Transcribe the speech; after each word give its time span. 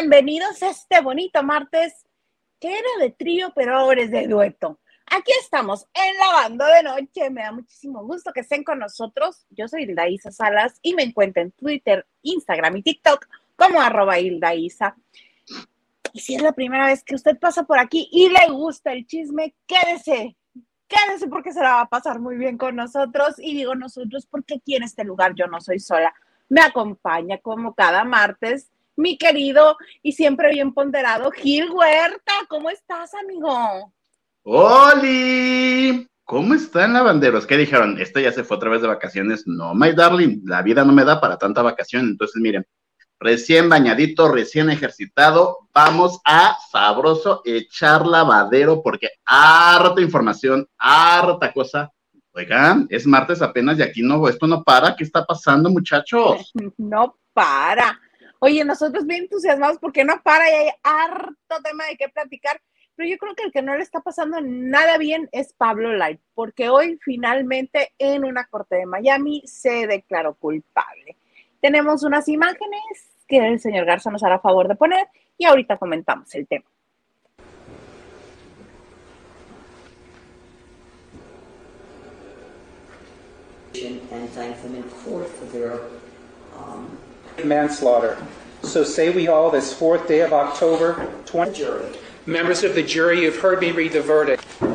Bienvenidos 0.00 0.62
a 0.62 0.70
este 0.70 1.02
bonito 1.02 1.42
martes 1.42 2.06
que 2.58 2.68
era 2.68 2.88
de 3.00 3.10
trío, 3.10 3.52
pero 3.54 3.76
ahora 3.76 4.00
es 4.00 4.10
de 4.10 4.26
dueto. 4.28 4.80
Aquí 5.04 5.30
estamos 5.38 5.86
en 5.92 6.16
Lavando 6.16 6.64
de 6.64 6.82
Noche. 6.82 7.28
Me 7.28 7.42
da 7.42 7.52
muchísimo 7.52 8.02
gusto 8.06 8.32
que 8.32 8.40
estén 8.40 8.64
con 8.64 8.78
nosotros. 8.78 9.44
Yo 9.50 9.68
soy 9.68 9.82
Hilda 9.82 10.08
Isa 10.08 10.30
Salas 10.30 10.78
y 10.80 10.94
me 10.94 11.02
encuentro 11.02 11.42
en 11.42 11.52
Twitter, 11.52 12.06
Instagram 12.22 12.78
y 12.78 12.82
TikTok 12.82 13.28
como 13.56 13.78
arroba 13.78 14.18
Hilda 14.18 14.54
Isa. 14.54 14.96
Y 16.14 16.20
si 16.20 16.34
es 16.34 16.40
la 16.40 16.52
primera 16.52 16.86
vez 16.86 17.04
que 17.04 17.14
usted 17.14 17.38
pasa 17.38 17.64
por 17.64 17.78
aquí 17.78 18.08
y 18.10 18.30
le 18.30 18.50
gusta 18.50 18.94
el 18.94 19.06
chisme, 19.06 19.54
quédese, 19.66 20.34
quédese 20.88 21.28
porque 21.28 21.52
se 21.52 21.60
la 21.60 21.74
va 21.74 21.80
a 21.82 21.88
pasar 21.90 22.20
muy 22.20 22.38
bien 22.38 22.56
con 22.56 22.74
nosotros. 22.74 23.34
Y 23.36 23.54
digo 23.54 23.74
nosotros 23.74 24.24
porque 24.24 24.54
aquí 24.54 24.76
en 24.76 24.84
este 24.84 25.04
lugar 25.04 25.34
yo 25.34 25.46
no 25.46 25.60
soy 25.60 25.78
sola. 25.78 26.14
Me 26.48 26.62
acompaña 26.62 27.36
como 27.36 27.74
cada 27.74 28.02
martes 28.04 28.70
mi 28.96 29.16
querido 29.18 29.76
y 30.02 30.12
siempre 30.12 30.50
bien 30.50 30.72
ponderado 30.72 31.30
Gil 31.30 31.70
Huerta. 31.70 32.32
¿Cómo 32.48 32.70
estás, 32.70 33.12
amigo? 33.14 33.92
¡Holi! 34.42 36.06
¿Cómo 36.24 36.54
están 36.54 36.92
lavanderos? 36.92 37.46
¿Qué 37.46 37.56
dijeron? 37.56 38.00
Este 38.00 38.22
ya 38.22 38.30
se 38.30 38.44
fue 38.44 38.56
otra 38.56 38.70
vez 38.70 38.82
de 38.82 38.88
vacaciones. 38.88 39.46
No, 39.46 39.74
my 39.74 39.92
darling, 39.92 40.42
la 40.44 40.62
vida 40.62 40.84
no 40.84 40.92
me 40.92 41.04
da 41.04 41.20
para 41.20 41.36
tanta 41.36 41.60
vacación. 41.60 42.06
Entonces, 42.06 42.40
miren, 42.40 42.64
recién 43.18 43.68
bañadito, 43.68 44.30
recién 44.30 44.70
ejercitado, 44.70 45.58
vamos 45.74 46.20
a 46.24 46.56
sabroso 46.70 47.42
echar 47.44 48.06
lavadero 48.06 48.82
porque 48.82 49.10
harta 49.24 50.00
información, 50.00 50.68
harta 50.78 51.52
cosa. 51.52 51.90
Oigan, 52.32 52.86
es 52.90 53.06
martes 53.06 53.42
apenas 53.42 53.78
y 53.78 53.82
aquí 53.82 54.02
no, 54.02 54.28
esto 54.28 54.46
no 54.46 54.62
para. 54.62 54.94
¿Qué 54.94 55.04
está 55.04 55.24
pasando, 55.24 55.68
muchachos? 55.68 56.52
No 56.78 57.16
para. 57.32 58.00
Oye, 58.40 58.64
nosotros 58.64 59.06
bien 59.06 59.24
entusiasmados 59.24 59.78
porque 59.78 60.04
no 60.04 60.22
para 60.22 60.50
y 60.50 60.54
hay 60.54 60.70
harto 60.82 61.62
tema 61.62 61.84
de 61.84 61.96
qué 61.96 62.08
platicar, 62.08 62.60
pero 62.96 63.08
yo 63.08 63.18
creo 63.18 63.34
que 63.34 63.44
el 63.44 63.52
que 63.52 63.62
no 63.62 63.76
le 63.76 63.82
está 63.82 64.00
pasando 64.00 64.40
nada 64.40 64.96
bien 64.98 65.28
es 65.30 65.52
Pablo 65.52 65.92
Light, 65.92 66.20
porque 66.34 66.70
hoy 66.70 66.98
finalmente 67.02 67.92
en 67.98 68.24
una 68.24 68.46
corte 68.46 68.76
de 68.76 68.86
Miami 68.86 69.42
se 69.44 69.86
declaró 69.86 70.34
culpable. 70.34 71.16
Tenemos 71.60 72.02
unas 72.02 72.28
imágenes 72.28 72.80
que 73.28 73.46
el 73.46 73.60
señor 73.60 73.84
Garza 73.84 74.10
nos 74.10 74.24
hará 74.24 74.38
favor 74.38 74.68
de 74.68 74.74
poner 74.74 75.06
y 75.36 75.44
ahorita 75.44 75.76
comentamos 75.76 76.34
el 76.34 76.46
tema. 76.48 76.64
and 84.12 84.28
thank 84.30 84.60
them 84.62 84.74
in 84.74 84.82
court 84.82 85.28
for 85.28 85.44
their 85.46 85.80
um, 86.56 86.98
manslaughter. 87.44 88.18
So 88.62 88.84
say 88.84 89.10
we 89.10 89.26
all 89.28 89.50
this 89.50 89.72
fourth 89.72 90.06
day 90.06 90.20
of 90.20 90.32
October 90.32 91.12
20. 91.26 91.52
jury. 91.52 91.86
Members 92.26 92.62
of 92.62 92.74
the 92.74 92.82
jury, 92.82 93.22
you've 93.22 93.38
heard 93.38 93.60
me 93.60 93.72
read 93.72 93.92
the 93.92 94.02
verdict. 94.02 94.44
I 94.60 94.66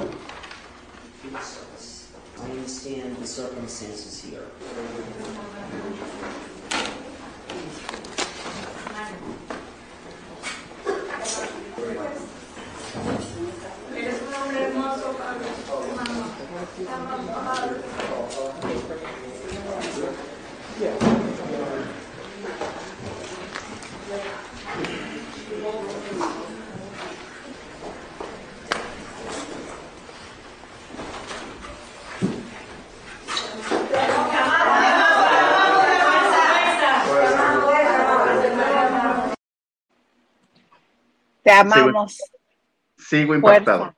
understand 2.50 3.18
the 3.18 3.28
circumstances 3.28 4.24
here. 4.24 4.42
Te 41.46 41.52
amamos. 41.52 42.18
Sigo 42.98 43.36
impactado. 43.36 43.78
Fuerza. 43.84 43.98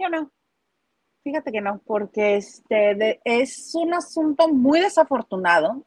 Yo 0.00 0.08
no. 0.08 0.32
Fíjate 1.22 1.52
que 1.52 1.60
no, 1.60 1.80
porque 1.86 2.36
este 2.36 2.94
de- 2.96 3.20
es 3.24 3.72
un 3.74 3.94
asunto 3.94 4.48
muy 4.48 4.80
desafortunado. 4.80 5.86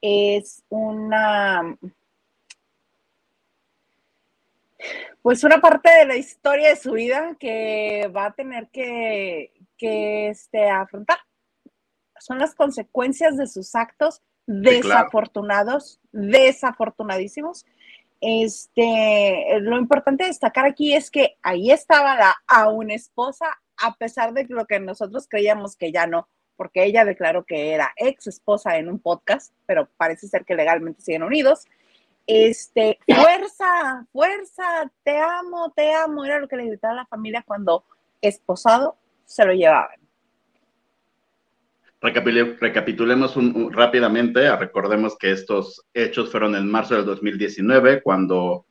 Es 0.00 0.62
una, 0.68 1.76
pues 5.22 5.42
una 5.42 5.60
parte 5.60 5.90
de 5.90 6.04
la 6.06 6.16
historia 6.16 6.68
de 6.68 6.76
su 6.76 6.92
vida 6.92 7.36
que 7.40 8.08
va 8.14 8.26
a 8.26 8.32
tener 8.34 8.68
que, 8.68 9.52
que 9.76 10.28
este, 10.28 10.70
afrontar. 10.70 11.18
Son 12.20 12.38
las 12.38 12.54
consecuencias 12.54 13.36
de 13.36 13.48
sus 13.48 13.74
actos 13.74 14.22
desafortunados, 14.46 16.00
desafortunadísimos. 16.12 17.66
Este, 18.20 19.60
lo 19.60 19.78
importante 19.78 20.24
de 20.24 20.30
destacar 20.30 20.66
aquí 20.66 20.94
es 20.94 21.10
que 21.10 21.36
ahí 21.42 21.70
estaba 21.70 22.16
la 22.16 22.36
aún 22.46 22.90
esposa, 22.90 23.46
a 23.76 23.94
pesar 23.94 24.32
de 24.32 24.46
lo 24.48 24.66
que 24.66 24.80
nosotros 24.80 25.26
creíamos 25.28 25.76
que 25.76 25.92
ya 25.92 26.06
no, 26.06 26.28
porque 26.56 26.84
ella 26.84 27.04
declaró 27.04 27.44
que 27.44 27.72
era 27.72 27.92
ex 27.96 28.26
esposa 28.26 28.76
en 28.76 28.88
un 28.88 28.98
podcast, 28.98 29.54
pero 29.66 29.88
parece 29.96 30.26
ser 30.26 30.44
que 30.44 30.56
legalmente 30.56 31.02
siguen 31.02 31.22
unidos. 31.22 31.64
Este, 32.26 32.98
fuerza, 33.06 34.06
fuerza, 34.12 34.92
te 35.02 35.16
amo, 35.16 35.72
te 35.74 35.94
amo, 35.94 36.24
era 36.24 36.40
lo 36.40 36.48
que 36.48 36.56
le 36.56 36.66
gritaba 36.66 36.92
a 36.92 36.96
la 36.96 37.06
familia 37.06 37.42
cuando 37.46 37.84
esposado 38.20 38.96
se 39.24 39.44
lo 39.44 39.52
llevaban. 39.52 40.07
Recapitule- 42.00 42.56
recapitulemos 42.60 43.36
un- 43.36 43.54
un- 43.56 43.72
rápidamente, 43.72 44.54
recordemos 44.56 45.16
que 45.18 45.32
estos 45.32 45.84
hechos 45.92 46.30
fueron 46.30 46.54
en 46.54 46.70
marzo 46.70 46.94
del 46.94 47.04
2019, 47.04 48.02
cuando 48.02 48.64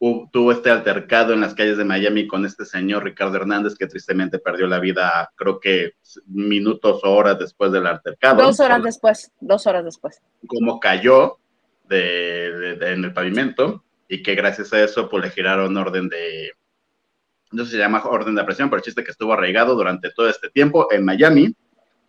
hu- 0.00 0.28
tuvo 0.32 0.52
este 0.52 0.70
altercado 0.70 1.34
en 1.34 1.42
las 1.42 1.54
calles 1.54 1.76
de 1.76 1.84
Miami 1.84 2.26
con 2.26 2.46
este 2.46 2.64
señor 2.64 3.04
Ricardo 3.04 3.36
Hernández, 3.36 3.76
que 3.76 3.86
tristemente 3.86 4.38
perdió 4.38 4.66
la 4.66 4.80
vida, 4.80 5.30
creo 5.36 5.60
que 5.60 5.92
minutos 6.26 7.00
o 7.04 7.10
horas 7.12 7.38
después 7.38 7.70
del 7.72 7.86
altercado. 7.86 8.42
Dos 8.42 8.58
horas 8.60 8.82
después, 8.82 9.30
dos 9.40 9.66
horas 9.66 9.84
después. 9.84 10.20
Como 10.46 10.80
cayó 10.80 11.36
de- 11.88 12.52
de- 12.58 12.76
de- 12.76 12.92
en 12.94 13.04
el 13.04 13.12
pavimento 13.12 13.84
y 14.08 14.22
que 14.22 14.34
gracias 14.34 14.72
a 14.72 14.82
eso 14.82 15.10
pues 15.10 15.22
le 15.24 15.30
giraron 15.30 15.76
orden 15.76 16.08
de, 16.08 16.52
no 17.52 17.64
sé 17.64 17.70
si 17.72 17.76
se 17.76 17.82
llama 17.82 18.02
orden 18.06 18.34
de 18.34 18.40
aprehensión, 18.40 18.70
pero 18.70 18.78
el 18.78 18.84
chiste 18.84 19.04
que 19.04 19.10
estuvo 19.10 19.34
arraigado 19.34 19.74
durante 19.74 20.10
todo 20.10 20.28
este 20.30 20.48
tiempo 20.48 20.88
en 20.90 21.04
Miami. 21.04 21.54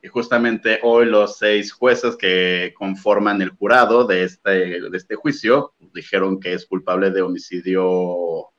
Y 0.03 0.09
justamente 0.09 0.79
hoy 0.83 1.05
los 1.05 1.37
seis 1.37 1.71
jueces 1.71 2.17
que 2.17 2.73
conforman 2.77 3.41
el 3.41 3.51
jurado 3.51 4.05
de 4.05 4.25
este, 4.25 4.81
de 4.81 4.97
este 4.97 5.15
juicio 5.15 5.71
dijeron 5.93 6.41
que 6.41 6.53
es 6.53 6.65
culpable 6.65 7.09
de 7.09 7.21
homicidio, 7.21 8.49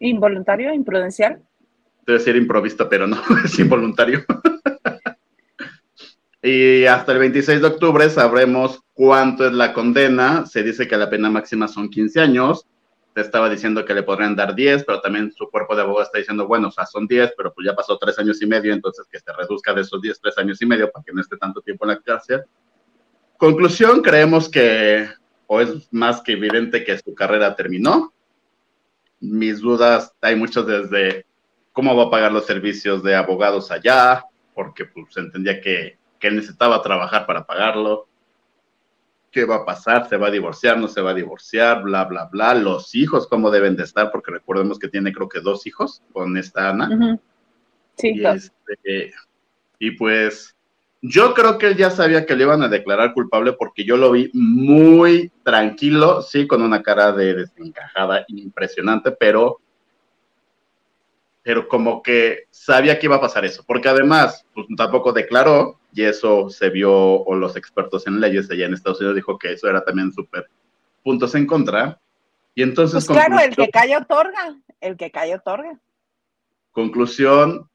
Involuntario, 0.00 0.74
imprudencial. 0.74 1.40
debe 2.04 2.18
ser 2.18 2.34
improvisto, 2.34 2.88
pero 2.88 3.06
no, 3.06 3.16
es 3.44 3.56
involuntario. 3.60 4.24
y 6.42 6.84
hasta 6.84 7.12
el 7.12 7.18
26 7.18 7.60
de 7.60 7.66
octubre 7.68 8.10
sabremos 8.10 8.80
cuánto 8.92 9.46
es 9.46 9.52
la 9.52 9.72
condena. 9.72 10.46
Se 10.46 10.64
dice 10.64 10.88
que 10.88 10.96
la 10.96 11.08
pena 11.08 11.30
máxima 11.30 11.68
son 11.68 11.88
15 11.88 12.20
años. 12.20 12.66
Te 13.18 13.22
estaba 13.22 13.50
diciendo 13.50 13.84
que 13.84 13.94
le 13.94 14.04
podrían 14.04 14.36
dar 14.36 14.54
10, 14.54 14.84
pero 14.84 15.00
también 15.00 15.32
su 15.32 15.50
cuerpo 15.50 15.74
de 15.74 15.82
abogado 15.82 16.04
está 16.04 16.18
diciendo, 16.18 16.46
bueno, 16.46 16.68
o 16.68 16.70
sea, 16.70 16.86
son 16.86 17.08
10, 17.08 17.34
pero 17.36 17.52
pues 17.52 17.66
ya 17.66 17.74
pasó 17.74 17.98
3 17.98 18.16
años 18.20 18.40
y 18.40 18.46
medio, 18.46 18.72
entonces 18.72 19.08
que 19.10 19.18
se 19.18 19.32
reduzca 19.32 19.74
de 19.74 19.80
esos 19.80 20.00
10, 20.00 20.20
3 20.20 20.38
años 20.38 20.62
y 20.62 20.66
medio 20.66 20.88
para 20.88 21.02
que 21.02 21.12
no 21.12 21.20
esté 21.20 21.36
tanto 21.36 21.60
tiempo 21.60 21.84
en 21.84 21.88
la 21.88 21.98
cárcel. 21.98 22.44
Conclusión, 23.36 24.02
creemos 24.02 24.48
que, 24.48 25.08
o 25.48 25.60
es 25.60 25.92
más 25.92 26.20
que 26.20 26.34
evidente 26.34 26.84
que 26.84 26.96
su 26.96 27.12
carrera 27.12 27.56
terminó. 27.56 28.14
Mis 29.18 29.62
dudas, 29.62 30.14
hay 30.20 30.36
muchos 30.36 30.64
desde 30.64 31.26
cómo 31.72 31.96
va 31.96 32.04
a 32.04 32.10
pagar 32.10 32.30
los 32.30 32.46
servicios 32.46 33.02
de 33.02 33.16
abogados 33.16 33.72
allá, 33.72 34.26
porque 34.54 34.84
pues 34.84 35.16
entendía 35.16 35.60
que, 35.60 35.98
que 36.20 36.30
necesitaba 36.30 36.80
trabajar 36.82 37.26
para 37.26 37.44
pagarlo. 37.44 38.06
¿Qué 39.30 39.44
va 39.44 39.56
a 39.56 39.64
pasar? 39.64 40.08
¿Se 40.08 40.16
va 40.16 40.28
a 40.28 40.30
divorciar? 40.30 40.78
¿No 40.78 40.88
se 40.88 41.00
va 41.00 41.10
a 41.10 41.14
divorciar? 41.14 41.82
Bla, 41.82 42.04
bla, 42.04 42.26
bla. 42.26 42.54
Los 42.54 42.94
hijos, 42.94 43.26
¿cómo 43.26 43.50
deben 43.50 43.76
de 43.76 43.84
estar? 43.84 44.10
Porque 44.10 44.30
recordemos 44.30 44.78
que 44.78 44.88
tiene 44.88 45.12
creo 45.12 45.28
que 45.28 45.40
dos 45.40 45.66
hijos 45.66 46.02
con 46.12 46.36
esta 46.36 46.70
Ana. 46.70 47.18
Sí, 47.96 48.12
Y, 48.14 48.24
este, 48.24 49.12
y 49.78 49.90
pues 49.92 50.56
yo 51.00 51.34
creo 51.34 51.58
que 51.58 51.68
él 51.68 51.76
ya 51.76 51.90
sabía 51.90 52.26
que 52.26 52.34
le 52.34 52.44
iban 52.44 52.62
a 52.62 52.68
declarar 52.68 53.12
culpable 53.12 53.52
porque 53.52 53.84
yo 53.84 53.96
lo 53.96 54.12
vi 54.12 54.30
muy 54.32 55.30
tranquilo, 55.44 56.22
sí, 56.22 56.46
con 56.46 56.62
una 56.62 56.82
cara 56.82 57.12
de 57.12 57.34
desencajada 57.34 58.24
impresionante, 58.28 59.12
pero, 59.12 59.60
pero 61.42 61.68
como 61.68 62.02
que 62.02 62.44
sabía 62.50 62.98
que 62.98 63.06
iba 63.06 63.16
a 63.16 63.20
pasar 63.20 63.44
eso, 63.44 63.62
porque 63.66 63.88
además 63.88 64.44
pues, 64.52 64.66
tampoco 64.76 65.12
declaró 65.12 65.77
y 65.92 66.04
eso 66.04 66.50
se 66.50 66.70
vio, 66.70 66.92
o 66.92 67.34
los 67.34 67.56
expertos 67.56 68.06
en 68.06 68.20
leyes 68.20 68.50
allá 68.50 68.66
en 68.66 68.74
Estados 68.74 69.00
Unidos 69.00 69.16
dijo 69.16 69.38
que 69.38 69.52
eso 69.52 69.68
era 69.68 69.84
también 69.84 70.12
súper 70.12 70.48
puntos 71.02 71.34
en 71.34 71.46
contra, 71.46 72.00
Y 72.58 72.62
entonces... 72.62 73.06
Pues 73.06 73.16
claro, 73.16 73.38
el 73.38 73.54
que 73.54 73.70
cae 73.70 73.96
otorga, 73.96 74.56
el 74.80 74.96
que 74.96 75.12
cae 75.12 75.32
otorga. 75.32 75.78
Conclusión, 76.72 77.70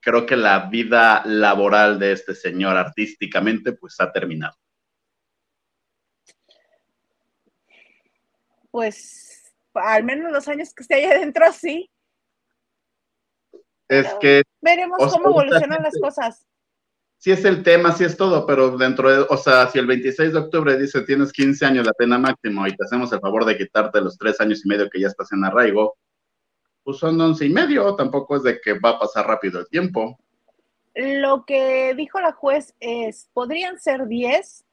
creo 0.00 0.24
que 0.24 0.36
la 0.36 0.70
vida 0.70 1.22
laboral 1.26 1.98
de 1.98 2.12
este 2.12 2.34
señor 2.34 2.78
artísticamente 2.78 3.72
pues 3.72 4.00
ha 4.00 4.10
terminado. 4.10 4.56
Pues 8.70 9.54
al 9.74 10.02
menos 10.02 10.32
los 10.32 10.48
años 10.48 10.72
que 10.72 10.82
esté 10.82 10.94
ahí 10.94 11.04
adentro, 11.04 11.52
sí. 11.52 11.90
Es 13.86 14.12
que... 14.14 14.42
Veremos 14.62 15.12
cómo 15.12 15.28
evolucionan 15.28 15.82
las 15.82 15.94
cosas. 16.00 16.46
Sí 17.18 17.30
es 17.30 17.44
el 17.44 17.62
tema, 17.62 17.92
sí 17.92 18.04
es 18.04 18.16
todo, 18.16 18.46
pero 18.46 18.76
dentro 18.76 19.10
de, 19.10 19.26
o 19.28 19.36
sea, 19.36 19.68
si 19.68 19.78
el 19.78 19.86
26 19.86 20.32
de 20.32 20.38
octubre 20.38 20.76
dice 20.76 21.00
tienes 21.02 21.32
15 21.32 21.64
años 21.64 21.86
la 21.86 21.92
pena 21.94 22.18
máxima 22.18 22.68
y 22.68 22.76
te 22.76 22.84
hacemos 22.84 23.10
el 23.12 23.20
favor 23.20 23.46
de 23.46 23.56
quitarte 23.56 24.00
los 24.00 24.18
tres 24.18 24.40
años 24.40 24.64
y 24.64 24.68
medio 24.68 24.90
que 24.90 25.00
ya 25.00 25.08
estás 25.08 25.32
en 25.32 25.42
arraigo, 25.42 25.96
pues 26.82 26.98
son 26.98 27.18
11 27.18 27.46
y 27.46 27.48
medio, 27.48 27.96
tampoco 27.96 28.36
es 28.36 28.42
de 28.42 28.60
que 28.60 28.78
va 28.78 28.90
a 28.90 28.98
pasar 28.98 29.26
rápido 29.26 29.58
el 29.60 29.68
tiempo. 29.68 30.18
Lo 30.94 31.44
que 31.44 31.94
dijo 31.96 32.20
la 32.20 32.32
juez 32.32 32.74
es, 32.78 33.28
podrían 33.32 33.80
ser 33.80 34.06
10 34.06 34.64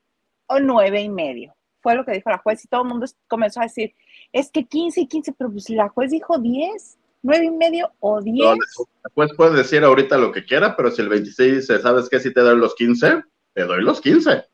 o 0.47 0.59
9 0.59 1.01
y 1.01 1.09
medio. 1.09 1.55
Fue 1.81 1.95
lo 1.95 2.05
que 2.05 2.11
dijo 2.11 2.29
la 2.29 2.37
juez 2.37 2.63
y 2.63 2.67
todo 2.67 2.83
el 2.83 2.89
mundo 2.89 3.07
comenzó 3.27 3.61
a 3.61 3.63
decir, 3.63 3.95
es 4.31 4.51
que 4.51 4.65
15 4.65 5.01
y 5.01 5.07
15, 5.07 5.33
pero 5.33 5.51
pues 5.51 5.69
la 5.69 5.89
juez 5.89 6.11
dijo 6.11 6.37
10, 6.37 6.97
9 7.23 7.45
y 7.45 7.51
medio 7.51 7.91
o 7.99 8.21
10. 8.21 8.47
la 8.47 9.09
juez 9.13 9.31
puede 9.35 9.57
decir 9.57 9.83
ahorita 9.83 10.17
lo 10.17 10.31
que 10.31 10.43
quiera, 10.43 10.75
pero 10.75 10.91
si 10.91 11.01
el 11.01 11.09
26 11.09 11.55
dice, 11.55 11.79
¿sabes 11.79 12.09
qué? 12.09 12.19
Si 12.19 12.33
te 12.33 12.41
doy 12.41 12.57
los 12.57 12.75
15, 12.75 13.23
te 13.53 13.63
doy 13.63 13.83
los 13.83 14.01
15. 14.01 14.45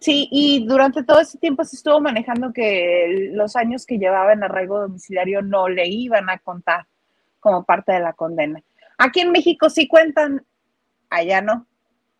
Sí, 0.00 0.28
y 0.30 0.66
durante 0.66 1.02
todo 1.02 1.20
ese 1.20 1.38
tiempo 1.38 1.64
se 1.64 1.76
estuvo 1.76 1.98
manejando 2.00 2.52
que 2.52 3.30
los 3.32 3.56
años 3.56 3.86
que 3.86 3.98
llevaba 3.98 4.34
en 4.34 4.44
arraigo 4.44 4.80
domiciliario 4.80 5.40
no 5.40 5.68
le 5.68 5.88
iban 5.88 6.28
a 6.28 6.38
contar 6.38 6.86
como 7.40 7.64
parte 7.64 7.92
de 7.92 8.00
la 8.00 8.12
condena. 8.12 8.62
Aquí 8.98 9.20
en 9.20 9.32
México 9.32 9.70
sí 9.70 9.88
cuentan, 9.88 10.44
allá 11.08 11.40
no. 11.40 11.66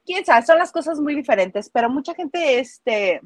Quién 0.06 0.24
sabe, 0.24 0.46
son 0.46 0.58
las 0.58 0.72
cosas 0.72 1.00
muy 1.00 1.14
diferentes, 1.14 1.70
pero 1.70 1.90
mucha 1.90 2.14
gente, 2.14 2.58
este, 2.58 3.20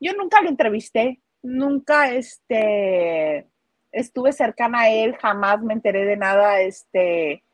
yo 0.00 0.12
nunca 0.14 0.40
lo 0.42 0.48
entrevisté, 0.48 1.20
nunca, 1.42 2.12
este, 2.12 3.48
estuve 3.92 4.32
cercana 4.32 4.80
a 4.80 4.90
él, 4.90 5.14
jamás 5.16 5.62
me 5.62 5.74
enteré 5.74 6.04
de 6.04 6.16
nada, 6.16 6.60
este. 6.60 7.44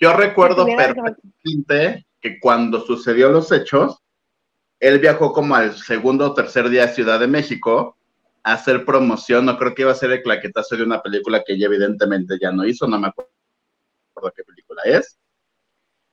Yo 0.00 0.12
recuerdo 0.12 0.64
perfectamente 0.64 2.06
que 2.20 2.38
cuando 2.40 2.80
sucedió 2.80 3.30
los 3.30 3.50
hechos, 3.52 4.02
él 4.80 5.00
viajó 5.00 5.32
como 5.32 5.56
al 5.56 5.76
segundo 5.76 6.26
o 6.26 6.34
tercer 6.34 6.68
día 6.68 6.84
a 6.84 6.88
Ciudad 6.88 7.18
de 7.18 7.26
México 7.26 7.96
a 8.44 8.52
hacer 8.52 8.84
promoción, 8.84 9.44
no 9.44 9.58
creo 9.58 9.74
que 9.74 9.82
iba 9.82 9.92
a 9.92 9.96
ser 9.96 10.12
el 10.12 10.22
claquetazo 10.22 10.76
de 10.76 10.84
una 10.84 11.02
película 11.02 11.42
que 11.44 11.54
ella 11.54 11.66
evidentemente 11.66 12.38
ya 12.40 12.52
no 12.52 12.64
hizo, 12.64 12.86
no 12.86 12.98
me 12.98 13.08
acuerdo 13.08 13.30
qué 14.34 14.44
película 14.44 14.82
es. 14.84 15.18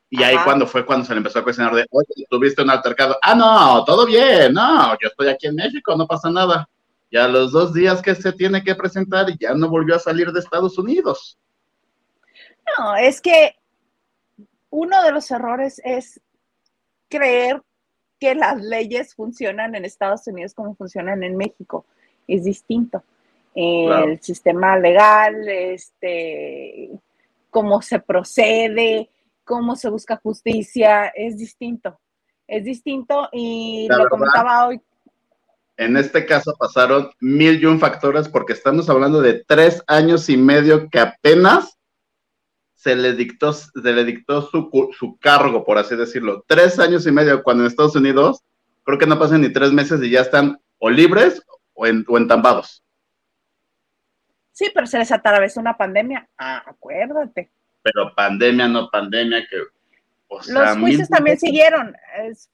Y 0.10 0.24
ahí 0.24 0.38
cuando 0.44 0.66
fue 0.66 0.86
cuando 0.86 1.06
se 1.06 1.14
le 1.14 1.18
empezó 1.18 1.40
a 1.40 1.44
cuestionar 1.44 1.74
de, 1.76 1.86
oye, 1.92 2.08
tuviste 2.30 2.62
un 2.62 2.70
altercado. 2.70 3.18
Ah, 3.22 3.36
no, 3.36 3.84
todo 3.86 4.06
bien, 4.06 4.54
no, 4.54 4.94
yo 4.94 5.10
estoy 5.10 5.28
aquí 5.28 5.48
en 5.48 5.56
México, 5.56 5.96
no 5.96 6.08
pasa 6.08 6.30
nada. 6.30 6.68
Y 7.16 7.18
a 7.18 7.30
los 7.30 7.54
dos 7.54 7.74
días 7.74 8.02
que 8.02 8.14
se 8.14 8.34
tiene 8.34 8.62
que 8.62 8.76
presentar 8.76 9.28
ya 9.40 9.54
no 9.54 9.70
volvió 9.70 9.96
a 9.96 10.00
salir 10.00 10.34
de 10.34 10.42
Estados 10.42 10.78
Unidos. 10.78 11.40
No, 12.78 12.94
es 12.98 13.22
que 13.22 13.56
uno 14.70 15.02
de 15.02 15.14
los 15.14 15.32
errores 15.32 15.82
es 15.86 16.20
creer 17.08 17.64
que 18.20 18.36
las 18.36 18.62
leyes 18.62 19.16
funcionan 19.16 19.76
en 19.76 19.86
Estados 19.86 20.28
Unidos 20.28 20.54
como 20.54 20.76
funcionan 20.76 21.24
en 21.24 21.38
México. 21.38 21.86
Es 22.28 22.44
distinto. 22.44 23.02
El 23.56 24.22
sistema 24.22 24.78
legal, 24.78 25.48
este, 25.48 26.90
cómo 27.50 27.82
se 27.82 28.02
procede, 28.02 29.10
cómo 29.46 29.78
se 29.78 29.90
busca 29.90 30.18
justicia, 30.18 31.14
es 31.16 31.38
distinto. 31.38 31.98
Es 32.46 32.66
distinto 32.66 33.30
y 33.32 33.88
lo 33.90 34.10
comentaba 34.10 34.68
hoy. 34.68 34.82
En 35.78 35.98
este 35.98 36.26
caso 36.26 36.56
pasaron 36.58 37.10
mil 37.20 37.62
y 37.62 37.66
un 37.66 37.80
factores 37.80 38.30
porque 38.30 38.54
estamos 38.54 38.90
hablando 38.90 39.22
de 39.22 39.44
tres 39.46 39.84
años 39.88 40.30
y 40.30 40.38
medio 40.38 40.90
que 40.90 41.00
apenas 41.00 41.78
se 42.76 42.96
le 42.96 43.14
dictó, 43.14 43.52
se 43.52 43.72
le 43.82 44.04
dictó 44.06 44.44
su, 44.44 44.70
su 44.98 45.18
cargo, 45.18 45.66
por 45.66 45.78
así 45.78 45.96
decirlo. 45.96 46.46
Tres 46.48 46.80
años 46.80 47.06
y 47.08 47.12
medio, 47.12 47.44
cuando 47.44 47.64
en 47.64 47.68
Estados 47.68 47.96
Unidos 47.96 48.44
creo 48.84 49.00
que 49.00 49.08
no 49.08 49.20
pasan 49.20 49.42
ni 49.42 49.52
tres 49.52 49.72
meses 49.72 50.02
y 50.02 50.12
ya 50.12 50.22
están 50.22 50.60
o 50.78 50.90
libres 50.90 51.42
o, 51.74 51.88
en, 51.88 52.06
o 52.08 52.18
entambados. 52.18 52.84
Sí, 54.52 54.72
pero 54.74 54.88
se 54.88 55.00
les 55.00 55.12
atravesó 55.12 55.60
una 55.60 55.76
pandemia. 55.76 56.30
Ah, 56.38 56.64
acuérdate. 56.66 57.50
Pero 57.82 58.16
pandemia, 58.16 58.68
no 58.68 58.90
pandemia, 58.90 59.46
que. 59.50 59.58
Los 60.30 60.78
juicios 60.78 61.10
también 61.10 61.38
siguieron. 61.38 61.96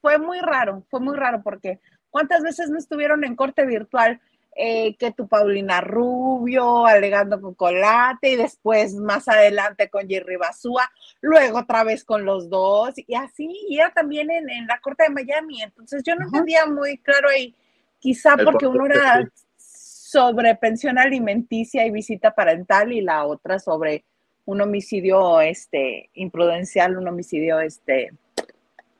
fue 0.01 0.17
muy 0.17 0.39
raro, 0.39 0.83
fue 0.89 0.99
muy 0.99 1.15
raro 1.15 1.41
porque 1.43 1.79
¿cuántas 2.11 2.43
veces 2.43 2.69
no 2.69 2.77
estuvieron 2.77 3.23
en 3.23 3.35
corte 3.35 3.65
virtual? 3.65 4.21
Eh, 4.53 4.97
que 4.97 5.13
tu 5.13 5.29
Paulina 5.29 5.79
Rubio 5.79 6.85
alegando 6.85 7.39
con 7.39 7.53
Colate 7.53 8.31
y 8.31 8.35
después 8.35 8.93
más 8.95 9.29
adelante 9.29 9.89
con 9.89 10.09
Jerry 10.09 10.35
Basúa, 10.35 10.91
luego 11.21 11.59
otra 11.59 11.85
vez 11.85 12.03
con 12.03 12.25
los 12.25 12.49
dos 12.49 12.93
y 12.97 13.15
así, 13.15 13.49
y 13.69 13.79
era 13.79 13.93
también 13.93 14.29
en, 14.29 14.67
la 14.67 14.81
corte 14.81 15.03
de 15.03 15.09
Miami. 15.09 15.61
Entonces 15.61 16.03
yo 16.05 16.15
no 16.15 16.25
entendía 16.25 16.65
muy 16.65 16.97
claro 16.97 17.29
ahí, 17.29 17.55
quizá 17.97 18.35
porque 18.35 18.67
uno 18.67 18.87
era 18.87 19.25
sobre 19.55 20.53
pensión 20.55 20.97
alimenticia 20.97 21.85
y 21.85 21.91
visita 21.91 22.35
parental 22.35 22.91
y 22.91 22.99
la 22.99 23.25
otra 23.25 23.57
sobre 23.57 24.03
un 24.43 24.59
homicidio 24.59 25.39
este, 25.39 26.09
imprudencial, 26.13 26.97
un 26.97 27.07
homicidio 27.07 27.61
este, 27.61 28.11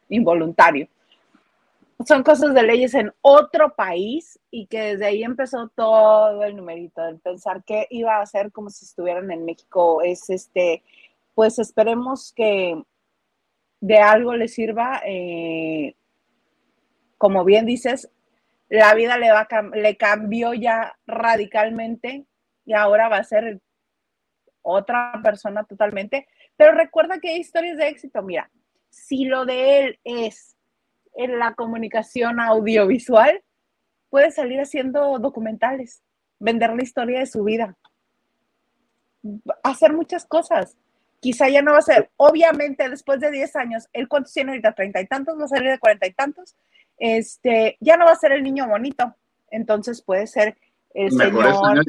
involuntario 0.08 0.88
son 2.06 2.24
cosas 2.24 2.54
de 2.54 2.64
leyes 2.64 2.94
en 2.94 3.12
otro 3.22 3.76
país 3.76 4.40
y 4.50 4.68
que 4.68 4.82
desde 4.82 5.06
ahí 5.06 5.24
empezó 5.24 5.70
todo 5.70 6.44
el 6.44 6.56
numerito, 6.56 7.06
el 7.06 7.20
pensar 7.20 7.64
que 7.64 7.88
iba 7.90 8.20
a 8.20 8.26
ser 8.26 8.52
como 8.52 8.70
si 8.70 8.86
estuvieran 8.86 9.32
en 9.32 9.46
México. 9.46 10.02
Es 10.02 10.30
este, 10.30 10.84
pues 11.34 11.60
esperemos 11.60 12.34
que 12.34 12.82
de 13.80 13.98
algo 13.98 14.36
le 14.36 14.48
sirva. 14.48 15.02
Eh, 15.06 15.96
como 17.18 17.44
bien 17.44 17.66
dices, 17.66 18.10
la 18.70 18.94
vida 18.96 19.18
le, 19.18 19.32
va 19.32 19.48
le 19.74 19.98
cambió 19.98 20.54
ya 20.54 20.98
radicalmente 21.06 22.26
y 22.66 22.74
ahora 22.74 23.10
va 23.10 23.18
a 23.18 23.24
ser 23.24 23.60
otra 24.62 25.20
persona 25.24 25.64
totalmente. 25.64 26.28
Pero 26.56 26.72
recuerda 26.74 27.20
que 27.20 27.30
hay 27.30 27.40
historias 27.40 27.78
de 27.78 27.90
éxito. 27.90 28.22
Mira, 28.22 28.50
si 28.90 29.26
lo 29.26 29.46
de 29.46 29.80
él 29.80 30.00
es 30.04 30.56
en 31.16 31.40
la 31.40 31.54
comunicación 31.54 32.40
audiovisual, 32.40 33.44
puede 34.10 34.32
salir 34.32 34.60
haciendo 34.60 35.20
documentales, 35.20 36.04
vender 36.40 36.74
la 36.76 36.84
historia 36.84 37.20
de 37.20 37.26
su 37.26 37.44
vida, 37.44 37.78
hacer 39.64 39.94
muchas 39.94 40.26
cosas. 40.26 40.78
Quizá 41.20 41.50
ya 41.50 41.62
no 41.62 41.74
va 41.74 41.78
a 41.78 41.84
ser, 41.84 42.10
obviamente 42.18 42.90
después 42.90 43.20
de 43.20 43.32
10 43.32 43.56
años, 43.56 43.88
él 43.94 44.08
cuántos 44.08 44.34
tiene 44.34 44.52
ahorita, 44.52 44.74
treinta 44.74 45.02
y 45.02 45.08
tantos, 45.08 45.40
va 45.40 45.46
a 45.46 45.48
salir 45.48 45.70
de 45.70 45.80
cuarenta 45.80 46.08
y 46.08 46.14
tantos, 46.14 46.56
este, 46.98 47.78
ya 47.80 47.96
no 47.98 48.06
va 48.06 48.12
a 48.12 48.16
ser 48.16 48.32
el 48.32 48.44
niño 48.44 48.68
bonito, 48.68 49.16
entonces 49.50 50.02
puede 50.02 50.28
ser 50.28 50.58
el 50.94 51.12
señor, 51.12 51.84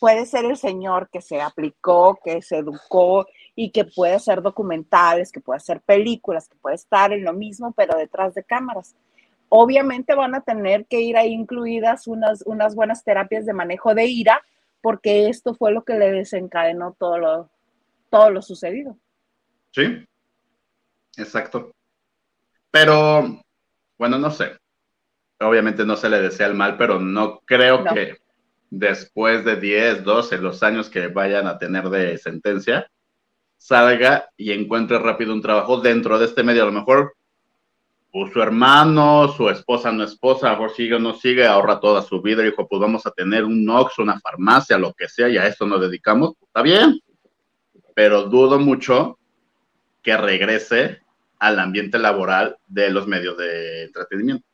puede 0.00 0.26
ser 0.26 0.44
el 0.46 0.56
señor 0.56 1.08
que 1.10 1.20
se 1.20 1.40
aplicó, 1.40 2.18
que 2.24 2.42
se 2.42 2.58
educó 2.58 3.26
y 3.58 3.70
que 3.70 3.86
puede 3.86 4.14
hacer 4.14 4.42
documentales, 4.42 5.32
que 5.32 5.40
puede 5.40 5.56
hacer 5.56 5.80
películas, 5.80 6.46
que 6.46 6.58
puede 6.58 6.76
estar 6.76 7.12
en 7.12 7.24
lo 7.24 7.32
mismo, 7.32 7.72
pero 7.72 7.96
detrás 7.96 8.34
de 8.34 8.44
cámaras. 8.44 8.94
Obviamente 9.48 10.14
van 10.14 10.34
a 10.34 10.42
tener 10.42 10.84
que 10.84 11.00
ir 11.00 11.16
ahí 11.16 11.32
incluidas 11.32 12.06
unas, 12.06 12.42
unas 12.42 12.74
buenas 12.74 13.02
terapias 13.02 13.46
de 13.46 13.54
manejo 13.54 13.94
de 13.94 14.04
ira, 14.04 14.42
porque 14.82 15.28
esto 15.28 15.54
fue 15.54 15.72
lo 15.72 15.84
que 15.84 15.94
le 15.94 16.12
desencadenó 16.12 16.94
todo 16.98 17.16
lo, 17.16 17.50
todo 18.10 18.30
lo 18.30 18.42
sucedido. 18.42 18.98
Sí, 19.72 20.06
exacto. 21.16 21.72
Pero, 22.70 23.40
bueno, 23.98 24.18
no 24.18 24.30
sé. 24.30 24.58
Obviamente 25.40 25.86
no 25.86 25.96
se 25.96 26.10
le 26.10 26.20
desea 26.20 26.46
el 26.46 26.54
mal, 26.54 26.76
pero 26.76 27.00
no 27.00 27.40
creo 27.40 27.84
que 27.84 28.18
después 28.68 29.46
de 29.46 29.56
10, 29.56 30.04
12, 30.04 30.38
los 30.38 30.62
años 30.62 30.90
que 30.90 31.08
vayan 31.08 31.46
a 31.46 31.58
tener 31.58 31.88
de 31.88 32.18
sentencia, 32.18 32.90
salga 33.56 34.30
y 34.36 34.52
encuentre 34.52 34.98
rápido 34.98 35.32
un 35.32 35.42
trabajo 35.42 35.80
dentro 35.80 36.18
de 36.18 36.26
este 36.26 36.42
medio. 36.42 36.62
A 36.62 36.66
lo 36.66 36.72
mejor 36.72 37.14
pues, 38.12 38.32
su 38.32 38.40
hermano, 38.40 39.28
su 39.28 39.48
esposa, 39.50 39.92
no 39.92 40.04
esposa, 40.04 40.48
a 40.48 40.52
lo 40.52 40.58
mejor 40.58 40.76
sigue 40.76 40.94
o 40.94 40.98
no 40.98 41.14
sigue, 41.14 41.46
ahorra 41.46 41.80
toda 41.80 42.02
su 42.02 42.22
vida 42.22 42.42
dijo, 42.42 42.66
pues 42.66 42.80
vamos 42.80 43.06
a 43.06 43.10
tener 43.10 43.44
un 43.44 43.68
Ox, 43.68 43.98
una 43.98 44.18
farmacia, 44.20 44.78
lo 44.78 44.94
que 44.94 45.08
sea, 45.08 45.28
y 45.28 45.36
a 45.36 45.46
esto 45.46 45.66
nos 45.66 45.80
dedicamos, 45.80 46.34
pues, 46.38 46.48
está 46.48 46.62
bien. 46.62 47.00
Pero 47.94 48.24
dudo 48.24 48.58
mucho 48.58 49.18
que 50.02 50.16
regrese 50.16 51.02
al 51.38 51.58
ambiente 51.58 51.98
laboral 51.98 52.56
de 52.66 52.90
los 52.90 53.06
medios 53.06 53.36
de 53.36 53.84
entretenimiento. 53.84 54.46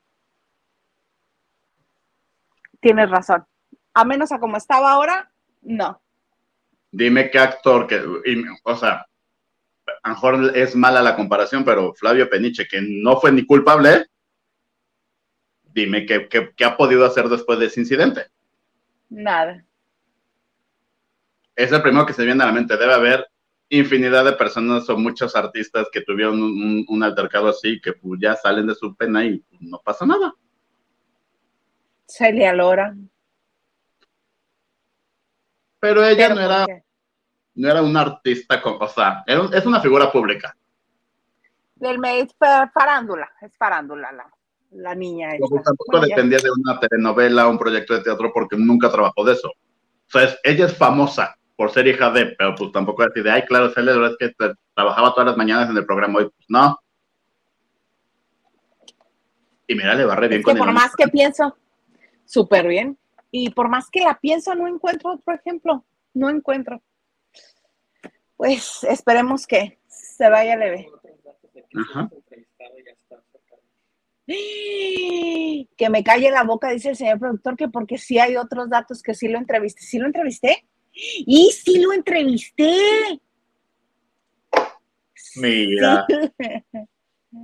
tienes 2.82 3.09
razón. 3.09 3.47
A 3.94 4.04
menos 4.04 4.32
a 4.32 4.38
como 4.38 4.59
estaba 4.59 4.92
ahora, 4.92 5.32
no. 5.62 6.02
Dime 6.92 7.30
qué 7.30 7.38
actor, 7.38 7.87
que, 7.87 7.96
y, 8.26 8.44
o 8.64 8.76
sea, 8.76 9.06
a 10.02 10.08
lo 10.08 10.14
mejor 10.14 10.56
es 10.56 10.76
mala 10.76 11.02
la 11.02 11.16
comparación, 11.16 11.64
pero 11.64 11.94
Flavio 11.94 12.28
Peniche, 12.28 12.68
que 12.68 12.80
no 12.82 13.18
fue 13.18 13.32
ni 13.32 13.46
culpable, 13.46 14.06
dime 15.64 16.04
qué, 16.04 16.28
qué- 16.28 16.50
qué 16.54 16.64
ha 16.64 16.76
podido 16.76 17.06
hacer 17.06 17.28
después 17.28 17.58
de 17.58 17.66
ese 17.66 17.80
incidente. 17.80 18.26
Nada. 19.08 19.64
Es 21.56 21.72
el 21.72 21.82
primero 21.82 22.04
que 22.06 22.12
se 22.12 22.25
viene 22.25 22.42
a 22.42 22.46
la 22.46 22.52
mente. 22.52 22.76
Debe 22.76 22.92
haber 22.94 23.26
infinidad 23.70 24.25
de 24.25 24.32
personas 24.32 24.88
o 24.90 24.96
muchos 24.99 25.34
artistas 25.34 25.88
que 25.90 26.02
tuvieron 26.02 26.42
un, 26.42 26.62
un- 26.62 26.84
un 26.88 27.02
altercado 27.02 27.49
así, 27.49 27.80
que 27.80 27.94
pues, 27.94 28.20
ya 28.20 28.34
salen 28.37 28.66
de 28.66 28.75
su 28.75 28.94
pena 28.94 29.25
y 29.25 29.38
pues, 29.38 29.62
no 29.62 29.78
pasa 29.82 30.04
nada. 30.04 30.34
Celia 32.06 32.52
Lora. 32.52 32.94
Pero 35.82 36.04
ella 36.04 36.28
Pero 36.28 36.34
no 36.36 36.40
era, 36.46 36.64
¿por 36.64 36.82
no 37.56 37.68
era 37.68 37.82
una 37.82 38.00
artista, 38.02 38.62
con, 38.62 38.76
o 38.80 38.86
sea, 38.86 39.24
era 39.26 39.40
un- 39.42 39.52
es 39.52 39.66
una 39.66 39.80
figura 39.80 40.12
pública. 40.12 40.56
Del 41.74 41.98
fa- 42.38 42.70
farándula, 42.72 43.28
es 43.40 43.56
farándula 43.58 44.12
la, 44.12 44.30
la 44.70 44.94
niña. 44.94 45.34
esta. 45.34 45.60
Tampoco 45.64 45.90
Bueno, 45.90 46.06
ya- 46.06 46.14
dependía 46.14 46.38
de 46.38 46.50
una 46.56 46.78
telenovela 46.78 47.48
un 47.48 47.58
proyecto 47.58 47.94
de 47.94 48.02
teatro 48.02 48.30
porque 48.32 48.56
nunca 48.56 48.92
trabajó 48.92 49.24
de 49.24 49.32
eso. 49.32 49.48
O 49.48 50.10
sea, 50.10 50.22
es- 50.22 50.38
ella 50.44 50.66
es 50.66 50.76
famosa 50.76 51.36
por 51.56 51.72
ser 51.72 51.88
hija 51.88 52.12
de, 52.12 52.26
pero 52.38 52.54
pues 52.54 52.70
tampoco 52.70 53.02
decir 53.04 53.24
de, 53.24 53.32
ay, 53.32 53.42
claro, 53.42 53.72
Lora 53.74 54.10
es 54.10 54.16
que 54.20 54.32
trabajaba 54.74 55.10
todas 55.14 55.26
las 55.26 55.36
mañanas 55.36 55.68
en 55.68 55.76
el 55.78 55.84
programa 55.84 56.20
hoy. 56.20 56.26
Pues 56.26 56.46
no. 56.48 56.78
Y 59.66 59.74
mira, 59.74 59.96
le 59.96 60.04
va 60.04 60.14
re 60.14 60.28
bien 60.28 60.40
Es 60.42 60.44
que 60.46 60.50
con 60.52 60.58
por 60.58 60.68
el- 60.68 60.74
más 60.74 60.94
que 60.94 61.08
pienso, 61.08 61.56
súper 62.24 62.68
bien. 62.68 62.96
Y 63.34 63.50
por 63.50 63.68
más 63.68 63.88
que 63.90 64.00
la 64.00 64.20
pienso, 64.20 64.54
no 64.54 64.68
encuentro 64.68 65.14
otro 65.14 65.34
ejemplo. 65.34 65.84
No 66.12 66.28
encuentro. 66.28 66.82
Pues 68.36 68.84
esperemos 68.84 69.46
que 69.46 69.80
se 69.88 70.28
vaya 70.28 70.54
leve. 70.56 70.88
Ajá. 71.74 72.10
Que 75.76 75.90
me 75.90 76.04
calle 76.04 76.30
la 76.30 76.44
boca, 76.44 76.70
dice 76.70 76.90
el 76.90 76.96
señor 76.96 77.18
productor, 77.18 77.56
que 77.56 77.68
porque 77.68 77.98
sí 77.98 78.18
hay 78.18 78.36
otros 78.36 78.70
datos 78.70 79.02
que 79.02 79.14
sí 79.14 79.26
lo 79.26 79.38
entrevisté. 79.38 79.82
¿Sí 79.82 79.98
lo 79.98 80.06
entrevisté? 80.06 80.64
Y 80.92 81.50
sí 81.50 81.80
lo 81.80 81.92
entrevisté. 81.92 83.20
Mira, 85.36 86.06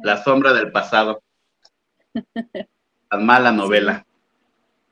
la 0.02 0.22
sombra 0.22 0.52
del 0.52 0.70
pasado. 0.70 1.22
Tan 3.08 3.24
mala 3.24 3.50
novela. 3.50 4.06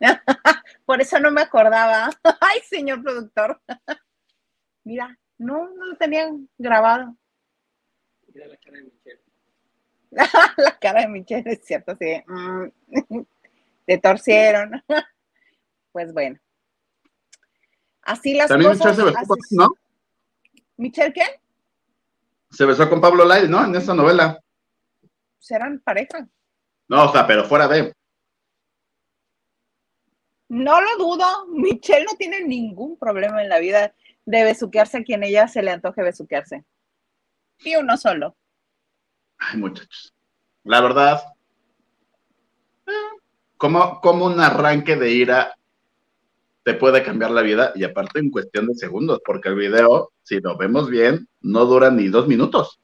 Por 0.85 1.01
eso 1.01 1.19
no 1.21 1.31
me 1.31 1.43
acordaba. 1.43 2.11
Ay, 2.41 2.61
señor 2.69 3.03
productor. 3.03 3.61
Mira, 4.85 5.19
no, 5.39 5.69
no 5.71 5.87
lo 5.87 5.97
tenían 5.97 6.49
grabado. 6.59 7.17
La 10.11 10.79
cara 10.81 11.03
de 11.03 11.09
Michelle 11.09 11.51
es 11.51 11.65
cierto, 11.65 11.97
sí. 11.99 12.23
Mm, 12.27 13.23
Te 13.87 13.99
torcieron. 13.99 14.83
Pues 15.93 16.13
bueno. 16.13 16.39
Así 18.03 18.35
las 18.35 18.49
También 18.49 18.73
cosas. 18.73 18.97
Michelle 18.97 19.13
se 19.13 19.19
besó 19.19 19.35
así. 19.35 19.57
¿no? 19.57 19.69
¿Michelle 20.77 21.13
qué? 21.13 21.41
Se 22.51 22.65
besó 22.65 22.89
con 22.89 23.01
Pablo 23.01 23.25
Lai, 23.25 23.49
¿no? 23.49 23.65
En 23.65 23.75
esa 23.75 23.95
novela. 23.95 24.41
¿Serán 25.39 25.81
pareja? 25.81 26.29
No, 26.89 27.09
o 27.09 27.13
sea, 27.13 27.27
pero 27.27 27.45
fuera 27.45 27.67
de. 27.67 27.93
No 30.49 30.81
lo 30.81 30.97
dudo. 30.97 31.47
Michelle 31.49 32.05
no 32.05 32.17
tiene 32.17 32.43
ningún 32.43 32.97
problema 32.99 33.43
en 33.43 33.49
la 33.49 33.59
vida 33.59 33.95
de 34.25 34.45
besuquearse 34.45 34.99
a 34.99 35.05
quien 35.05 35.23
ella 35.23 35.49
se 35.49 35.63
le 35.63 35.71
antoje 35.71 36.03
besuquearse. 36.03 36.65
Y 37.61 37.77
uno 37.77 37.97
solo. 37.97 38.37
Ay, 39.39 39.59
muchachos. 39.59 40.15
La 40.65 40.81
verdad, 40.81 41.23
eh, 42.87 42.91
como, 43.57 44.01
como 44.01 44.27
un 44.27 44.41
arranque 44.41 44.97
de 44.97 45.11
ira 45.11 45.57
te 46.65 46.75
puede 46.75 47.05
cambiar 47.05 47.31
la 47.31 47.43
vida 47.43 47.73
y 47.77 47.85
aparte 47.85 48.19
en 48.19 48.31
cuestión 48.31 48.67
de 48.67 48.75
segundos, 48.75 49.21
porque 49.25 49.51
el 49.51 49.55
video, 49.55 50.13
si 50.25 50.41
lo 50.41 50.57
vemos 50.57 50.91
bien, 50.91 51.29
no 51.41 51.65
dura 51.65 51.93
ni 51.93 52.09
dos 52.09 52.27
minutos. 52.27 52.81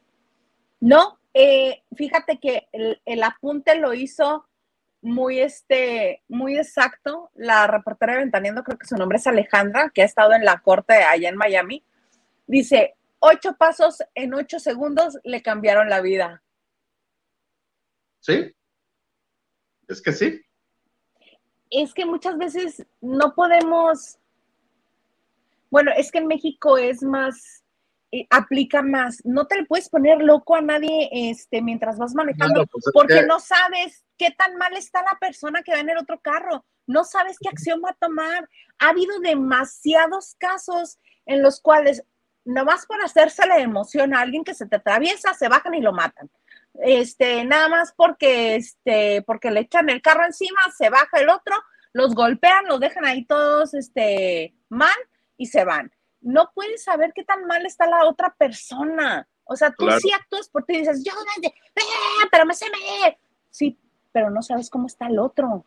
No, 0.79 1.19
eh, 1.35 1.83
fíjate 1.97 2.39
que 2.39 2.69
el, 2.71 3.03
el 3.05 3.23
apunte 3.25 3.77
lo 3.81 3.93
hizo 3.93 4.47
muy, 5.03 5.41
este, 5.41 6.23
muy 6.29 6.57
exacto. 6.57 7.31
La 7.35 7.67
reportera 7.67 8.15
de 8.15 8.21
Ventaneando, 8.21 8.63
creo 8.63 8.79
que 8.79 8.87
su 8.87 8.97
nombre 8.97 9.19
es 9.19 9.27
Alejandra, 9.27 9.91
que 9.91 10.03
ha 10.03 10.07
estado 10.07 10.33
en 10.33 10.45
la 10.45 10.61
corte 10.61 10.95
allá 10.95 11.29
en 11.29 11.37
Miami. 11.37 11.85
Dice, 12.47 12.95
ocho 13.19 13.55
pasos 13.57 14.03
en 14.15 14.33
ocho 14.35 14.59
segundos 14.59 15.19
le 15.25 15.43
cambiaron 15.43 15.91
la 15.91 16.01
vida. 16.01 16.43
¿Sí? 18.21 18.55
Es 19.89 20.01
que 20.01 20.13
sí. 20.13 20.41
Es 21.71 21.93
que 21.93 22.07
muchas 22.07 22.39
veces 22.39 22.87
no 23.01 23.35
podemos, 23.35 24.19
bueno, 25.71 25.91
es 25.97 26.13
que 26.13 26.19
en 26.19 26.29
México 26.29 26.79
es 26.79 27.03
más, 27.03 27.62
aplica 28.31 28.83
más. 28.83 29.25
No 29.25 29.47
te 29.47 29.57
le 29.57 29.65
puedes 29.67 29.89
poner 29.89 30.21
loco 30.23 30.55
a 30.55 30.61
nadie 30.61 31.09
este, 31.13 31.63
mientras 31.63 31.99
vas 31.99 32.15
manejando. 32.15 32.55
Claro, 32.55 32.69
pues 32.71 32.87
es 32.87 32.93
porque 32.93 33.21
que- 33.21 33.27
no 33.27 33.41
sabes 33.41 34.05
qué 34.19 34.31
tan 34.31 34.57
mal 34.57 34.77
está 34.77 35.03
la 35.03 35.19
persona 35.19 35.63
que 35.63 35.73
va 35.73 35.81
en 35.81 35.91
el 35.91 35.99
otro 35.99 36.21
carro, 36.21 36.65
no 36.87 37.05
sabes 37.05 37.37
qué 37.41 37.49
acción 37.49 37.81
va 37.85 37.91
a 37.91 37.95
tomar. 37.95 38.49
Ha 38.79 38.91
habido 38.91 39.19
demasiados 39.21 40.35
casos 40.39 40.99
en 41.27 41.43
los 41.43 41.61
cuales, 41.61 42.05
nomás 42.45 42.87
por 42.87 43.03
hacerse 43.03 43.47
la 43.47 43.59
emoción 43.59 44.15
a 44.15 44.21
alguien 44.21 44.45
que 44.45 44.55
se 44.55 44.67
te 44.67 44.77
atraviesa, 44.77 45.33
se 45.35 45.49
bajan 45.49 45.75
y 45.75 45.81
lo 45.81 45.93
matan. 45.93 46.31
Este, 46.75 47.45
nada 47.45 47.69
más 47.69 47.93
porque, 47.97 48.57
este, 48.57 49.23
porque 49.23 49.51
le 49.51 49.61
echan 49.61 49.89
el 49.91 50.03
carro 50.03 50.25
encima, 50.25 50.61
se 50.77 50.89
baja 50.91 51.19
el 51.21 51.29
otro, 51.29 51.55
los 51.93 52.15
golpean, 52.15 52.67
los 52.67 52.81
dejan 52.81 53.05
ahí 53.05 53.25
todos, 53.25 53.75
este, 53.75 54.55
mal 54.69 54.95
y 55.37 55.47
se 55.47 55.65
van. 55.65 55.93
No 56.23 56.51
puedes 56.55 56.85
saber 56.85 57.13
qué 57.15 57.25
tan 57.25 57.45
mal 57.47 57.67
está 57.67 57.87
la 57.87 58.07
otra 58.07 58.35
persona. 58.37 59.29
O 59.45 59.57
sea, 59.57 59.71
tú 59.71 59.85
Claro. 59.85 60.01
sí 60.01 60.11
actúas 60.13 60.49
por 60.49 60.65
ti 60.65 60.75
y 60.75 60.79
dices, 60.79 61.03
yo, 61.05 61.13
eh, 61.43 61.53
pero 62.31 62.47
me 62.47 62.55
sé 62.55 62.67
me. 62.71 63.19
Sí, 63.51 63.79
pero 64.13 64.31
no 64.31 64.41
sabes 64.41 64.71
cómo 64.71 64.87
está 64.87 65.09
el 65.09 65.19
otro. 65.19 65.65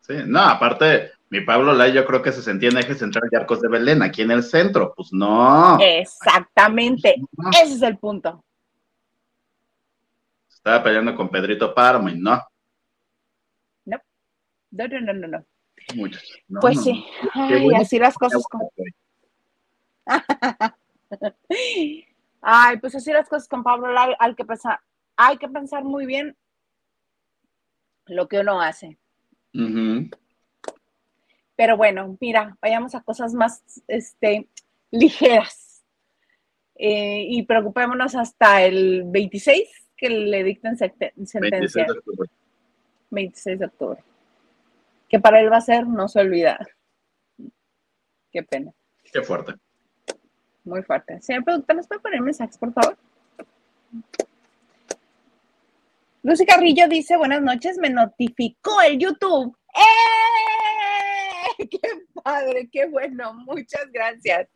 Sí, 0.00 0.14
no, 0.26 0.40
aparte, 0.40 1.12
mi 1.30 1.40
Pablo 1.42 1.72
Lai 1.72 1.92
yo 1.92 2.04
creo 2.06 2.22
que 2.22 2.32
se 2.32 2.42
sentía 2.42 2.70
en 2.70 2.78
eje 2.78 2.94
central 2.94 3.28
de 3.30 3.36
Arcos 3.38 3.60
de 3.60 3.68
Belén, 3.68 4.02
aquí 4.02 4.22
en 4.22 4.30
el 4.30 4.42
centro. 4.42 4.92
Pues 4.96 5.12
no, 5.12 5.78
Exactamente. 5.80 7.16
no. 7.36 7.50
Ese 7.50 7.74
es 7.74 7.82
el 7.82 7.98
punto. 7.98 8.42
estaba 10.48 10.82
peleando 10.82 11.14
con 11.14 11.28
Pedrito 11.28 11.74
Páramo 11.74 12.08
y 12.08 12.18
no, 12.18 12.40
No, 13.84 13.98
no, 14.70 14.88
no, 14.88 15.12
no, 15.12 15.28
no. 15.28 15.44
no, 16.48 16.60
Pues 16.60 16.76
no, 16.76 16.82
sí. 16.82 17.06
no. 17.22 17.48
Qué 17.48 17.54
Ay, 17.54 17.62
bueno 17.64 17.80
así 17.82 17.98
las 17.98 18.14
cosas. 18.16 18.42
güey. 18.50 18.90
Ay, 22.40 22.78
pues 22.78 22.94
así 22.94 23.12
las 23.12 23.28
cosas 23.28 23.48
con 23.48 23.62
Pablo 23.62 23.92
Lai, 23.92 24.14
hay 24.18 24.34
que 24.34 24.44
pensar, 24.44 24.78
hay 25.16 25.38
que 25.38 25.48
pensar 25.48 25.84
muy 25.84 26.04
bien 26.06 26.36
lo 28.06 28.28
que 28.28 28.40
uno 28.40 28.60
hace. 28.60 28.98
Pero 31.56 31.76
bueno, 31.76 32.16
mira, 32.20 32.56
vayamos 32.60 32.94
a 32.94 33.02
cosas 33.02 33.32
más 33.32 33.62
este, 33.86 34.48
ligeras. 34.90 35.84
Eh, 36.76 37.26
y 37.28 37.42
preocupémonos 37.44 38.16
hasta 38.16 38.64
el 38.64 39.04
26 39.06 39.68
que 39.96 40.08
le 40.10 40.42
dicten 40.42 40.76
sente- 40.76 41.12
26 41.16 41.30
sentencia. 41.30 41.84
de 41.84 41.92
octubre. 41.92 42.28
26 43.10 43.58
de 43.60 43.66
octubre. 43.66 44.04
Que 45.08 45.20
para 45.20 45.40
él 45.40 45.52
va 45.52 45.58
a 45.58 45.60
ser 45.60 45.86
no 45.86 46.08
se 46.08 46.18
olvida. 46.20 46.58
Qué 48.32 48.42
pena. 48.42 48.72
Qué 49.12 49.22
fuerte. 49.22 49.54
Muy 50.64 50.82
fuerte. 50.82 51.20
Señor 51.20 51.44
productor, 51.44 51.76
¿nos 51.76 51.86
puede 51.86 52.00
poner 52.00 52.20
mensajes, 52.22 52.56
por 52.56 52.72
favor? 52.72 52.96
Lucy 56.22 56.46
Carrillo 56.46 56.88
dice, 56.88 57.18
buenas 57.18 57.42
noches, 57.42 57.76
me 57.76 57.90
notificó 57.90 58.80
el 58.80 58.98
YouTube. 58.98 59.54
¡Eh! 59.76 61.68
¡Qué 61.70 61.80
padre! 62.22 62.68
¡Qué 62.72 62.86
bueno! 62.86 63.34
Muchas 63.34 63.92
gracias. 63.92 64.48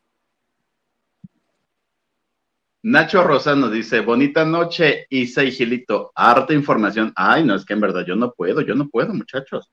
Nacho 2.81 3.23
Rosa 3.23 3.55
nos 3.55 3.71
dice, 3.71 3.99
bonita 3.99 4.45
noche, 4.45 5.05
Isa 5.09 5.43
y 5.43 5.51
Gilito, 5.51 6.11
harta 6.15 6.53
información. 6.53 7.13
Ay, 7.15 7.43
no, 7.43 7.53
es 7.53 7.65
que 7.65 7.73
en 7.73 7.81
verdad 7.81 8.03
yo 8.05 8.15
no 8.15 8.33
puedo, 8.33 8.61
yo 8.61 8.73
no 8.73 8.89
puedo, 8.89 9.13
muchachos. 9.13 9.69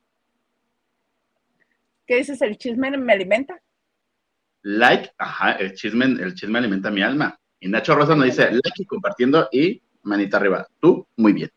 ¿Qué 2.06 2.16
dices? 2.16 2.42
¿El 2.42 2.58
chisme 2.58 2.90
me 2.98 3.12
alimenta? 3.12 3.60
Like, 4.68 5.12
ajá, 5.16 5.52
el 5.52 5.74
chisme, 5.74 6.06
el 6.06 6.34
chisme 6.34 6.58
alimenta 6.58 6.90
mi 6.90 7.00
alma. 7.00 7.38
Y 7.60 7.68
Nacho 7.68 7.94
Rosa 7.94 8.16
nos 8.16 8.24
dice, 8.24 8.50
like 8.50 8.82
y 8.82 8.84
compartiendo 8.84 9.48
y 9.52 9.80
manita 10.02 10.38
arriba. 10.38 10.66
Tú, 10.80 11.06
muy 11.16 11.32
bien. 11.32 11.52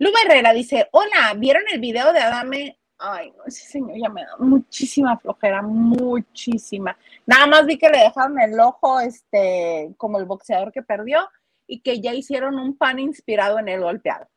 Luma 0.00 0.18
Herrera 0.26 0.52
dice, 0.52 0.88
hola, 0.90 1.34
¿vieron 1.36 1.62
el 1.72 1.78
video 1.78 2.12
de 2.12 2.18
Adame? 2.18 2.80
Ay, 2.98 3.32
no, 3.36 3.44
ese 3.46 3.64
señor 3.64 3.96
ya 3.96 4.08
me 4.08 4.24
da 4.24 4.36
muchísima 4.40 5.16
flojera, 5.16 5.62
muchísima. 5.62 6.98
Nada 7.24 7.46
más 7.46 7.64
vi 7.64 7.78
que 7.78 7.90
le 7.90 7.98
dejaron 7.98 8.40
el 8.40 8.58
ojo, 8.58 8.98
este, 8.98 9.94
como 9.98 10.18
el 10.18 10.24
boxeador 10.24 10.72
que 10.72 10.82
perdió, 10.82 11.30
y 11.68 11.78
que 11.78 12.00
ya 12.00 12.12
hicieron 12.12 12.58
un 12.58 12.76
pan 12.76 12.98
inspirado 12.98 13.60
en 13.60 13.68
el 13.68 13.82
golpeado. 13.82 14.28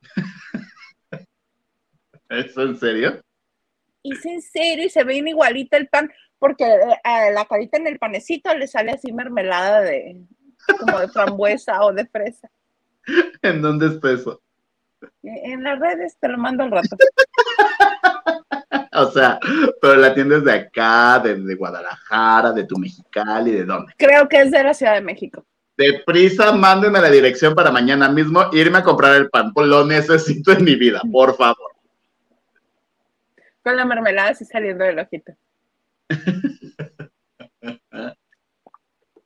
¿Eso 2.30 2.62
en 2.62 2.78
serio? 2.78 3.22
Es 4.02 4.24
en 4.26 4.42
serio, 4.42 4.86
y 4.86 4.90
se 4.90 5.04
ve 5.04 5.16
igualito 5.16 5.76
el 5.76 5.88
pan, 5.88 6.10
porque 6.38 6.64
eh, 6.64 7.00
a 7.04 7.30
la 7.30 7.44
carita 7.44 7.78
en 7.78 7.86
el 7.86 7.98
panecito 7.98 8.54
le 8.54 8.66
sale 8.66 8.92
así 8.92 9.12
mermelada 9.12 9.80
de, 9.80 10.20
como 10.80 10.98
de 10.98 11.08
frambuesa 11.08 11.84
o 11.84 11.92
de 11.92 12.06
fresa. 12.06 12.50
¿En 13.42 13.62
dónde 13.62 13.86
está 13.86 14.12
eso? 14.12 14.42
En 15.22 15.62
las 15.62 15.78
redes 15.78 16.16
te 16.20 16.28
lo 16.28 16.38
mando 16.38 16.64
al 16.64 16.70
rato. 16.70 16.96
o 18.92 19.10
sea, 19.10 19.38
pero 19.80 19.96
la 19.96 20.14
tienes 20.14 20.44
de 20.44 20.52
acá, 20.52 21.20
de, 21.20 21.36
de, 21.36 21.54
Guadalajara, 21.54 22.52
de 22.52 22.64
tu 22.64 22.76
Mexicali, 22.76 23.52
¿de 23.52 23.64
dónde? 23.64 23.92
Creo 23.96 24.28
que 24.28 24.38
es 24.38 24.50
de 24.50 24.62
la 24.62 24.74
Ciudad 24.74 24.94
de 24.94 25.00
México. 25.00 25.44
Deprisa, 25.76 26.52
mándenme 26.52 27.00
la 27.00 27.10
dirección 27.10 27.54
para 27.54 27.70
mañana 27.70 28.08
mismo 28.08 28.44
irme 28.52 28.78
a 28.78 28.82
comprar 28.82 29.16
el 29.16 29.30
pan. 29.30 29.52
Lo 29.56 29.84
necesito 29.86 30.52
en 30.52 30.64
mi 30.64 30.76
vida, 30.76 31.00
por 31.10 31.36
favor. 31.36 31.71
Con 33.62 33.76
la 33.76 33.84
mermelada 33.84 34.30
así 34.30 34.44
saliendo 34.44 34.84
del 34.84 34.98
ojito. 34.98 35.32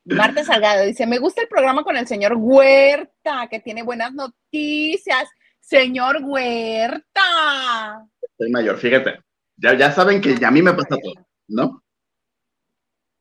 Marta 0.04 0.44
Salgado 0.44 0.84
dice, 0.84 1.06
me 1.06 1.18
gusta 1.18 1.42
el 1.42 1.48
programa 1.48 1.82
con 1.82 1.96
el 1.96 2.06
señor 2.06 2.34
Huerta, 2.36 3.48
que 3.50 3.58
tiene 3.60 3.82
buenas 3.82 4.12
noticias. 4.12 5.28
Señor 5.60 6.18
Huerta. 6.22 8.06
Soy 8.38 8.50
mayor, 8.50 8.78
fíjate. 8.78 9.18
Ya, 9.56 9.74
ya 9.74 9.90
saben 9.90 10.20
que 10.20 10.36
a 10.44 10.50
mí 10.50 10.62
me 10.62 10.74
pasa 10.74 10.96
todo, 10.96 11.26
¿no? 11.48 11.82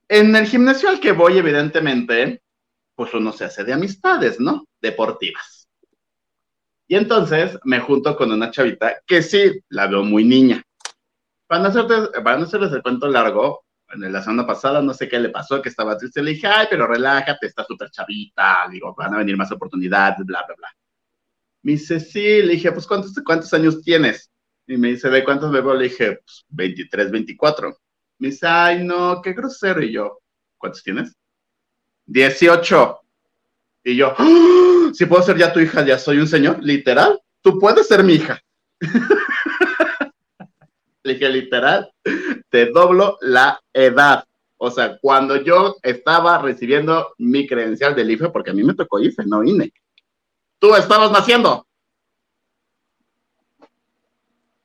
En 0.07 0.35
el 0.35 0.45
gimnasio 0.45 0.89
al 0.89 0.99
que 0.99 1.11
voy, 1.11 1.39
evidentemente, 1.39 2.43
pues 2.93 3.13
uno 3.15 3.31
se 3.31 3.45
hace 3.45 3.63
de 3.63 3.73
amistades, 3.73 4.39
¿no? 4.39 4.67
Deportivas. 4.79 5.67
Y 6.87 6.95
entonces 6.95 7.57
me 7.63 7.79
junto 7.79 8.15
con 8.15 8.31
una 8.31 8.51
chavita 8.51 9.01
que 9.07 9.23
sí, 9.23 9.59
la 9.69 9.87
veo 9.87 10.03
muy 10.03 10.23
niña. 10.23 10.61
Para 11.47 11.61
no, 11.61 11.69
hacerte, 11.69 12.21
para 12.21 12.37
no 12.37 12.45
hacerles 12.45 12.71
el 12.71 12.81
cuento 12.81 13.07
largo, 13.07 13.65
la 13.93 14.21
semana 14.21 14.47
pasada 14.47 14.81
no 14.81 14.93
sé 14.93 15.07
qué 15.07 15.19
le 15.19 15.29
pasó, 15.29 15.61
que 15.61 15.69
estaba 15.69 15.97
triste, 15.97 16.21
le 16.21 16.31
dije, 16.31 16.47
ay, 16.47 16.67
pero 16.69 16.87
relájate, 16.87 17.47
está 17.47 17.63
súper 17.63 17.89
chavita, 17.91 18.67
digo, 18.71 18.93
van 18.97 19.13
a 19.13 19.17
venir 19.17 19.37
más 19.37 19.51
oportunidades, 19.51 20.25
bla, 20.25 20.43
bla, 20.45 20.55
bla. 20.57 20.69
Me 21.61 21.73
dice, 21.73 21.99
sí, 21.99 22.41
le 22.41 22.53
dije, 22.53 22.71
pues, 22.71 22.85
¿cuántos, 22.85 23.13
cuántos 23.25 23.53
años 23.53 23.81
tienes? 23.81 24.31
Y 24.67 24.77
me 24.77 24.89
dice, 24.89 25.09
¿de 25.09 25.23
cuántos 25.23 25.51
me 25.51 25.61
veo? 25.61 25.73
Le 25.75 25.85
dije, 25.85 26.19
pues, 26.23 26.45
23, 26.49 27.11
24. 27.11 27.77
Me 28.19 28.29
dice, 28.29 28.47
ay, 28.47 28.83
no, 28.83 29.21
qué 29.21 29.33
grosero. 29.33 29.83
Y 29.83 29.91
yo, 29.91 30.19
¿cuántos 30.57 30.83
tienes? 30.83 31.15
18. 32.05 32.99
Y 33.83 33.95
yo, 33.95 34.13
¡Ah! 34.17 34.89
si 34.93 35.05
puedo 35.05 35.23
ser 35.23 35.37
ya 35.37 35.53
tu 35.53 35.59
hija, 35.59 35.85
ya 35.85 35.97
soy 35.97 36.17
un 36.17 36.27
señor, 36.27 36.63
literal, 36.63 37.19
tú 37.41 37.59
puedes 37.59 37.87
ser 37.87 38.03
mi 38.03 38.13
hija. 38.13 38.41
Le 41.05 41.13
dije, 41.13 41.29
literal, 41.29 41.93
te 42.49 42.65
doblo 42.71 43.19
la 43.21 43.61
edad. 43.71 44.25
O 44.57 44.71
sea, 44.71 44.97
cuando 44.99 45.35
yo 45.35 45.75
estaba 45.83 46.39
recibiendo 46.39 47.13
mi 47.19 47.45
credencial 47.45 47.93
del 47.93 48.09
IFE, 48.09 48.29
porque 48.29 48.49
a 48.49 48.53
mí 48.53 48.63
me 48.63 48.73
tocó 48.73 48.99
IFE, 48.99 49.23
no 49.27 49.43
INE. 49.43 49.71
Tú 50.57 50.73
estabas 50.75 51.11
naciendo. 51.11 51.67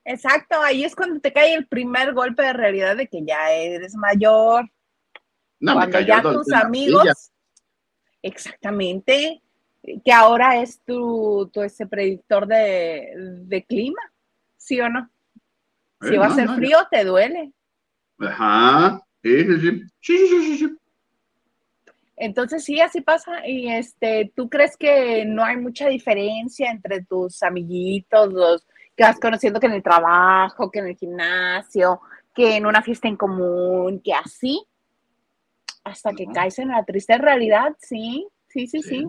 Exacto, 0.03 0.63
ahí 0.63 0.83
es 0.83 0.97
cuando 0.97 1.21
te 1.21 1.31
cae 1.31 1.53
el 1.53 1.67
primer 1.67 2.15
golpe 2.15 2.43
de 2.43 2.55
realidad 2.55 2.97
de 2.97 3.07
que 3.07 3.23
ya 3.23 3.53
eres 3.53 3.95
mayor. 3.95 4.65
No, 5.61 5.75
cuando 5.75 5.87
me 5.89 5.93
cayó 5.93 6.07
ya 6.07 6.23
tus 6.23 6.51
amigos, 6.55 7.03
silla. 7.03 7.15
exactamente, 8.23 9.43
que 10.03 10.13
ahora 10.13 10.63
es 10.63 10.81
tu, 10.87 11.51
tu 11.53 11.61
ese 11.61 11.87
predictor 11.87 12.47
de, 12.47 13.13
de 13.45 13.63
clima, 13.63 14.01
¿sí 14.57 14.81
o 14.81 14.89
no? 14.89 15.11
Si 16.01 16.15
Eh, 16.15 16.19
va 16.19 16.27
a 16.27 16.35
ser 16.35 16.49
frío, 16.51 16.79
te 16.91 17.05
duele. 17.05 17.53
Ajá. 18.19 19.03
Sí, 19.23 19.45
sí, 19.45 19.61
sí. 19.61 19.71
Sí, 20.01 20.19
sí, 20.19 20.29
sí, 20.29 20.43
sí, 20.43 20.59
sí. 20.59 20.77
Entonces 22.17 22.65
sí, 22.65 22.81
así 22.81 23.01
pasa. 23.01 23.47
Y 23.47 23.69
este, 23.69 24.33
¿tú 24.37 24.49
crees 24.49 24.77
que 24.77 25.25
no 25.25 25.43
hay 25.43 25.57
mucha 25.57 25.89
diferencia 25.89 26.71
entre 26.71 27.05
tus 27.05 27.43
amiguitos, 27.43 28.33
los 28.33 28.67
que 28.95 29.05
vas 29.05 29.19
conociendo 29.19 29.59
que 29.59 29.67
en 29.67 29.73
el 29.73 29.83
trabajo, 29.83 30.71
que 30.71 30.81
en 30.81 30.89
el 30.89 30.97
gimnasio, 30.97 32.01
que 32.35 32.57
en 32.57 32.67
una 32.67 32.83
fiesta 32.83 33.09
en 33.09 33.17
común, 33.17 34.01
que 34.05 34.13
así? 34.13 34.63
Hasta 35.83 36.13
que 36.13 36.27
caes 36.27 36.59
en 36.59 36.69
la 36.69 36.85
triste 36.85 37.17
realidad, 37.17 37.75
sí, 37.79 38.29
sí, 38.49 38.67
sí, 38.67 38.83
sí. 38.83 39.07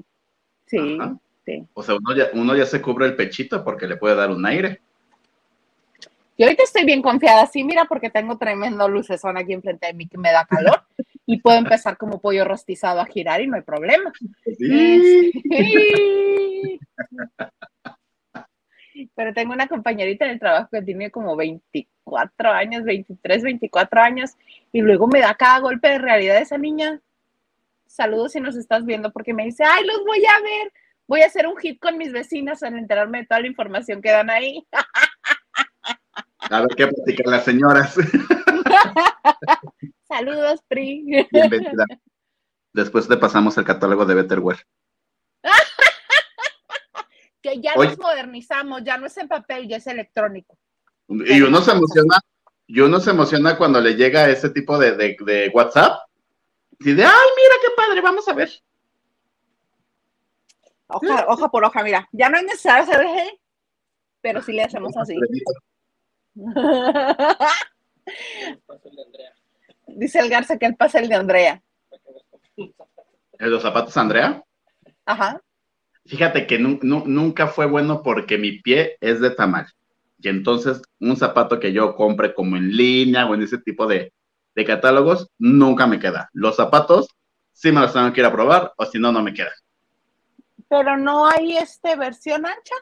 Sí. 0.66 1.68
O 1.74 1.84
sea, 1.84 1.96
uno 1.96 2.16
ya, 2.16 2.30
uno 2.34 2.56
ya 2.56 2.66
se 2.66 2.82
cubre 2.82 3.08
el 3.08 3.16
pechito 3.16 3.64
porque 3.64 3.88
le 3.88 3.98
puede 3.98 4.16
dar 4.16 4.30
un 4.30 4.46
aire. 4.46 4.82
Yo 6.42 6.48
ahorita 6.48 6.64
estoy 6.64 6.86
bien 6.86 7.04
confiada, 7.04 7.46
sí, 7.46 7.64
mira, 7.64 7.86
porque 7.86 8.10
tengo 8.10 8.40
tremendo 8.40 8.88
lucesón 8.90 9.38
aquí 9.38 9.54
enfrente 9.54 9.86
de 9.86 9.94
mí 9.94 10.08
que 10.08 10.18
me 10.18 10.32
da 10.32 10.44
calor 10.44 10.82
y 11.28 11.40
puedo 11.40 11.60
empezar 11.60 11.98
como 11.98 12.20
pollo 12.20 12.46
rostizado 12.46 13.00
a 13.00 13.06
girar 13.06 13.42
y 13.42 13.48
no 13.48 13.58
hay 13.58 13.62
problema. 13.62 14.12
Sí. 14.58 15.32
Pero 19.14 19.34
tengo 19.36 19.54
una 19.54 19.68
compañerita 19.68 20.26
en 20.26 20.32
el 20.32 20.40
trabajo 20.40 20.70
que 20.72 20.82
tiene 20.82 21.12
como 21.12 21.36
24 21.36 22.50
años, 22.50 22.86
23, 22.86 23.44
24 23.44 24.02
años, 24.02 24.32
y 24.72 24.82
luego 24.82 25.06
me 25.06 25.20
da 25.20 25.36
cada 25.36 25.60
golpe 25.60 25.90
de 25.90 26.00
realidad 26.00 26.42
esa 26.42 26.58
niña. 26.58 27.02
Saludos 27.86 28.32
si 28.32 28.40
nos 28.40 28.56
estás 28.56 28.84
viendo, 28.84 29.12
porque 29.12 29.36
me 29.36 29.46
dice, 29.46 29.64
ay, 29.64 29.86
los 29.86 30.04
voy 30.06 30.26
a 30.26 30.42
ver, 30.42 30.74
voy 31.06 31.22
a 31.22 31.28
hacer 31.28 31.46
un 31.46 31.58
hit 31.58 31.80
con 31.80 32.00
mis 32.00 32.12
vecinas 32.12 32.64
al 32.64 32.80
enterarme 32.80 33.20
de 33.20 33.28
toda 33.28 33.42
la 33.42 33.48
información 33.48 34.02
que 34.02 34.10
dan 34.10 34.32
ahí. 34.32 34.66
A 36.52 36.60
ver 36.60 36.76
qué 36.76 36.88
platican 36.88 37.32
las 37.32 37.46
señoras. 37.46 37.96
Saludos, 40.08 40.60
Pri. 40.68 41.26
Bienvenida. 41.32 41.86
Después 42.74 43.08
te 43.08 43.16
pasamos 43.16 43.58
el 43.58 43.64
catálogo 43.64 44.06
de 44.06 44.16
Betterware. 44.16 44.60
Que 47.42 47.60
ya 47.60 47.72
Oye. 47.76 47.90
nos 47.90 47.98
modernizamos, 47.98 48.84
ya 48.84 49.00
no 49.00 49.08
es 49.08 49.18
en 49.18 49.28
papel, 49.28 49.68
ya 49.68 49.78
es 49.78 49.88
electrónico. 49.88 50.56
Y 51.08 51.42
uno 51.42 51.60
se 51.62 51.72
emociona, 51.72 52.20
y 52.68 52.82
uno 52.82 53.00
se 53.00 53.10
emociona 53.10 53.58
cuando 53.58 53.82
le 53.82 53.96
llega 53.96 54.30
ese 54.30 54.52
tipo 54.52 54.78
de, 54.78 54.96
de, 54.96 55.18
de 55.26 55.52
WhatsApp. 55.52 56.02
Y 56.80 56.94
de, 56.94 57.04
ay, 57.04 57.10
mira 57.10 57.56
qué 57.64 57.68
padre, 57.76 58.02
vamos 58.02 58.28
a 58.28 58.34
ver. 58.34 58.52
Hoja, 60.86 61.26
hoja 61.30 61.50
por 61.50 61.66
hoja, 61.66 61.84
mira, 61.84 62.08
ya 62.12 62.30
no 62.30 62.38
es 62.38 62.44
necesario 62.44 62.84
hacer 62.84 63.08
pero 64.22 64.42
sí 64.42 64.54
le 64.54 64.64
hacemos 64.64 64.96
así. 64.98 65.16
Dice 69.88 70.20
el 70.20 70.30
Garza 70.30 70.58
que 70.58 70.66
él 70.66 70.76
pasa 70.76 71.00
el 71.00 71.10
de 71.10 71.16
Andrea. 71.16 71.62
¿En 72.58 73.52
los 73.52 73.62
zapatos, 73.62 73.96
Andrea? 73.98 74.44
Ajá. 75.06 75.42
Fíjate 76.06 76.48
que 76.48 76.58
nu- 76.60 76.80
nu- 76.82 77.06
nunca 77.06 77.48
fue 77.48 77.66
bueno 77.66 78.02
porque 78.04 78.38
mi 78.38 78.60
pie 78.62 78.98
es 79.02 79.20
de 79.20 79.32
tamal. 79.32 79.68
Y 80.20 80.30
entonces 80.30 80.82
un 81.00 81.18
zapato 81.18 81.60
que 81.60 81.74
yo 81.74 81.96
compre 81.96 82.34
como 82.34 82.56
en 82.58 82.76
línea 82.76 83.26
o 83.26 83.34
en 83.34 83.42
ese 83.42 83.58
tipo 83.58 83.88
de, 83.88 84.14
de 84.56 84.66
catálogos, 84.66 85.30
nunca 85.40 85.88
me 85.88 86.00
queda. 86.00 86.30
Los 86.34 86.56
zapatos 86.56 87.08
sí 87.52 87.72
me 87.72 87.82
los 87.82 87.94
tengo 87.94 88.12
que 88.14 88.22
ir 88.22 88.26
a 88.26 88.32
probar 88.32 88.74
o 88.78 88.86
si 88.86 89.00
no, 89.00 89.12
no 89.12 89.22
me 89.24 89.34
queda. 89.34 89.52
Pero 90.70 90.96
no 90.98 91.28
hay 91.28 91.58
este 91.58 91.96
versión 91.96 92.46
ancha, 92.46 92.76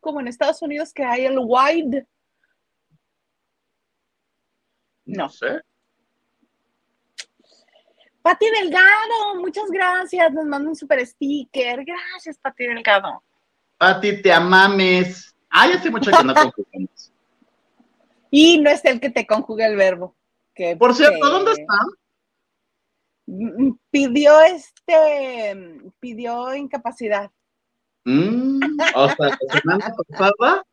como 0.00 0.20
en 0.20 0.28
Estados 0.28 0.60
Unidos 0.62 0.92
que 0.92 1.04
hay 1.04 1.24
el 1.24 1.38
wide. 1.38 2.06
No. 5.04 5.28
sé. 5.28 5.60
Pati 8.22 8.46
Delgado, 8.60 9.34
muchas 9.40 9.68
gracias. 9.70 10.32
Nos 10.32 10.44
manda 10.46 10.68
un 10.68 10.76
super 10.76 11.04
sticker. 11.04 11.84
Gracias, 11.84 12.38
Pati 12.38 12.66
Delgado. 12.66 13.22
Pati, 13.78 14.22
te 14.22 14.32
amames. 14.32 15.34
Ay, 15.50 15.72
hace 15.72 15.90
mucho 15.90 16.10
que 16.10 16.22
no 16.24 16.34
conjugamos. 16.34 17.12
Y 18.30 18.58
no 18.58 18.70
es 18.70 18.84
el 18.84 19.00
que 19.00 19.10
te 19.10 19.26
conjuga 19.26 19.66
el 19.66 19.76
verbo. 19.76 20.14
Que, 20.54 20.76
Por 20.76 20.94
cierto, 20.94 21.18
que- 21.20 21.30
¿dónde 21.32 21.52
está? 21.52 21.74
Mm, 23.26 23.72
Pidió 23.90 24.40
este, 24.42 25.80
pidió 26.00 26.54
incapacidad. 26.54 27.30
Mm, 28.04 28.60
o 28.94 29.06
sea, 29.08 29.16
la 29.18 29.60
semana 29.60 29.94
pasada. 30.08 30.64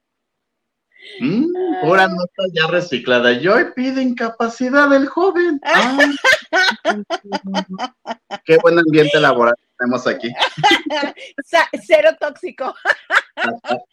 Mm, 1.20 1.82
pura 1.82 2.08
nota 2.08 2.44
ya 2.54 2.68
reciclada. 2.68 3.34
Yo 3.34 3.54
pide 3.74 4.02
incapacidad 4.02 4.90
del 4.90 5.08
joven. 5.08 5.60
Ah. 6.52 7.04
Qué 8.44 8.58
buen 8.58 8.80
ambiente 8.80 9.20
laboral 9.20 9.56
tenemos 9.80 10.06
aquí. 10.08 10.30
Cero 11.88 12.10
tóxico. 12.20 12.74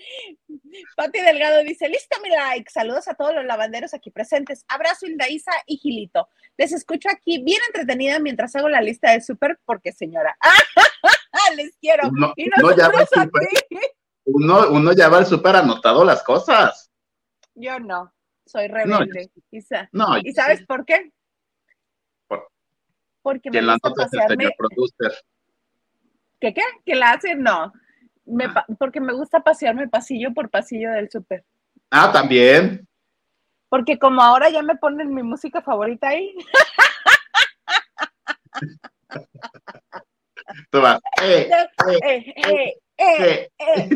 Pati 0.96 1.20
Delgado 1.20 1.62
dice, 1.62 1.88
listo 1.88 2.16
mi 2.22 2.30
like. 2.30 2.70
Saludos 2.70 3.08
a 3.08 3.14
todos 3.14 3.34
los 3.34 3.44
lavanderos 3.44 3.94
aquí 3.94 4.10
presentes. 4.10 4.64
Abrazo 4.68 5.06
Hildaísa 5.06 5.52
y 5.66 5.76
Gilito. 5.78 6.28
Les 6.56 6.72
escucho 6.72 7.08
aquí 7.08 7.42
bien 7.42 7.60
entretenida 7.68 8.18
mientras 8.18 8.56
hago 8.56 8.68
la 8.68 8.80
lista 8.80 9.12
del 9.12 9.22
súper 9.22 9.58
porque 9.64 9.92
señora. 9.92 10.36
Les 11.56 11.76
quiero. 11.80 12.10
Y 12.36 12.50
ya 12.76 12.88
va 12.88 13.04
ti. 13.04 13.76
uno, 14.24 14.70
uno 14.70 14.92
ya 14.92 15.08
va 15.08 15.18
al 15.18 15.26
súper 15.26 15.56
anotado 15.56 16.04
las 16.04 16.22
cosas. 16.22 16.90
Yo 17.56 17.80
no, 17.80 18.12
soy 18.44 18.68
rebelde. 18.68 19.30
¿Y, 19.50 19.62
sa- 19.62 19.88
No, 19.92 20.18
¿y 20.18 20.32
sabes 20.32 20.64
por 20.66 20.84
qué? 20.84 21.10
Por- 22.28 22.48
Porque 23.22 23.50
me 23.50 23.56
gusta 23.72 23.88
pasearme. 23.94 24.50
¿Qué 26.38 26.52
qué? 26.52 26.62
¿Que 26.84 26.94
la 26.94 27.12
hacen? 27.12 27.42
No. 27.42 27.72
Me 28.26 28.50
pa- 28.50 28.66
porque 28.78 29.00
me 29.00 29.14
gusta 29.14 29.40
pasearme 29.40 29.88
pasillo 29.88 30.34
por 30.34 30.50
pasillo 30.50 30.90
del 30.92 31.10
súper. 31.10 31.44
Ah, 31.90 32.12
también. 32.12 32.86
Porque 33.70 33.98
como 33.98 34.20
ahora 34.22 34.50
ya 34.50 34.62
me 34.62 34.76
ponen 34.76 35.14
mi 35.14 35.22
música 35.22 35.62
favorita 35.62 36.08
ahí, 36.08 36.34
eh, 41.22 41.50
eh. 42.98 43.50
eh, 43.58 43.90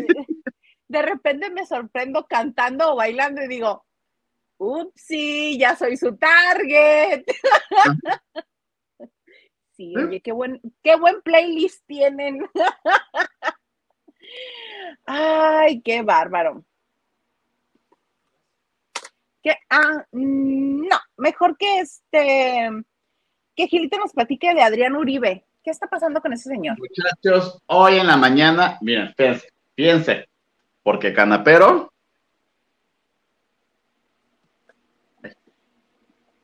de 0.90 1.02
repente 1.02 1.50
me 1.50 1.64
sorprendo 1.64 2.26
cantando 2.26 2.92
o 2.92 2.96
bailando 2.96 3.40
y 3.42 3.46
digo, 3.46 3.86
upsi, 4.58 5.56
ya 5.56 5.76
soy 5.76 5.96
su 5.96 6.16
target. 6.16 7.24
Sí, 9.76 9.94
oye, 9.96 10.20
qué 10.20 10.32
buen, 10.32 10.60
qué 10.82 10.96
buen 10.96 11.22
playlist 11.22 11.86
tienen. 11.86 12.46
Ay, 15.06 15.80
qué 15.80 16.02
bárbaro. 16.02 16.66
Que, 19.42 19.54
ah, 19.70 20.04
mm, 20.12 20.86
no, 20.86 20.98
mejor 21.16 21.56
que 21.56 21.78
este, 21.78 22.68
que 23.56 23.68
Gilito 23.68 23.96
nos 23.96 24.12
platique 24.12 24.52
de 24.52 24.60
Adrián 24.60 24.96
Uribe. 24.96 25.46
¿Qué 25.64 25.70
está 25.70 25.86
pasando 25.86 26.20
con 26.20 26.34
ese 26.34 26.50
señor? 26.50 26.76
Muchachos, 26.78 27.62
hoy 27.64 27.96
en 27.96 28.06
la 28.06 28.18
mañana, 28.18 28.76
miren, 28.82 29.14
fíjense, 29.16 29.48
fíjense, 29.74 30.29
porque 30.82 31.12
Canapero, 31.12 31.90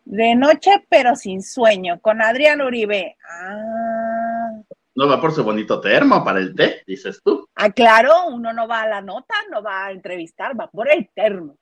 De 0.07 0.37
noche, 0.37 0.71
pero 0.89 1.17
sin 1.17 1.43
sueño, 1.43 1.99
con 2.01 2.23
Adrián 2.23 2.61
Uribe. 2.61 3.17
Ah, 3.29 4.53
no 4.95 5.09
va 5.09 5.21
por 5.21 5.33
su 5.33 5.43
bonito 5.43 5.81
termo 5.81 6.25
para 6.25 6.39
el 6.39 6.55
té, 6.55 6.85
dices 6.87 7.21
tú. 7.25 7.49
ah, 7.57 7.73
claro, 7.73 8.29
uno 8.29 8.53
no 8.53 8.69
va 8.69 8.83
a 8.83 8.89
la 8.89 9.01
nota, 9.03 9.35
no 9.51 9.65
va 9.65 9.87
a 9.87 9.91
entrevistar, 9.91 10.59
va 10.59 10.71
por 10.71 10.89
el 10.89 11.11
termo. 11.13 11.59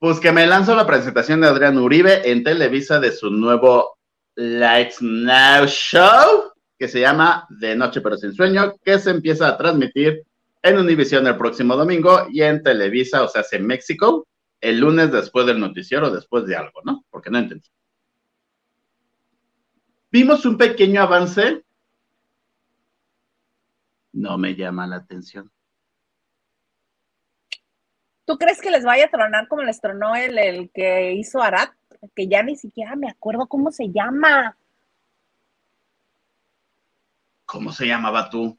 Pues 0.00 0.18
que 0.18 0.32
me 0.32 0.46
lanzo 0.48 0.74
la 0.74 0.84
presentación 0.86 1.40
de 1.40 1.46
Adrián 1.46 1.78
Uribe 1.78 2.28
en 2.28 2.42
Televisa 2.42 2.98
de 2.98 3.12
su 3.12 3.30
nuevo 3.30 3.96
Lights 4.34 5.00
Now 5.00 5.66
Show, 5.66 6.52
que 6.76 6.88
se 6.88 7.00
llama 7.00 7.46
De 7.48 7.76
Noche 7.76 8.00
pero 8.00 8.16
sin 8.16 8.32
sueño, 8.34 8.74
que 8.84 8.98
se 8.98 9.10
empieza 9.10 9.46
a 9.46 9.56
transmitir 9.56 10.24
en 10.66 10.78
Univision 10.78 11.26
el 11.26 11.36
próximo 11.36 11.76
domingo 11.76 12.26
y 12.30 12.42
en 12.42 12.62
Televisa, 12.62 13.22
o 13.22 13.28
sea, 13.28 13.44
en 13.52 13.66
México, 13.66 14.26
el 14.60 14.80
lunes 14.80 15.12
después 15.12 15.46
del 15.46 15.60
noticiero, 15.60 16.10
después 16.10 16.46
de 16.46 16.56
algo, 16.56 16.80
¿no? 16.84 17.04
Porque 17.10 17.30
no 17.30 17.38
entendí. 17.38 17.68
Vimos 20.10 20.44
un 20.46 20.56
pequeño 20.56 21.02
avance. 21.02 21.64
No 24.12 24.38
me 24.38 24.54
llama 24.54 24.86
la 24.86 24.96
atención. 24.96 25.50
¿Tú 28.24 28.38
crees 28.38 28.60
que 28.60 28.70
les 28.70 28.84
vaya 28.84 29.06
a 29.06 29.10
tronar 29.10 29.46
como 29.46 29.62
les 29.62 29.80
tronó 29.80 30.16
el, 30.16 30.38
el 30.38 30.70
que 30.70 31.12
hizo 31.12 31.40
Arat? 31.40 31.72
Que 32.14 32.26
ya 32.26 32.42
ni 32.42 32.56
siquiera 32.56 32.96
me 32.96 33.08
acuerdo 33.08 33.46
cómo 33.46 33.70
se 33.70 33.90
llama. 33.90 34.56
¿Cómo 37.44 37.70
se 37.72 37.86
llamaba 37.86 38.28
tú? 38.28 38.58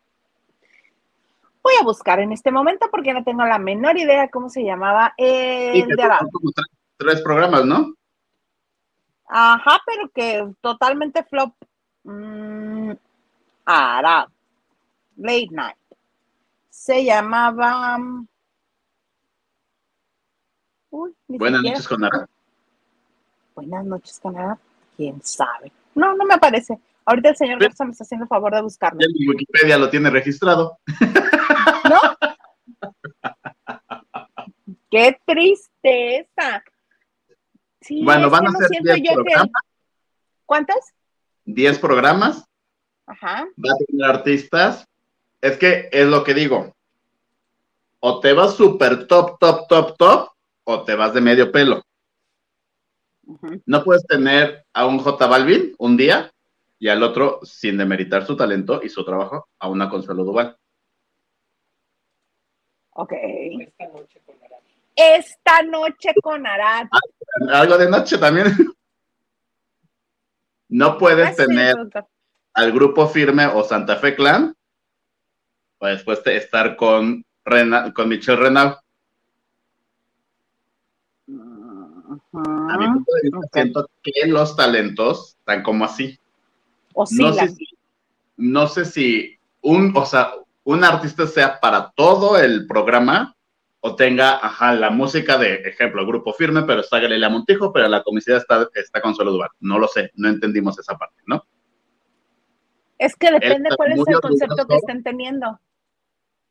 Voy 1.68 1.76
a 1.82 1.84
buscar 1.84 2.22
en 2.22 2.32
este 2.32 2.50
momento 2.50 2.88
porque 2.90 3.14
no 3.14 3.26
tengo 3.26 3.44
la 3.44 3.60
menor 3.60 3.98
idea 3.98 4.30
cómo 4.30 4.50
se 4.50 4.64
llamaba 4.64 5.14
el 5.18 5.86
de 5.86 5.96
como 6.32 6.50
tres, 6.56 6.66
tres 6.96 7.22
programas, 7.22 7.66
¿no? 7.66 7.94
Ajá, 9.28 9.78
pero 9.86 10.10
que 10.10 10.48
totalmente 10.62 11.26
flop. 11.26 11.54
Mm, 12.06 12.92
Arad. 13.66 14.30
Late 15.18 15.50
Night. 15.52 15.76
Se 16.70 17.04
llamaba. 17.04 17.98
Uy, 20.90 21.14
ni 21.28 21.38
Buenas 21.38 21.60
siquiera- 21.60 21.76
noches 21.80 21.88
con. 21.90 22.30
Buenas 23.56 23.86
noches, 23.86 24.20
Canadá. 24.24 24.58
¿Quién 24.96 25.22
sabe? 25.22 25.74
No, 25.96 26.16
no 26.16 26.24
me 26.24 26.36
aparece. 26.36 26.80
Ahorita 27.04 27.28
el 27.32 27.36
señor 27.36 27.60
Garza 27.60 27.84
me 27.84 27.92
está 27.92 28.06
haciendo 28.06 28.26
favor 28.26 28.56
de 28.56 28.62
buscarlo. 28.62 29.02
En 29.02 29.12
Wikipedia 29.30 29.78
lo 29.78 29.90
tiene 29.90 30.10
registrado. 30.10 30.80
¡Qué 34.90 35.20
tristeza! 35.26 36.64
Sí, 37.82 38.04
Bueno, 38.04 38.30
van 38.30 38.42
que 38.42 38.48
a 38.48 38.52
ser 38.52 38.68
siento 38.70 38.94
10 38.94 39.04
yo 39.10 39.16
que- 39.18 39.24
programas. 39.24 39.52
¿Cuántos? 40.46 40.78
10 41.46 41.80
programas, 41.80 42.46
Ajá. 43.06 43.48
va 43.58 43.72
a 43.74 43.86
tener 43.86 44.10
artistas. 44.10 44.86
Es 45.42 45.58
que 45.58 45.90
es 45.92 46.08
lo 46.08 46.24
que 46.24 46.34
digo. 46.34 46.74
O 48.00 48.20
te 48.20 48.34
vas 48.34 48.56
súper 48.56 49.08
top, 49.08 49.38
top, 49.40 49.68
top, 49.68 49.98
top, 49.98 50.30
o 50.64 50.84
te 50.84 50.96
vas 50.96 51.14
de 51.14 51.22
medio 51.22 51.52
pelo. 51.52 51.82
No 53.66 53.84
puedes 53.84 54.06
tener 54.08 54.66
a 54.74 54.86
un 54.86 55.00
J 55.00 55.28
Balvin 55.28 55.76
un 55.80 55.98
día 55.98 56.32
y 56.80 56.88
al 56.88 57.04
otro, 57.04 57.40
sin 57.44 57.78
demeritar 57.78 58.26
su 58.26 58.38
talento 58.38 58.82
y 58.84 58.90
su 58.90 59.04
trabajo, 59.04 59.50
a 59.60 59.68
una 59.68 59.90
Consuelo 59.90 60.24
Duval. 60.24 60.58
Ok. 62.92 63.14
Esta 63.14 63.88
noche. 63.90 64.22
Esta 64.98 65.62
noche 65.62 66.10
con 66.24 66.48
Arad. 66.48 66.88
Algo 67.52 67.78
de 67.78 67.88
noche 67.88 68.18
también. 68.18 68.48
No 70.70 70.98
puedes 70.98 71.36
tener 71.36 71.76
al 72.54 72.72
grupo 72.72 73.08
firme 73.08 73.46
o 73.46 73.64
Santa 73.64 73.98
Fe 73.98 74.16
Clan, 74.16 74.54
o 75.78 75.86
después 75.86 76.24
de 76.24 76.38
estar 76.38 76.76
con, 76.76 77.24
Rena, 77.46 77.94
con 77.94 78.10
Michelle 78.10 78.38
Renau. 78.38 78.76
A 82.34 82.78
mi 82.78 82.86
punto 82.88 83.12
de 83.14 83.22
vista, 83.22 83.38
ok. 83.38 83.48
siento 83.54 83.90
que 84.02 84.28
los 84.28 84.56
talentos 84.56 85.38
están 85.40 85.62
como 85.62 85.86
así. 85.86 86.20
No 87.12 87.32
sé 87.32 87.50
si, 87.50 87.66
no 88.36 88.68
sé 88.68 88.86
si 88.86 89.40
un, 89.62 89.96
o 89.96 90.06
sea, 90.06 90.34
un 90.64 90.84
artista 90.84 91.28
sea 91.28 91.60
para 91.60 91.92
todo 91.92 92.38
el 92.38 92.68
programa 92.68 93.37
o 93.88 93.96
tenga, 93.96 94.46
ajá, 94.46 94.74
la 94.74 94.90
música 94.90 95.38
de, 95.38 95.56
ejemplo, 95.56 96.06
grupo 96.06 96.34
firme, 96.34 96.64
pero 96.64 96.82
está 96.82 97.00
Galilea 97.00 97.30
Montijo, 97.30 97.72
pero 97.72 97.88
la 97.88 98.04
comicidad 98.04 98.38
está, 98.38 98.68
está 98.74 99.02
con 99.02 99.16
Solo 99.16 99.32
Duval. 99.32 99.50
No 99.62 99.80
lo 99.80 99.88
sé, 99.88 100.12
no 100.16 100.28
entendimos 100.28 100.78
esa 100.78 100.98
parte, 100.98 101.24
¿no? 101.26 101.48
Es 102.98 103.16
que 103.16 103.32
depende 103.32 103.70
cuál 103.78 103.94
es 103.94 104.04
el 104.08 104.20
concepto 104.20 104.68
que 104.68 104.76
estén 104.76 105.04
teniendo. 105.04 105.60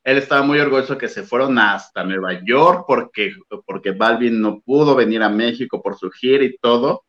Él 0.03 0.17
estaba 0.17 0.41
muy 0.41 0.59
orgulloso 0.59 0.97
que 0.97 1.09
se 1.09 1.23
fueron 1.23 1.59
hasta 1.59 2.03
Nueva 2.03 2.41
York 2.43 2.85
porque, 2.87 3.35
porque 3.65 3.91
Balvin 3.91 4.41
no 4.41 4.61
pudo 4.61 4.95
venir 4.95 5.21
a 5.21 5.29
México 5.29 5.81
por 5.81 5.95
su 5.95 6.09
gira 6.09 6.43
y 6.43 6.57
todo. 6.57 7.05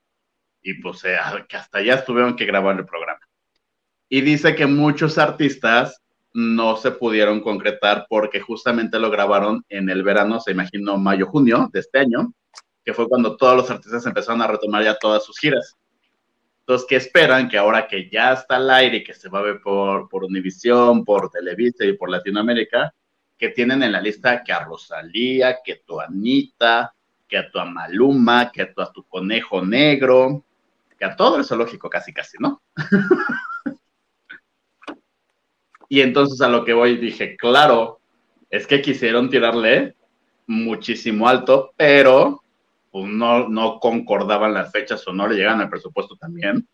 Y 0.60 0.74
pues 0.82 1.04
eh, 1.04 1.16
que 1.48 1.56
hasta 1.56 1.78
allá 1.78 2.04
tuvieron 2.04 2.36
que 2.36 2.44
grabar 2.44 2.76
el 2.76 2.84
programa. 2.84 3.20
Y 4.10 4.20
dice 4.20 4.54
que 4.54 4.66
muchos 4.66 5.16
artistas 5.16 6.02
no 6.38 6.76
se 6.76 6.92
pudieron 6.92 7.40
concretar 7.40 8.06
porque 8.08 8.38
justamente 8.38 9.00
lo 9.00 9.10
grabaron 9.10 9.64
en 9.68 9.90
el 9.90 10.04
verano, 10.04 10.38
se 10.38 10.52
imaginó 10.52 10.96
mayo, 10.96 11.26
junio 11.26 11.68
de 11.72 11.80
este 11.80 11.98
año, 11.98 12.32
que 12.84 12.94
fue 12.94 13.08
cuando 13.08 13.36
todos 13.36 13.56
los 13.56 13.70
artistas 13.72 14.06
empezaron 14.06 14.40
a 14.42 14.46
retomar 14.46 14.84
ya 14.84 14.94
todas 14.94 15.24
sus 15.24 15.36
giras. 15.36 15.76
Entonces, 16.60 16.86
¿qué 16.88 16.94
esperan? 16.94 17.48
Que 17.48 17.58
ahora 17.58 17.88
que 17.88 18.08
ya 18.08 18.34
está 18.34 18.54
al 18.54 18.70
aire 18.70 18.98
y 18.98 19.04
que 19.04 19.14
se 19.14 19.28
va 19.28 19.40
a 19.40 19.42
ver 19.42 19.60
por, 19.60 20.08
por 20.08 20.22
Univisión, 20.22 21.04
por 21.04 21.28
Televisa 21.28 21.84
y 21.84 21.94
por 21.94 22.08
Latinoamérica, 22.08 22.94
que 23.36 23.48
tienen 23.48 23.82
en 23.82 23.90
la 23.90 24.00
lista 24.00 24.44
que 24.44 24.52
a 24.52 24.62
Rosalía, 24.62 25.58
que 25.64 25.72
a 25.72 25.80
tu 25.84 26.00
Anita, 26.00 26.94
que 27.26 27.36
a 27.36 27.50
tu 27.50 27.58
Amaluma, 27.58 28.52
que 28.52 28.62
a 28.62 28.92
tu, 28.92 29.02
conejo 29.08 29.60
negro, 29.64 30.44
que 30.96 31.04
a 31.04 31.16
todo 31.16 31.40
eso 31.40 31.56
lógico, 31.56 31.90
casi, 31.90 32.12
casi, 32.12 32.36
¿no? 32.38 32.62
y 35.88 36.00
entonces 36.00 36.40
a 36.40 36.48
lo 36.48 36.64
que 36.64 36.72
voy 36.72 36.96
dije, 36.96 37.36
claro, 37.36 38.00
es 38.50 38.66
que 38.66 38.82
quisieron 38.82 39.30
tirarle 39.30 39.94
muchísimo 40.46 41.28
alto, 41.28 41.72
pero 41.76 42.42
pues, 42.90 43.06
no, 43.06 43.48
no 43.48 43.78
concordaban 43.80 44.54
las 44.54 44.72
fechas 44.72 45.06
o 45.06 45.12
no 45.12 45.28
le 45.28 45.36
llegaban 45.36 45.60
al 45.60 45.70
presupuesto 45.70 46.16
también. 46.16 46.66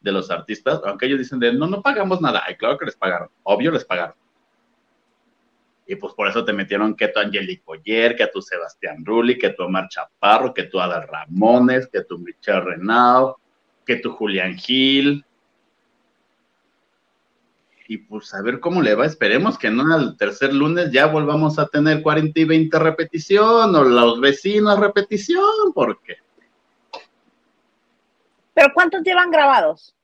de 0.00 0.12
los 0.12 0.30
artistas, 0.30 0.80
aunque 0.84 1.06
ellos 1.06 1.18
dicen 1.18 1.40
de 1.40 1.52
no, 1.52 1.66
no 1.66 1.82
pagamos 1.82 2.20
nada. 2.20 2.44
Ay, 2.46 2.54
claro 2.56 2.78
que 2.78 2.86
les 2.86 2.96
pagaron, 2.96 3.28
obvio 3.42 3.72
les 3.72 3.84
pagaron. 3.84 4.14
Y 5.88 5.96
pues 5.96 6.12
por 6.14 6.28
eso 6.28 6.44
te 6.44 6.52
metieron 6.52 6.94
que 6.94 7.08
tu 7.08 7.18
Angelique 7.18 7.64
Boyer, 7.64 8.14
que 8.14 8.26
tu 8.28 8.42
Sebastián 8.42 9.04
Rulli, 9.04 9.38
que 9.38 9.50
tu 9.50 9.64
Omar 9.64 9.88
Chaparro, 9.88 10.52
que 10.52 10.64
tu 10.64 10.78
Adal 10.78 11.08
Ramones, 11.08 11.88
que 11.88 12.02
tu 12.04 12.18
Michelle 12.18 12.60
Renao, 12.60 13.40
que 13.86 13.96
tu 13.96 14.12
Julián 14.12 14.54
Gil. 14.56 15.24
Y 17.88 17.98
pues 17.98 18.32
a 18.34 18.42
ver 18.42 18.60
cómo 18.60 18.80
le 18.80 18.94
va. 18.94 19.06
Esperemos 19.06 19.58
que 19.58 19.70
no 19.70 19.92
al 19.92 20.16
tercer 20.16 20.54
lunes 20.54 20.92
ya 20.92 21.06
volvamos 21.06 21.58
a 21.58 21.66
tener 21.66 22.02
40 22.02 22.38
y 22.38 22.44
20 22.44 22.78
repetición 22.78 23.74
o 23.74 23.82
los 23.82 24.20
vecinos 24.20 24.78
repetición, 24.78 25.72
porque 25.74 26.18
¿Pero 28.58 28.74
cuántos 28.74 29.02
llevan 29.02 29.30
grabados? 29.30 29.94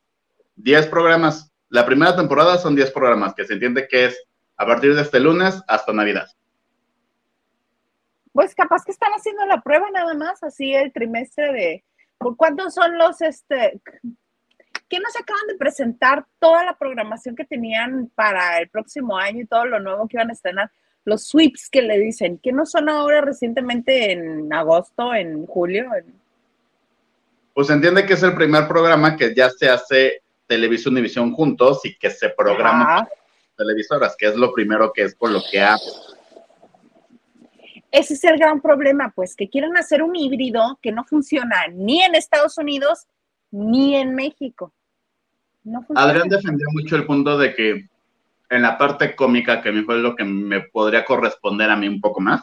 10 0.54 0.86
programas. 0.86 1.52
La 1.70 1.84
primera 1.84 2.14
temporada 2.14 2.56
son 2.56 2.76
10 2.76 2.92
programas, 2.92 3.34
que 3.34 3.44
se 3.44 3.54
entiende 3.54 3.88
que 3.88 4.04
es 4.04 4.24
a 4.56 4.64
partir 4.64 4.94
de 4.94 5.02
este 5.02 5.18
lunes 5.18 5.60
hasta 5.66 5.92
Navidad. 5.92 6.28
Pues 8.32 8.54
capaz 8.54 8.84
que 8.84 8.92
están 8.92 9.10
haciendo 9.10 9.44
la 9.46 9.60
prueba 9.60 9.90
nada 9.90 10.14
más, 10.14 10.40
así 10.44 10.72
el 10.72 10.92
trimestre 10.92 11.52
de... 11.52 11.84
¿Por 12.16 12.36
cuántos 12.36 12.74
son 12.74 12.96
los, 12.96 13.20
este... 13.22 13.80
que 14.94 15.00
nos 15.00 15.16
acaban 15.16 15.46
de 15.48 15.56
presentar 15.56 16.24
toda 16.38 16.64
la 16.64 16.78
programación 16.78 17.34
que 17.34 17.44
tenían 17.44 18.12
para 18.14 18.58
el 18.58 18.68
próximo 18.68 19.16
año 19.16 19.40
y 19.42 19.46
todo 19.46 19.64
lo 19.64 19.80
nuevo 19.80 20.06
que 20.06 20.16
iban 20.16 20.30
a 20.30 20.34
estrenar? 20.34 20.70
Los 21.04 21.26
sweeps 21.26 21.68
que 21.68 21.82
le 21.82 21.98
dicen, 21.98 22.38
que 22.38 22.52
no 22.52 22.64
son 22.64 22.88
ahora 22.88 23.20
recientemente 23.20 24.12
en 24.12 24.52
agosto, 24.52 25.12
en 25.12 25.46
julio, 25.46 25.92
en 25.94 26.14
pues 27.54 27.70
entiende 27.70 28.04
que 28.04 28.14
es 28.14 28.22
el 28.24 28.34
primer 28.34 28.66
programa 28.66 29.16
que 29.16 29.32
ya 29.34 29.48
se 29.48 29.68
hace 29.68 30.22
televisión 30.46 30.98
y 30.98 31.02
visión 31.02 31.32
juntos 31.32 31.80
y 31.84 31.96
que 31.96 32.10
se 32.10 32.30
programa 32.30 33.08
televisoras, 33.56 34.16
que 34.16 34.26
es 34.26 34.34
lo 34.34 34.52
primero 34.52 34.92
que 34.92 35.02
es 35.02 35.14
por 35.14 35.30
lo 35.30 35.40
que 35.50 35.60
ha... 35.60 35.76
Ese 37.92 38.14
es 38.14 38.24
el 38.24 38.38
gran 38.38 38.60
problema, 38.60 39.12
pues, 39.14 39.36
que 39.36 39.48
quieren 39.48 39.76
hacer 39.76 40.02
un 40.02 40.16
híbrido 40.16 40.80
que 40.82 40.90
no 40.90 41.04
funciona 41.04 41.68
ni 41.72 42.02
en 42.02 42.16
Estados 42.16 42.58
Unidos 42.58 43.06
ni 43.52 43.96
en 43.96 44.16
México. 44.16 44.72
No. 45.64 45.84
Adrián 45.94 46.28
defendió 46.28 46.66
mucho 46.72 46.96
el 46.96 47.06
punto 47.06 47.38
de 47.38 47.54
que 47.54 47.88
en 48.50 48.62
la 48.62 48.78
parte 48.78 49.16
cómica, 49.16 49.60
que 49.60 49.70
a 49.70 49.72
mí 49.72 49.82
fue 49.82 49.98
lo 49.98 50.14
que 50.14 50.24
me 50.24 50.60
podría 50.60 51.04
corresponder 51.04 51.70
a 51.70 51.76
mí 51.76 51.88
un 51.88 52.00
poco 52.00 52.20
más, 52.20 52.42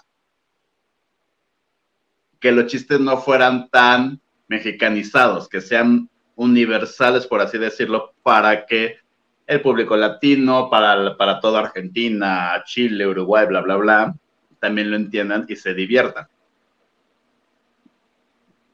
que 2.39 2.51
los 2.51 2.65
chistes 2.65 2.99
no 2.99 3.17
fueran 3.17 3.69
tan 3.69 4.19
mexicanizados, 4.47 5.47
que 5.47 5.61
sean 5.61 6.09
universales, 6.35 7.27
por 7.27 7.39
así 7.39 7.57
decirlo, 7.57 8.13
para 8.23 8.65
que 8.65 8.97
el 9.45 9.61
público 9.61 9.95
latino, 9.95 10.69
para, 10.69 11.15
para 11.17 11.39
toda 11.39 11.59
Argentina, 11.61 12.61
Chile, 12.65 13.07
Uruguay, 13.07 13.45
bla, 13.45 13.61
bla, 13.61 13.75
bla, 13.75 14.15
también 14.59 14.89
lo 14.89 14.97
entiendan 14.97 15.45
y 15.47 15.55
se 15.55 15.73
diviertan. 15.73 16.27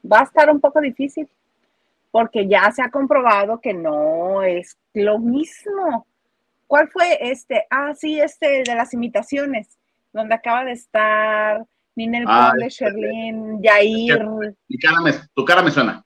Va 0.10 0.21
a 0.21 0.23
estar 0.23 0.49
un 0.49 0.62
poco 0.62 0.79
difícil, 0.79 1.27
porque 2.17 2.47
ya 2.47 2.71
se 2.71 2.82
ha 2.82 2.89
comprobado 2.89 3.62
que 3.62 3.75
no 3.75 4.41
es 4.41 4.75
lo 4.95 5.19
mismo. 5.19 6.08
¿Cuál 6.65 6.88
fue 6.89 7.15
este? 7.30 7.67
Ah, 7.69 7.93
sí, 7.95 8.19
este 8.19 8.63
de 8.63 8.73
las 8.73 8.91
imitaciones, 8.95 9.77
donde 10.12 10.34
acaba 10.34 10.65
de 10.65 10.71
estar 10.71 11.63
Ninel 11.95 12.25
Ah, 12.27 12.49
Conde, 12.49 12.65
este, 12.65 12.86
Sherlyn, 12.86 13.62
Yair. 13.62 14.25
Mi 14.67 14.80
cara 14.80 14.99
me- 15.01 15.13
tu 15.36 15.45
cara 15.45 15.62
me 15.62 15.69
suena. 15.69 16.03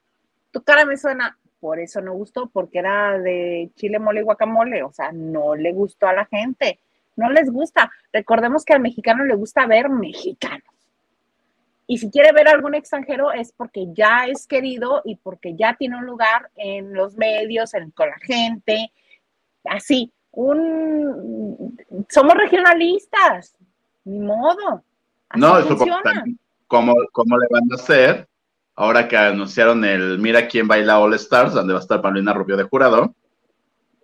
Tu 0.52 0.62
cara 0.62 0.84
me 0.84 0.98
suena, 0.98 1.38
por 1.62 1.80
eso 1.80 2.02
no 2.02 2.12
gustó, 2.12 2.50
porque 2.50 2.80
era 2.80 3.18
de 3.18 3.72
chile, 3.76 3.98
mole 3.98 4.20
y 4.20 4.24
guacamole, 4.24 4.84
o 4.84 4.92
sea, 4.92 5.14
no 5.14 5.56
le 5.56 5.72
gustó 5.72 6.08
a 6.08 6.14
la 6.14 6.26
gente, 6.26 6.82
no 7.16 7.30
les 7.30 7.50
gusta. 7.50 7.90
Recordemos 8.12 8.66
que 8.66 8.74
al 8.74 8.82
mexicano 8.82 9.24
le 9.24 9.36
gusta 9.36 9.66
ver 9.66 9.88
mexicanos. 9.88 10.66
Y 11.92 11.98
si 11.98 12.10
quiere 12.10 12.32
ver 12.32 12.48
algún 12.48 12.74
extranjero 12.74 13.34
es 13.34 13.52
porque 13.52 13.88
ya 13.92 14.26
es 14.26 14.48
querido 14.48 15.02
y 15.04 15.18
porque 15.18 15.58
ya 15.58 15.76
tiene 15.76 15.98
un 15.98 16.06
lugar 16.06 16.50
en 16.56 16.94
los 16.94 17.18
medios, 17.18 17.74
en, 17.74 17.92
con 17.92 18.08
la 18.08 18.18
gente, 18.22 18.94
así. 19.66 20.10
Un, 20.32 21.78
somos 22.08 22.36
regionalistas, 22.36 23.58
ni 24.06 24.20
modo. 24.22 24.86
Así 25.28 25.42
No, 25.42 25.60
eso. 25.60 25.78
¿cómo, 26.68 26.94
¿cómo 27.12 27.38
le 27.38 27.48
van 27.50 27.64
a 27.70 27.76
hacer? 27.76 28.26
Ahora 28.74 29.10
que 29.10 29.18
anunciaron 29.18 29.84
el 29.84 30.18
Mira 30.18 30.48
quién 30.48 30.70
baila 30.70 30.98
All 30.98 31.14
Stars, 31.16 31.52
donde 31.52 31.74
va 31.74 31.80
a 31.80 31.82
estar 31.82 32.02
Paulina 32.02 32.34
Rubio 32.34 32.56
de 32.56 32.64
jurado, 32.64 33.14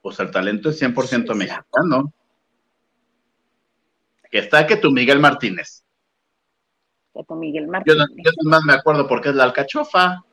pues 0.02 0.19
el 0.19 0.30
talento 0.30 0.71
es 0.71 0.82
100% 0.82 1.32
Sí, 1.32 1.38
mexicano. 1.38 2.12
Que 4.30 4.39
está 4.39 4.67
que 4.67 4.76
tu 4.76 4.91
Miguel 4.91 5.21
Martínez. 5.21 5.87
Que 7.17 7.23
tu 7.23 7.36
Miguel 7.36 7.67
Martínez. 7.67 8.08
yo 8.15 8.32
más 8.49 8.63
me 8.63 8.73
acuerdo 8.73 9.08
porque 9.08 9.30
es 9.30 9.36
la 9.36 9.45
alcachofa, 9.45 10.23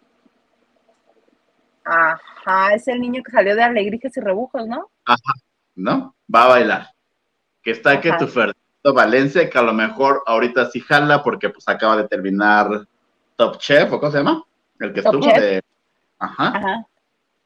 Ajá, 1.85 2.75
es 2.75 2.89
el 2.89 3.01
niño 3.01 3.23
que 3.23 3.31
salió 3.31 3.55
de 3.55 3.63
Alegrijes 3.63 4.17
y 4.17 4.21
Rebujos, 4.21 4.67
¿no? 4.67 4.91
¿no? 5.75 6.17
Va 6.35 6.45
a 6.45 6.49
bailar. 6.49 6.89
Que 7.63 7.73
está 7.73 8.01
que 8.01 8.09
Ajá. 8.09 8.19
tu 8.19 8.27
Fernando 8.27 8.95
Valencia, 8.95 9.49
que 9.49 9.59
a 9.59 9.63
lo 9.63 9.75
mejor 9.75 10.23
ahorita 10.27 10.71
sí 10.71 10.81
jala 10.81 11.23
porque 11.23 11.51
pues 11.51 11.69
acaba 11.69 11.97
de 11.99 12.09
terminar 12.09 12.87
Top 13.37 13.59
Chef, 13.59 13.93
¿o 13.93 14.01
cómo 14.01 14.11
se 14.11 14.19
llama? 14.19 14.43
El 14.81 14.93
que 14.93 15.03
Top 15.03 15.15
estuvo 15.15 15.31
Chef. 15.31 15.41
de... 15.41 15.63
Ajá. 16.19 16.49
Ajá. 16.57 16.87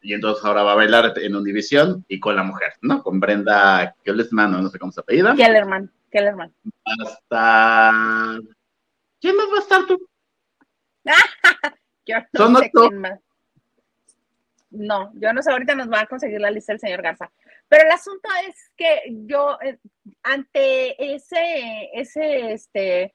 y 0.02 0.12
entonces 0.12 0.44
ahora 0.44 0.62
va 0.62 0.72
a 0.72 0.76
bailar 0.76 1.14
en 1.16 1.34
Univisión 1.34 2.04
y 2.06 2.20
con 2.20 2.36
la 2.36 2.44
mujer, 2.44 2.74
¿no? 2.80 3.02
Con 3.02 3.18
Brenda 3.18 3.94
Kellerman, 4.04 4.52
no 4.52 4.68
sé 4.68 4.78
cómo 4.78 4.92
se 4.92 5.00
apellida. 5.00 5.34
Kellerman, 5.34 5.90
Kellerman. 6.10 6.52
Hasta... 6.84 8.38
¿Quién 9.20 9.36
más 9.36 9.46
va 9.46 9.56
a 9.56 9.60
estar 9.60 9.86
tú? 9.86 10.08
Yo 12.06 12.16
no 12.32 12.38
Son 12.38 12.56
sé 12.56 12.70
quién 12.70 12.98
más. 12.98 13.20
No, 14.70 15.10
yo 15.14 15.32
no 15.32 15.42
sé, 15.42 15.50
ahorita 15.50 15.74
nos 15.74 15.90
va 15.90 16.02
a 16.02 16.06
conseguir 16.06 16.40
la 16.40 16.50
lista 16.50 16.72
el 16.72 16.80
señor 16.80 17.00
Garza. 17.00 17.30
Pero 17.68 17.84
el 17.84 17.90
asunto 17.90 18.28
es 18.46 18.70
que 18.76 19.14
yo, 19.26 19.58
eh, 19.62 19.78
ante 20.22 21.14
ese, 21.14 21.88
ese, 21.94 22.52
este, 22.52 23.14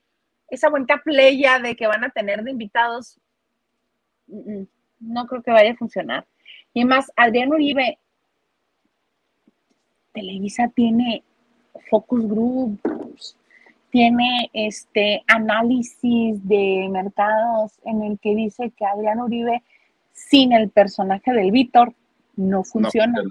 esa 0.50 0.70
bonita 0.70 0.98
playa 1.04 1.60
de 1.60 1.76
que 1.76 1.88
van 1.88 2.04
a 2.04 2.10
tener 2.10 2.44
de 2.44 2.52
invitados, 2.52 3.20
mm, 4.28 4.62
mm, 4.62 4.68
no 5.00 5.28
creo 5.28 5.44
que 5.44 5.52
vaya 5.52 5.72
a 5.72 5.78
funcionar. 5.78 6.26
Y 6.74 6.86
más, 6.86 7.12
Adrián 7.16 7.52
Uribe, 7.52 8.00
Televisa 10.12 10.72
tiene 10.76 11.24
focus 11.90 12.28
groups, 12.28 13.38
tiene 13.94 14.50
este 14.54 15.24
análisis 15.28 16.48
de 16.48 16.88
mercados 16.90 17.80
en 17.86 18.02
el 18.02 18.18
que 18.20 18.34
dice 18.34 18.74
que 18.76 18.88
Adrián 18.88 19.20
Uribe 19.20 19.62
sin 20.12 20.52
el 20.52 20.72
personaje 20.72 21.32
del 21.32 21.52
Víctor 21.52 21.94
no 22.36 22.64
funciona. 22.64 23.22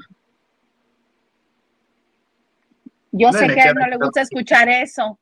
Yo 3.11 3.33
No, 3.33 3.39
sé 3.39 3.49
que 3.49 3.61
a 3.61 3.71
él 3.71 3.75
no 3.75 3.89
le 3.89 3.97
gusta 3.97 4.21
escuchar 4.21 4.69
eso. 4.69 5.19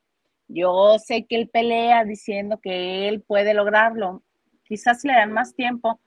Yo 0.47 0.99
sé 0.99 1.25
que 1.25 1.37
él 1.37 1.49
pelea 1.49 2.05
diciendo 2.05 2.61
que 2.61 3.09
él 3.09 3.23
puede 3.23 3.55
lograrlo. 3.55 4.23
Quizás 4.65 5.03
le 5.05 5.15
dan 5.15 5.33
más 5.33 5.55
tiempo. 5.55 6.01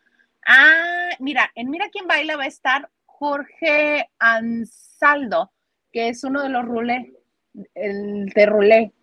Ah, 0.46 1.10
mira, 1.18 1.50
en 1.56 1.72
Mira 1.72 1.90
quién 1.92 2.06
baila 2.06 2.38
va 2.38 2.44
a 2.44 2.48
estar 2.48 2.88
Jorge 3.08 4.12
Ansaldo, 4.20 5.52
que 5.92 6.10
es 6.10 6.24
uno 6.24 6.44
de 6.44 6.50
los 6.50 6.66
rulé, 6.66 7.16
el 7.74 8.28
de 8.28 8.46
rulé. 8.46 8.94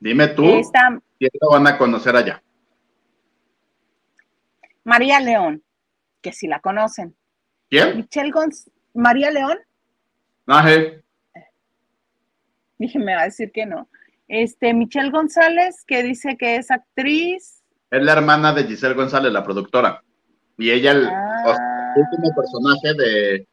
Dime 0.00 0.28
tú, 0.28 0.44
Está 0.46 0.98
¿quién 1.18 1.30
lo 1.40 1.50
van 1.50 1.66
a 1.66 1.76
conocer 1.78 2.16
allá? 2.16 2.42
María 4.84 5.20
León, 5.20 5.62
que 6.22 6.32
si 6.32 6.46
la 6.48 6.60
conocen. 6.60 7.14
¿Quién? 7.68 7.96
Michelle 7.98 8.30
Gonz 8.30 8.70
María 8.94 9.30
León, 9.30 9.58
hey, 10.64 11.00
dije, 12.78 12.98
me 12.98 13.14
va 13.14 13.22
a 13.22 13.24
decir 13.26 13.52
que 13.52 13.66
no. 13.66 13.88
Este, 14.26 14.74
Michelle 14.74 15.10
González, 15.10 15.84
que 15.86 16.02
dice 16.02 16.36
que 16.36 16.56
es 16.56 16.70
actriz. 16.70 17.62
es 17.90 18.02
la 18.02 18.12
hermana 18.12 18.52
de 18.52 18.64
Giselle 18.64 18.94
González, 18.94 19.32
la 19.32 19.44
productora. 19.44 20.02
Y 20.56 20.70
ella, 20.70 20.92
el, 20.92 21.06
Ah. 21.06 21.42
o 21.46 21.54
sea, 21.54 21.92
el 21.96 22.02
último 22.02 22.34
personaje 22.34 22.94
de... 22.94 23.48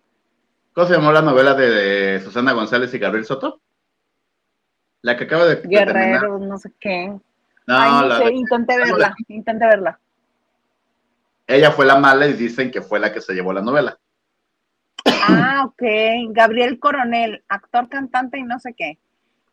¿Cómo 0.74 0.88
se 0.88 0.94
llamó 0.94 1.12
la 1.12 1.22
novela 1.24 1.54
de, 1.56 1.70
de 1.70 2.20
Susana 2.20 2.54
González 2.54 2.94
y 2.94 3.00
Gabriel 3.00 3.26
Soto? 3.26 3.62
La 5.02 5.16
que 5.18 5.24
acaba 5.26 5.46
de. 5.46 5.62
Guerrero, 5.64 6.40
no 6.40 6.58
sé 6.58 6.72
qué. 6.80 7.08
No, 7.08 7.20
Ay, 7.68 7.92
no 7.92 8.08
la 8.08 8.18
sé, 8.20 8.24
de- 8.26 8.34
intenté 8.34 8.78
verla, 8.78 9.16
intenté 9.28 9.66
verla. 9.68 10.00
ella 11.48 11.72
fue 11.72 11.86
la 11.86 11.98
mala 11.98 12.28
y 12.28 12.34
dicen 12.34 12.72
que 12.72 12.82
fue 12.82 13.00
la 13.00 13.12
que 13.14 13.22
se 13.22 13.34
llevó 13.34 13.52
la 13.54 13.62
novela. 13.62 13.98
Ah, 15.30 15.64
ok. 15.66 15.82
Gabriel 16.32 16.80
Coronel, 16.80 17.44
actor, 17.50 17.90
cantante 17.90 18.38
y 18.40 18.44
no 18.44 18.60
sé 18.60 18.74
qué. 18.74 18.98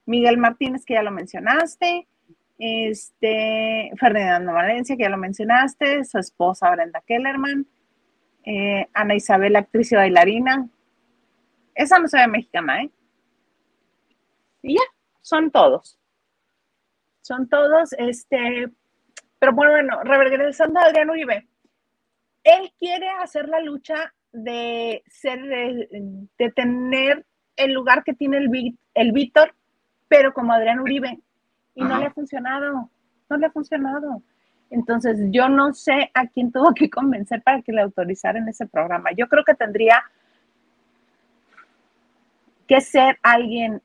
Miguel 0.06 0.38
Martínez, 0.38 0.84
que 0.84 0.94
ya 0.94 1.02
lo 1.02 1.10
mencionaste. 1.10 2.06
Este, 2.58 3.90
Fernando 3.98 4.52
Valencia, 4.52 4.96
que 4.96 5.02
ya 5.04 5.08
lo 5.08 5.16
mencionaste. 5.16 6.04
Su 6.04 6.18
esposa 6.18 6.70
Brenda 6.70 7.02
Kellerman. 7.06 7.66
Eh, 8.44 8.86
Ana 8.92 9.14
Isabel, 9.14 9.56
actriz 9.56 9.90
y 9.92 9.96
bailarina. 9.96 10.68
Esa 11.74 11.98
no 11.98 12.06
se 12.08 12.18
ve 12.18 12.26
mexicana, 12.28 12.82
¿eh? 12.82 12.90
Y 14.62 14.74
ya, 14.74 14.80
son 15.24 15.50
todos. 15.50 15.98
Son 17.22 17.48
todos, 17.48 17.94
este, 17.94 18.70
pero 19.38 19.54
bueno, 19.54 20.02
regresando 20.02 20.78
a 20.78 20.84
Adrián 20.84 21.08
Uribe, 21.08 21.48
él 22.44 22.70
quiere 22.78 23.08
hacer 23.08 23.48
la 23.48 23.60
lucha 23.60 24.12
de 24.32 25.02
ser, 25.06 25.40
de, 25.42 26.52
tener 26.54 27.24
el 27.56 27.72
lugar 27.72 28.04
que 28.04 28.12
tiene 28.12 28.36
el, 28.36 28.76
el 28.92 29.12
Víctor, 29.12 29.54
pero 30.08 30.34
como 30.34 30.52
Adrián 30.52 30.80
Uribe, 30.80 31.18
y 31.74 31.82
no 31.82 31.98
le 31.98 32.06
ha 32.06 32.10
funcionado, 32.12 32.90
no 33.30 33.36
le 33.38 33.46
ha 33.46 33.50
funcionado. 33.50 34.22
Entonces, 34.68 35.18
yo 35.30 35.48
no 35.48 35.72
sé 35.72 36.10
a 36.12 36.26
quién 36.26 36.52
tuvo 36.52 36.74
que 36.74 36.90
convencer 36.90 37.42
para 37.42 37.62
que 37.62 37.72
le 37.72 37.80
autorizaran 37.80 38.46
ese 38.46 38.66
programa. 38.66 39.12
Yo 39.16 39.26
creo 39.28 39.42
que 39.42 39.54
tendría 39.54 40.04
que 42.68 42.82
ser 42.82 43.18
alguien 43.22 43.80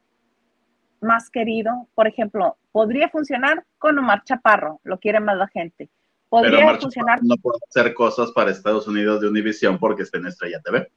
más 1.02 1.30
querido. 1.30 1.88
Por 1.96 2.08
ejemplo, 2.08 2.58
podría 2.72 3.10
funcionar 3.10 3.66
con 3.78 3.98
Omar 3.98 4.24
Chaparro, 4.24 4.80
lo 4.84 5.00
quiere 5.00 5.20
más 5.20 5.38
la 5.38 5.48
gente. 5.48 5.90
Podría 6.30 6.78
funcionar. 6.78 7.20
No 7.24 7.36
puede 7.38 7.60
hacer 7.68 7.94
cosas 7.94 8.32
para 8.32 8.52
Estados 8.52 8.88
Unidos 8.88 9.20
de 9.20 9.28
Univision 9.28 9.80
porque 9.80 10.04
está 10.04 10.20
en 10.20 10.28
Estrella 10.28 10.62
TV. 10.64 10.92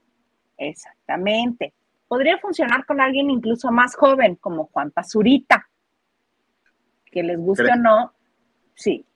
Exactamente. 0.59 1.73
Podría 2.07 2.39
funcionar 2.39 2.85
con 2.85 3.01
alguien 3.01 3.31
incluso 3.31 3.73
más 3.73 3.97
joven, 3.97 4.37
como 4.37 4.67
Juan 4.67 4.91
Pazurita. 4.91 5.69
Que 7.07 7.23
les 7.23 7.39
guste 7.39 7.71
o 7.73 7.77
no, 7.77 8.13
sí. 8.75 9.07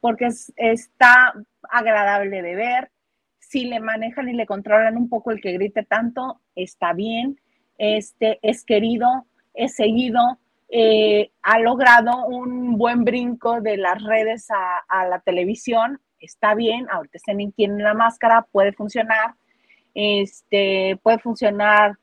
Porque 0.00 0.28
está 0.56 1.34
agradable 1.62 2.42
de 2.42 2.54
ver. 2.54 2.90
Si 3.38 3.64
le 3.64 3.80
manejan 3.80 4.28
y 4.28 4.34
le 4.34 4.46
controlan 4.46 4.96
un 4.96 5.08
poco 5.08 5.30
el 5.30 5.40
que 5.40 5.52
grite 5.52 5.82
tanto, 5.82 6.40
está 6.54 6.92
bien. 6.92 7.40
Este 7.78 8.38
es 8.42 8.64
querido, 8.64 9.26
es 9.54 9.74
seguido, 9.74 10.38
eh, 10.68 11.30
ha 11.42 11.58
logrado 11.58 12.26
un 12.26 12.78
buen 12.78 13.04
brinco 13.04 13.60
de 13.60 13.76
las 13.76 14.02
redes 14.02 14.48
a, 14.50 15.06
la 15.06 15.20
televisión, 15.20 16.00
está 16.20 16.54
bien, 16.54 16.86
ahorita 16.90 17.18
en 17.26 17.52
tiene 17.52 17.82
la 17.82 17.94
máscara, 17.94 18.46
puede 18.52 18.72
funcionar, 18.72 19.34
este, 19.94 20.98
puede 21.02 21.18
funcionar 21.18 21.96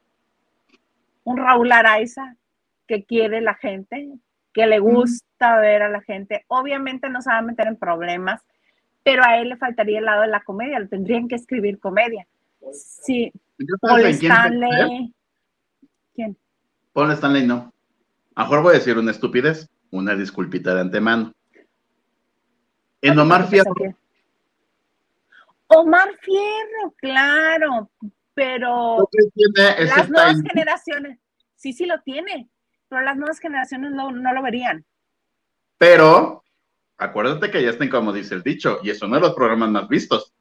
un 1.23 1.37
Raúl 1.37 1.71
Araiza 1.71 2.35
que 2.87 3.05
quiere 3.05 3.41
la 3.41 3.53
gente, 3.53 4.09
que 4.53 4.65
le 4.65 4.79
gusta 4.79 5.59
ver 5.59 5.83
a 5.83 5.89
la 5.89 6.01
gente, 6.01 6.43
obviamente 6.47 7.09
no 7.09 7.21
se 7.21 7.29
va 7.29 7.37
a 7.37 7.41
meter 7.41 7.67
en 7.67 7.77
problemas, 7.77 8.43
pero 9.03 9.23
a 9.23 9.37
él 9.37 9.49
le 9.49 9.57
faltaría 9.57 9.99
el 9.99 10.05
lado 10.05 10.23
de 10.23 10.27
la 10.27 10.41
comedia, 10.41 10.79
le 10.79 10.87
tendrían 10.87 11.29
que 11.29 11.35
escribir 11.35 11.79
comedia. 11.79 12.27
Sí, 12.73 13.31
Paul 13.79 14.05
Stanley. 14.07 15.13
¿Quién? 16.13 16.37
Paul 16.97 17.11
Stanley 17.11 17.45
no. 17.45 17.71
A 18.33 18.41
mejor 18.41 18.63
voy 18.63 18.71
a 18.73 18.79
decir 18.79 18.97
una 18.97 19.11
estupidez, 19.11 19.69
una 19.91 20.15
disculpita 20.15 20.73
de 20.73 20.81
antemano. 20.81 21.31
En 23.03 23.19
Omar 23.19 23.47
Fierro. 23.47 23.71
Omar 25.67 26.09
Fierro, 26.19 26.95
claro, 26.97 27.91
pero 28.33 29.07
las 29.77 30.09
nuevas 30.09 30.41
generaciones, 30.41 31.19
sí, 31.55 31.71
sí 31.71 31.85
lo 31.85 32.01
tiene, 32.01 32.49
pero 32.89 33.03
las 33.03 33.15
nuevas 33.15 33.37
generaciones 33.37 33.91
no, 33.91 34.09
lo 34.09 34.41
verían. 34.41 34.83
Pero, 35.77 36.43
acuérdate 36.97 37.51
que 37.51 37.61
ya 37.61 37.69
estén 37.69 37.91
como 37.91 38.11
dice 38.11 38.33
el 38.33 38.41
dicho, 38.41 38.79
y 38.81 38.89
es 38.89 38.99
uno 39.03 39.17
de 39.17 39.21
los 39.21 39.35
programas 39.35 39.69
más 39.69 39.87
vistos. 39.87 40.33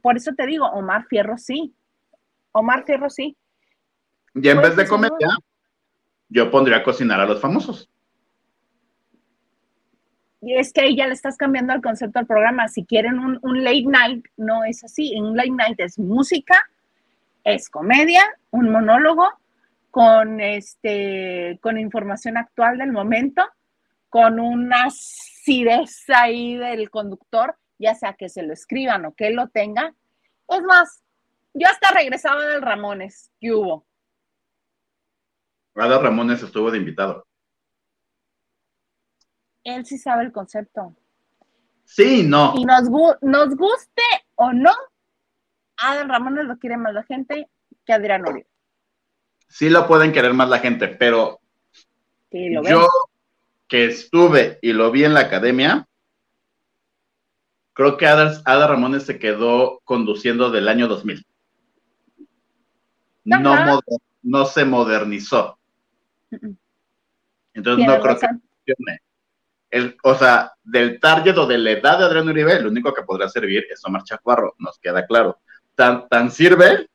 por 0.00 0.16
eso 0.16 0.32
te 0.36 0.46
digo, 0.46 0.64
Omar 0.66 1.06
Fierro 1.08 1.36
sí. 1.36 1.74
Omar 2.52 2.84
Fierro 2.84 3.10
sí. 3.10 3.36
Y 4.34 4.48
en 4.48 4.60
vez 4.60 4.76
de 4.76 4.86
comedia, 4.86 5.28
yo 6.28 6.50
pondría 6.50 6.78
a 6.78 6.82
cocinar 6.82 7.20
a 7.20 7.26
los 7.26 7.40
famosos. 7.40 7.88
Y 10.40 10.54
es 10.56 10.72
que 10.72 10.82
ahí 10.82 10.96
ya 10.96 11.06
le 11.06 11.14
estás 11.14 11.36
cambiando 11.36 11.72
el 11.72 11.82
concepto 11.82 12.18
al 12.18 12.26
programa. 12.26 12.68
Si 12.68 12.84
quieren 12.84 13.18
un, 13.18 13.64
late 13.64 13.84
night, 13.86 14.26
no 14.36 14.64
es 14.64 14.84
así. 14.84 15.14
Un 15.18 15.36
late 15.36 15.50
night 15.50 15.80
es 15.80 15.98
música, 15.98 16.56
es 17.42 17.68
comedia, 17.68 18.22
un 18.50 18.70
monólogo 18.70 19.28
con, 19.90 20.40
este, 20.40 21.58
con 21.60 21.78
información 21.78 22.36
actual 22.36 22.78
del 22.78 22.92
momento, 22.92 23.42
con 24.08 24.38
una 24.38 24.84
acidez 24.84 26.04
ahí 26.08 26.56
del 26.56 26.88
conductor, 26.88 27.56
ya 27.78 27.94
sea 27.94 28.12
que 28.12 28.28
se 28.28 28.42
lo 28.42 28.52
escriban 28.52 29.06
o 29.06 29.14
que 29.14 29.30
lo 29.30 29.48
tenga. 29.48 29.92
Es 30.48 30.62
más, 30.62 31.02
yo 31.52 31.66
hasta 31.66 31.90
regresaba 31.90 32.46
del 32.46 32.62
Ramones, 32.62 33.32
que 33.40 33.52
hubo. 33.52 33.87
Ada 35.80 35.98
Ramones 35.98 36.42
estuvo 36.42 36.70
de 36.70 36.78
invitado. 36.78 37.26
Él 39.64 39.84
sí 39.84 39.98
sabe 39.98 40.24
el 40.24 40.32
concepto. 40.32 40.96
Sí, 41.84 42.22
no. 42.26 42.54
Y 42.56 42.64
nos, 42.64 42.84
nos 43.22 43.56
guste 43.56 44.02
o 44.34 44.52
no, 44.52 44.72
Adán 45.78 46.08
Ramones 46.08 46.46
lo 46.46 46.58
quiere 46.58 46.76
más 46.76 46.92
la 46.92 47.02
gente 47.04 47.48
que 47.84 47.92
Adrián 47.92 48.26
Uribe. 48.26 48.46
Sí 49.48 49.70
lo 49.70 49.86
pueden 49.86 50.12
querer 50.12 50.34
más 50.34 50.48
la 50.48 50.58
gente, 50.58 50.88
pero 50.88 51.40
yo 52.30 52.86
que 53.66 53.86
estuve 53.86 54.58
y 54.60 54.72
lo 54.72 54.90
vi 54.90 55.04
en 55.04 55.14
la 55.14 55.20
academia, 55.20 55.86
creo 57.72 57.96
que 57.96 58.06
Ada, 58.06 58.40
Ada 58.44 58.66
Ramones 58.66 59.04
se 59.04 59.18
quedó 59.18 59.80
conduciendo 59.84 60.50
del 60.50 60.68
año 60.68 60.88
2000. 60.88 61.24
No, 63.24 63.80
no 64.22 64.44
se 64.46 64.64
modernizó. 64.64 65.57
Entonces 67.54 67.86
no 67.86 68.00
creo 68.00 68.18
que 68.18 68.28
funcione. 68.28 69.00
El, 69.70 69.96
o 70.02 70.14
sea, 70.14 70.52
del 70.62 70.98
target 70.98 71.36
o 71.36 71.46
de 71.46 71.58
la 71.58 71.72
edad 71.72 71.98
de 71.98 72.04
Adrián 72.04 72.28
Uribe, 72.28 72.54
el 72.54 72.66
único 72.66 72.94
que 72.94 73.02
podrá 73.02 73.28
servir 73.28 73.66
es 73.70 73.84
Omar 73.84 74.02
Chacuarro, 74.02 74.54
nos 74.58 74.78
queda 74.78 75.06
claro. 75.06 75.40
Tan, 75.74 76.08
tan 76.08 76.30
sirve 76.30 76.88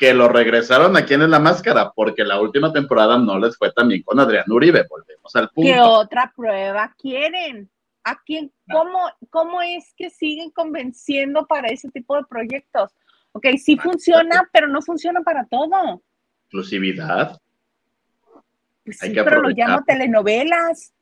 que 0.00 0.14
lo 0.14 0.28
regresaron 0.28 0.96
aquí 0.96 1.12
en 1.12 1.30
La 1.30 1.38
Máscara, 1.38 1.92
porque 1.94 2.24
la 2.24 2.40
última 2.40 2.72
temporada 2.72 3.18
no 3.18 3.38
les 3.38 3.56
fue 3.58 3.70
tan 3.72 3.88
bien 3.88 4.02
con 4.02 4.18
Adrián 4.18 4.50
Uribe, 4.50 4.86
volvemos 4.88 5.36
al 5.36 5.50
punto. 5.50 5.70
¿Qué 5.70 5.80
otra 5.80 6.32
prueba 6.34 6.94
quieren? 6.96 7.68
¿A 8.04 8.18
quién, 8.22 8.50
cómo, 8.72 9.10
cómo 9.28 9.60
es 9.60 9.92
que 9.94 10.08
siguen 10.08 10.50
convenciendo 10.52 11.46
para 11.46 11.68
ese 11.68 11.90
tipo 11.90 12.16
de 12.16 12.24
proyectos? 12.24 12.92
Ok, 13.32 13.46
sí 13.58 13.76
funciona, 13.76 14.48
pero 14.52 14.68
no 14.68 14.80
funciona 14.80 15.20
para 15.20 15.44
todo. 15.44 16.02
Exclusividad. 16.44 17.38
Pues 18.84 18.98
sí, 18.98 19.12
pero 19.14 19.42
lo 19.42 19.50
llamo 19.50 19.82
telenovelas. 19.84 20.92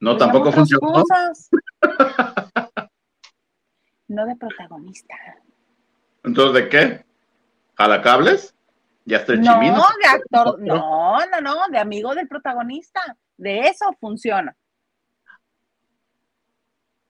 No, 0.00 0.16
tampoco 0.16 0.52
funciona. 0.52 0.86
no 4.08 4.26
de 4.26 4.36
protagonista. 4.36 5.14
Entonces, 6.22 6.64
¿de 6.64 6.68
qué? 6.68 7.04
¿Jalacables? 7.76 8.54
¿Ya 9.04 9.18
estoy 9.18 9.38
No, 9.38 9.60
de 9.60 10.08
actor, 10.08 10.60
no, 10.60 11.18
no, 11.26 11.40
no, 11.40 11.54
de 11.70 11.78
amigo 11.78 12.14
del 12.14 12.28
protagonista. 12.28 13.00
De 13.36 13.60
eso 13.60 13.86
funciona. 14.00 14.54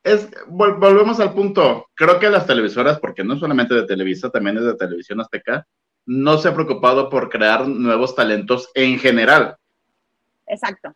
Es, 0.05 0.29
volvemos 0.47 1.19
al 1.19 1.35
punto. 1.35 1.89
Creo 1.95 2.21
que 2.21 2.31
las 2.31 2.47
televisoras, 2.47 3.01
porque 3.01 3.25
no 3.25 3.37
solamente 3.37 3.75
de 3.75 3.87
Televisa, 3.87 4.31
también 4.31 4.59
es 4.59 4.65
de 4.65 4.77
Televisión 4.77 5.21
Azteca, 5.21 5.67
no 6.05 6.39
se 6.39 6.49
ha 6.49 6.55
preocupado 6.55 7.09
por 7.09 7.29
crear 7.29 7.67
nuevos 7.67 8.15
talentos 8.15 8.71
en 8.75 8.99
general. 8.99 9.57
Exacto. 10.47 10.95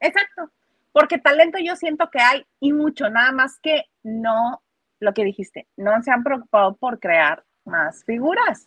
Exacto. 0.00 0.50
Porque 0.92 1.18
talento 1.18 1.58
yo 1.58 1.76
siento 1.76 2.10
que 2.10 2.20
hay 2.20 2.46
y 2.58 2.72
mucho, 2.72 3.08
nada 3.10 3.32
más 3.32 3.58
que 3.60 3.84
no, 4.02 4.62
lo 4.98 5.14
que 5.14 5.24
dijiste, 5.24 5.66
no 5.76 6.02
se 6.02 6.10
han 6.10 6.24
preocupado 6.24 6.74
por 6.74 6.98
crear 6.98 7.44
más 7.64 8.04
figuras. 8.04 8.66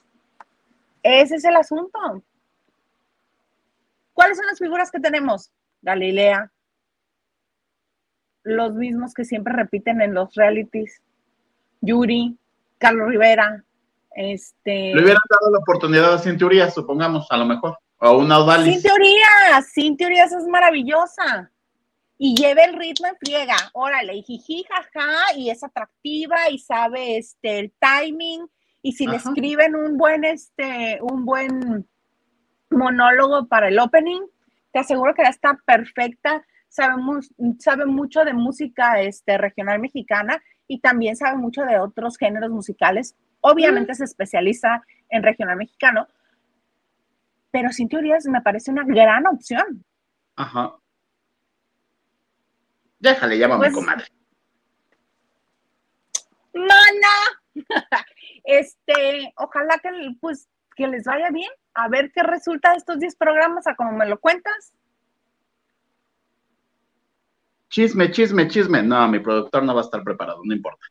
Ese 1.01 1.35
es 1.35 1.43
el 1.43 1.55
asunto. 1.55 2.23
¿Cuáles 4.13 4.37
son 4.37 4.45
las 4.45 4.59
figuras 4.59 4.89
que 4.89 4.99
tenemos? 4.99 5.51
Galilea, 5.81 6.49
los 8.43 8.73
mismos 8.73 9.13
que 9.13 9.25
siempre 9.25 9.53
repiten 9.53 10.01
en 10.01 10.13
los 10.13 10.33
realities, 10.35 11.01
Yuri, 11.81 12.37
Carlos 12.77 13.09
Rivera, 13.09 13.63
este... 14.15 14.93
Le 14.93 15.01
hubieran 15.01 15.21
dado 15.29 15.51
la 15.51 15.59
oportunidad 15.59 16.13
a 16.13 16.19
Cinturía, 16.19 16.69
supongamos, 16.69 17.27
a 17.31 17.37
lo 17.37 17.45
mejor. 17.45 17.77
O 18.03 18.17
una 18.17 18.39
Odalis. 18.39 18.73
Sin 18.73 18.83
teorías, 18.83 19.67
sin 19.71 19.97
teorías 19.97 20.31
es 20.31 20.45
maravillosa. 20.47 21.51
Y 22.17 22.35
lleva 22.35 22.63
el 22.63 22.73
ritmo 22.75 23.07
en 23.07 23.15
friega. 23.17 23.55
Órale, 23.73 24.15
y 24.15 24.21
jiji, 24.23 24.65
jaja, 24.69 25.35
y 25.37 25.49
es 25.49 25.63
atractiva 25.63 26.49
y 26.49 26.59
sabe 26.59 27.17
este 27.17 27.59
el 27.59 27.73
timing. 27.79 28.45
Y 28.81 28.91
si 28.93 29.07
le 29.07 29.15
escriben 29.15 29.75
un 29.75 29.97
buen, 29.97 30.23
este, 30.25 30.99
un 31.01 31.25
buen 31.25 31.87
monólogo 32.69 33.47
para 33.47 33.67
el 33.67 33.79
opening, 33.79 34.21
te 34.71 34.79
aseguro 34.79 35.13
que 35.13 35.23
ya 35.23 35.29
está 35.29 35.59
perfecta. 35.65 36.45
sabe, 36.67 36.97
mu- 37.01 37.21
sabe 37.59 37.85
mucho 37.85 38.25
de 38.25 38.33
música 38.33 38.99
este, 38.99 39.37
regional 39.37 39.79
mexicana 39.79 40.41
y 40.67 40.79
también 40.79 41.15
sabe 41.15 41.37
mucho 41.37 41.61
de 41.63 41.79
otros 41.79 42.17
géneros 42.17 42.49
musicales. 42.49 43.15
Obviamente 43.41 43.93
se 43.93 44.05
especializa 44.05 44.81
en 45.09 45.21
regional 45.21 45.57
mexicano, 45.57 46.07
pero 47.53 47.71
sin 47.71 47.87
teorías 47.87 48.25
me 48.25 48.41
parece 48.41 48.71
una 48.71 48.83
gran 48.83 49.27
opción. 49.27 49.85
Ajá. 50.35 50.73
Déjale, 52.97 53.37
llama 53.37 53.55
a 53.55 53.57
mi 53.59 53.63
Pues- 53.65 53.73
comadre. 53.75 54.05
¡Mana! 56.55 57.55
este, 58.43 59.31
ojalá 59.37 59.77
que, 59.77 59.89
pues, 60.19 60.49
que 60.75 60.87
les 60.87 61.03
vaya 61.03 61.29
bien. 61.29 61.49
A 61.75 61.87
ver 61.89 62.11
qué 62.11 62.23
resulta 62.23 62.71
de 62.71 62.77
estos 62.77 62.97
10 62.99 63.15
programas, 63.15 63.67
a 63.67 63.75
como 63.75 63.91
me 63.91 64.07
lo 64.07 64.19
cuentas. 64.19 64.73
Chisme, 67.69 68.09
chisme, 68.11 68.47
chisme. 68.47 68.81
No, 68.81 69.07
mi 69.07 69.19
productor 69.19 69.63
no 69.63 69.75
va 69.75 69.81
a 69.81 69.83
estar 69.83 70.03
preparado, 70.03 70.41
no 70.43 70.55
importa. 70.55 70.85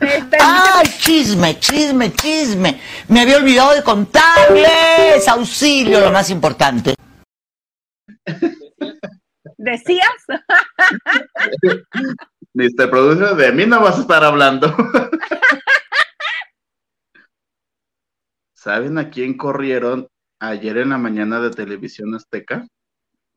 Este, 0.00 0.36
¡Ay, 0.40 0.86
chisme, 0.98 1.58
chisme, 1.58 2.12
chisme! 2.12 2.80
Me 3.08 3.20
había 3.20 3.38
olvidado 3.38 3.74
de 3.74 3.82
contarles. 3.82 5.26
Auxilio, 5.28 6.00
lo 6.00 6.10
más 6.10 6.30
importante. 6.30 6.94
¿Decías? 9.56 10.08
Mr. 12.54 12.90
Producer, 12.90 13.34
de 13.34 13.52
mí 13.52 13.66
no 13.66 13.80
vas 13.80 13.98
a 13.98 14.02
estar 14.02 14.22
hablando. 14.22 14.68
¿Saben 18.54 18.98
a 18.98 19.10
quién 19.10 19.36
corrieron 19.36 20.06
ayer 20.38 20.78
en 20.78 20.90
la 20.90 20.98
mañana 20.98 21.40
de 21.40 21.50
Televisión 21.50 22.14
Azteca? 22.14 22.68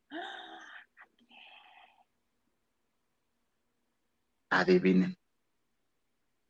Adivinen. 4.50 5.18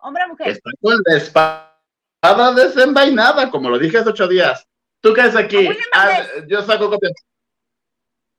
Hombre 0.07 0.23
o 0.23 0.27
mujer. 0.29 0.47
Está 0.47 0.69
con 0.81 0.95
la 1.05 1.17
espada 1.17 2.53
desenvainada, 2.55 3.51
como 3.51 3.69
lo 3.69 3.77
dije 3.77 3.97
hace 3.97 4.09
ocho 4.09 4.25
días. 4.27 4.65
¿Tú 5.01 5.13
qué 5.13 5.19
haces 5.21 5.35
aquí? 5.35 5.67
Ah, 5.93 6.21
yo 6.47 6.61
saco 6.61 6.89
copias. 6.89 7.11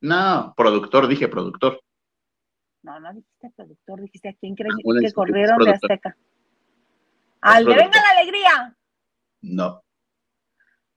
No, 0.01 0.55
productor, 0.57 1.07
dije 1.09 1.29
productor. 1.29 1.79
No, 2.83 2.99
no 3.01 3.13
dijiste 3.13 3.51
productor, 3.55 4.01
dijiste 4.01 4.31
a 4.31 4.35
quién 4.41 4.55
crees 4.55 4.73
Ah, 4.75 4.99
que 4.99 5.13
corrieron 5.13 5.59
de. 5.59 5.71
Azteca. 5.73 6.17
Al 7.43 7.67
que 7.67 7.75
venga 7.75 8.01
la 8.03 8.19
alegría, 8.19 8.77
No. 9.43 9.83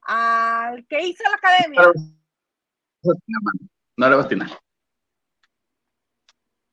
al 0.03 0.85
que 0.87 1.05
hizo 1.05 1.23
la 1.29 1.35
academia. 1.35 1.81
No 3.97 4.09
le 4.09 4.15
vas 4.15 4.23
a 4.23 4.25
atinar. 4.25 4.49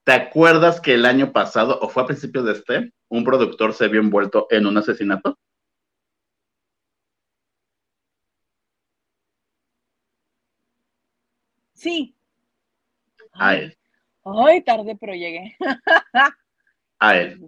¿Te 0.09 0.15
acuerdas 0.15 0.81
que 0.81 0.95
el 0.95 1.05
año 1.05 1.33
pasado, 1.33 1.79
o 1.83 1.91
fue 1.91 2.03
a 2.03 2.07
principios 2.07 2.47
de 2.47 2.53
este, 2.53 2.95
un 3.11 3.25
productor 3.25 3.75
se 3.75 3.89
vio 3.89 4.01
envuelto 4.01 4.47
en 4.49 4.65
un 4.65 4.79
asesinato? 4.79 5.39
Sí. 11.75 12.17
A 13.35 13.57
él, 13.57 13.77
Ay, 14.25 14.65
tarde, 14.65 14.97
pero 14.99 15.13
llegué. 15.13 15.55
a 17.01 17.17
él. 17.19 17.39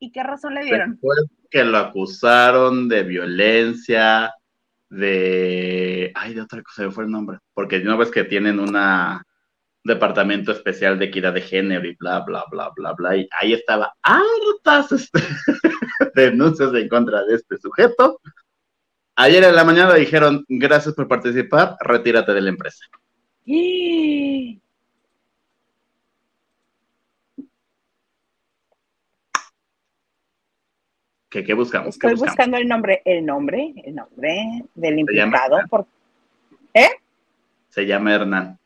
¿Y 0.00 0.10
qué 0.10 0.24
razón 0.24 0.54
le 0.54 0.64
dieron? 0.64 0.90
Después 0.90 1.20
que 1.48 1.62
lo 1.62 1.78
acusaron 1.78 2.88
de 2.88 3.04
violencia, 3.04 4.34
de... 4.88 6.10
Ay, 6.16 6.34
de 6.34 6.40
otra 6.40 6.60
cosa, 6.60 6.82
me 6.82 6.90
fue 6.90 7.04
el 7.04 7.10
nombre. 7.12 7.38
Porque 7.54 7.78
no 7.78 7.96
ves 7.96 8.10
que 8.10 8.24
tienen 8.24 8.58
una 8.58 9.24
departamento 9.84 10.52
especial 10.52 10.98
de 10.98 11.06
equidad 11.06 11.32
de 11.32 11.40
género 11.40 11.86
y 11.86 11.96
bla, 11.96 12.20
bla, 12.20 12.44
bla, 12.50 12.70
bla, 12.76 12.92
bla. 12.92 13.16
Y 13.16 13.28
ahí 13.40 13.52
estaba 13.54 13.94
hartas 14.02 14.92
este, 14.92 15.20
denuncias 16.14 16.72
en 16.74 16.88
contra 16.88 17.24
de 17.24 17.36
este 17.36 17.56
sujeto. 17.56 18.20
Ayer 19.16 19.44
en 19.44 19.54
la 19.54 19.64
mañana 19.64 19.94
dijeron, 19.94 20.44
gracias 20.48 20.94
por 20.94 21.08
participar, 21.08 21.76
retírate 21.80 22.32
de 22.32 22.40
la 22.40 22.50
empresa. 22.50 22.84
¡Y! 23.44 24.60
¿Qué, 31.28 31.44
qué 31.44 31.54
buscamos? 31.54 31.96
¿Qué 31.96 32.08
Estoy 32.08 32.12
buscamos? 32.12 32.36
buscando 32.36 32.56
el 32.56 32.68
nombre, 32.68 33.02
el 33.04 33.24
nombre, 33.24 33.72
el 33.84 33.94
nombre 33.94 34.64
del 34.74 34.98
implicado. 34.98 35.58
Por... 35.68 35.86
Se 37.68 37.86
llama 37.86 38.14
Hernán. 38.14 38.59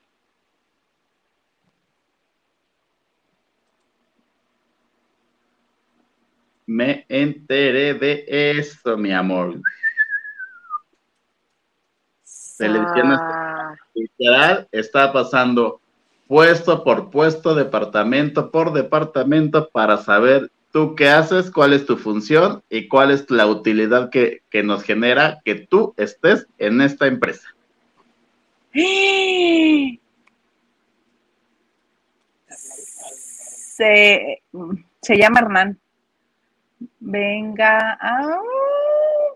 Me 6.67 7.05
enteré 7.09 7.95
de 7.95 8.25
eso, 8.29 8.97
mi 8.97 9.13
amor. 9.13 9.61
Televisión 12.57 13.13
Ah, 13.13 13.75
Literal, 13.95 14.69
está 14.73 15.13
pasando 15.13 15.81
puesto 16.27 16.83
por 16.83 17.11
puesto, 17.11 17.55
departamento 17.55 18.51
por 18.51 18.73
departamento 18.73 19.69
para 19.71 19.99
saber 19.99 20.51
tú 20.73 20.95
qué 20.95 21.09
haces, 21.09 21.51
cuál 21.51 21.73
es 21.73 21.87
tu 21.87 21.97
función 21.97 22.63
y 22.69 22.89
cuál 22.89 23.11
es 23.11 23.31
la 23.31 23.47
utilidad 23.47 24.11
que, 24.11 24.43
que 24.51 24.63
nos 24.63 24.83
genera 24.83 25.41
que 25.45 25.55
tú 25.55 25.95
estés 25.97 26.47
en 26.59 26.81
esta 26.81 27.07
empresa. 27.07 27.55
Se, 33.77 34.43
se 35.03 35.17
llama 35.17 35.41
Hernán. 35.41 35.81
Venga, 37.07 37.99
ah, 38.01 38.39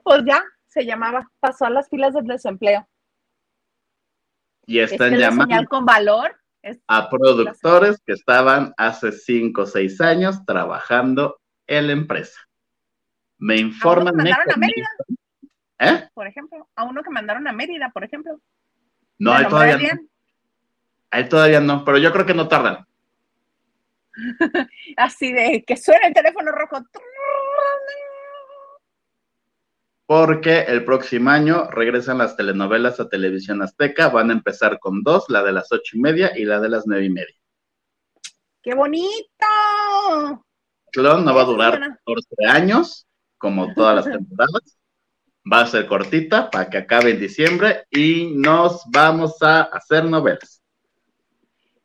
pues 0.02 0.22
ya, 0.26 0.42
se 0.68 0.86
llamaba, 0.86 1.30
pasó 1.38 1.66
a 1.66 1.70
las 1.70 1.86
filas 1.90 2.14
del 2.14 2.24
desempleo. 2.24 2.88
Y 4.64 4.78
Es 4.78 4.92
están 4.92 5.10
que 5.10 5.16
la 5.18 5.28
llamando 5.28 5.44
señal 5.54 5.68
con 5.68 5.84
valor 5.84 6.34
es 6.62 6.80
a 6.88 7.10
productores 7.10 8.00
que 8.06 8.12
estaban 8.14 8.72
hace 8.78 9.12
cinco 9.12 9.62
o 9.62 9.66
seis 9.66 10.00
años 10.00 10.44
trabajando 10.46 11.40
en 11.66 11.86
la 11.88 11.92
empresa. 11.92 12.40
Me 13.38 13.56
informan. 13.56 14.08
que 14.14 14.16
mandaron 14.16 14.50
a 14.50 14.54
comentan- 14.54 14.60
Mérida. 14.60 14.88
¿Eh? 15.80 16.08
por 16.14 16.26
ejemplo, 16.26 16.68
a 16.74 16.84
uno 16.84 17.02
que 17.02 17.10
mandaron 17.10 17.46
a 17.46 17.52
Mérida, 17.52 17.90
por 17.90 18.02
ejemplo. 18.02 18.40
No, 19.18 19.30
¿Me 19.32 19.36
a 19.36 19.40
él 19.40 19.48
todavía 19.48 19.72
no. 19.74 19.78
bien? 19.80 20.10
A 21.10 21.18
él 21.20 21.28
todavía 21.28 21.60
no, 21.60 21.84
pero 21.84 21.98
yo 21.98 22.12
creo 22.12 22.24
que 22.26 22.34
no 22.34 22.48
tardan. 22.48 22.86
Así 24.96 25.32
de 25.32 25.62
que 25.66 25.76
suena 25.76 26.06
el 26.08 26.14
teléfono 26.14 26.50
rojo. 26.50 26.78
Porque 30.08 30.60
el 30.60 30.86
próximo 30.86 31.28
año 31.28 31.68
regresan 31.70 32.16
las 32.16 32.34
telenovelas 32.34 32.98
a 32.98 33.10
televisión 33.10 33.60
azteca, 33.60 34.08
van 34.08 34.30
a 34.30 34.32
empezar 34.32 34.78
con 34.78 35.02
dos, 35.02 35.26
la 35.28 35.42
de 35.42 35.52
las 35.52 35.70
ocho 35.70 35.98
y 35.98 36.00
media 36.00 36.32
y 36.34 36.46
la 36.46 36.60
de 36.60 36.70
las 36.70 36.86
nueve 36.86 37.04
y 37.04 37.10
media. 37.10 37.34
¡Qué 38.62 38.74
bonito! 38.74 39.04
Clon 40.92 41.26
no 41.26 41.34
va 41.34 41.42
a 41.42 41.44
durar 41.44 41.72
suena. 41.72 42.00
14 42.06 42.26
años, 42.48 43.06
como 43.36 43.74
todas 43.74 43.96
las 43.96 44.06
temporadas, 44.06 44.78
va 45.44 45.60
a 45.60 45.66
ser 45.66 45.86
cortita 45.86 46.50
para 46.50 46.70
que 46.70 46.78
acabe 46.78 47.10
en 47.10 47.20
diciembre 47.20 47.84
y 47.90 48.32
nos 48.34 48.84
vamos 48.90 49.36
a 49.42 49.64
hacer 49.64 50.06
novelas. 50.06 50.62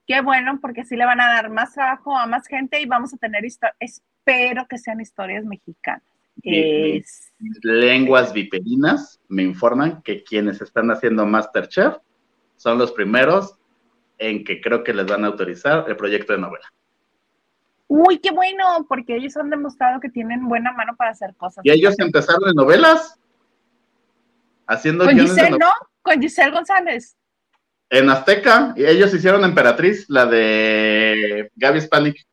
Qué 0.08 0.22
bueno, 0.22 0.60
porque 0.62 0.82
así 0.82 0.96
le 0.96 1.04
van 1.04 1.20
a 1.20 1.28
dar 1.28 1.50
más 1.50 1.74
trabajo 1.74 2.18
a 2.18 2.26
más 2.26 2.48
gente 2.48 2.80
y 2.80 2.86
vamos 2.86 3.14
a 3.14 3.18
tener 3.18 3.44
historias. 3.44 3.76
Espero 3.82 4.66
que 4.70 4.78
sean 4.78 5.02
historias 5.02 5.44
mexicanas. 5.44 6.13
Es- 6.42 7.32
Lenguas 7.62 8.34
viperinas 8.34 9.20
me 9.28 9.44
informan 9.44 10.02
que 10.02 10.24
quienes 10.24 10.62
están 10.62 10.90
haciendo 10.92 11.26
Masterchef 11.26 11.98
son 12.56 12.78
los 12.78 12.92
primeros 12.94 13.58
en 14.18 14.44
que 14.46 14.62
creo 14.62 14.84
que 14.84 14.94
les 14.94 15.06
van 15.06 15.24
a 15.26 15.28
autorizar 15.28 15.86
el 15.90 15.98
proyecto 15.98 16.34
de 16.34 16.40
novela. 16.40 16.66
Uy, 17.88 18.20
qué 18.20 18.32
bueno, 18.32 18.86
porque 18.88 19.16
ellos 19.18 19.36
han 19.38 19.50
demostrado 19.50 20.00
que 20.00 20.10
tienen 20.10 20.48
buena 20.48 20.72
mano 20.72 20.96
para 20.96 21.12
hacer 21.12 21.36
cosas. 21.36 21.64
Y 21.66 21.72
ellos 21.72 21.96
empezaron 22.00 22.48
en 22.50 22.56
novelas, 22.56 23.20
haciendo 24.66 25.06
Con 25.06 25.20
Giselle. 25.20 25.58
¿no? 25.58 25.70
Con 26.02 26.22
Giselle 26.22 26.52
González. 26.52 27.18
En 27.90 28.10
Azteca, 28.10 28.74
y 28.76 28.86
ellos 28.86 29.14
hicieron 29.14 29.44
Emperatriz, 29.44 30.06
la 30.10 30.26
de 30.26 31.52
Gaby 31.56 31.82
Spanik. 31.82 32.26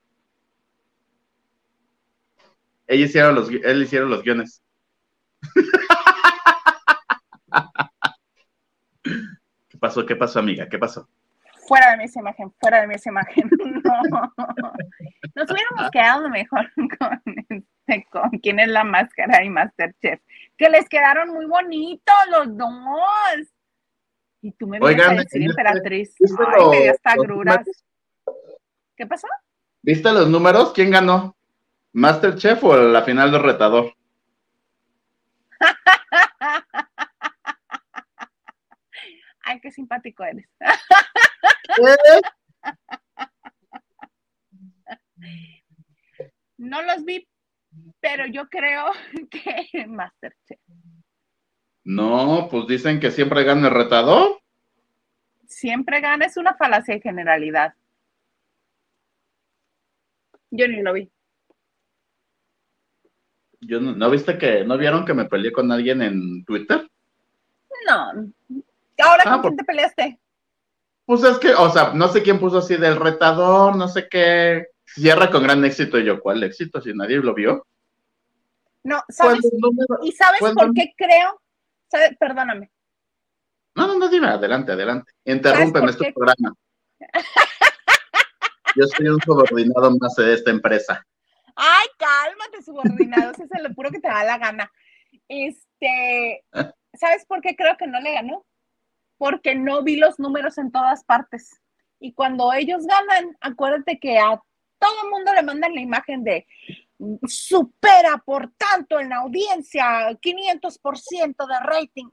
Ellos 2.93 3.11
hicieron 3.11 3.37
los, 3.37 3.49
él 3.49 3.83
hicieron 3.85 4.11
los 4.11 4.21
guiones. 4.25 4.63
¿Qué 9.03 9.79
pasó? 9.79 10.05
¿Qué 10.05 10.17
pasó, 10.17 10.41
amiga? 10.41 10.69
¿Qué 10.69 10.79
pasó? 10.79 11.09
Fuera 11.69 11.93
de 11.93 11.99
mí 11.99 12.05
esa 12.05 12.19
imagen, 12.19 12.53
fuera 12.59 12.81
de 12.81 12.89
mí 12.89 12.95
esa 12.95 13.11
imagen. 13.11 13.49
No. 13.85 14.33
Nos 15.37 15.51
hubiéramos 15.51 15.91
quedado 15.93 16.29
mejor 16.29 16.69
con, 16.99 17.23
este, 17.49 18.07
con 18.11 18.31
quién 18.43 18.59
es 18.59 18.69
la 18.69 18.83
máscara 18.83 19.45
y 19.45 19.49
Masterchef. 19.51 20.21
Que 20.59 20.69
les 20.69 20.89
quedaron 20.89 21.29
muy 21.31 21.47
bonitos 21.47 22.15
los 22.31 22.57
dos. 22.57 23.49
Y 24.43 24.51
tú 24.53 24.67
me 24.67 24.81
vienes 24.81 24.97
Oigan, 24.97 25.11
a 25.19 25.23
decir 25.23 25.43
este- 25.43 25.51
emperatriz. 25.51 26.15
¿viste 26.19 26.43
Ay, 26.45 26.65
me 26.71 26.77
dio 26.79 26.87
los- 26.87 26.97
hasta 26.97 27.15
gruras. 27.17 27.67
¿Qué 28.97 29.07
pasó? 29.07 29.29
¿Viste 29.83 30.13
los 30.13 30.29
números? 30.29 30.73
¿Quién 30.75 30.91
ganó? 30.91 31.37
¿Masterchef 31.93 32.63
o 32.65 32.77
la 32.77 33.03
final 33.03 33.33
del 33.33 33.43
retador? 33.43 33.95
Ay, 39.43 39.61
qué 39.61 39.71
simpático 39.71 40.25
eres. 40.25 40.49
No 46.61 46.83
los 46.83 47.05
vi, 47.07 47.27
pero 48.01 48.27
yo 48.27 48.47
creo 48.51 48.93
que 49.31 49.87
Masterchef. 49.87 50.61
No, 51.85 52.49
pues 52.51 52.67
dicen 52.67 53.01
que 53.01 53.11
siempre 53.11 53.45
gana 53.45 53.69
el 53.69 53.75
retador. 53.75 54.43
Siempre 55.47 56.01
gana, 56.03 56.27
es 56.27 56.37
una 56.37 56.55
falacia 56.55 56.95
de 56.95 57.01
generalidad. 57.01 57.75
Yo 60.51 60.69
ni 60.69 60.83
lo 60.83 60.93
vi. 60.93 61.11
Yo 63.61 63.81
no, 63.81 63.93
¿no 63.93 64.11
viste 64.11 64.39
que 64.39 64.65
no 64.65 64.79
vieron 64.79 65.05
que 65.05 65.15
me 65.15 65.27
peleé 65.27 65.53
con 65.53 65.71
alguien 65.71 66.01
en 66.03 66.45
Twitter? 66.45 66.89
No. 67.87 68.33
¿Ahora 68.99 69.23
Ah, 69.27 69.31
con 69.33 69.43
por- 69.43 69.51
quién 69.51 69.57
te 69.59 69.65
peleaste? 69.65 70.21
Pues 71.07 71.25
es 71.25 71.39
que, 71.39 71.53
o 71.55 71.71
sea, 71.71 71.93
no 71.95 72.09
sé 72.09 72.23
quién 72.23 72.39
puso 72.39 72.59
así 72.59 72.77
del 72.77 72.97
retador, 72.97 73.75
no 73.77 73.89
sé 73.89 74.09
qué. 74.09 74.67
Cierra 74.87 75.31
con 75.31 75.43
gran 75.43 75.65
éxito 75.65 75.99
y 75.99 76.05
yo, 76.05 76.21
¿cuál 76.21 76.43
éxito? 76.43 76.81
Si 76.81 76.93
nadie 76.95 77.17
lo 77.19 77.35
vio. 77.35 77.67
No, 78.83 79.03
¿sabes? 79.09 79.41
Número- 79.59 79.99
¿Y 80.03 80.13
sabes 80.13 80.41
por 80.41 80.73
qué 80.73 80.93
creo? 80.97 81.41
¿Sabe? 81.91 82.17
Perdóname. 82.19 82.71
No, 83.75 83.87
no, 83.87 83.99
no, 83.99 84.09
dime, 84.09 84.29
adelante, 84.29 84.73
adelante. 84.73 85.13
Interrúmpeme, 85.25 85.81
por 85.81 85.91
este 85.91 86.05
qué? 86.07 86.13
programa. 86.13 86.55
Yo 88.77 88.87
soy 88.87 89.09
un 89.09 89.21
subordinado 89.21 89.91
más 90.01 90.15
de 90.17 90.35
esta 90.35 90.51
empresa. 90.51 91.05
Ay, 91.57 91.87
cálmate, 91.99 92.63
subordinado, 92.63 93.33
ese 93.33 93.45
es 93.45 93.63
lo 93.63 93.75
puro 93.75 93.91
que 93.91 94.01
te 94.01 94.09
da 94.09 94.25
la 94.25 94.39
gana. 94.39 94.71
Este, 95.29 96.45
¿sabes 96.95 97.25
por 97.27 97.41
qué 97.41 97.57
creo 97.57 97.77
que 97.77 97.87
no 97.87 98.01
le 98.01 98.13
ganó? 98.13 98.45
Porque 99.19 99.55
no 99.55 99.83
vi 99.83 99.97
los 99.97 100.19
números 100.19 100.59
en 100.59 100.73
todas 100.73 101.05
partes. 101.05 101.61
Y 101.99 102.13
cuando 102.13 102.53
ellos 102.53 102.87
ganan, 102.87 103.37
acuérdate 103.41 103.99
que 103.99 104.19
a 104.19 104.41
todo 104.79 105.05
el 105.05 105.11
mundo 105.11 105.35
le 105.35 105.43
mandan 105.43 105.75
la 105.75 105.81
imagen 105.81 106.25
de 106.25 106.47
supera 107.27 108.19
por 108.19 108.51
tanto 108.53 108.99
en 109.01 109.11
la 109.11 109.17
audiencia, 109.19 110.11
500% 110.21 111.47
de 111.47 111.61
rating. 111.61 112.09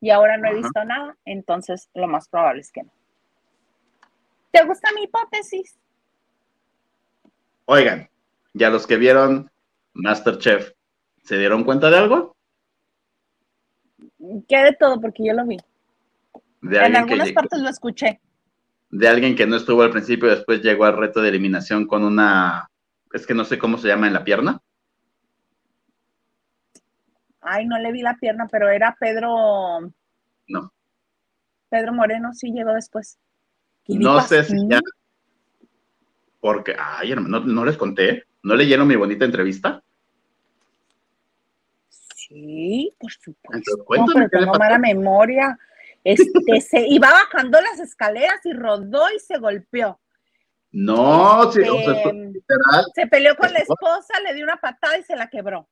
Y 0.00 0.10
ahora 0.10 0.36
no 0.36 0.46
he 0.46 0.50
Ajá. 0.50 0.58
visto 0.58 0.84
nada, 0.84 1.16
entonces 1.24 1.88
lo 1.94 2.08
más 2.08 2.28
probable 2.28 2.62
es 2.62 2.72
que 2.72 2.82
no. 2.82 2.92
¿Te 4.50 4.64
gusta 4.64 4.90
mi 4.94 5.04
hipótesis? 5.04 5.78
Oigan, 7.64 8.10
ya 8.54 8.70
los 8.70 8.86
que 8.86 8.96
vieron 8.96 9.50
Masterchef, 9.94 10.72
¿se 11.22 11.38
dieron 11.38 11.64
cuenta 11.64 11.90
de 11.90 11.96
algo? 11.98 12.36
¿Qué 14.48 14.58
de 14.58 14.72
todo? 14.78 15.00
Porque 15.00 15.26
yo 15.26 15.32
lo 15.32 15.46
vi. 15.46 15.58
De 16.60 16.78
En 16.78 16.92
que, 16.92 16.98
algunas 16.98 17.32
partes 17.32 17.60
lo 17.60 17.68
escuché. 17.68 18.20
de 18.90 19.08
alguien 19.08 19.34
que 19.34 19.46
no 19.46 19.56
estuvo 19.56 19.82
al 19.82 19.90
principio 19.90 20.28
después 20.28 20.62
llegó 20.62 20.84
al 20.84 20.96
reto 20.96 21.20
de 21.20 21.28
eliminación 21.30 21.86
con 21.86 22.04
una, 22.04 22.68
es 23.12 23.26
que 23.26 23.34
no 23.34 23.44
sé 23.44 23.58
cómo 23.58 23.78
se 23.78 23.88
llama 23.88 24.06
en 24.06 24.12
la 24.12 24.24
pierna. 24.24 24.60
Ay, 27.40 27.66
no 27.66 27.76
le 27.78 27.90
vi 27.90 28.02
la 28.02 28.16
pierna, 28.16 28.46
pero 28.50 28.68
era 28.68 28.96
Pedro. 29.00 29.80
No. 30.46 30.72
Pedro 31.68 31.92
Moreno 31.92 32.32
sí 32.32 32.52
llegó 32.52 32.72
después. 32.74 33.18
¿Qué 33.84 33.94
le 33.94 33.98
No 34.00 34.20
sé 34.20 34.44
si 34.44 34.56
ya, 34.68 34.78
porque, 36.40 36.76
ay, 36.78 37.12
hermano, 37.12 37.40
no, 37.40 37.46
no 37.46 37.64
les 37.64 37.76
conté, 37.76 38.24
no 38.42 38.54
leyeron 38.54 38.86
mi 38.88 38.96
bonita 38.96 39.24
entrevista. 39.24 39.82
Sí, 41.88 42.94
por 42.98 43.12
supuesto. 43.12 43.58
Entonces, 43.58 43.84
cuéntame 43.84 44.28
pero 44.28 44.44
tengo 44.44 44.58
mala 44.58 44.78
memoria. 44.78 45.58
Este, 46.04 46.60
se 46.60 46.86
iba 46.88 47.10
bajando 47.10 47.60
las 47.60 47.78
escaleras 47.78 48.44
y 48.44 48.52
rodó 48.52 49.04
y 49.14 49.18
se 49.20 49.38
golpeó. 49.38 50.00
No, 50.72 51.52
sí, 51.52 51.60
o 51.60 51.78
sea, 51.78 51.92
Este, 51.92 52.12
literal, 52.14 52.84
se 52.94 53.06
peleó 53.06 53.36
con 53.36 53.52
la 53.52 53.58
esposa, 53.58 54.18
le 54.24 54.34
dio 54.34 54.44
una 54.44 54.56
patada 54.56 54.96
y 54.98 55.02
se 55.02 55.14
la 55.14 55.28
quebró. 55.28 55.68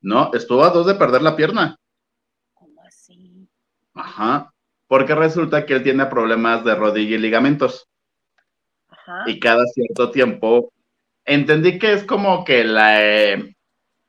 no, 0.00 0.30
estuvo 0.34 0.62
a 0.64 0.70
dos 0.70 0.86
de 0.86 0.94
perder 0.94 1.20
la 1.22 1.34
pierna. 1.34 1.76
¿Cómo 2.54 2.80
así? 2.86 3.48
Ajá, 3.94 4.52
porque 4.86 5.14
resulta 5.16 5.66
que 5.66 5.74
él 5.74 5.82
tiene 5.82 6.06
problemas 6.06 6.64
de 6.64 6.74
rodilla 6.76 7.16
y 7.16 7.18
ligamentos. 7.18 7.88
Ajá. 8.88 9.24
y 9.26 9.38
cada 9.40 9.64
cierto 9.66 10.10
tiempo 10.10 10.72
entendí 11.26 11.78
que 11.78 11.92
es 11.92 12.04
como 12.04 12.44
que 12.44 12.64
la 12.64 13.04
eh, 13.04 13.56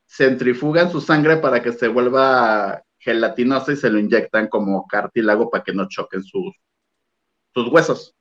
centrifugan 0.08 0.92
su 0.92 1.02
sangre 1.02 1.38
para 1.38 1.62
que 1.62 1.74
se 1.74 1.88
vuelva 1.88 2.82
gelatinosa 3.00 3.74
y 3.74 3.76
se 3.76 3.90
lo 3.90 4.00
inyectan 4.00 4.48
como 4.48 4.88
cartílago 4.88 5.50
para 5.50 5.64
que 5.64 5.74
no 5.74 5.88
choquen 5.88 6.24
sus, 6.24 6.56
sus 7.54 7.68
huesos. 7.70 8.14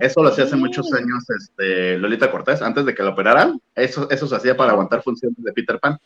Eso 0.00 0.22
lo 0.22 0.28
hacía 0.28 0.44
hace 0.44 0.56
muchos 0.56 0.92
años 0.92 1.28
este, 1.28 1.98
Lolita 1.98 2.30
Cortés, 2.30 2.62
antes 2.62 2.84
de 2.84 2.94
que 2.94 3.02
lo 3.02 3.10
operaran. 3.10 3.60
Eso, 3.74 4.08
eso 4.10 4.28
se 4.28 4.36
hacía 4.36 4.56
para 4.56 4.72
aguantar 4.72 5.02
funciones 5.02 5.36
de 5.42 5.52
Peter 5.52 5.80
Pan. 5.80 5.98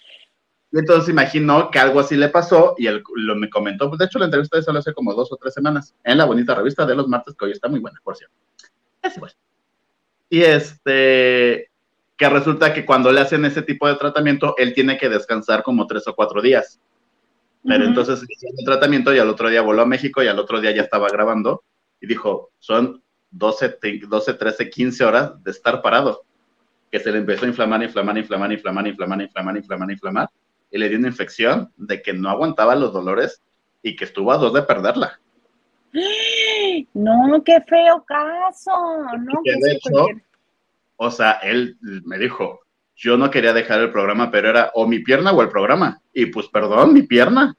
Y 0.70 0.78
entonces 0.78 1.10
imaginó 1.10 1.70
que 1.70 1.78
algo 1.78 2.00
así 2.00 2.16
le 2.16 2.30
pasó 2.30 2.74
y 2.78 2.86
él 2.86 3.02
lo 3.14 3.36
me 3.36 3.50
comentó. 3.50 3.88
Pues 3.88 3.98
de 3.98 4.06
hecho, 4.06 4.18
la 4.18 4.24
entrevista 4.24 4.56
de 4.56 4.62
eso 4.62 4.72
lo 4.72 4.78
hace 4.78 4.94
como 4.94 5.12
dos 5.12 5.30
o 5.30 5.36
tres 5.36 5.52
semanas 5.52 5.94
en 6.04 6.16
la 6.16 6.24
bonita 6.24 6.54
revista 6.54 6.86
de 6.86 6.94
los 6.94 7.08
martes, 7.08 7.34
que 7.34 7.44
hoy 7.44 7.52
está 7.52 7.68
muy 7.68 7.80
buena, 7.80 8.00
por 8.02 8.16
cierto. 8.16 8.34
Es 9.02 9.16
igual. 9.16 9.32
Y 10.32 10.44
este, 10.44 11.68
que 12.16 12.28
resulta 12.30 12.72
que 12.72 12.86
cuando 12.86 13.12
le 13.12 13.20
hacen 13.20 13.44
ese 13.44 13.60
tipo 13.60 13.86
de 13.86 13.96
tratamiento, 13.96 14.54
él 14.56 14.72
tiene 14.72 14.96
que 14.96 15.10
descansar 15.10 15.62
como 15.62 15.86
tres 15.86 16.08
o 16.08 16.14
cuatro 16.14 16.40
días. 16.40 16.80
Pero 17.62 17.84
entonces 17.84 18.24
hizo 18.26 18.46
el 18.58 18.64
tratamiento 18.64 19.14
y 19.14 19.18
al 19.18 19.28
otro 19.28 19.50
día 19.50 19.60
voló 19.60 19.82
a 19.82 19.86
México 19.86 20.22
y 20.22 20.28
al 20.28 20.38
otro 20.38 20.58
día 20.58 20.70
ya 20.70 20.80
estaba 20.80 21.10
grabando 21.10 21.64
y 22.00 22.06
dijo, 22.06 22.50
son 22.60 23.02
12, 23.30 23.68
te- 23.78 24.00
12, 24.08 24.32
13, 24.32 24.70
15 24.70 25.04
horas 25.04 25.44
de 25.44 25.50
estar 25.50 25.82
parado. 25.82 26.24
Que 26.90 26.98
se 26.98 27.12
le 27.12 27.18
empezó 27.18 27.44
a 27.44 27.48
inflamar, 27.48 27.82
inflamar, 27.82 28.16
inflamar, 28.16 28.52
inflamar, 28.52 28.86
inflamar, 28.86 29.20
inflamar, 29.20 29.56
inflamar, 29.58 29.90
inflamar. 29.90 30.28
Y 30.70 30.78
le 30.78 30.88
dio 30.88 30.96
una 30.96 31.08
infección 31.08 31.70
de 31.76 32.00
que 32.00 32.14
no 32.14 32.30
aguantaba 32.30 32.74
los 32.74 32.94
dolores 32.94 33.42
y 33.82 33.96
que 33.96 34.06
estuvo 34.06 34.32
a 34.32 34.38
dos 34.38 34.54
de 34.54 34.62
perderla. 34.62 35.20
No, 36.94 37.42
qué 37.44 37.60
feo 37.62 38.04
caso. 38.04 38.70
No, 39.18 39.40
Que 39.44 39.52
de 39.52 39.72
hecho, 39.72 40.06
O 40.96 41.10
sea, 41.10 41.32
él 41.42 41.76
me 42.04 42.18
dijo, 42.18 42.60
yo 42.94 43.16
no 43.16 43.30
quería 43.30 43.52
dejar 43.52 43.80
el 43.80 43.90
programa, 43.90 44.30
pero 44.30 44.50
era 44.50 44.70
o 44.74 44.86
mi 44.86 45.00
pierna 45.00 45.32
o 45.32 45.42
el 45.42 45.48
programa. 45.48 46.00
Y 46.12 46.26
pues, 46.26 46.48
perdón, 46.48 46.92
mi 46.94 47.02
pierna. 47.02 47.56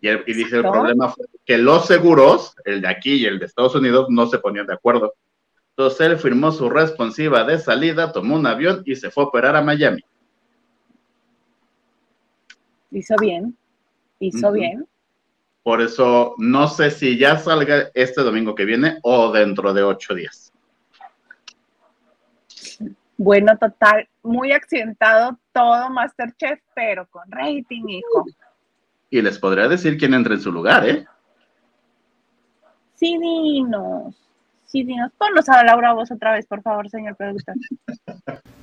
Y, 0.00 0.08
él- 0.08 0.24
y 0.26 0.32
dice, 0.34 0.56
el 0.56 0.62
problema 0.72 1.08
fue 1.08 1.26
que 1.44 1.58
los 1.58 1.86
seguros, 1.86 2.54
el 2.64 2.80
de 2.80 2.88
aquí 2.88 3.14
y 3.14 3.26
el 3.26 3.38
de 3.38 3.46
Estados 3.46 3.74
Unidos, 3.74 4.06
no 4.10 4.26
se 4.26 4.38
ponían 4.38 4.66
de 4.66 4.74
acuerdo. 4.74 5.14
Entonces 5.70 6.00
él 6.06 6.16
firmó 6.18 6.52
su 6.52 6.70
responsiva 6.70 7.44
de 7.44 7.58
salida, 7.58 8.12
tomó 8.12 8.36
un 8.36 8.46
avión 8.46 8.82
y 8.86 8.96
se 8.96 9.10
fue 9.10 9.24
a 9.24 9.26
operar 9.26 9.56
a 9.56 9.62
Miami. 9.62 10.02
Hizo 12.90 13.14
bien. 13.20 13.56
Hizo 14.20 14.52
bien. 14.52 14.86
Por 15.66 15.80
eso 15.80 16.36
no 16.38 16.68
sé 16.68 16.92
si 16.92 17.18
ya 17.18 17.38
salga 17.38 17.90
este 17.92 18.22
domingo 18.22 18.54
que 18.54 18.64
viene 18.64 19.00
o 19.02 19.32
dentro 19.32 19.74
de 19.74 19.82
ocho 19.82 20.14
días. 20.14 20.52
Bueno, 23.16 23.58
total, 23.58 24.08
muy 24.22 24.52
accidentado 24.52 25.40
todo 25.52 25.90
Masterchef, 25.90 26.60
pero 26.72 27.08
con 27.08 27.28
rating, 27.32 27.82
hijo. 27.88 28.26
Y 29.10 29.20
les 29.20 29.40
podría 29.40 29.66
decir 29.66 29.98
quién 29.98 30.14
entra 30.14 30.34
en 30.34 30.40
su 30.40 30.52
lugar, 30.52 30.88
¿eh? 30.88 31.04
Sí, 32.94 33.18
dinos. 33.18 34.14
Sí, 34.66 34.84
dinos. 34.84 35.10
Ponnos 35.18 35.48
a 35.48 35.64
Laura 35.64 35.94
voz 35.94 36.12
otra 36.12 36.34
vez, 36.34 36.46
por 36.46 36.62
favor, 36.62 36.88
señor 36.88 37.16
productor. 37.16 37.56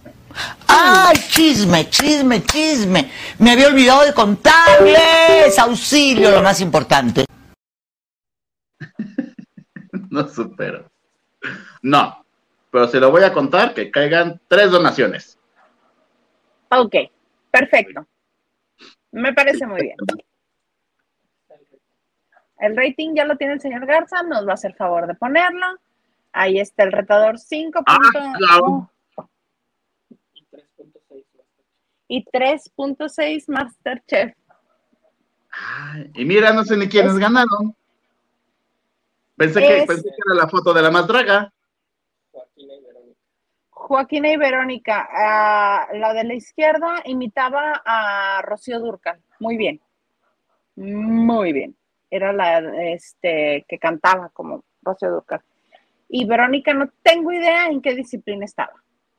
¡Ay, 0.67 1.15
chisme, 1.29 1.89
chisme, 1.89 2.43
chisme! 2.43 3.11
Me 3.39 3.51
había 3.51 3.67
olvidado 3.67 4.05
de 4.05 4.13
contarles. 4.13 5.57
Auxilio, 5.59 6.31
lo 6.31 6.41
más 6.41 6.61
importante. 6.61 7.25
No 10.09 10.27
supero. 10.27 10.91
No, 11.81 12.23
pero 12.69 12.87
se 12.87 12.99
lo 12.99 13.09
voy 13.09 13.23
a 13.23 13.33
contar 13.33 13.73
que 13.73 13.89
caigan 13.89 14.39
tres 14.47 14.69
donaciones. 14.69 15.39
Ok, 16.69 16.95
perfecto. 17.49 18.05
Me 19.11 19.33
parece 19.33 19.65
muy 19.65 19.81
bien. 19.81 19.97
El 22.59 22.77
rating 22.77 23.15
ya 23.15 23.25
lo 23.25 23.37
tiene 23.37 23.53
el 23.53 23.61
señor 23.61 23.85
Garza, 23.85 24.23
nos 24.23 24.47
va 24.47 24.51
a 24.51 24.53
hacer 24.53 24.73
favor 24.75 25.07
de 25.07 25.15
ponerlo. 25.15 25.65
Ahí 26.31 26.59
está 26.59 26.83
el 26.83 26.91
retador 26.91 27.37
5. 27.37 27.83
Ah, 27.85 27.97
claro. 28.37 28.89
Y 32.15 32.23
3.6 32.25 33.45
Masterchef. 33.49 34.35
Ay, 35.49 36.11
y 36.13 36.25
mira, 36.25 36.53
no 36.53 36.63
sé 36.63 36.77
ni 36.77 36.87
quiénes 36.87 37.17
ganaron. 37.17 37.75
Pensé 39.35 39.61
que, 39.61 39.77
Es- 39.79 39.87
pensé 39.87 40.03
que 40.03 40.15
era 40.27 40.43
la 40.43 40.47
foto 40.47 40.75
de 40.75 40.83
la 40.83 40.91
más 40.91 41.07
draga. 41.07 41.51
Joaquina 42.31 42.73
y 42.75 42.81
Verónica. 42.83 43.17
Joaquina 43.71 44.29
y 44.31 44.37
Verónica, 44.37 45.09
ah, 45.11 45.87
la 45.95 46.13
de 46.13 46.23
la 46.23 46.35
izquierda 46.35 47.01
imitaba 47.05 47.81
a 47.83 48.43
Rocío 48.43 48.79
Durcal. 48.79 49.19
Muy 49.39 49.57
bien. 49.57 49.81
Muy 50.75 51.51
bien. 51.51 51.75
Era 52.11 52.31
la 52.31 52.59
este, 52.93 53.65
que 53.67 53.79
cantaba 53.79 54.29
como 54.29 54.63
Rocío 54.83 55.09
Durcal. 55.09 55.41
Y 56.09 56.25
Verónica, 56.27 56.75
no 56.75 56.91
tengo 57.01 57.31
idea 57.31 57.69
en 57.69 57.81
qué 57.81 57.95
disciplina 57.95 58.45
estaba. 58.45 58.73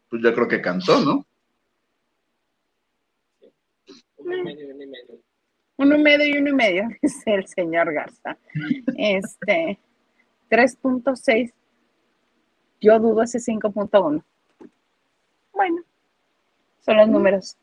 Pues 0.08 0.22
yo 0.22 0.32
creo 0.32 0.46
que 0.46 0.60
cantó, 0.62 1.00
¿no? 1.00 1.26
Uno 4.24 4.36
y 4.36 4.42
medio, 4.42 4.74
uno 4.74 4.82
y 4.82 4.86
medio. 4.86 5.18
Uno 5.76 5.96
y 5.96 6.02
medio 6.02 6.26
y 6.34 6.38
uno 6.38 6.50
y 6.50 6.54
medio, 6.54 6.88
dice 7.02 7.34
el 7.34 7.46
señor 7.46 7.92
Garza. 7.92 8.36
Este, 8.96 9.78
3.6. 10.50 11.52
Yo 12.80 12.98
dudo 13.00 13.22
ese 13.22 13.38
5.1. 13.38 14.22
Bueno, 15.52 15.82
son 16.84 16.96
los 16.96 17.08
números 17.08 17.56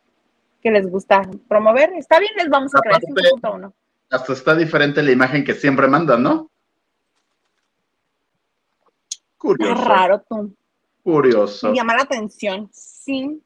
que 0.61 0.71
les 0.71 0.89
gusta 0.89 1.21
promover. 1.47 1.93
Está 1.93 2.19
bien, 2.19 2.31
les 2.37 2.49
vamos 2.49 2.73
a 2.75 2.79
creer 2.79 2.97
Aparte- 2.97 3.29
5.1. 3.41 3.73
Hasta 4.09 4.33
está 4.33 4.55
diferente 4.55 5.01
la 5.01 5.11
imagen 5.11 5.43
que 5.45 5.53
siempre 5.53 5.87
mandan, 5.87 6.21
¿no? 6.23 6.49
Curioso. 9.37 9.85
raro 9.85 10.21
tú. 10.29 10.55
Curioso. 11.03 11.69
Me 11.69 11.75
llama 11.77 11.95
la 11.95 12.03
atención. 12.03 12.69
Sí. 12.73 13.41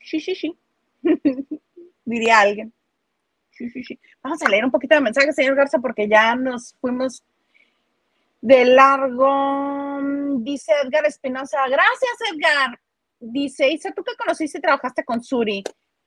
Sí, 0.00 0.20
sí, 0.20 0.34
sí. 0.34 0.56
Diría 2.08 2.40
alguien. 2.40 2.72
Sí, 3.50 3.68
sí, 3.68 3.84
sí. 3.84 4.00
Vamos 4.22 4.40
a 4.42 4.48
leer 4.48 4.64
un 4.64 4.70
poquito 4.70 4.94
de 4.94 5.02
mensajes, 5.02 5.34
señor 5.34 5.54
Garza, 5.54 5.78
porque 5.78 6.08
ya 6.08 6.34
nos 6.34 6.74
fuimos 6.80 7.22
de 8.40 8.64
largo. 8.64 10.00
Dice 10.38 10.72
Edgar 10.82 11.04
Espinosa. 11.04 11.58
Gracias, 11.68 12.16
Edgar. 12.32 12.80
Dice, 13.20 13.68
Isa, 13.68 13.92
tú 13.92 14.02
que 14.02 14.16
conociste 14.16 14.56
y 14.56 14.60
trabajaste 14.62 15.04
con 15.04 15.22
Suri, 15.22 15.62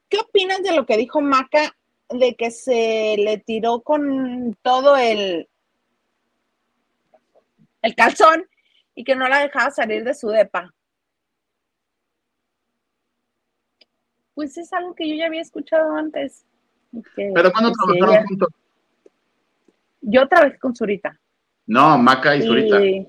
¿qué 0.09 0.17
opinas 0.17 0.63
de 0.63 0.75
lo 0.75 0.87
que 0.87 0.97
dijo 0.97 1.21
Maca 1.21 1.75
de 2.09 2.35
que 2.35 2.49
se 2.49 3.15
le 3.19 3.37
tiró 3.37 3.81
con 3.81 4.57
todo 4.63 4.97
el, 4.97 5.47
el 7.83 7.95
calzón 7.95 8.47
y 8.95 9.03
que 9.03 9.15
no 9.15 9.29
la 9.29 9.39
dejaba 9.39 9.69
salir 9.69 10.03
de 10.03 10.15
su 10.15 10.29
depa? 10.29 10.73
Pues 14.33 14.57
es 14.57 14.71
algo 14.73 14.93
que 14.95 15.07
yo 15.09 15.15
ya 15.15 15.25
había 15.27 15.41
escuchado 15.41 15.95
antes. 15.95 16.45
que, 17.15 17.31
¿Pero 17.33 17.51
cuándo 17.51 17.71
pues, 17.71 17.77
trabajaron 17.77 18.15
ella- 18.15 18.25
juntos? 18.27 18.49
Yo 20.01 20.27
trabajé 20.27 20.57
con 20.57 20.75
Zurita. 20.75 21.19
No, 21.67 21.97
Maca 21.97 22.35
y 22.35 22.41
Zurita. 22.41 22.83
Y 22.83 23.07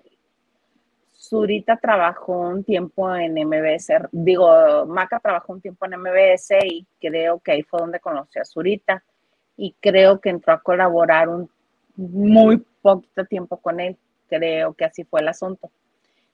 Zurita 1.14 1.76
trabajó 1.78 2.32
un 2.48 2.64
tiempo 2.64 3.14
en 3.14 3.38
MBS. 3.38 4.08
Digo, 4.12 4.84
Maca 4.86 5.18
trabajó 5.20 5.52
un 5.54 5.60
tiempo 5.60 5.86
en 5.86 5.94
MBS 5.94 6.58
y 6.64 6.86
creo 7.00 7.40
que 7.40 7.52
ahí 7.52 7.62
fue 7.62 7.80
donde 7.80 8.00
conoció 8.00 8.42
a 8.42 8.44
Zurita. 8.44 9.02
Y 9.56 9.74
creo 9.80 10.20
que 10.20 10.28
entró 10.30 10.52
a 10.52 10.60
colaborar 10.60 11.28
un 11.28 11.50
muy 11.96 12.58
poquito 12.82 13.24
tiempo 13.24 13.56
con 13.58 13.80
él. 13.80 13.96
Creo 14.28 14.74
que 14.74 14.84
así 14.84 15.04
fue 15.04 15.20
el 15.20 15.28
asunto. 15.28 15.70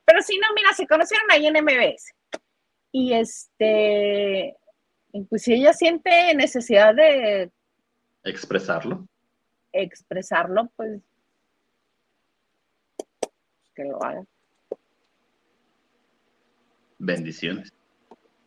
Pero 0.05 0.23
sí, 0.23 0.39
no, 0.39 0.55
mira, 0.55 0.73
se 0.73 0.87
conocieron 0.87 1.31
ahí 1.31 1.47
en 1.47 1.55
MBS. 1.63 2.15
Y 2.91 3.13
este, 3.13 4.57
pues 5.25 5.43
si 5.43 5.55
ella 5.55 5.73
siente 5.73 6.35
necesidad 6.35 6.95
de 6.95 7.51
Expresarlo. 8.25 9.07
expresarlo, 9.73 10.71
pues 10.77 11.01
que 13.75 13.85
lo 13.85 14.03
haga. 14.03 14.25
Bendiciones. 16.99 17.73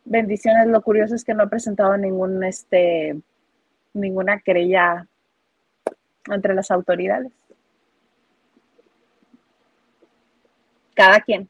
Bendiciones. 0.03 0.67
Lo 0.67 0.81
curioso 0.81 1.15
es 1.15 1.23
que 1.23 1.33
no 1.33 1.43
ha 1.43 1.49
presentado 1.49 1.95
ningún, 1.95 2.43
este, 2.43 3.17
ninguna 3.93 4.41
querella 4.41 5.07
entre 6.29 6.53
las 6.53 6.69
autoridades. 6.69 7.31
Cada 10.93 11.21
quien. 11.21 11.49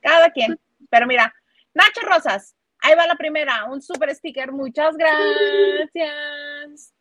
Cada 0.00 0.30
quien. 0.30 0.58
Pero 0.90 1.06
mira, 1.06 1.32
Nacho 1.74 2.00
Rosas, 2.02 2.55
ahí 2.86 2.94
va 2.94 3.06
la 3.06 3.16
primera, 3.16 3.64
un 3.64 3.82
super 3.82 4.14
sticker. 4.14 4.52
Muchas 4.52 4.96
gracias. 4.96 6.92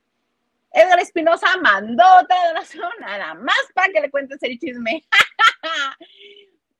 Edgar 0.71 0.99
Espinosa 0.99 1.47
mandó 1.61 2.03
otra 2.21 2.47
donación, 2.47 2.89
nada 2.99 3.33
más 3.35 3.55
para 3.73 3.93
que 3.93 4.01
le 4.01 4.11
cuentes 4.11 4.41
el 4.41 4.59
chisme. 4.59 5.05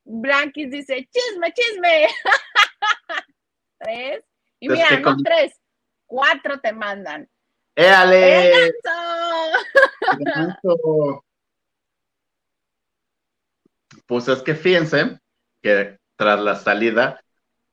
Blanquis 0.03 0.69
dice, 0.69 1.07
chisme, 1.11 1.53
chisme. 1.53 2.07
tres. 3.79 4.23
Y 4.59 4.69
mira, 4.69 4.89
no 4.91 5.01
con- 5.01 5.23
tres, 5.23 5.59
cuatro 6.05 6.59
te 6.59 6.73
mandan. 6.73 7.29
¡Éale! 7.75 8.71
Pues 14.05 14.27
es 14.27 14.41
que 14.41 14.55
fíjense 14.55 15.19
que 15.61 15.97
tras 16.15 16.39
la 16.39 16.55
salida, 16.55 17.23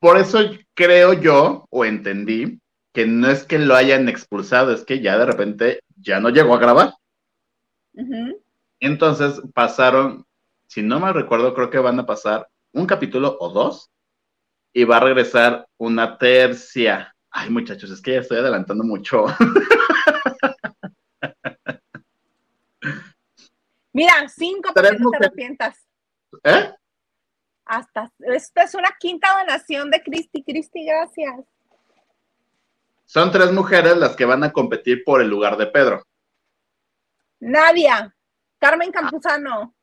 por 0.02 0.18
eso 0.18 0.40
creo 0.74 1.12
yo 1.12 1.66
o 1.70 1.84
entendí 1.84 2.60
que 2.92 3.06
no 3.06 3.30
es 3.30 3.44
que 3.44 3.60
lo 3.60 3.76
hayan 3.76 4.08
expulsado, 4.08 4.72
es 4.72 4.84
que 4.84 5.00
ya 5.00 5.16
de 5.16 5.26
repente 5.26 5.78
ya 5.96 6.18
no 6.18 6.30
llegó 6.30 6.56
a 6.56 6.58
grabar. 6.58 6.94
Entonces 8.80 9.40
pasaron, 9.54 10.26
si 10.66 10.82
no 10.82 10.98
mal 10.98 11.14
recuerdo, 11.14 11.54
creo 11.54 11.70
que 11.70 11.78
van 11.78 12.00
a 12.00 12.06
pasar 12.06 12.48
un 12.72 12.86
capítulo 12.86 13.36
o 13.38 13.50
dos 13.50 13.92
y 14.72 14.82
va 14.82 14.96
a 14.96 15.04
regresar 15.04 15.68
una 15.78 16.18
tercia. 16.18 17.14
Ay, 17.30 17.50
muchachos, 17.50 17.92
es 17.92 18.02
que 18.02 18.14
ya 18.14 18.20
estoy 18.22 18.38
adelantando 18.38 18.82
mucho. 18.82 19.26
Mira, 23.92 24.28
cinco 24.28 24.74
para 24.74 24.90
que 24.90 24.94
no 24.94 24.98
te 24.98 25.04
mujeres. 25.04 25.28
arrepientas. 25.28 25.86
¿Eh? 26.42 26.72
Hasta, 27.72 28.12
esta 28.18 28.64
es 28.64 28.74
una 28.74 28.90
quinta 29.00 29.28
donación 29.38 29.90
de 29.90 30.02
Cristi. 30.02 30.44
Cristi, 30.44 30.84
gracias. 30.84 31.40
Son 33.06 33.32
tres 33.32 33.50
mujeres 33.50 33.96
las 33.96 34.14
que 34.14 34.26
van 34.26 34.44
a 34.44 34.52
competir 34.52 35.02
por 35.04 35.22
el 35.22 35.28
lugar 35.28 35.56
de 35.56 35.68
Pedro. 35.68 36.02
Nadia, 37.40 38.14
Carmen 38.58 38.92
Campuzano. 38.92 39.74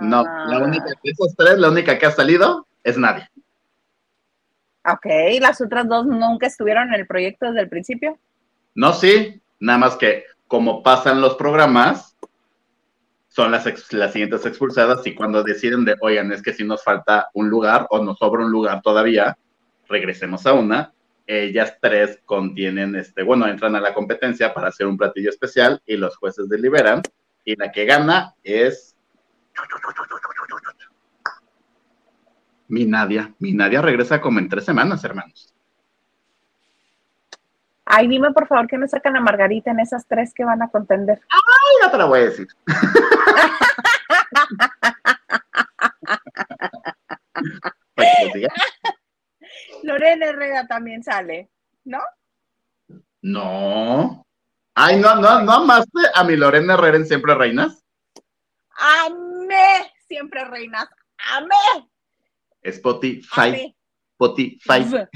No, 0.00 0.24
Ah, 0.24 0.46
la 0.48 0.58
única 0.60 0.84
de 0.84 1.10
esas 1.10 1.34
tres, 1.36 1.58
la 1.58 1.70
única 1.70 1.98
que 1.98 2.06
ha 2.06 2.12
salido 2.12 2.68
es 2.84 2.96
nadie. 2.96 3.28
Ok, 4.84 5.06
las 5.40 5.60
otras 5.60 5.88
dos 5.88 6.06
nunca 6.06 6.46
estuvieron 6.46 6.94
en 6.94 7.00
el 7.00 7.06
proyecto 7.08 7.46
desde 7.46 7.62
el 7.62 7.68
principio. 7.68 8.16
No, 8.76 8.92
sí, 8.92 9.42
nada 9.58 9.78
más 9.80 9.96
que 9.96 10.24
como 10.46 10.84
pasan 10.84 11.20
los 11.20 11.34
programas, 11.34 12.11
son 13.34 13.50
las, 13.50 13.66
ex- 13.66 13.92
las 13.94 14.12
siguientes 14.12 14.44
expulsadas 14.44 15.06
y 15.06 15.14
cuando 15.14 15.42
deciden 15.42 15.86
de, 15.86 15.96
oigan, 16.02 16.30
es 16.32 16.42
que 16.42 16.52
si 16.52 16.64
nos 16.64 16.84
falta 16.84 17.28
un 17.32 17.48
lugar 17.48 17.86
o 17.88 18.04
nos 18.04 18.18
sobra 18.18 18.44
un 18.44 18.50
lugar 18.52 18.82
todavía, 18.82 19.38
regresemos 19.88 20.44
a 20.46 20.52
una. 20.52 20.92
Ellas 21.26 21.78
tres 21.80 22.20
contienen, 22.26 22.94
este, 22.94 23.22
bueno, 23.22 23.46
entran 23.46 23.74
a 23.74 23.80
la 23.80 23.94
competencia 23.94 24.52
para 24.52 24.68
hacer 24.68 24.86
un 24.86 24.98
platillo 24.98 25.30
especial 25.30 25.80
y 25.86 25.96
los 25.96 26.16
jueces 26.16 26.46
deliberan 26.48 27.00
y 27.44 27.56
la 27.56 27.72
que 27.72 27.86
gana 27.86 28.34
es 28.42 28.96
mi 32.68 32.84
Nadia. 32.84 33.32
Mi 33.38 33.52
Nadia 33.52 33.80
regresa 33.80 34.20
como 34.20 34.40
en 34.40 34.48
tres 34.50 34.64
semanas, 34.64 35.02
hermanos. 35.04 35.54
Ay, 37.84 38.08
dime 38.08 38.30
por 38.32 38.46
favor 38.46 38.66
que 38.66 38.78
no 38.78 38.86
sacan 38.88 39.16
a 39.16 39.20
Margarita 39.20 39.70
en 39.70 39.80
esas 39.80 40.06
tres 40.06 40.32
que 40.34 40.44
van 40.44 40.62
a 40.62 40.68
contender. 40.68 41.20
Ay, 41.30 41.74
no 41.82 41.90
te 41.90 41.98
la 41.98 42.04
voy 42.04 42.20
a 42.20 42.24
decir. 42.24 42.46
Lorena 49.82 50.26
Herrera 50.26 50.66
también 50.66 51.02
sale, 51.02 51.50
¿no? 51.84 51.98
No. 53.20 54.24
Ay, 54.74 54.96
no, 54.98 55.16
no, 55.16 55.42
no 55.42 55.52
amaste 55.52 56.00
a 56.14 56.24
mi 56.24 56.36
Lorena 56.36 56.74
Herrera 56.74 56.96
en 56.96 57.06
Siempre 57.06 57.34
Reinas. 57.34 57.82
Amé, 58.82 59.92
siempre 60.08 60.44
reinas. 60.44 60.88
Amé. 61.32 61.88
Spotify, 62.62 63.48
Amé. 63.48 63.76
Spotify, 64.12 64.80
V. 64.80 65.08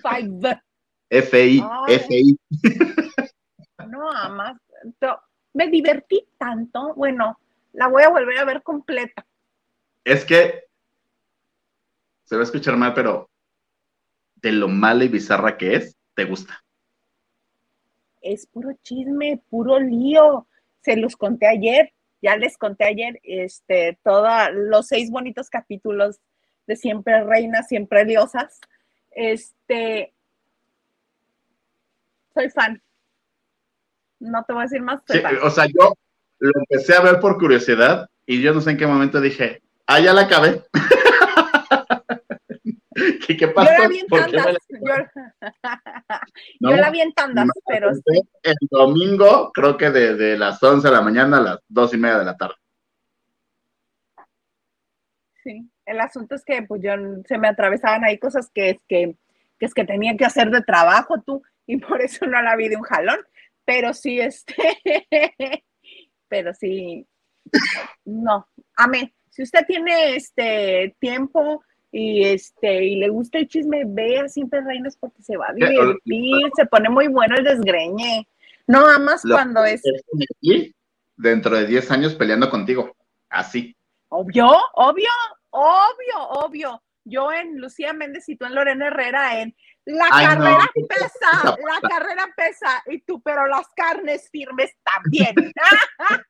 Five. 0.00 0.60
FI. 1.10 1.64
FI. 1.88 2.38
No, 3.88 4.10
amas. 4.10 4.56
Me 5.54 5.68
divertí 5.68 6.26
tanto. 6.38 6.94
Bueno, 6.94 7.38
la 7.74 7.88
voy 7.88 8.02
a 8.02 8.08
volver 8.08 8.38
a 8.38 8.44
ver 8.44 8.62
completa. 8.62 9.26
Es 10.04 10.24
que 10.24 10.64
se 12.24 12.36
va 12.36 12.40
a 12.42 12.44
escuchar 12.44 12.76
mal, 12.76 12.94
pero 12.94 13.30
de 14.36 14.52
lo 14.52 14.68
mala 14.68 15.04
y 15.04 15.08
bizarra 15.08 15.56
que 15.58 15.76
es, 15.76 15.96
te 16.14 16.24
gusta. 16.24 16.64
Es 18.22 18.46
puro 18.46 18.72
chisme, 18.82 19.42
puro 19.50 19.78
lío. 19.78 20.46
Se 20.80 20.96
los 20.96 21.16
conté 21.16 21.46
ayer. 21.46 21.92
Ya 22.22 22.36
les 22.36 22.56
conté 22.56 22.84
ayer, 22.84 23.20
este, 23.22 23.98
todos 24.02 24.30
los 24.52 24.86
seis 24.86 25.10
bonitos 25.10 25.50
capítulos 25.50 26.20
de 26.66 26.74
Siempre 26.76 27.22
Reinas, 27.22 27.68
Siempre 27.68 28.06
Diosas. 28.06 28.60
Este, 29.10 30.14
soy 32.32 32.48
fan. 32.48 32.82
No 34.20 34.42
te 34.44 34.54
voy 34.54 34.62
a 34.62 34.64
decir 34.64 34.80
más. 34.80 35.02
soy 35.06 35.16
Sí, 35.18 35.22
fan. 35.22 35.36
o 35.42 35.50
sea, 35.50 35.66
yo 35.66 35.94
lo 36.48 36.60
empecé 36.60 36.94
a 36.94 37.00
ver 37.00 37.18
por 37.20 37.38
curiosidad 37.38 38.08
y 38.26 38.40
yo 38.42 38.52
no 38.54 38.60
sé 38.60 38.70
en 38.72 38.76
qué 38.78 38.86
momento 38.86 39.20
dije, 39.20 39.62
ah, 39.86 40.00
ya 40.00 40.12
la 40.12 40.22
acabé. 40.22 40.62
¿Qué, 43.26 43.36
qué 43.36 43.48
pasó? 43.48 43.70
Yo 43.72 43.78
la 43.82 43.88
vi 43.88 43.98
en 43.98 44.06
¿Por 44.06 44.24
qué 44.26 44.36
me 44.36 44.42
tandas. 44.42 44.62
la- 44.70 44.70
Yo, 44.80 44.94
No, 46.60 46.70
yo 46.70 46.76
la 46.76 46.90
vi 46.90 47.00
en 47.00 47.12
tandas, 47.12 47.46
me 47.46 47.52
pero 47.66 47.90
El 48.42 48.56
domingo, 48.70 49.50
creo 49.52 49.76
que 49.76 49.90
de, 49.90 50.14
de 50.14 50.38
las 50.38 50.62
11 50.62 50.88
de 50.88 50.94
la 50.94 51.02
mañana 51.02 51.38
a 51.38 51.42
las 51.42 51.58
2 51.68 51.94
y 51.94 51.98
media 51.98 52.18
de 52.18 52.24
la 52.24 52.36
tarde. 52.36 52.54
Sí, 55.42 55.68
el 55.86 56.00
asunto 56.00 56.34
es 56.34 56.44
que 56.44 56.62
pues 56.62 56.80
yo 56.82 56.92
se 57.26 57.38
me 57.38 57.48
atravesaban 57.48 58.04
ahí 58.04 58.18
cosas 58.18 58.50
que 58.54 58.70
es 58.70 58.78
que, 58.88 59.16
que 59.58 59.66
es 59.66 59.74
que 59.74 59.84
tenía 59.84 60.16
que 60.16 60.24
hacer 60.24 60.50
de 60.50 60.62
trabajo 60.62 61.20
tú 61.24 61.42
y 61.66 61.76
por 61.78 62.00
eso 62.00 62.26
no 62.26 62.40
la 62.42 62.56
vi 62.56 62.68
de 62.68 62.76
un 62.76 62.82
jalón, 62.82 63.18
pero 63.64 63.92
sí 63.92 64.20
este 64.20 64.54
pero 66.28 66.52
sí 66.54 67.06
no, 68.04 68.46
amén. 68.76 69.12
Si 69.30 69.42
usted 69.42 69.66
tiene 69.66 70.16
este 70.16 70.94
tiempo 71.00 71.62
y 71.90 72.24
este 72.24 72.84
y 72.84 72.96
le 72.96 73.08
gusta 73.08 73.38
el 73.38 73.48
chisme, 73.48 73.84
vea 73.86 74.28
siempre 74.28 74.60
reinas 74.62 74.96
porque 74.96 75.22
se 75.22 75.36
va 75.36 75.48
a 75.48 75.52
divertir, 75.52 76.50
se 76.56 76.66
pone 76.66 76.88
muy 76.88 77.08
bueno 77.08 77.36
el 77.36 77.44
desgreñe. 77.44 78.26
No 78.66 78.86
amas 78.86 79.24
Lo- 79.24 79.34
cuando 79.34 79.64
es 79.64 79.82
dentro 81.16 81.56
de 81.56 81.66
10 81.66 81.90
años 81.90 82.14
peleando 82.14 82.48
contigo. 82.50 82.96
Así. 83.28 83.76
Obvio, 84.08 84.48
obvio, 84.74 85.10
obvio, 85.50 86.28
obvio. 86.30 86.82
Yo 87.04 87.30
en 87.32 87.58
Lucía 87.60 87.92
Méndez 87.92 88.28
y 88.28 88.36
tú 88.36 88.46
en 88.46 88.54
Lorena 88.54 88.86
Herrera 88.86 89.40
en 89.42 89.54
la 89.86 90.08
Ay, 90.10 90.26
carrera 90.26 90.68
pesa, 90.88 91.44
la 91.44 91.88
carrera 91.88 92.26
pesa 92.36 92.82
y 92.86 93.00
tú, 93.02 93.22
pero 93.22 93.46
las 93.46 93.68
carnes 93.76 94.28
firmes 94.30 94.74
también. 94.82 95.34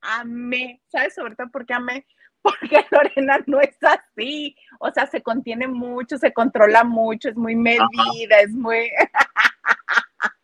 amé, 0.00 0.80
¿sabes? 0.88 1.14
Sobre 1.14 1.36
todo 1.36 1.48
porque 1.52 1.74
amé, 1.74 2.06
porque 2.42 2.86
Lorena 2.90 3.38
no 3.46 3.60
es 3.60 3.76
así, 3.82 4.56
o 4.80 4.90
sea, 4.90 5.06
se 5.06 5.22
contiene 5.22 5.68
mucho, 5.68 6.18
se 6.18 6.32
controla 6.32 6.82
mucho, 6.84 7.28
es 7.28 7.36
muy 7.36 7.54
medida, 7.56 8.40
es 8.40 8.50
muy... 8.50 8.90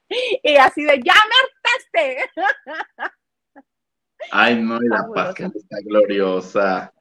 y 0.42 0.56
así 0.56 0.84
de, 0.84 1.00
ya 1.02 1.14
me 1.14 1.34
hartaste. 1.40 2.30
Ay, 4.30 4.56
no, 4.56 4.82
y 4.82 4.88
la 4.88 4.98
Fabuloso. 4.98 5.14
Pascal 5.14 5.52
está 5.54 5.76
gloriosa. 5.84 6.93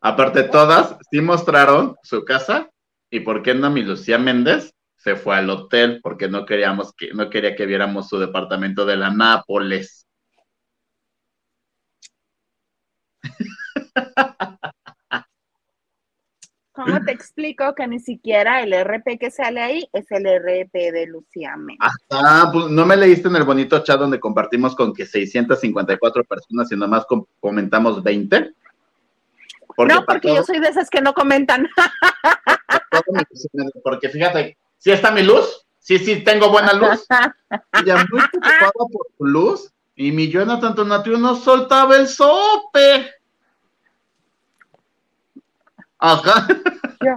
Aparte, 0.00 0.44
todas 0.44 0.96
sí 1.10 1.20
mostraron 1.20 1.96
su 2.02 2.24
casa 2.24 2.70
y 3.10 3.20
por 3.20 3.42
qué 3.42 3.54
no 3.54 3.70
mi 3.70 3.82
Lucía 3.82 4.18
Méndez 4.18 4.72
se 4.96 5.16
fue 5.16 5.36
al 5.36 5.50
hotel 5.50 6.00
porque 6.02 6.28
no 6.28 6.44
queríamos 6.46 6.92
que, 6.94 7.12
no 7.14 7.30
quería 7.30 7.56
que 7.56 7.66
viéramos 7.66 8.08
su 8.08 8.18
departamento 8.18 8.84
de 8.86 8.96
la 8.96 9.10
Nápoles. 9.10 10.06
¿Cómo 16.72 17.04
te 17.04 17.10
explico 17.10 17.74
que 17.74 17.88
ni 17.88 17.98
siquiera 17.98 18.62
el 18.62 18.72
RP 18.72 19.18
que 19.18 19.32
sale 19.32 19.60
ahí 19.60 19.88
es 19.92 20.08
el 20.12 20.26
RP 20.26 20.92
de 20.92 21.06
Lucía 21.08 21.56
Méndez? 21.56 21.90
Ah, 22.10 22.50
pues 22.52 22.68
no 22.68 22.86
me 22.86 22.96
leíste 22.96 23.26
en 23.26 23.34
el 23.34 23.42
bonito 23.42 23.80
chat 23.82 23.98
donde 23.98 24.20
compartimos 24.20 24.76
con 24.76 24.94
que 24.94 25.04
654 25.04 26.22
personas 26.22 26.70
y 26.70 26.76
nomás 26.76 27.04
com- 27.06 27.26
comentamos 27.40 28.00
20. 28.04 28.54
Porque 29.78 29.94
no, 29.94 30.04
porque 30.04 30.34
yo 30.34 30.42
soy 30.42 30.58
de 30.58 30.70
esas 30.70 30.90
que 30.90 31.00
no 31.00 31.14
comentan. 31.14 31.68
porque 33.84 34.08
fíjate, 34.08 34.58
si 34.76 34.90
está 34.90 35.12
mi 35.12 35.22
luz, 35.22 35.64
sí, 35.78 36.00
sí, 36.00 36.24
tengo 36.24 36.50
buena 36.50 36.72
luz. 36.72 37.06
Ella 37.80 38.04
muy 38.10 38.20
preocupada 38.26 38.72
por 38.72 39.06
tu 39.16 39.24
luz 39.24 39.72
y 39.94 40.10
mi 40.10 40.28
Jonathan 40.28 40.74
Tonatiuh 40.74 41.16
no 41.16 41.36
soltaba 41.36 41.96
el 41.96 42.08
sope. 42.08 43.08
Ajá. 46.00 46.48
yo, 47.00 47.16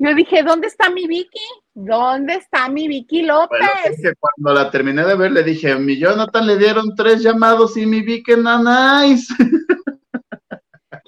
yo 0.00 0.14
dije, 0.16 0.42
¿dónde 0.42 0.66
está 0.66 0.90
mi 0.90 1.06
Vicky? 1.06 1.38
¿Dónde 1.74 2.34
está 2.34 2.68
mi 2.68 2.88
Vicky 2.88 3.22
López? 3.22 3.60
Bueno, 3.60 3.72
es 3.84 4.02
que 4.02 4.14
cuando 4.18 4.60
la 4.60 4.68
terminé 4.68 5.04
de 5.04 5.14
ver 5.14 5.30
le 5.30 5.44
dije, 5.44 5.76
mi 5.76 5.96
Jonathan 5.96 6.44
le 6.44 6.56
dieron 6.56 6.96
tres 6.96 7.22
llamados 7.22 7.76
y 7.76 7.86
mi 7.86 8.02
vi 8.02 8.20
que 8.20 8.36
nanáis. 8.36 9.28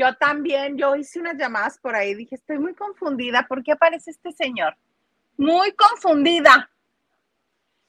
Yo 0.02 0.16
también, 0.16 0.76
yo 0.76 0.96
hice 0.96 1.20
unas 1.20 1.36
llamadas 1.36 1.78
por 1.78 1.94
ahí, 1.94 2.14
dije, 2.16 2.34
estoy 2.34 2.58
muy 2.58 2.74
confundida, 2.74 3.46
¿por 3.46 3.62
qué 3.62 3.70
aparece 3.70 4.10
este 4.10 4.32
señor? 4.32 4.76
Muy 5.36 5.70
confundida. 5.74 6.68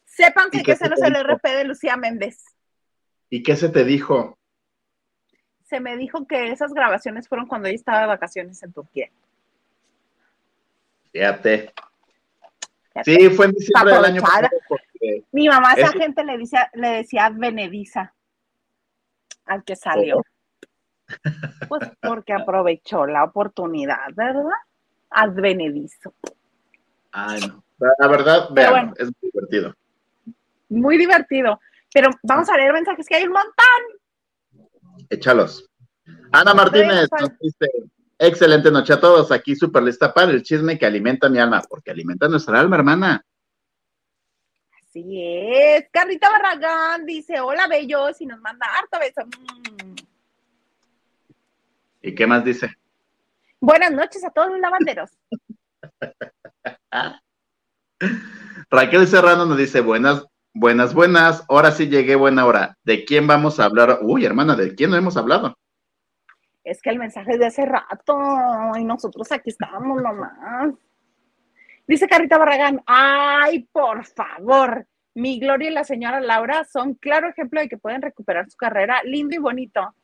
Sépanse 0.05 0.57
¿Y 0.57 0.59
que 0.59 0.66
qué 0.66 0.72
ese 0.74 0.84
se 0.84 0.89
no 0.89 0.95
es 0.95 1.01
te 1.01 1.07
el? 1.07 1.24
RP 1.24 1.43
de 1.57 1.64
Lucía 1.64 1.97
Méndez. 1.97 2.45
¿Y 3.32 3.41
qué 3.41 3.55
se 3.55 3.70
te 3.70 3.84
dijo? 3.84 4.38
Se 5.64 5.80
me 5.80 5.97
dijo 5.97 6.28
que 6.28 6.51
esas 6.51 6.72
grabaciones 6.72 7.28
fueron 7.28 7.47
cuando 7.47 7.68
ella 7.68 7.78
estaba 7.78 8.01
de 8.01 8.07
vacaciones 8.07 8.61
en 8.61 8.74
Turquía. 8.74 9.09
Fíjate. 11.11 11.74
Fíjate. 12.89 13.03
Sí, 13.05 13.30
fue 13.32 13.47
en 13.47 13.51
diciembre 13.53 13.95
del 13.95 14.05
año 14.05 14.22
pasado 14.22 14.49
Mi 15.32 15.47
mamá 15.47 15.72
a 15.72 15.74
esa 15.74 15.88
Eso- 15.88 15.97
gente 15.97 16.24
le 16.24 16.38
decía, 16.38 16.70
le 16.74 16.89
decía 16.89 17.26
advenediza 17.26 18.14
al 19.45 19.64
que 19.64 19.76
salió. 19.76 20.24
Pues 21.68 21.89
porque 22.01 22.34
aprovechó 22.34 23.05
la 23.05 23.24
oportunidad, 23.24 24.14
¿verdad? 24.16 24.43
Advenedizo. 25.09 26.14
Ay, 27.11 27.41
no. 27.47 27.64
La 27.99 28.07
verdad, 28.07 28.49
vean, 28.51 28.72
bueno. 28.72 28.93
es 28.97 29.05
muy 29.05 29.32
divertido. 29.32 29.76
Muy 30.70 30.97
divertido. 30.97 31.59
Pero 31.93 32.09
vamos 32.24 32.49
a 32.49 32.57
leer 32.57 32.74
mensajes 32.74 33.07
que 33.07 33.16
hay 33.16 33.24
un 33.26 33.34
montón. 33.34 34.68
Échalos. 35.09 35.70
Ana 36.32 36.53
Martínez 36.53 37.07
Bueno, 37.09 37.28
nos 37.28 37.39
dice, 37.39 37.70
excelente 38.18 38.72
noche 38.72 38.93
a 38.93 38.99
todos, 38.99 39.32
aquí 39.32 39.55
súper 39.55 39.84
lista 39.84 40.14
para 40.14 40.32
el 40.32 40.41
chisme 40.41 40.80
que 40.80 40.86
alimenta 40.86 41.30
mi 41.30 41.39
alma, 41.39 41.61
porque 41.70 41.91
alimenta 41.91 42.28
nuestra 42.28 42.59
alma, 42.59 42.78
hermana. 42.78 43.24
Así 44.80 45.22
es. 45.22 45.86
Carlita 45.91 46.30
Barragán 46.30 47.05
dice, 47.05 47.39
hola 47.39 47.68
bellos, 47.68 48.20
y 48.22 48.26
nos 48.26 48.39
manda 48.41 48.66
harto 48.66 48.99
beso. 48.99 49.22
¿Y 52.04 52.14
qué 52.14 52.28
más 52.28 52.43
dice? 52.43 52.70
Buenas 53.62 53.91
noches 53.91 54.24
a 54.26 54.30
todos 54.30 54.49
los 54.49 54.60
lavanderos. 54.60 55.18
Raquel 58.70 59.08
Serrano 59.08 59.45
nos 59.45 59.58
dice, 59.58 59.80
buenas, 59.80 60.28
buenas, 60.54 60.93
buenas, 60.93 61.45
ahora 61.47 61.72
sí 61.72 61.88
llegué, 61.88 62.16
buena 62.16 62.45
hora. 62.45 62.78
¿De 62.84 63.06
quién 63.06 63.26
vamos 63.26 63.60
a 63.60 63.66
hablar? 63.66 63.99
Uy, 64.01 64.26
hermana, 64.26 64.58
¿de 64.58 64.76
quién 64.76 64.89
no 64.89 64.97
hemos 64.97 65.16
hablado? 65.16 65.56
Es 66.66 66.82
que 66.82 66.89
el 66.89 66.99
mensaje 66.99 67.32
es 67.32 67.39
de 67.39 67.45
hace 67.45 67.66
rato 67.66 68.18
y 68.78 68.84
nosotros 68.84 69.32
aquí 69.32 69.51
estábamos 69.51 70.01
nomás. 70.01 70.74
Dice 71.88 72.08
Carrita 72.08 72.38
Barragán, 72.38 72.84
ay, 72.86 73.68
por 73.72 74.06
favor, 74.06 74.86
mi 75.14 75.39
Gloria 75.39 75.70
y 75.70 75.74
la 75.74 75.86
señora 75.86 76.20
Laura 76.20 76.66
son 76.66 76.95
claro 76.95 77.30
ejemplo 77.30 77.62
de 77.62 77.70
que 77.70 77.78
pueden 77.78 78.01
recuperar 78.01 78.49
su 78.49 78.58
carrera, 78.58 79.01
lindo 79.06 79.36
y 79.36 79.39
bonito. 79.39 79.95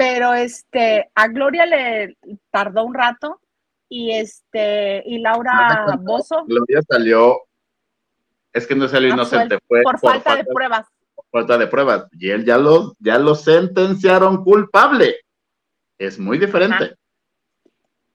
Pero 0.00 0.32
este, 0.32 1.10
a 1.14 1.28
Gloria 1.28 1.66
le 1.66 2.16
tardó 2.50 2.84
un 2.84 2.94
rato 2.94 3.38
y 3.86 4.12
este, 4.12 5.02
y 5.04 5.18
Laura 5.18 5.94
Bozo 6.00 6.42
Gloria 6.46 6.80
salió, 6.88 7.36
es 8.50 8.66
que 8.66 8.74
no 8.74 8.88
salió 8.88 9.12
inocente, 9.12 9.58
fue 9.68 9.82
por 9.82 10.00
falta 10.00 10.36
de 10.36 10.44
pruebas. 10.44 10.86
falta 11.30 11.58
de 11.58 11.66
pruebas. 11.66 12.06
Y 12.12 12.30
él 12.30 12.46
ya 12.46 12.56
lo, 12.56 12.94
ya 12.98 13.18
lo 13.18 13.34
sentenciaron 13.34 14.42
culpable. 14.42 15.16
Es 15.98 16.18
muy 16.18 16.38
diferente. 16.38 16.94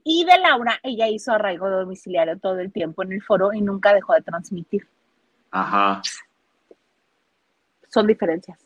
Y 0.04 0.26
de 0.26 0.40
Laura, 0.40 0.80
ella 0.82 1.08
hizo 1.08 1.34
arraigo 1.34 1.70
domiciliario 1.70 2.40
todo 2.40 2.58
el 2.62 2.72
tiempo 2.72 3.04
en 3.04 3.12
el 3.12 3.22
foro 3.22 3.54
y 3.54 3.62
nunca 3.62 3.94
dejó 3.94 4.16
de 4.16 4.24
transmitir. 4.24 4.88
Ajá. 5.52 6.02
Son 7.90 8.08
diferencias. 8.08 8.65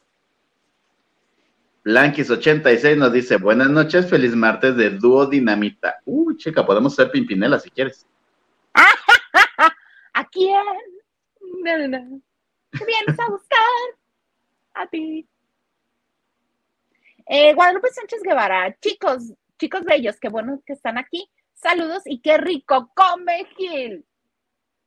Blanquis86 1.89 2.97
nos 2.97 3.11
dice, 3.11 3.37
buenas 3.37 3.67
noches, 3.67 4.07
feliz 4.07 4.35
martes 4.35 4.75
de 4.75 4.91
Dúo 4.91 5.25
Dinamita. 5.25 5.99
Uy, 6.05 6.37
chica, 6.37 6.63
podemos 6.63 6.93
ser 6.93 7.09
Pimpinela 7.09 7.57
si 7.57 7.71
quieres. 7.71 8.05
¿A 10.13 10.27
quién? 10.29 10.63
No, 11.63 11.77
no, 11.79 11.87
no. 11.87 12.21
¿Qué 12.71 12.85
vienes 12.85 13.19
a 13.19 13.27
buscar? 13.27 13.59
A 14.75 14.85
ti. 14.85 15.27
Eh, 17.25 17.55
Guadalupe 17.55 17.89
Sánchez 17.89 18.21
Guevara, 18.21 18.77
chicos, 18.79 19.33
chicos 19.57 19.83
bellos, 19.83 20.19
qué 20.19 20.29
bueno 20.29 20.61
que 20.67 20.73
están 20.73 20.99
aquí. 20.99 21.27
Saludos 21.55 22.03
y 22.05 22.21
qué 22.21 22.37
rico 22.37 22.91
come 22.93 23.47
Gil. 23.57 24.05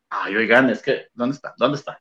Ay, 0.09 0.37
oigan, 0.37 0.71
es 0.71 0.81
que, 0.81 1.09
¿dónde 1.15 1.35
está? 1.35 1.53
¿Dónde 1.59 1.79
está? 1.79 2.01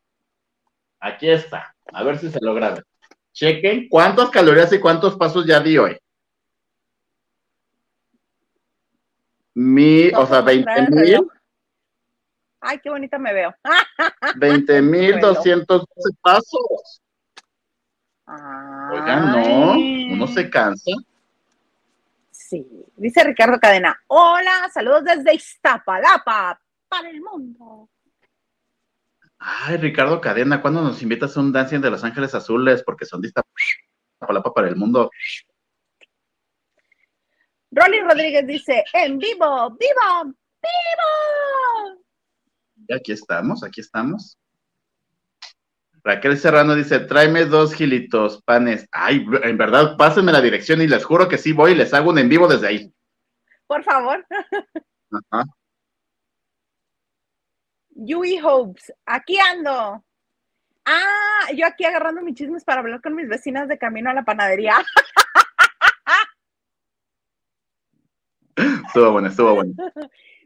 Aquí 1.00 1.28
está. 1.28 1.76
A 1.92 2.04
ver 2.04 2.20
si 2.20 2.30
se 2.30 2.40
logra 2.40 2.76
ver. 2.76 2.86
Chequen 3.34 3.88
cuántas 3.90 4.30
calorías 4.30 4.72
y 4.74 4.80
cuántos 4.80 5.16
pasos 5.16 5.46
ya 5.46 5.60
di 5.60 5.78
hoy. 5.78 5.98
Mi, 9.54 10.10
o 10.10 10.26
sea, 10.26 10.42
20 10.42 10.88
mil. 10.92 11.28
Ay, 12.60 12.80
qué 12.80 12.90
bonita 12.90 13.18
me 13.18 13.34
veo. 13.34 13.54
20 14.38 14.82
mil 14.82 15.20
212 15.20 15.86
pasos. 16.22 17.02
Oigan, 18.28 19.32
no, 19.32 20.14
uno 20.14 20.28
se 20.28 20.50
cansa. 20.50 20.92
Sí, 22.30 22.66
dice 22.96 23.24
Ricardo 23.24 23.60
Cadena. 23.60 24.00
Hola, 24.08 24.70
saludos 24.74 25.04
desde 25.04 25.34
Iztapalapa 25.34 26.62
para 26.88 27.10
el 27.10 27.22
mundo. 27.22 27.90
Ay, 29.44 29.78
Ricardo 29.78 30.22
Cadena, 30.22 30.62
¿cuándo 30.62 30.84
nos 30.84 31.02
invitas 31.02 31.36
a 31.36 31.40
un 31.40 31.52
dancing 31.52 31.80
de 31.80 31.90
Los 31.90 32.04
Ángeles 32.04 32.36
Azules? 32.36 32.84
Porque 32.84 33.06
son 33.06 33.26
Iztapalapa 33.26 34.54
para 34.54 34.68
el 34.68 34.76
mundo. 34.76 35.10
Rolly 37.72 38.02
Rodríguez 38.02 38.46
dice, 38.46 38.84
en 38.94 39.18
vivo, 39.18 39.72
vivo, 39.72 40.26
vivo. 40.26 42.02
Y 42.88 42.94
aquí 42.94 43.14
estamos, 43.14 43.64
aquí 43.64 43.82
estamos. 43.82 44.38
Raquel 46.04 46.38
Serrano 46.38 46.76
dice, 46.76 47.00
tráeme 47.00 47.46
dos 47.46 47.74
gilitos, 47.74 48.44
panes. 48.44 48.88
Ay, 48.92 49.26
en 49.42 49.58
verdad, 49.58 49.98
pásenme 49.98 50.32
la 50.32 50.42
dirección 50.42 50.84
y 50.84 50.88
les 50.88 51.04
juro 51.04 51.28
que 51.28 51.40
sí 51.40 51.52
voy 51.52 51.72
y 51.72 51.76
les 51.76 51.96
hago 51.96 52.12
un 52.12 52.20
en 52.20 52.30
vivo 52.30 52.48
desde 52.48 52.68
ahí. 52.68 52.94
Por 53.66 53.84
favor. 53.84 54.24
Ajá. 55.32 55.46
Yui 58.04 58.40
Hopes, 58.44 58.92
aquí 59.06 59.38
ando. 59.38 60.04
Ah, 60.86 61.52
yo 61.56 61.68
aquí 61.68 61.86
agarrando 61.86 62.24
mis 62.24 62.34
chismes 62.36 62.64
para 62.64 62.80
hablar 62.80 63.00
con 63.02 63.16
mis 63.16 63.28
vecinas 63.28 63.68
de 63.68 63.78
camino 63.78 64.10
a 64.10 64.14
la 64.16 64.24
panadería. 64.24 64.76
Estuvo 68.88 69.12
bueno, 69.12 69.28
estuvo 69.28 69.54
bueno. 69.56 69.74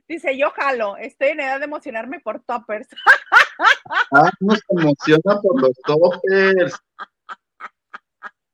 Dice, 0.07 0.37
yo 0.37 0.51
jalo, 0.51 0.97
estoy 0.97 1.29
en 1.29 1.39
edad 1.39 1.59
de 1.59 1.65
emocionarme 1.65 2.19
por 2.19 2.41
toppers. 2.43 2.87
Ah, 4.11 4.29
nos 4.41 4.59
emociona 4.67 5.39
por 5.41 5.61
los 5.61 5.71
toppers. 5.85 6.77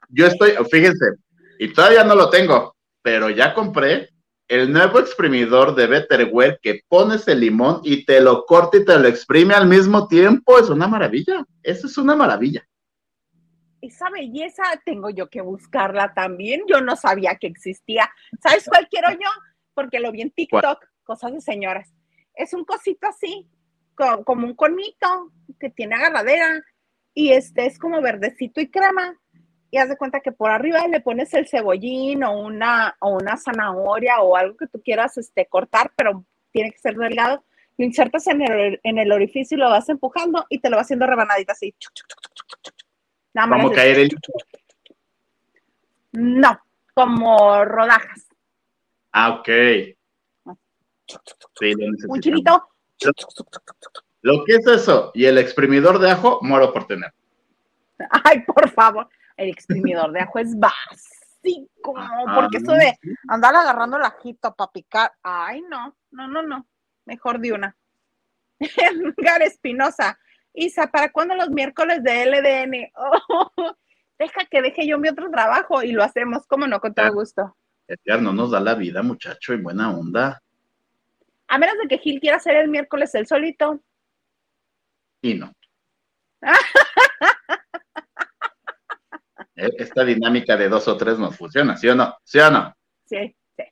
Yo 0.10 0.28
estoy, 0.28 0.52
fíjense, 0.70 1.16
y 1.58 1.74
todavía 1.74 2.04
no 2.04 2.14
lo 2.14 2.30
tengo, 2.30 2.76
pero 3.02 3.32
ya 3.32 3.56
compré 3.56 4.11
el 4.52 4.74
nuevo 4.74 5.00
exprimidor 5.00 5.76
de 5.76 5.88
Betterware 5.88 6.60
que 6.62 6.82
pones 6.90 7.26
el 7.30 7.40
limón 7.40 7.80
y 7.86 8.04
te 8.04 8.20
lo 8.20 8.46
corta 8.46 8.76
y 8.76 8.84
te 8.84 9.00
lo 9.00 9.08
exprime 9.08 9.54
al 9.54 9.66
mismo 9.66 10.10
tiempo. 10.10 10.60
Es 10.60 10.70
una 10.70 10.90
maravilla. 10.90 11.46
Eso 11.64 11.88
es 11.88 11.98
una 11.98 12.18
maravilla. 12.18 12.68
Esa 13.80 14.10
belleza 14.10 14.64
tengo 14.84 15.10
yo 15.10 15.30
que 15.30 15.40
buscarla 15.40 16.14
también. 16.14 16.64
Yo 16.68 16.82
no 16.82 16.98
sabía 16.98 17.38
que 17.38 17.48
existía. 17.48 18.12
¿Sabes 18.44 18.68
cuál 18.68 18.90
quiero 18.90 19.10
yo? 19.12 19.30
Porque 19.74 20.02
lo 20.02 20.12
vi 20.12 20.20
en 20.20 20.32
TikTok, 20.32 20.86
cosas 21.06 21.32
de 21.32 21.40
señoras. 21.40 21.90
Es 22.36 22.54
un 22.54 22.66
cosito 22.66 23.08
así, 23.08 23.50
como 24.26 24.46
un 24.46 24.56
conito 24.56 25.32
que 25.62 25.70
tiene 25.70 25.96
agarradera 25.96 26.62
y 27.14 27.32
este 27.32 27.68
es 27.68 27.80
como 27.80 28.02
verdecito 28.02 28.60
y 28.60 28.70
crema 28.70 29.18
y 29.72 29.78
haz 29.78 29.88
de 29.88 29.98
cuenta 29.98 30.20
que 30.20 30.34
por 30.34 30.52
arriba 30.52 30.86
le 30.88 31.00
pones 31.00 31.34
el 31.34 31.48
cebollín 31.48 32.26
o 32.26 32.38
una, 32.38 32.98
o 33.00 33.12
una 33.12 33.38
zanahoria 33.38 34.20
o 34.20 34.36
algo 34.36 34.58
que 34.58 34.68
tú 34.68 34.82
quieras 34.84 35.18
este, 35.18 35.46
cortar, 35.46 35.94
pero 35.96 36.26
tiene 36.52 36.72
que 36.72 36.78
ser 36.78 36.96
delgado. 36.96 37.46
Lo 37.78 37.86
insertas 37.86 38.28
en 38.28 38.42
el, 38.42 38.82
en 38.84 38.98
el 38.98 39.14
orificio 39.14 39.56
y 39.56 39.62
lo 39.62 39.70
vas 39.70 39.88
empujando 39.88 40.46
y 40.50 40.60
te 40.60 40.70
lo 40.70 40.76
vas 40.76 40.88
haciendo 40.88 41.08
rebanadita 41.08 41.54
así. 41.54 41.74
Nada 43.34 43.48
más 43.48 43.62
¿Cómo 43.62 43.74
caer 43.74 44.00
el... 44.00 44.10
No, 46.12 46.60
como 46.94 47.64
rodajas. 47.64 48.28
Ah, 49.14 49.32
ok. 49.32 49.48
Sí, 51.60 51.74
Un 52.10 52.20
chilito. 52.20 52.68
Lo 54.22 54.44
que 54.44 54.56
es 54.56 54.68
eso 54.68 55.12
y 55.14 55.26
el 55.26 55.38
exprimidor 55.38 55.98
de 55.98 56.12
ajo, 56.12 56.40
muero 56.42 56.74
por 56.74 56.88
tener. 56.88 57.14
Ay, 58.26 58.42
por 58.42 58.70
favor 58.70 59.08
el 59.38 59.50
exprimidor 59.50 60.12
de 60.12 60.22
ajo 60.22 60.40
es 60.40 60.58
básico, 60.58 61.96
porque 62.36 62.58
eso 62.58 62.74
de 62.74 62.98
andar 63.28 63.56
agarrando 63.56 63.98
el 63.98 64.04
ajito 64.04 64.54
para 64.56 64.72
picar, 64.72 65.12
ay, 65.24 65.62
no, 65.70 65.96
no, 66.12 66.28
no, 66.28 66.42
no, 66.42 66.68
mejor 67.06 67.40
de 67.40 67.54
una. 67.54 67.76
Edgar 68.60 69.42
Espinosa, 69.42 70.20
Isa, 70.54 70.88
¿para 70.88 71.12
cuándo 71.12 71.36
los 71.36 71.50
miércoles 71.50 72.04
de 72.04 72.26
LDN? 72.26 72.92
deja 74.20 74.46
que 74.46 74.62
deje 74.62 74.88
yo 74.88 75.00
mi 75.00 75.10
otro 75.10 75.32
trabajo 75.32 75.82
y 75.82 75.92
lo 75.94 76.04
hacemos, 76.04 76.46
como 76.46 76.68
no, 76.68 76.80
con 76.80 76.94
todo 76.94 77.14
gusto. 77.14 77.56
Edgar 77.88 78.22
no 78.22 78.34
nos 78.34 78.52
da 78.52 78.60
la 78.60 78.76
vida, 78.76 79.02
muchacho, 79.02 79.54
y 79.54 79.58
buena 79.62 79.92
onda. 79.92 80.42
A 81.48 81.58
menos 81.58 81.76
de 81.82 81.88
que 81.88 81.98
Gil 81.98 82.20
quiera 82.20 82.38
hacer 82.38 82.56
el 82.56 82.70
miércoles 82.70 83.14
el 83.16 83.28
solito. 83.28 83.82
Y 85.22 85.34
no. 85.34 85.52
E, 89.62 89.70
esta 89.78 90.04
dinámica 90.04 90.58
de 90.58 90.70
dos 90.70 90.88
o 90.88 90.98
tres 90.98 91.20
nos 91.20 91.38
funciona, 91.38 91.78
¿sí 91.78 91.88
o 91.88 91.96
no? 91.96 92.18
¿Sí 92.24 92.40
o 92.40 92.50
no? 92.50 92.76
Sí, 93.06 93.36
sí, 93.56 93.64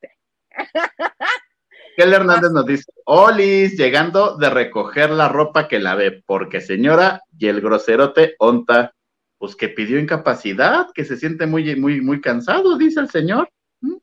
sí. 0.00 0.08
Hernández 1.96 2.50
nos 2.50 2.64
dice, 2.64 2.90
Olis, 3.04 3.76
llegando 3.76 4.38
de 4.38 4.48
recoger 4.48 5.10
la 5.10 5.28
ropa 5.28 5.68
que 5.68 5.78
lavé, 5.78 6.22
porque 6.24 6.62
señora, 6.62 7.20
y 7.38 7.48
el 7.48 7.60
groserote 7.60 8.36
onta, 8.38 8.94
pues 9.36 9.54
que 9.54 9.68
pidió 9.68 9.98
incapacidad, 9.98 10.88
que 10.94 11.04
se 11.04 11.18
siente 11.18 11.46
muy, 11.46 11.76
muy, 11.76 12.00
muy 12.00 12.22
cansado, 12.22 12.78
dice 12.78 13.00
el 13.00 13.10
señor. 13.10 13.50
¿Mm? 13.82 13.96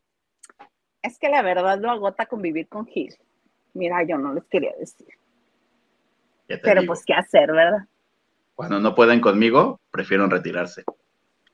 Es 1.02 1.18
que 1.18 1.30
la 1.30 1.42
verdad 1.42 1.80
lo 1.80 1.90
agota 1.90 2.28
convivir 2.28 2.68
con 2.68 2.86
Gil. 2.86 3.16
Mira, 3.74 4.04
yo 4.04 4.18
no 4.20 4.34
les 4.34 4.44
quería 4.46 4.74
decir. 4.80 5.08
Pero 6.48 6.86
pues 6.86 7.04
qué 7.06 7.14
hacer, 7.14 7.52
¿verdad? 7.52 7.88
Cuando 8.54 8.80
no 8.80 8.94
pueden 8.94 9.22
conmigo, 9.22 9.80
prefieren 9.90 10.30
retirarse. 10.30 10.84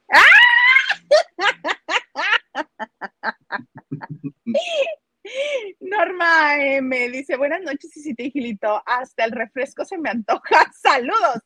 Norma 5.79 6.55
me 6.81 7.09
dice, 7.09 7.37
buenas 7.37 7.61
noches, 7.61 7.95
y 7.97 8.01
si 8.01 8.15
te 8.15 8.29
Gilito, 8.29 8.81
hasta 8.85 9.25
el 9.25 9.31
refresco 9.31 9.83
se 9.85 9.97
me 9.97 10.09
antoja. 10.09 10.71
Saludos. 10.81 11.41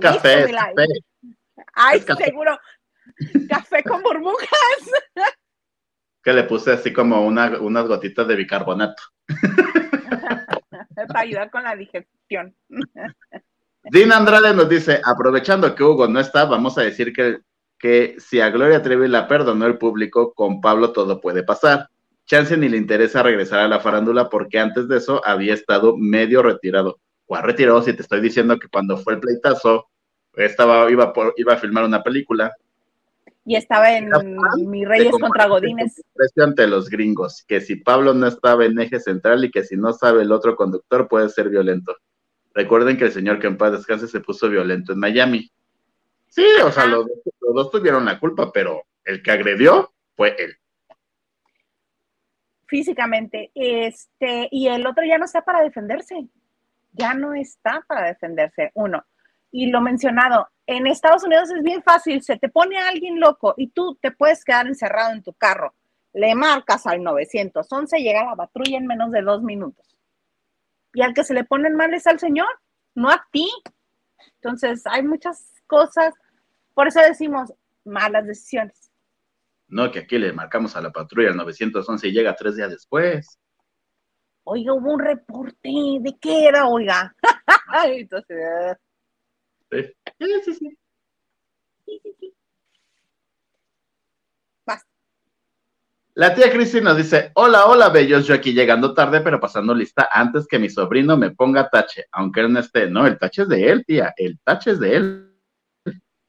café, 0.00 0.46
Ay, 1.74 2.00
seguro. 2.00 2.58
Café 3.48 3.82
con 3.82 4.02
burbujas. 4.02 4.48
Que 6.24 6.32
le 6.32 6.44
puse 6.44 6.70
así 6.70 6.92
como 6.92 7.26
una, 7.26 7.60
unas 7.60 7.88
gotitas 7.88 8.28
de 8.28 8.36
bicarbonato. 8.36 9.02
Para 10.94 11.18
ayudar 11.18 11.50
con 11.50 11.64
la 11.64 11.74
digestión. 11.74 12.54
Dina 13.82 14.18
Andrade 14.18 14.54
nos 14.54 14.68
dice, 14.68 15.00
aprovechando 15.04 15.74
que 15.74 15.82
Hugo 15.82 16.06
no 16.06 16.20
está, 16.20 16.44
vamos 16.44 16.78
a 16.78 16.82
decir 16.82 17.12
que 17.12 17.40
que 17.82 18.14
si 18.18 18.40
a 18.40 18.48
Gloria 18.48 18.80
Trevi 18.80 19.08
la 19.08 19.26
perdonó 19.26 19.66
el 19.66 19.76
público, 19.76 20.32
con 20.34 20.60
Pablo 20.60 20.92
todo 20.92 21.20
puede 21.20 21.42
pasar. 21.42 21.88
Chance 22.26 22.56
ni 22.56 22.68
le 22.68 22.76
interesa 22.76 23.24
regresar 23.24 23.58
a 23.58 23.66
la 23.66 23.80
farándula 23.80 24.30
porque 24.30 24.60
antes 24.60 24.86
de 24.86 24.98
eso 24.98 25.20
había 25.26 25.52
estado 25.52 25.96
medio 25.96 26.44
retirado. 26.44 27.00
O 27.26 27.34
ha 27.34 27.42
retirado 27.42 27.82
si 27.82 27.92
te 27.92 28.02
estoy 28.02 28.20
diciendo 28.20 28.56
que 28.60 28.68
cuando 28.68 28.96
fue 28.96 29.14
el 29.14 29.20
pleitazo, 29.20 29.88
estaba, 30.34 30.88
iba, 30.92 31.12
por, 31.12 31.34
iba 31.36 31.54
a 31.54 31.56
filmar 31.56 31.82
una 31.82 32.04
película. 32.04 32.54
Y 33.44 33.56
estaba 33.56 33.92
en 33.98 34.12
Mi 34.58 34.84
Reyes 34.84 35.10
contra 35.20 35.48
Godines. 35.48 36.00
Ante 36.36 36.68
los 36.68 36.88
gringos, 36.88 37.42
que 37.48 37.60
si 37.60 37.74
Pablo 37.74 38.14
no 38.14 38.28
estaba 38.28 38.64
en 38.64 38.78
eje 38.78 39.00
central 39.00 39.44
y 39.44 39.50
que 39.50 39.64
si 39.64 39.76
no 39.76 39.92
sabe 39.92 40.22
el 40.22 40.30
otro 40.30 40.54
conductor 40.54 41.08
puede 41.08 41.28
ser 41.30 41.48
violento. 41.48 41.96
Recuerden 42.54 42.96
que 42.96 43.06
el 43.06 43.12
señor 43.12 43.40
que 43.40 43.48
en 43.48 43.56
paz 43.56 43.72
descanse 43.72 44.06
se 44.06 44.20
puso 44.20 44.48
violento 44.48 44.92
en 44.92 45.00
Miami. 45.00 45.50
Sí, 46.32 46.46
o 46.64 46.72
sea, 46.72 46.86
los, 46.86 47.06
dos 47.40 47.70
tuvieron 47.70 48.06
la 48.06 48.18
culpa, 48.18 48.50
pero 48.50 48.84
el 49.04 49.22
que 49.22 49.32
agredió 49.32 49.92
fue 50.16 50.34
él. 50.38 50.56
Físicamente, 52.66 53.50
este, 53.54 54.48
y 54.50 54.66
el 54.68 54.86
otro 54.86 55.04
ya 55.04 55.18
no 55.18 55.26
está 55.26 55.42
para 55.42 55.60
defenderse. 55.60 56.26
Ya 56.92 57.12
no 57.12 57.34
está 57.34 57.84
para 57.86 58.06
defenderse, 58.06 58.70
uno. 58.72 59.04
Y 59.50 59.66
lo 59.66 59.82
mencionado, 59.82 60.48
en 60.66 60.86
Estados 60.86 61.22
Unidos 61.22 61.50
es 61.50 61.62
bien 61.62 61.82
fácil, 61.82 62.22
se 62.22 62.38
te 62.38 62.48
pone 62.48 62.78
a 62.78 62.88
alguien 62.88 63.20
loco 63.20 63.52
y 63.58 63.68
tú 63.68 63.98
te 64.00 64.10
puedes 64.10 64.42
quedar 64.42 64.66
encerrado 64.66 65.12
en 65.12 65.22
tu 65.22 65.34
carro. 65.34 65.74
Le 66.14 66.34
marcas 66.34 66.86
al 66.86 67.02
911, 67.02 67.98
llega 67.98 68.24
la 68.24 68.36
patrulla 68.36 68.78
en 68.78 68.86
menos 68.86 69.10
de 69.10 69.20
dos 69.20 69.42
minutos. 69.42 69.98
Y 70.94 71.02
al 71.02 71.12
que 71.12 71.24
se 71.24 71.34
le 71.34 71.44
ponen 71.44 71.76
mal 71.76 71.92
es 71.92 72.06
al 72.06 72.18
señor, 72.18 72.48
no 72.94 73.10
a 73.10 73.22
ti. 73.30 73.50
Entonces, 74.36 74.86
hay 74.86 75.02
muchas 75.02 75.52
cosas 75.66 76.14
por 76.74 76.88
eso 76.88 77.00
decimos 77.00 77.52
malas 77.84 78.26
decisiones. 78.26 78.90
No, 79.68 79.90
que 79.90 80.00
aquí 80.00 80.18
le 80.18 80.32
marcamos 80.32 80.76
a 80.76 80.82
la 80.82 80.92
patrulla 80.92 81.30
el 81.30 81.36
911 81.36 82.08
y 82.08 82.12
llega 82.12 82.36
tres 82.36 82.56
días 82.56 82.70
después. 82.70 83.38
Oiga, 84.44 84.74
hubo 84.74 84.92
un 84.92 85.00
reporte. 85.00 85.70
¿De 86.00 86.14
qué 86.20 86.46
era, 86.46 86.66
oiga? 86.66 87.14
Entonces, 87.86 88.76
sí. 89.70 89.78
Sí, 90.18 90.26
sí, 90.44 90.54
sí. 90.54 90.78
Sí, 91.86 92.00
sí, 92.02 92.16
sí. 92.20 92.34
Basta. 94.66 94.86
La 96.14 96.34
tía 96.34 96.52
Cristina 96.52 96.94
dice, 96.94 97.32
hola, 97.34 97.64
hola, 97.66 97.88
bellos, 97.88 98.26
yo 98.26 98.34
aquí 98.34 98.52
llegando 98.52 98.92
tarde, 98.92 99.22
pero 99.22 99.40
pasando 99.40 99.74
lista 99.74 100.08
antes 100.12 100.46
que 100.46 100.58
mi 100.58 100.68
sobrino 100.68 101.16
me 101.16 101.30
ponga 101.30 101.70
tache, 101.70 102.06
aunque 102.12 102.40
él 102.40 102.52
no 102.52 102.60
esté. 102.60 102.90
No, 102.90 103.06
el 103.06 103.18
tache 103.18 103.42
es 103.42 103.48
de 103.48 103.70
él, 103.70 103.84
tía, 103.86 104.12
el 104.18 104.38
tache 104.40 104.72
es 104.72 104.80
de 104.80 104.96
él. 104.96 105.31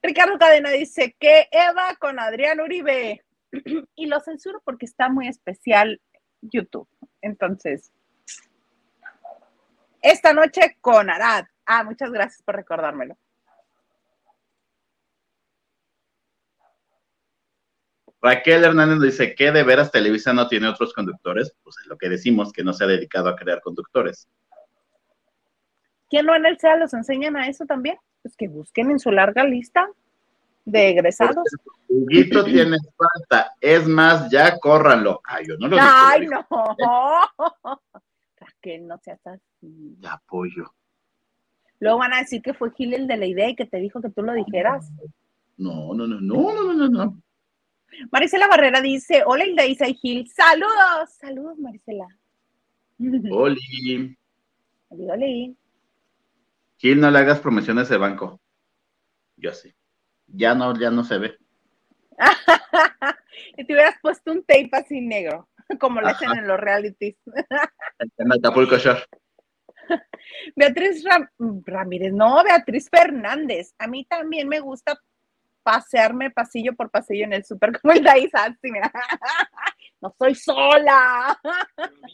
Ricardo 0.02 0.38
Cadena 0.38 0.72
dice 0.72 1.16
que 1.20 1.48
Eva 1.52 1.96
con 2.00 2.20
Adrián 2.20 2.60
Uribe. 2.60 3.24
y 3.96 4.08
lo 4.08 4.20
censuro 4.20 4.62
porque 4.64 4.86
está 4.86 5.10
muy 5.10 5.28
especial 5.28 6.02
YouTube. 6.42 6.88
Entonces, 7.22 7.92
esta 10.02 10.34
noche 10.34 10.78
con 10.82 11.10
Arad. 11.10 11.46
Ah, 11.66 11.84
muchas 11.84 12.12
gracias 12.12 12.42
por 12.44 12.56
recordármelo. 12.56 13.18
Raquel 18.22 18.64
Hernández 18.64 19.00
dice 19.12 19.36
que 19.36 19.52
de 19.52 19.64
veras 19.64 19.92
Televisa 19.92 20.34
no 20.34 20.48
tiene 20.48 20.68
otros 20.68 20.94
conductores, 20.94 21.54
pues 21.64 21.78
es 21.80 21.88
lo 21.88 21.98
que 21.98 22.10
decimos, 22.10 22.52
que 22.52 22.64
no 22.64 22.74
se 22.74 22.84
ha 22.84 22.88
dedicado 22.88 23.30
a 23.30 23.36
crear 23.36 23.62
conductores. 23.62 24.28
¿Quién 26.10 26.26
no 26.26 26.36
en 26.36 26.46
el 26.46 26.58
SEA 26.58 26.78
los 26.78 26.94
enseñan 26.94 27.36
a 27.36 27.48
eso 27.48 27.66
también? 27.66 27.98
Pues 28.22 28.36
que 28.36 28.48
busquen 28.48 28.92
en 28.92 29.00
su 29.00 29.12
larga 29.12 29.44
lista 29.44 29.88
de 30.66 30.90
egresados. 30.90 31.46
Huguito 31.88 32.44
tiene 32.44 32.78
falta, 32.98 33.54
es 33.62 33.88
más, 33.88 34.30
ya 34.30 34.58
córranlo. 34.60 35.22
Ay, 35.24 35.46
yo 35.48 35.56
no 35.58 35.68
lo 35.68 35.78
Ay, 35.80 36.28
no. 36.28 36.46
Raquel, 38.40 38.88
no 38.88 38.98
seas 39.00 39.26
así. 39.26 39.98
ya 40.00 40.14
apoyo. 40.14 40.74
Luego 41.80 42.00
van 42.00 42.14
a 42.14 42.20
decir 42.20 42.42
que 42.42 42.54
fue 42.54 42.72
Gil 42.72 42.94
el 42.94 43.08
de 43.08 43.18
la 43.18 43.26
idea 43.26 43.50
y 43.50 43.56
que 43.56 43.66
te 43.66 43.78
dijo 43.78 44.02
que 44.02 44.10
tú 44.10 44.22
lo 44.24 44.34
dijeras. 44.34 44.92
No, 45.58 45.94
no, 45.94 46.08
no, 46.08 46.20
no, 46.20 46.54
no, 46.54 46.64
no, 46.64 46.74
no, 46.74 46.90
no. 46.90 47.22
Marisela 48.12 48.48
Barrera 48.48 48.82
dice, 48.82 49.24
hola 49.26 49.46
Hilda 49.46 49.66
Isa 49.66 49.88
y 49.88 49.96
Gil, 49.96 50.30
saludos, 50.30 51.14
saludos 51.20 51.58
Marisela. 51.58 52.08
Oli, 53.32 54.18
Oli, 54.90 55.10
oli. 55.10 55.58
Gil, 56.78 57.00
no 57.00 57.12
le 57.12 57.20
hagas 57.20 57.40
promociones 57.40 57.90
de 57.90 57.98
banco. 57.98 58.40
Yo 59.36 59.54
sí. 59.54 59.74
Ya 60.28 60.54
no, 60.56 60.78
ya 60.80 60.92
no 60.92 61.04
se 61.04 61.18
ve. 61.18 61.38
y 63.58 63.66
te 63.66 63.74
hubieras 63.74 63.96
puesto 64.02 64.32
un 64.32 64.44
tape 64.44 64.70
así 64.74 65.02
negro, 65.02 65.48
como 65.80 66.02
lo 66.02 66.08
hacen 66.08 66.32
en 66.38 66.48
los 66.48 66.60
realities. 66.60 67.18
En 68.18 68.32
Acapulco 68.32 68.78
Shore. 68.78 69.04
Beatriz 70.56 71.04
Ram- 71.04 71.30
Ramírez, 71.66 72.14
no, 72.14 72.44
Beatriz 72.44 72.90
Fernández. 72.90 73.74
A 73.80 73.88
mí 73.88 74.06
también 74.06 74.48
me 74.48 74.60
gusta 74.60 75.00
pasearme 75.64 76.32
pasillo 76.32 76.76
por 76.76 76.90
pasillo 76.90 77.26
en 77.26 77.34
el 77.34 77.44
súper 77.44 77.80
como 77.80 77.94
el 77.94 78.02
mira. 78.62 78.92
No 80.02 80.16
soy 80.18 80.36
sola. 80.36 81.40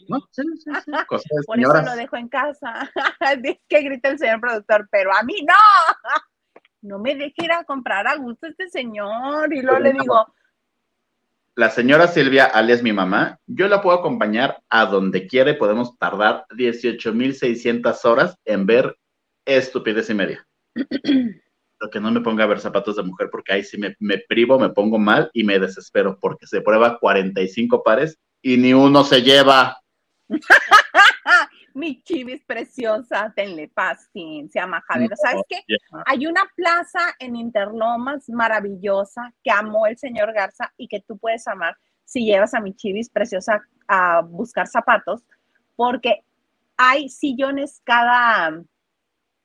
No, 0.08 0.20
sí, 0.30 0.42
sí, 0.56 0.70
sí. 0.84 0.92
Cosas 1.08 1.46
Por 1.46 1.60
eso 1.60 1.82
lo 1.82 1.96
dejo 1.96 2.16
en 2.16 2.28
casa. 2.28 2.90
Que 3.68 3.82
grita 3.82 4.08
el 4.08 4.18
señor 4.18 4.40
productor, 4.40 4.88
pero 4.90 5.14
a 5.14 5.22
mí 5.22 5.44
no. 5.46 5.54
No 6.82 6.98
me 6.98 7.14
deje 7.14 7.44
ir 7.44 7.52
a 7.52 7.64
comprar 7.64 8.06
a 8.06 8.16
gusto 8.16 8.46
este 8.46 8.68
señor. 8.68 9.52
Y 9.54 9.62
luego 9.62 9.78
le 9.78 9.94
digo, 9.94 10.34
La 11.54 11.70
señora 11.70 12.08
Silvia, 12.08 12.44
alias 12.44 12.82
mi 12.82 12.92
mamá, 12.92 13.38
yo 13.46 13.68
la 13.68 13.80
puedo 13.80 13.98
acompañar 13.98 14.62
a 14.68 14.84
donde 14.84 15.26
quiera 15.26 15.52
y 15.52 15.56
podemos 15.56 15.96
tardar 15.96 16.44
18.600 16.50 18.04
horas 18.04 18.36
en 18.44 18.66
ver 18.66 18.98
estupidez 19.46 20.10
y 20.10 20.14
media. 20.14 20.46
Lo 21.80 21.90
que 21.90 22.00
no 22.00 22.10
me 22.10 22.20
ponga 22.20 22.44
a 22.44 22.46
ver 22.46 22.60
zapatos 22.60 22.96
de 22.96 23.02
mujer 23.02 23.28
porque 23.30 23.52
ahí 23.52 23.64
sí 23.64 23.78
me, 23.78 23.94
me 23.98 24.18
privo, 24.18 24.58
me 24.58 24.70
pongo 24.70 24.98
mal 24.98 25.30
y 25.32 25.44
me 25.44 25.58
desespero 25.58 26.18
porque 26.20 26.46
se 26.46 26.60
prueba 26.60 26.98
45 26.98 27.82
pares 27.82 28.18
y 28.42 28.56
ni 28.56 28.72
uno 28.72 29.04
se 29.04 29.22
lleva. 29.22 29.76
"Ah, 30.30 30.30
mi 31.74 32.00
chivis 32.02 32.42
preciosa, 32.44 33.32
tenle 33.34 33.68
paciencia, 33.68 34.66
majadero. 34.66 35.16
¿Sabes 35.16 35.42
qué? 35.48 35.64
Hay 36.06 36.26
una 36.26 36.42
plaza 36.54 37.00
en 37.18 37.36
Interlomas 37.36 38.28
maravillosa 38.28 39.34
que 39.42 39.50
amó 39.50 39.86
el 39.86 39.98
señor 39.98 40.32
Garza 40.32 40.72
y 40.76 40.86
que 40.86 41.00
tú 41.00 41.18
puedes 41.18 41.46
amar 41.48 41.76
si 42.04 42.24
llevas 42.24 42.54
a 42.54 42.60
mi 42.60 42.74
chivis 42.74 43.10
preciosa 43.10 43.60
a 43.88 44.20
buscar 44.22 44.66
zapatos, 44.66 45.22
porque 45.74 46.22
hay 46.76 47.08
sillones 47.08 47.80
cada, 47.84 48.62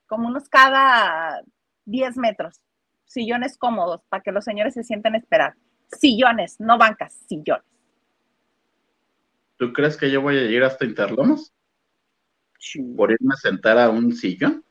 como 0.06 0.28
unos 0.28 0.48
cada 0.48 1.42
10 1.86 2.16
metros, 2.18 2.60
sillones 3.04 3.56
cómodos 3.58 4.02
para 4.08 4.22
que 4.22 4.32
los 4.32 4.44
señores 4.44 4.74
se 4.74 4.84
sienten 4.84 5.14
a 5.14 5.18
esperar. 5.18 5.54
Sillones, 5.88 6.60
no 6.60 6.78
bancas, 6.78 7.14
sillones. 7.28 7.64
¿Tú 9.56 9.72
crees 9.72 9.96
que 9.96 10.10
yo 10.10 10.22
voy 10.22 10.36
a 10.38 10.42
ir 10.44 10.62
hasta 10.64 10.84
Interlomas 10.84 11.52
por 12.96 13.10
irme 13.10 13.34
a 13.34 13.36
sentar 13.36 13.78
a 13.78 13.90
un 13.90 14.12
sillón? 14.14 14.64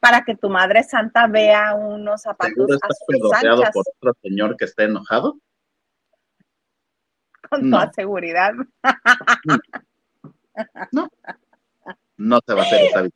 Para 0.00 0.24
que 0.24 0.36
tu 0.36 0.48
madre 0.50 0.82
santa 0.82 1.26
vea 1.28 1.74
unos 1.74 2.22
zapatos 2.22 2.68
estás 2.70 2.98
pedoteado 3.06 3.62
por 3.72 3.84
otro 3.96 4.14
señor 4.20 4.56
que 4.56 4.64
está 4.64 4.84
enojado. 4.84 5.38
con 7.48 7.70
No. 7.70 7.78
toda 7.78 7.92
seguridad. 7.92 8.52
No 12.18 12.40
se 12.46 12.54
va 12.54 12.60
a 12.62 12.64
hacer 12.64 12.82
esa 12.86 13.02
vida. 13.02 13.14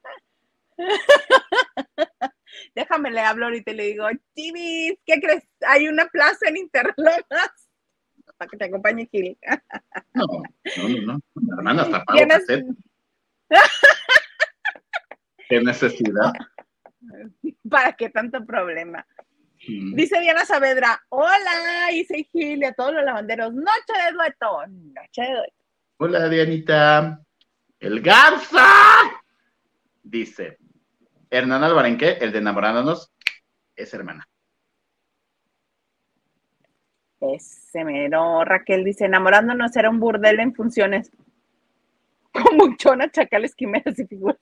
Déjame 2.77 3.11
le 3.11 3.20
hablo 3.20 3.47
ahorita 3.47 3.70
y 3.70 3.74
le 3.74 3.85
digo, 3.87 4.07
Chivis, 4.35 4.99
¿qué 5.07 5.18
crees? 5.18 5.49
Hay 5.66 5.89
una 5.89 6.07
plaza 6.09 6.47
en 6.49 6.59
Interlomas 6.59 7.24
para 8.37 8.51
que 8.51 8.57
te 8.59 8.64
acompañe 8.66 9.09
Gil. 9.11 9.39
No, 10.12 10.27
no, 10.27 10.89
no, 10.89 11.18
no. 11.35 11.57
Hermana 11.57 11.83
hasta 11.83 12.05
pago 12.05 12.18
¿Tienes- 12.18 12.47
cassette. 12.47 12.66
¿Qué 15.49 15.61
necesidad? 15.62 16.33
¿Para 17.70 17.95
qué 17.95 18.11
tanto 18.11 18.45
problema? 18.45 19.07
Mm. 19.66 19.95
Dice 19.95 20.20
Diana 20.20 20.45
Saavedra, 20.45 21.03
hola, 21.09 21.89
soy 22.07 22.29
Gil 22.31 22.59
y 22.61 22.64
a 22.64 22.74
todos 22.74 22.93
los 22.93 23.05
lavanderos, 23.05 23.55
noche 23.55 23.93
de 24.05 24.12
dueto, 24.12 24.66
noche 24.66 25.22
de 25.22 25.33
dueto. 25.35 25.55
Hola, 25.99 26.29
Dianita. 26.29 27.22
El 27.81 28.03
Garza. 28.03 28.66
Dice, 30.03 30.59
Hernán 31.31 31.64
Albarenque, 31.64 32.18
el 32.20 32.33
de 32.33 32.39
enamorándonos, 32.39 33.12
es 33.74 33.93
hermana. 33.95 34.29
Ese 37.20 37.85
mero, 37.85 38.45
Raquel 38.45 38.85
dice, 38.85 39.07
enamorándonos 39.07 39.74
era 39.77 39.91
un 39.91 39.99
burdel 39.99 40.41
en 40.41 40.55
funciones. 40.55 41.11
Con 42.33 42.57
muchona, 42.57 43.11
chacales, 43.11 43.55
quimeras 43.55 43.99
y 43.99 44.07
figuras. 44.07 44.39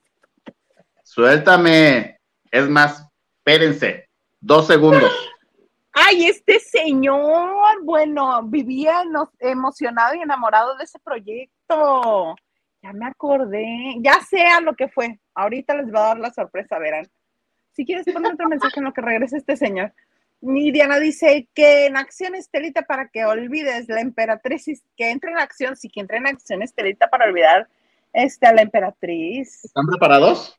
Suéltame. 1.04 2.18
Es 2.50 2.68
más, 2.68 3.08
espérense. 3.38 4.08
Dos 4.40 4.66
segundos. 4.66 5.12
Ay, 5.92 6.26
este 6.26 6.58
señor, 6.58 7.82
bueno, 7.84 8.42
vivía 8.42 9.04
emocionado 9.38 10.14
y 10.16 10.22
enamorado 10.22 10.76
de 10.76 10.84
ese 10.84 10.98
proyecto. 10.98 12.34
Ya 12.82 12.92
me 12.92 13.06
acordé, 13.06 13.94
ya 14.00 14.20
sé 14.20 14.44
a 14.44 14.60
lo 14.60 14.74
que 14.74 14.88
fue. 14.88 15.20
Ahorita 15.34 15.74
les 15.74 15.92
va 15.92 16.00
a 16.00 16.08
dar 16.08 16.18
la 16.18 16.32
sorpresa, 16.32 16.78
verán. 16.78 17.08
Si 17.72 17.84
quieres 17.84 18.06
poner 18.12 18.32
otro 18.32 18.48
mensaje 18.48 18.78
en 18.78 18.84
lo 18.84 18.92
que 18.92 19.00
regrese 19.00 19.36
este 19.36 19.56
señor. 19.56 19.92
Y 20.40 20.72
Diana 20.72 20.98
dice 20.98 21.48
que 21.54 21.86
en 21.86 21.96
acción 21.96 22.34
Estelita 22.34 22.82
para 22.82 23.08
que 23.08 23.24
olvides 23.24 23.88
la 23.88 24.00
emperatriz, 24.00 24.84
que 24.96 25.10
entre 25.10 25.30
en 25.30 25.38
acción, 25.38 25.74
sí 25.76 25.88
que 25.88 26.00
entre 26.00 26.18
en 26.18 26.26
acción 26.26 26.62
Estelita 26.62 27.08
para 27.08 27.24
olvidar 27.24 27.68
este, 28.12 28.46
a 28.46 28.52
la 28.52 28.62
emperatriz. 28.62 29.64
¿Están 29.64 29.86
preparados? 29.86 30.58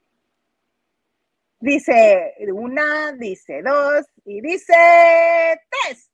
Dice 1.59 2.33
una, 2.53 3.13
dice 3.13 3.61
dos 3.63 4.05
y 4.25 4.41
dice 4.41 4.73
tres. 5.69 6.11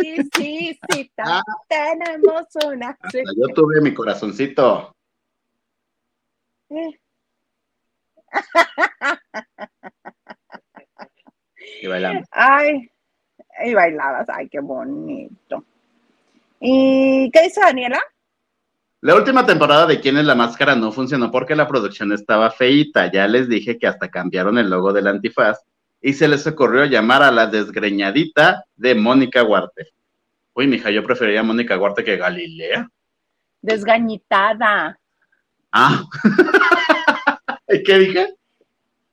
Sí, 0.00 0.16
sí, 0.36 0.80
sí, 0.90 1.12
ta- 1.14 1.42
tenemos 1.68 2.46
una. 2.66 2.96
sí. 3.10 3.18
Hasta 3.20 3.32
Yo 3.36 3.48
tuve 3.54 3.80
mi 3.80 3.92
corazoncito. 3.94 4.94
Eh, 6.70 6.98
Y 11.82 11.86
bailando. 11.86 12.24
Ay, 12.30 12.90
y 13.64 13.74
bailabas, 13.74 14.28
ay, 14.28 14.48
qué 14.48 14.60
bonito. 14.60 15.64
¿Y 16.60 17.30
qué 17.30 17.42
dice 17.42 17.60
Daniela? 17.60 18.00
La 19.02 19.14
última 19.14 19.44
temporada 19.44 19.86
de 19.86 20.00
Quién 20.00 20.16
es 20.16 20.24
la 20.24 20.34
Máscara 20.34 20.74
no 20.74 20.90
funcionó 20.90 21.30
porque 21.30 21.54
la 21.54 21.68
producción 21.68 22.12
estaba 22.12 22.50
feíta. 22.50 23.10
Ya 23.12 23.26
les 23.28 23.48
dije 23.48 23.78
que 23.78 23.86
hasta 23.86 24.08
cambiaron 24.10 24.58
el 24.58 24.70
logo 24.70 24.92
del 24.92 25.06
antifaz 25.06 25.60
y 26.00 26.12
se 26.12 26.28
les 26.28 26.46
ocurrió 26.46 26.84
llamar 26.84 27.22
a 27.22 27.30
la 27.30 27.46
desgreñadita 27.46 28.64
de 28.76 28.94
Mónica 28.94 29.42
Huarte. 29.42 29.88
Uy, 30.54 30.66
mija, 30.66 30.90
yo 30.90 31.02
preferiría 31.02 31.40
a 31.40 31.44
Mónica 31.44 31.78
Huarte 31.78 32.04
que 32.04 32.16
Galilea. 32.16 32.88
Desgañitada. 33.60 34.98
Ah. 35.72 36.04
¿Y 37.68 37.82
qué 37.82 37.98
dije? 37.98 38.34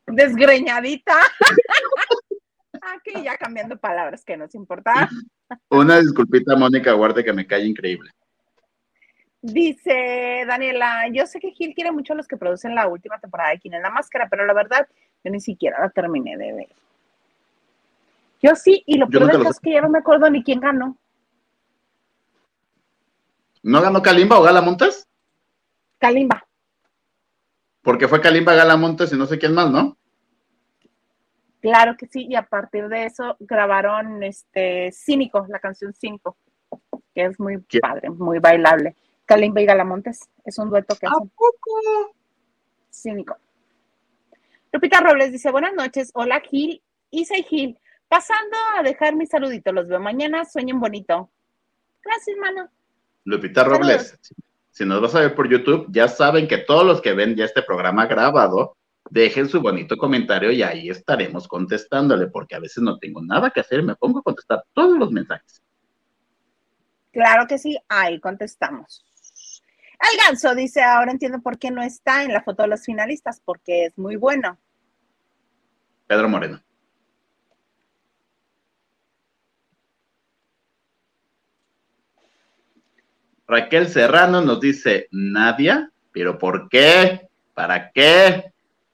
Desgreñadita. 0.08 1.16
Aquí 2.82 3.24
ya 3.24 3.38
cambiando 3.38 3.78
palabras 3.78 4.24
que 4.26 4.38
nos 4.38 4.54
importa. 4.56 5.10
Una 5.70 6.00
disculpita, 6.00 6.56
Mónica 6.56 6.92
Guarde, 6.94 7.24
que 7.24 7.34
me 7.34 7.48
cae 7.48 7.66
increíble. 7.66 8.12
Dice 9.42 10.46
Daniela, 10.48 11.08
yo 11.12 11.26
sé 11.28 11.40
que 11.40 11.52
Gil 11.52 11.74
quiere 11.74 11.92
mucho 11.92 12.14
a 12.14 12.16
los 12.16 12.28
que 12.28 12.38
producen 12.38 12.76
la 12.76 12.88
última 12.88 13.20
temporada 13.20 13.52
de 13.52 13.60
Quién 13.60 13.74
en 13.74 13.82
la 13.82 13.90
Máscara, 13.90 14.28
pero 14.30 14.46
la 14.46 14.54
verdad, 14.54 14.88
yo 15.24 15.32
ni 15.32 15.40
siquiera 15.40 15.80
la 15.80 15.90
terminé 15.90 16.38
de 16.38 16.54
ver. 16.54 16.70
Yo 18.42 18.56
sí, 18.56 18.84
y 18.86 18.98
lo 18.98 19.08
peor 19.08 19.34
lo 19.34 19.50
es 19.50 19.60
que 19.60 19.72
ya 19.72 19.82
no 19.82 19.90
me 19.90 20.00
acuerdo 20.00 20.30
ni 20.30 20.44
quién 20.44 20.60
ganó. 20.60 20.98
¿No 23.62 23.82
ganó 23.82 24.02
Kalimba 24.02 24.38
o 24.38 24.44
Gala 24.44 24.62
Montes? 24.62 25.08
Kalimba. 25.98 26.46
Porque 27.82 28.10
fue 28.10 28.20
Kalimba, 28.20 28.54
Gala 28.54 28.76
Montes 28.76 29.14
y 29.14 29.18
no 29.18 29.26
sé 29.26 29.40
quién 29.40 29.54
más, 29.54 29.72
¿no? 29.72 29.98
Claro 31.62 31.96
que 31.96 32.08
sí, 32.08 32.28
y 32.30 32.36
a 32.36 32.44
partir 32.44 32.90
de 32.90 33.06
eso 33.06 33.38
grabaron 33.40 34.22
este 34.22 34.92
Cínico, 34.92 35.46
la 35.48 35.60
canción 35.60 35.94
Cínico, 35.94 36.36
que 37.16 37.24
es 37.24 37.40
muy 37.40 37.60
padre, 37.82 38.10
muy 38.10 38.40
bailable. 38.40 38.98
Kalimba 39.26 39.62
y 39.62 39.66
Galamontes, 39.66 40.30
es 40.44 40.58
un 40.60 40.70
dueto 40.70 40.98
que 40.98 41.08
hacen. 41.08 41.32
Cínico. 42.92 43.38
Lupita 44.74 45.02
Robles 45.02 45.32
dice, 45.32 45.52
buenas 45.52 45.76
noches, 45.76 46.10
hola 46.16 46.42
Gil, 46.42 46.82
Isa 47.12 47.38
y 47.38 47.44
Gil, 47.44 47.78
pasando 48.08 48.58
a 48.76 48.82
dejar 48.82 49.16
mi 49.16 49.28
saludito, 49.28 49.72
los 49.72 49.88
veo 49.88 50.00
mañana, 50.00 50.46
sueñen 50.46 50.80
bonito. 50.80 51.30
Gracias, 52.04 52.36
mano. 52.38 52.72
Lupita 53.24 53.62
Saludos. 53.62 53.80
Robles, 53.80 54.20
si 54.72 54.84
nos 54.84 55.00
vas 55.00 55.14
a 55.14 55.20
ver 55.20 55.36
por 55.36 55.48
YouTube, 55.48 55.86
ya 55.92 56.08
saben 56.08 56.48
que 56.48 56.58
todos 56.58 56.84
los 56.88 57.02
que 57.02 57.14
ven 57.14 57.36
ya 57.36 57.46
este 57.46 57.62
programa 57.62 58.08
grabado, 58.08 58.76
dejen 59.12 59.48
su 59.48 59.62
bonito 59.62 59.96
comentario 59.96 60.52
y 60.52 60.64
ahí 60.64 60.90
estaremos 60.90 61.48
contestándole, 61.48 62.26
porque 62.26 62.56
a 62.56 62.60
veces 62.60 62.82
no 62.82 62.98
tengo 62.98 63.22
nada 63.22 63.52
que 63.52 63.60
hacer, 63.60 63.84
me 63.84 63.96
pongo 63.96 64.20
a 64.20 64.24
contestar 64.24 64.64
todos 64.74 64.98
los 64.98 65.12
mensajes. 65.12 65.62
Claro 67.12 67.46
que 67.46 67.60
sí, 67.60 67.78
ahí 67.88 68.20
contestamos. 68.20 69.06
El 70.12 70.18
ganso 70.18 70.54
dice, 70.54 70.84
ahora 70.84 71.12
entiendo 71.12 71.42
por 71.42 71.58
qué 71.58 71.72
no 71.72 71.82
está 71.82 72.24
en 72.24 72.34
la 72.34 72.44
foto 72.44 72.64
de 72.64 72.70
los 72.70 72.84
finalistas, 72.84 73.42
porque 73.44 73.86
es 73.86 73.98
muy 73.98 74.18
bueno. 74.18 74.58
Pedro 76.08 76.28
Moreno. 76.28 76.62
Raquel 83.48 83.88
Serrano 83.88 84.42
nos 84.42 84.60
dice, 84.60 85.08
Nadia, 85.12 85.92
pero 86.12 86.38
¿por 86.38 86.70
qué? 86.70 87.30
¿Para 87.54 87.92
qué? 87.92 88.52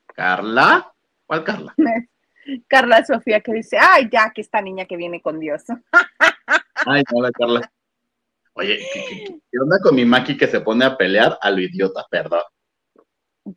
¿Carla? 0.07 0.93
¿Cuál 1.25 1.43
Carla? 1.43 1.75
Carla 2.67 3.05
Sofía 3.05 3.41
que 3.41 3.53
dice, 3.53 3.77
ay, 3.79 4.09
ya 4.11 4.31
que 4.31 4.41
esta 4.41 4.61
niña 4.61 4.85
que 4.85 4.97
viene 4.97 5.21
con 5.21 5.39
Dios. 5.39 5.63
Ay, 6.85 7.03
no, 7.11 7.21
la 7.21 7.31
Carla. 7.31 7.71
Oye, 8.59 8.77
¿qué, 8.93 9.05
qué- 9.07 9.39
qué 9.51 9.57
onda 9.59 9.77
con 9.81 9.95
mi 9.95 10.03
Maki 10.03 10.35
que 10.35 10.47
se 10.47 10.59
pone 10.59 10.83
a 10.83 10.97
pelear 10.97 11.37
a 11.41 11.49
lo 11.49 11.61
idiota? 11.61 12.05
Perdón. 12.11 12.41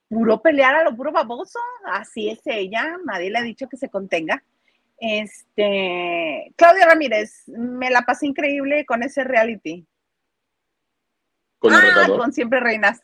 Puro 0.08 0.40
pelear 0.40 0.76
a 0.76 0.84
lo 0.84 0.94
puro 0.96 1.10
baboso, 1.10 1.58
así 1.86 2.30
es 2.30 2.40
ella, 2.46 2.96
nadie 3.04 3.30
le 3.30 3.38
ha 3.38 3.42
dicho 3.42 3.68
que 3.68 3.76
se 3.76 3.90
contenga. 3.90 4.42
Este, 4.98 6.52
Claudia 6.56 6.86
Ramírez, 6.86 7.48
me 7.48 7.90
la 7.90 8.02
pasé 8.02 8.26
increíble 8.26 8.86
con 8.86 9.02
ese 9.02 9.24
reality. 9.24 9.84
Con 11.58 11.72
ah, 11.74 12.06
con 12.16 12.32
Siempre 12.32 12.60
Reinas. 12.60 13.02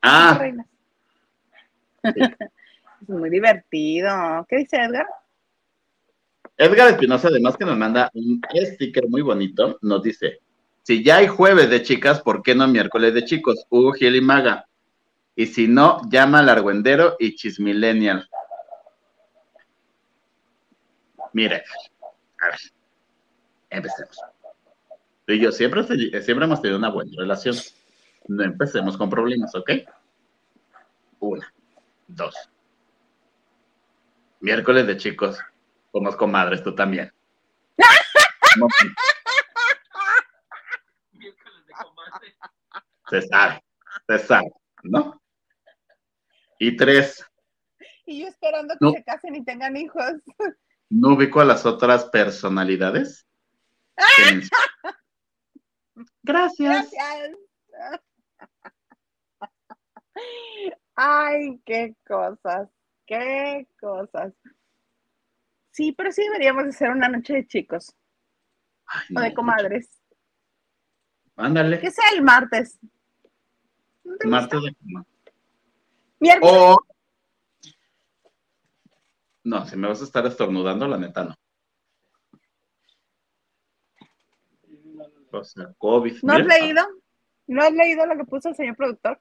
Ah, 0.00 0.36
Siempre 0.38 0.46
Reinas. 0.48 0.66
es 3.02 3.08
muy 3.08 3.28
divertido. 3.28 4.46
¿Qué 4.48 4.56
dice 4.56 4.78
Edgar? 4.78 5.06
Edgar 6.56 6.88
Espinosa, 6.88 7.28
además 7.28 7.56
que 7.56 7.64
nos 7.64 7.76
manda 7.76 8.10
un 8.14 8.40
sticker 8.54 9.08
muy 9.08 9.22
bonito, 9.22 9.78
nos 9.82 10.02
dice, 10.02 10.40
si 10.82 11.04
ya 11.04 11.18
hay 11.18 11.28
jueves 11.28 11.70
de 11.70 11.82
chicas, 11.82 12.20
¿por 12.20 12.42
qué 12.42 12.54
no 12.54 12.66
miércoles 12.66 13.14
de 13.14 13.24
chicos? 13.24 13.66
Hugo 13.70 13.92
Gil 13.92 14.16
y 14.16 14.20
Maga. 14.20 14.66
Y 15.36 15.46
si 15.46 15.68
no, 15.68 16.00
llama 16.10 16.40
al 16.40 16.48
argüendero 16.48 17.16
y 17.18 17.36
chismillennial. 17.36 18.28
Mire, 21.32 21.64
a 22.40 22.46
ver, 22.46 22.58
empecemos. 23.70 24.18
Tú 25.26 25.32
y 25.32 25.40
yo 25.40 25.52
siempre, 25.52 25.84
siempre 26.22 26.44
hemos 26.44 26.60
tenido 26.60 26.78
una 26.78 26.90
buena 26.90 27.12
relación. 27.16 27.56
No 28.26 28.42
empecemos 28.42 28.96
con 28.96 29.08
problemas, 29.08 29.54
¿ok? 29.54 29.70
Una, 31.20 31.52
dos. 32.08 32.34
Miércoles 34.40 34.86
de 34.86 34.96
chicos. 34.96 35.38
Somos 35.92 36.16
comadres, 36.16 36.62
tú 36.62 36.74
también. 36.74 37.12
No, 38.58 38.68
Se 43.12 43.20
sabe, 43.28 43.62
se 44.08 44.18
sabe, 44.20 44.50
¿no? 44.84 45.20
Y 46.58 46.74
tres, 46.78 47.22
Y 48.06 48.20
yo 48.22 48.28
esperando 48.28 48.72
que 48.74 48.78
No. 48.86 48.92
se 48.92 49.04
casen 49.04 49.34
y 49.34 49.44
tengan 49.44 49.76
hijos. 49.76 50.02
no 50.88 51.10
ubico 51.14 51.40
a 51.40 51.44
las 51.44 51.66
otras 51.66 52.06
personalidades. 52.06 53.26
mencioné. 54.18 54.48
Gracias. 56.22 56.90
Gracias. 56.90 58.00
Ay, 60.94 61.60
qué 61.66 61.94
cosas, 62.06 62.68
qué 63.06 63.66
cosas. 63.80 64.32
Sí, 65.70 65.92
pero 65.92 66.12
sí 66.12 66.22
deberíamos 66.22 66.64
de 66.64 66.70
hacer 66.70 66.90
una 66.90 67.08
noche 67.08 67.34
de 67.34 67.46
chicos 67.46 67.94
Ay, 68.86 69.16
o 69.16 69.20
de 69.20 69.28
no, 69.30 69.34
comadres. 69.34 70.00
Ándale. 71.36 71.78
Que 71.80 71.90
sea 71.90 72.04
el 72.14 72.22
martes. 72.22 72.78
¿No 74.04 74.16
te 74.16 74.28
Martes 74.28 74.60
de 74.62 74.74
comadre. 74.74 75.08
Miércoles. 76.20 76.54
O. 76.56 76.76
No, 79.44 79.66
si 79.66 79.76
me 79.76 79.88
vas 79.88 80.00
a 80.00 80.04
estar 80.04 80.24
estornudando, 80.26 80.86
la 80.86 80.98
neta 80.98 81.24
no. 81.24 81.34
O 85.32 85.44
sea, 85.44 85.72
COVID. 85.78 86.22
¿No 86.22 86.34
has 86.34 86.44
leído? 86.46 86.82
¿No 87.46 87.62
has 87.62 87.72
leído 87.72 88.06
lo 88.06 88.16
que 88.16 88.24
puso 88.24 88.50
el 88.50 88.54
señor 88.54 88.76
productor? 88.76 89.20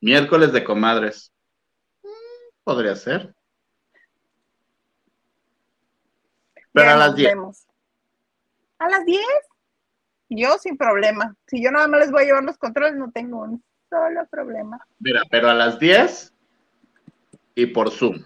Miércoles 0.00 0.52
de 0.52 0.64
comadres. 0.64 1.32
Mm, 2.02 2.08
Podría 2.64 2.96
ser. 2.96 3.34
Pero 6.72 6.86
Ya 6.86 6.94
a 6.94 6.96
las 6.98 7.06
nos 7.08 7.16
10. 7.16 7.28
vemos. 7.30 7.66
¿A 8.78 8.88
las 8.88 9.04
10? 9.06 9.24
Yo 10.28 10.58
sin 10.58 10.76
problema. 10.76 11.34
Si 11.46 11.62
yo 11.62 11.70
nada 11.70 11.88
más 11.88 12.00
les 12.00 12.10
voy 12.10 12.22
a 12.22 12.26
llevar 12.26 12.44
los 12.44 12.58
controles, 12.58 12.96
no 12.96 13.10
tengo 13.10 13.42
un 13.42 13.62
solo 13.88 14.26
problema. 14.30 14.78
Mira, 14.98 15.22
pero 15.30 15.48
a 15.48 15.54
las 15.54 15.78
10 15.78 16.32
y 17.54 17.66
por 17.66 17.90
Zoom. 17.90 18.24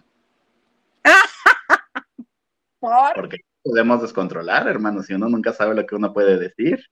¿Por? 2.81 3.15
Porque 3.15 3.39
podemos 3.63 4.03
descontrolar, 4.03 4.67
hermano, 4.67 5.03
si 5.03 5.15
uno 5.15 5.29
nunca 5.29 5.53
sabe 5.53 5.75
lo 5.75 5.87
que 5.87 5.95
uno 5.95 6.13
puede 6.13 6.39
decir. 6.39 6.85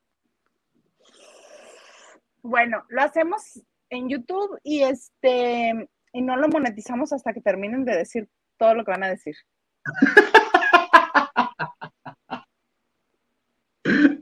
Bueno, 2.42 2.84
lo 2.88 3.02
hacemos 3.02 3.60
en 3.90 4.08
YouTube 4.08 4.58
y 4.62 4.82
este 4.82 5.88
y 6.12 6.22
no 6.22 6.36
lo 6.36 6.48
monetizamos 6.48 7.12
hasta 7.12 7.32
que 7.32 7.40
terminen 7.40 7.84
de 7.84 7.96
decir 7.96 8.28
todo 8.56 8.74
lo 8.74 8.84
que 8.84 8.90
van 8.92 9.04
a 9.04 9.10
decir. 9.10 9.34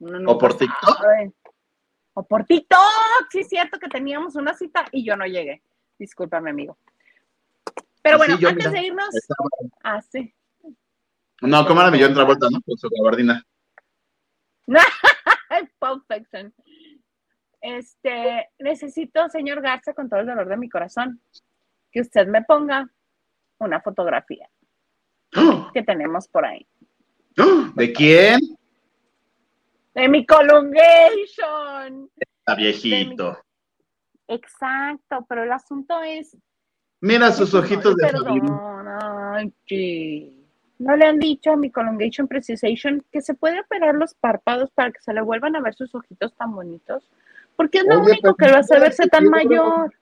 Uno 0.00 0.30
¿O 0.32 0.38
por 0.38 0.56
TikTok? 0.56 0.96
sabe. 0.98 1.32
O 2.14 2.22
por 2.26 2.44
TikTok, 2.44 2.80
sí 3.30 3.40
es 3.40 3.48
cierto 3.48 3.78
que 3.78 3.88
teníamos 3.88 4.34
una 4.36 4.54
cita 4.54 4.84
y 4.92 5.04
yo 5.04 5.16
no 5.16 5.24
llegué. 5.26 5.62
Discúlpame, 5.98 6.50
amigo. 6.50 6.78
Pero 8.02 8.16
Sí, 8.16 8.18
bueno, 8.18 8.38
yo, 8.38 8.48
antes 8.48 8.66
mira, 8.68 8.80
de 8.80 8.86
irnos, 8.86 9.14
Estaba- 9.14 9.48
ah, 9.84 10.00
sí. 10.02 10.34
No, 11.40 11.66
¿cómo 11.66 11.80
era 11.80 11.90
mi 11.90 11.98
yo 11.98 12.06
en 12.06 12.14
Travolta, 12.14 12.48
no? 12.50 12.60
Con 12.62 12.76
su 12.78 12.88
gabardina. 12.90 13.44
Pulp 15.78 16.04
Fiction. 16.12 16.52
Este, 17.60 18.48
necesito, 18.58 19.28
señor 19.28 19.60
Garza, 19.60 19.92
con 19.94 20.08
todo 20.08 20.20
el 20.20 20.26
dolor 20.26 20.48
de 20.48 20.56
mi 20.56 20.68
corazón, 20.68 21.20
que 21.90 22.00
usted 22.00 22.26
me 22.26 22.42
ponga 22.42 22.88
una 23.58 23.80
fotografía 23.80 24.48
¡Oh! 25.36 25.70
que 25.74 25.82
tenemos 25.82 26.28
por 26.28 26.44
ahí. 26.44 26.66
¿De 27.74 27.92
quién? 27.92 28.40
De 29.98 30.08
mi 30.08 30.24
colungation. 30.24 32.08
Está 32.16 32.54
viejito. 32.54 33.36
Exacto, 34.28 35.26
pero 35.28 35.42
el 35.42 35.50
asunto 35.50 36.00
es. 36.02 36.36
Mira 37.00 37.32
sus 37.32 37.52
ojitos 37.52 37.96
de 37.96 38.06
Perdón. 38.06 38.72
¿No 40.78 40.96
le 40.96 41.04
han 41.04 41.18
dicho 41.18 41.50
a 41.50 41.56
mi 41.56 41.72
Colongation 41.72 42.28
Precisation 42.28 43.04
que 43.10 43.20
se 43.22 43.34
puede 43.34 43.58
operar 43.60 43.96
los 43.96 44.14
párpados 44.14 44.70
para 44.70 44.92
que 44.92 45.00
se 45.00 45.12
le 45.12 45.20
vuelvan 45.20 45.56
a 45.56 45.60
ver 45.60 45.74
sus 45.74 45.92
ojitos 45.96 46.32
tan 46.36 46.54
bonitos? 46.54 47.10
Porque 47.56 47.78
es 47.78 47.84
lo 47.88 48.00
Oye, 48.00 48.12
único 48.12 48.36
que 48.36 48.46
lo 48.46 48.58
hace 48.58 48.74
¿qué 48.74 48.80
verse 48.80 49.08
tan 49.08 49.24
subieron? 49.26 49.48
mayor. 49.50 49.94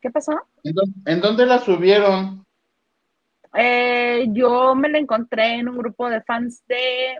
¿Qué 0.00 0.10
pasó? 0.10 0.32
¿En 0.62 0.72
dó- 0.72 0.82
¿En 1.04 1.20
dónde 1.20 1.44
la 1.44 1.58
subieron? 1.58 2.46
Eh, 3.52 4.26
yo 4.30 4.74
me 4.74 4.88
lo 4.88 4.96
encontré 4.96 5.56
en 5.56 5.68
un 5.68 5.76
grupo 5.76 6.08
de 6.08 6.22
fans 6.22 6.66
de 6.66 7.18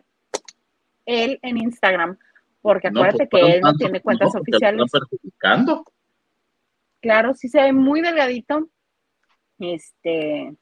él 1.06 1.38
en 1.42 1.58
Instagram, 1.58 2.18
porque 2.62 2.90
No, 2.90 3.00
acuérdate 3.00 3.26
pues, 3.26 3.44
que 3.44 3.52
él 3.56 3.60
no 3.60 3.74
tiene 3.74 4.00
cuentas 4.00 4.32
no, 4.34 4.40
oficiales. 4.40 4.90
perjudicando. 4.90 5.84
Claro, 7.00 7.34
sí 7.34 7.48
se 7.48 7.62
ve 7.62 7.72
muy 7.72 8.00
delgadito. 8.00 8.68
Este, 9.58 10.54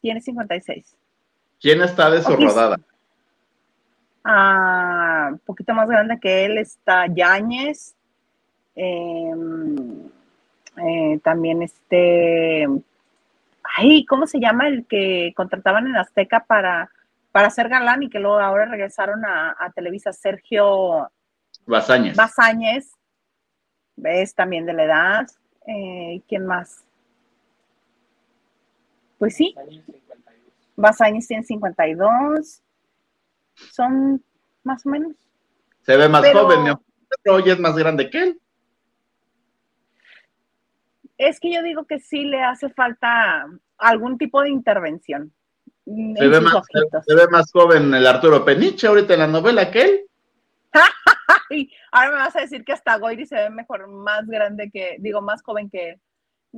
Tiene 0.00 0.20
56. 0.20 0.97
¿Quién 1.60 1.82
está 1.82 2.10
de 2.10 2.22
su 2.22 2.36
rodada? 2.36 2.78
Ah, 4.24 5.28
un 5.32 5.38
poquito 5.40 5.74
más 5.74 5.88
grande 5.88 6.18
que 6.20 6.44
él 6.44 6.58
está 6.58 7.06
Yáñez. 7.06 7.94
eh, 8.76 9.32
eh, 10.76 11.18
también 11.24 11.62
este. 11.62 12.66
Ay, 13.76 14.04
¿cómo 14.06 14.26
se 14.26 14.38
llama 14.40 14.68
el 14.68 14.86
que 14.86 15.32
contrataban 15.36 15.86
en 15.86 15.96
Azteca 15.96 16.44
para, 16.46 16.90
para 17.32 17.50
ser 17.50 17.68
galán 17.68 18.02
y 18.02 18.10
que 18.10 18.18
luego 18.20 18.38
ahora 18.38 18.66
regresaron 18.66 19.24
a, 19.24 19.56
a 19.58 19.70
Televisa? 19.72 20.12
Sergio 20.12 21.10
Bazañez. 21.66 22.16
Bazáñez. 22.16 22.92
¿Ves? 23.96 24.34
También 24.34 24.64
de 24.64 24.72
la 24.72 24.84
edad. 24.84 25.26
Eh, 25.66 26.22
¿Quién 26.28 26.46
más? 26.46 26.84
Pues 29.18 29.34
sí, 29.34 29.54
Bazáñez 30.78 31.26
tiene 31.26 31.42
52. 31.42 32.62
Son 33.72 34.24
más 34.62 34.86
o 34.86 34.88
menos. 34.90 35.12
Se 35.82 35.96
ve 35.96 36.08
más 36.08 36.22
Pero- 36.22 36.42
joven, 36.42 36.64
¿no? 36.64 36.82
pero 37.22 37.36
hoy 37.36 37.50
es 37.50 37.58
más 37.58 37.76
grande 37.76 38.08
que 38.10 38.22
él. 38.22 38.40
Es 41.16 41.40
que 41.40 41.52
yo 41.52 41.62
digo 41.62 41.84
que 41.84 41.98
sí 41.98 42.24
le 42.24 42.42
hace 42.44 42.68
falta 42.70 43.46
algún 43.76 44.18
tipo 44.18 44.40
de 44.42 44.50
intervención 44.50 45.32
en 45.86 46.16
Se 46.16 46.28
ve, 46.28 46.40
más, 46.40 46.62
se, 47.06 47.14
ve 47.14 47.26
más 47.30 47.50
joven 47.50 47.92
el 47.94 48.06
Arturo 48.06 48.44
Peniche 48.44 48.86
ahorita 48.86 49.14
en 49.14 49.20
la 49.20 49.26
novela 49.26 49.70
que 49.70 49.82
él. 49.82 50.00
Ahora 51.90 52.10
me 52.10 52.16
vas 52.18 52.36
a 52.36 52.40
decir 52.40 52.64
que 52.64 52.72
hasta 52.72 52.98
Goiri 52.98 53.26
se 53.26 53.34
ve 53.34 53.50
mejor, 53.50 53.88
más 53.88 54.26
grande 54.26 54.70
que, 54.70 54.96
digo, 55.00 55.22
más 55.22 55.42
joven 55.42 55.70
que 55.70 55.90
él. 55.90 56.00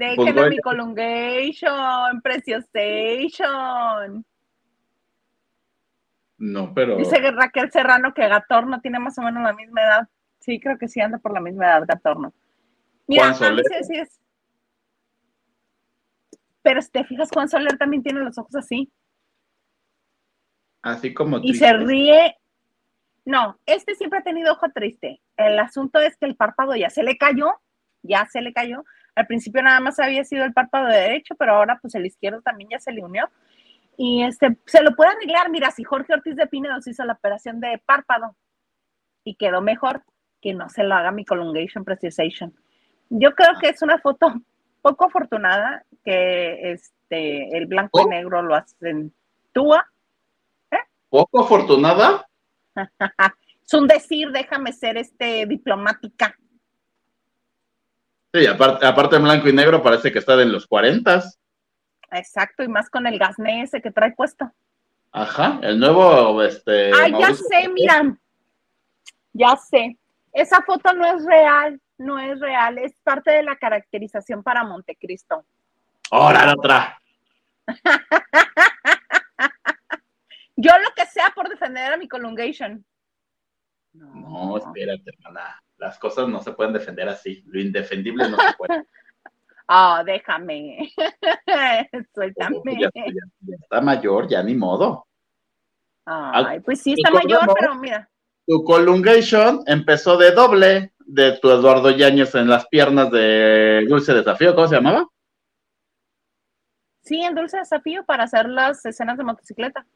Déjenlo 0.01 0.43
Goiri- 0.45 0.51
mi 0.51 0.59
Colungation, 0.61 2.23
Preciosation. 2.23 4.25
No, 6.39 6.73
pero 6.73 6.97
Dice 6.97 7.21
que 7.21 7.31
Raquel 7.33 7.71
Serrano 7.71 8.15
que 8.15 8.27
Gatorno 8.27 8.81
tiene 8.81 8.99
más 8.99 9.19
o 9.19 9.23
menos 9.23 9.43
la 9.43 9.53
misma 9.53 9.83
edad. 9.83 10.09
Sí, 10.39 10.59
creo 10.59 10.79
que 10.79 10.89
sí 10.89 11.03
anda 11.03 11.19
por 11.19 11.35
la 11.35 11.41
misma 11.41 11.67
edad 11.67 11.85
Gatorno. 11.87 12.33
Mira, 13.07 13.35
Juan 13.35 13.57
mí 13.57 13.63
Soler. 13.63 13.85
sí 13.85 13.99
es- 13.99 14.21
Pero 16.63 16.81
si 16.81 16.91
te 16.91 17.05
fijas, 17.05 17.29
Juan 17.33 17.49
Soler 17.51 17.77
también 17.77 18.03
tiene 18.03 18.21
los 18.21 18.39
ojos 18.39 18.55
así. 18.57 18.91
así 20.83 21.13
como 21.13 21.41
y 21.43 21.53
se 21.55 21.75
ríe. 21.75 22.39
No, 23.27 23.61
este 23.67 23.95
siempre 23.97 24.21
ha 24.21 24.23
tenido 24.23 24.53
ojo 24.55 24.67
triste. 24.75 25.21
El 25.37 25.59
asunto 25.59 26.01
es 26.01 26.17
que 26.17 26.25
el 26.25 26.37
párpado 26.37 26.75
ya 26.75 26.89
se 26.89 27.03
le 27.03 27.19
cayó, 27.19 27.53
ya 28.03 28.27
se 28.33 28.41
le 28.41 28.55
cayó. 28.55 28.83
Al 29.15 29.27
principio 29.27 29.63
nada 29.63 29.81
más 29.81 29.99
había 29.99 30.25
sido 30.25 30.45
el 30.45 30.53
párpado 30.53 30.87
derecho, 30.89 31.35
pero 31.39 31.55
ahora 31.55 31.79
pues 31.81 31.95
el 31.95 32.07
izquierdo 32.07 32.41
también 32.43 32.71
ya 32.71 32.79
se 32.79 32.93
le 32.93 33.03
unió. 33.03 33.29
Y 33.97 34.23
este, 34.23 34.57
se 34.67 34.83
lo 34.83 34.95
puede 34.97 35.11
arreglar. 35.11 35.51
Mira, 35.51 35.71
si 35.71 35.85
Jorge 35.85 36.15
Ortiz 36.15 36.37
de 36.37 36.47
Pinedo 36.47 36.81
se 36.81 36.91
hizo 36.91 37.05
la 37.05 37.13
operación 37.15 37.61
de 37.61 37.81
párpado 37.85 38.35
y 39.25 39.35
quedó 39.35 39.61
mejor, 39.61 40.03
que 40.41 40.55
no 40.55 40.69
se 40.71 40.85
lo 40.85 40.95
haga 40.95 41.11
mi 41.11 41.25
Colungation 41.25 41.85
Precisation. 41.85 42.55
Yo 43.11 43.35
creo 43.35 43.59
que 43.61 43.69
es 43.69 43.83
una 43.83 43.99
foto 43.99 44.33
poco 44.81 45.07
afortunada 45.07 45.85
que 46.05 46.73
este, 46.73 47.57
el 47.57 47.67
blanco 47.67 48.01
y 48.01 48.05
Oh. 48.05 48.09
negro 48.09 48.43
lo 48.43 48.55
acentúa. 48.55 49.87
Poco 51.11 51.41
afortunada. 51.43 52.27
Es 53.67 53.75
un 53.75 53.87
decir, 53.87 54.33
déjame 54.33 54.73
ser 54.73 54.97
este 54.97 55.47
diplomática. 55.47 56.37
Sí, 58.33 58.47
aparte, 58.47 58.87
aparte 58.87 59.17
en 59.17 59.25
blanco 59.25 59.49
y 59.49 59.53
negro 59.53 59.83
parece 59.83 60.13
que 60.13 60.21
está 60.21 60.37
de 60.37 60.47
los 60.47 60.67
40. 60.67 61.23
Exacto, 62.13 62.63
y 62.63 62.69
más 62.69 62.89
con 62.89 63.07
el 63.07 63.19
gasné 63.19 63.63
ese 63.63 63.81
que 63.81 63.91
trae 63.91 64.13
puesto. 64.13 64.51
Ajá, 65.13 65.59
el 65.63 65.79
nuevo, 65.79 66.43
este. 66.43 66.93
Ay, 66.95 67.13
ya 67.19 67.35
sé, 67.35 67.69
mira. 67.69 68.17
Ya 69.33 69.57
sé. 69.57 69.97
Esa 70.33 70.63
foto 70.63 70.93
no 70.93 71.05
es 71.07 71.25
real, 71.25 71.81
no 71.99 72.19
es 72.19 72.39
real, 72.39 72.79
es 72.79 72.95
parte 73.03 73.33
de 73.33 73.43
la 73.43 73.57
caracterización 73.57 74.43
para 74.43 74.63
Montecristo. 74.65 75.45
Ahora 76.11 76.47
la 76.47 76.53
otra. 76.53 77.01
Yo 80.57 80.73
lo 80.79 80.91
que 80.95 81.07
sea 81.07 81.33
por 81.35 81.49
defender 81.49 81.93
a 81.93 81.97
mi 81.97 82.07
Colungation. 82.07 82.85
No, 83.93 84.57
espérate, 84.59 85.11
hermana. 85.11 85.61
Las 85.81 85.99
cosas 85.99 86.29
no 86.29 86.43
se 86.43 86.53
pueden 86.53 86.75
defender 86.75 87.09
así. 87.09 87.43
Lo 87.47 87.59
indefendible 87.61 88.29
no 88.29 88.37
se 88.37 88.53
puede. 88.57 88.85
Ah, 89.73 90.03
déjame. 90.05 90.93
Suéltame. 92.13 92.57
Ya- 92.81 92.91
ya- 92.93 93.05
ya 93.47 93.55
está 93.55 93.81
mayor, 93.81 94.29
ya 94.29 94.43
ni 94.43 94.57
modo. 94.57 95.07
Ay, 96.05 96.59
pues 96.59 96.81
sí, 96.83 96.95
está 96.97 97.09
¿Y 97.09 97.13
cómo 97.13 97.23
mayor, 97.25 97.55
pero 97.57 97.75
mira. 97.77 98.11
Tu 98.49 98.65
Colungation 98.65 99.63
empezó 99.67 100.17
de 100.17 100.33
doble 100.33 100.93
de 100.99 101.39
tu 101.39 101.51
Eduardo 101.53 101.89
Yáñez 101.93 102.35
en 102.35 102.49
las 102.49 102.67
piernas 102.67 103.13
de 103.13 103.87
Dulce 103.89 104.13
Desafío, 104.13 104.57
¿cómo 104.57 104.67
se 104.67 104.75
llamaba? 104.75 105.07
Sí, 107.03 107.21
en 107.23 107.37
Dulce 107.37 107.59
Desafío 107.59 108.05
para 108.05 108.25
hacer 108.25 108.49
las 108.49 108.85
escenas 108.85 109.19
de 109.19 109.23
motocicleta. 109.25 109.87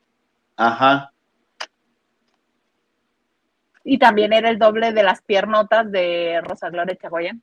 Ajá. 0.57 1.13
Y 3.85 3.99
también 3.99 4.33
era 4.33 4.49
el 4.49 4.59
doble 4.59 4.93
de 4.93 5.03
las 5.03 5.23
piernotas 5.23 5.91
de 5.93 6.41
Rosa 6.43 6.71
Gloria 6.71 6.97
Chagoyan. 6.97 7.43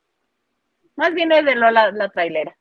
Más 0.95 1.13
bien 1.13 1.31
el 1.31 1.45
de 1.45 1.55
Lola, 1.55 1.91
la 1.91 2.09
trailera. 2.09 2.57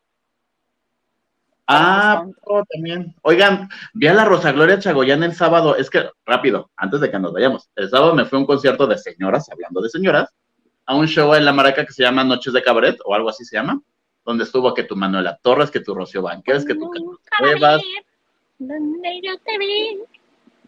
Ah, 1.73 2.27
oh, 2.43 2.65
también. 2.65 3.15
Oigan, 3.23 3.69
vi 3.94 4.09
a 4.09 4.15
la 4.15 4.24
Rosa 4.24 4.51
Gloria 4.51 4.81
Chagoyán 4.81 5.23
el 5.23 5.35
sábado. 5.35 5.77
Es 5.77 5.89
que, 5.89 6.11
rápido, 6.27 6.70
antes 6.77 7.01
de 7.01 7.11
que 7.11 7.19
nos 7.19 7.32
vayamos. 7.32 7.70
El 7.77 7.89
sábado 7.89 8.15
me 8.15 8.24
fue 8.24 8.39
a 8.39 8.40
un 8.40 8.47
concierto 8.47 8.89
de 8.89 8.98
señoras, 8.98 9.48
hablando 9.51 9.81
de 9.81 9.89
señoras, 9.89 10.35
a 10.86 10.97
un 10.97 11.07
show 11.07 11.32
en 11.35 11.44
La 11.44 11.52
Maraca 11.52 11.86
que 11.86 11.93
se 11.93 12.02
llama 12.02 12.24
Noches 12.24 12.52
de 12.52 12.62
Cabaret, 12.62 12.98
o 13.05 13.15
algo 13.15 13.28
así 13.28 13.44
se 13.44 13.57
llama, 13.57 13.81
donde 14.24 14.44
estuvo 14.44 14.74
que 14.74 14.82
tu 14.82 14.97
Manuela 14.97 15.39
Torres, 15.40 15.70
que 15.70 15.78
tu 15.78 15.94
Rocío 15.94 16.23
Banquers, 16.23 16.65
que 16.65 16.74
tu 16.74 16.90
Cuevas, 17.39 17.81
Donde 18.59 19.20
yo 19.23 19.39
te 19.39 19.59
vi. 19.59 20.01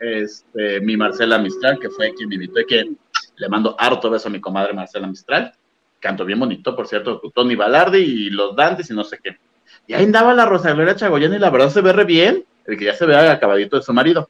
Este, 0.02 0.80
mi 0.80 0.96
Marcela 0.96 1.38
Mistral, 1.38 1.78
que 1.78 1.88
fue 1.88 2.12
quien 2.14 2.28
me 2.28 2.34
invitó 2.34 2.60
y 2.60 2.66
que 2.66 2.90
le 3.36 3.48
mando 3.48 3.76
harto 3.78 4.10
beso 4.10 4.28
a 4.28 4.30
mi 4.32 4.40
comadre 4.40 4.72
Marcela 4.72 5.06
Mistral. 5.06 5.52
Canto 6.00 6.24
bien 6.24 6.40
bonito, 6.40 6.74
por 6.74 6.88
cierto, 6.88 7.20
Tony 7.34 7.54
Balardi 7.54 7.98
y 7.98 8.30
los 8.30 8.56
Dantes 8.56 8.90
y 8.90 8.94
no 8.94 9.04
sé 9.04 9.18
qué. 9.22 9.38
Y 9.86 9.94
ahí 9.94 10.04
andaba 10.04 10.34
la 10.34 10.44
Rosa 10.44 10.72
Gloria 10.72 10.96
Chagoyán 10.96 11.32
y 11.34 11.38
la 11.38 11.50
verdad 11.50 11.70
se 11.70 11.80
ve 11.80 11.92
re 11.92 12.04
bien, 12.04 12.44
el 12.66 12.76
que 12.76 12.86
ya 12.86 12.94
se 12.94 13.06
ve 13.06 13.16
acabadito 13.16 13.76
de 13.76 13.82
su 13.82 13.92
marido. 13.92 14.28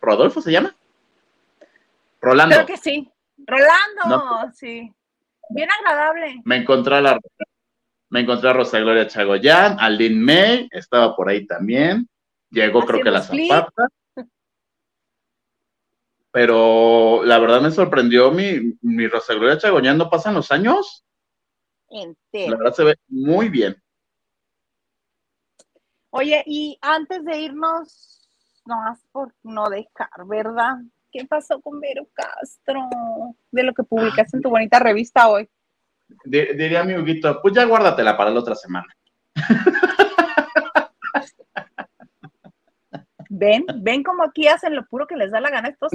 ¿Rodolfo 0.00 0.40
se 0.40 0.52
llama? 0.52 0.74
Rolando. 2.20 2.54
Creo 2.54 2.66
que 2.66 2.76
sí. 2.78 3.10
Rolando, 3.46 4.06
No. 4.08 4.52
sí. 4.54 4.90
Bien 5.50 5.68
agradable. 5.78 6.40
Me 6.44 6.56
encontré 6.56 6.96
a 6.96 7.00
la 7.02 7.20
me 8.08 8.20
encontré 8.20 8.48
a 8.48 8.52
Rosa 8.52 8.78
Gloria 8.78 9.08
Chagoyán, 9.08 9.76
a 9.80 9.90
Lin 9.90 10.24
May, 10.24 10.68
estaba 10.70 11.16
por 11.16 11.28
ahí 11.28 11.46
también. 11.46 12.08
Llegó 12.50 12.86
creo 12.86 13.02
que 13.02 13.10
la. 13.10 13.22
Zapata. 13.22 13.88
Pero 16.34 17.22
la 17.24 17.38
verdad 17.38 17.60
me 17.60 17.70
sorprendió 17.70 18.32
mi, 18.32 18.76
mi 18.82 19.06
Rosa 19.06 19.34
Gloria 19.34 19.56
Chagoyán, 19.56 19.96
no 19.96 20.10
pasan 20.10 20.34
los 20.34 20.50
años. 20.50 21.04
La 21.88 22.00
Entero. 22.02 22.58
verdad 22.58 22.74
se 22.74 22.82
ve 22.82 22.96
muy 23.06 23.48
bien. 23.48 23.80
Oye, 26.10 26.42
y 26.44 26.76
antes 26.82 27.24
de 27.24 27.38
irnos, 27.40 28.28
no 28.66 28.74
más 28.78 29.00
por 29.12 29.32
no 29.44 29.68
dejar, 29.70 30.08
¿verdad? 30.26 30.78
¿Qué 31.12 31.24
pasó 31.24 31.60
con 31.60 31.78
Vero 31.80 32.08
Castro? 32.12 32.80
De 33.52 33.62
lo 33.62 33.72
que 33.72 33.84
publicaste 33.84 34.36
en 34.36 34.42
tu 34.42 34.50
bonita 34.50 34.80
revista 34.80 35.28
hoy. 35.28 35.48
Di- 36.24 36.52
diría 36.56 36.82
mi 36.82 36.94
Huguito, 36.94 37.40
pues 37.40 37.54
ya 37.54 37.64
guárdatela 37.64 38.16
para 38.16 38.30
la 38.30 38.40
otra 38.40 38.56
semana. 38.56 38.92
Ven, 43.28 43.64
ven 43.82 44.02
como 44.02 44.22
aquí 44.24 44.48
hacen 44.48 44.74
lo 44.74 44.84
puro 44.86 45.06
que 45.06 45.16
les 45.16 45.30
da 45.30 45.40
la 45.40 45.50
gana 45.50 45.68
a 45.68 45.70
estas 45.70 45.92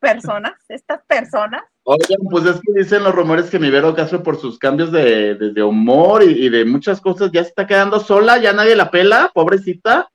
personas, 0.00 0.52
estas 0.68 1.00
personas. 1.06 1.62
Oigan, 1.84 2.18
pues 2.30 2.44
es 2.46 2.56
que 2.56 2.72
dicen 2.80 3.04
los 3.04 3.14
rumores 3.14 3.48
que 3.50 3.58
mi 3.58 3.70
Vero 3.70 3.94
Castro 3.94 4.22
por 4.22 4.38
sus 4.38 4.58
cambios 4.58 4.90
de, 4.92 5.34
de- 5.36 5.52
de 5.52 5.62
humor 5.62 6.22
y, 6.22 6.46
y 6.46 6.48
de 6.48 6.64
muchas 6.64 7.00
cosas 7.00 7.30
ya 7.32 7.42
se 7.42 7.50
está 7.50 7.66
quedando 7.66 8.00
sola, 8.00 8.38
ya 8.38 8.52
nadie 8.52 8.74
la 8.76 8.90
pela, 8.90 9.30
pobrecita. 9.34 10.08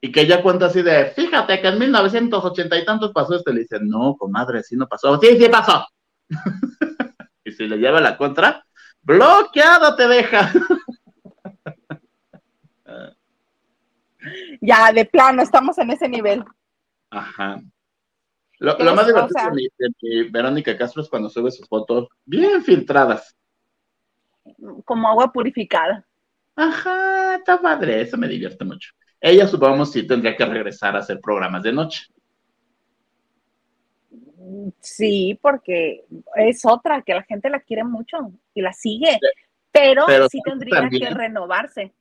Y 0.00 0.10
que 0.10 0.22
ella 0.22 0.42
cuenta 0.42 0.66
así 0.66 0.82
de, 0.82 1.06
fíjate 1.14 1.60
que 1.60 1.68
en 1.68 1.78
1980 1.78 2.76
y 2.78 2.84
tantos 2.84 3.12
pasó 3.12 3.36
esto, 3.36 3.50
y 3.50 3.54
le 3.54 3.60
dicen, 3.60 3.88
no, 3.88 4.16
comadre, 4.16 4.62
sí 4.62 4.74
no 4.76 4.88
pasó. 4.88 5.18
Sí, 5.20 5.36
sí 5.38 5.48
pasó. 5.48 5.86
y 7.44 7.52
si 7.52 7.66
le 7.68 7.76
lleva 7.78 8.00
la 8.00 8.16
contra, 8.16 8.64
bloqueado 9.02 9.94
te 9.96 10.08
deja. 10.08 10.52
Ya, 14.60 14.92
de 14.92 15.04
plano, 15.04 15.42
estamos 15.42 15.76
en 15.78 15.90
ese 15.90 16.08
nivel. 16.08 16.44
Ajá. 17.12 17.60
Lo, 18.58 18.76
más 18.94 19.04
O 19.04 19.06
divertido 19.06 19.28
sea- 19.28 19.50
de, 19.50 19.52
mi, 19.56 19.68
de 19.78 19.88
mi 20.24 20.30
Verónica 20.30 20.76
Castro 20.76 21.02
es 21.02 21.08
cuando 21.08 21.28
sube 21.28 21.50
sus 21.50 21.68
fotos 21.68 22.08
bien 22.24 22.62
filtradas. 22.64 23.36
Como 24.84 25.08
agua 25.08 25.30
purificada. 25.32 26.06
Ajá, 26.56 27.36
está 27.36 27.60
padre, 27.60 28.00
eso 28.00 28.16
me 28.16 28.28
divierte 28.28 28.64
mucho. 28.64 28.90
Ella, 29.20 29.46
supongamos, 29.46 29.92
sí 29.92 30.06
tendría 30.06 30.36
que 30.36 30.44
regresar 30.44 30.96
a 30.96 31.00
hacer 31.00 31.20
programas 31.20 31.62
de 31.62 31.72
noche. 31.72 32.06
Sí, 34.80 35.38
porque 35.40 36.04
es 36.36 36.64
otra 36.64 37.02
que 37.02 37.14
la 37.14 37.22
gente 37.22 37.48
la 37.50 37.60
quiere 37.60 37.84
mucho 37.84 38.16
y 38.54 38.60
la 38.62 38.72
sigue, 38.72 39.18
pero, 39.70 40.04
Pero 40.06 40.28
sí 40.28 40.40
también- 40.44 40.70
tendría 40.80 41.08
que 41.08 41.14
renovarse. 41.14 41.92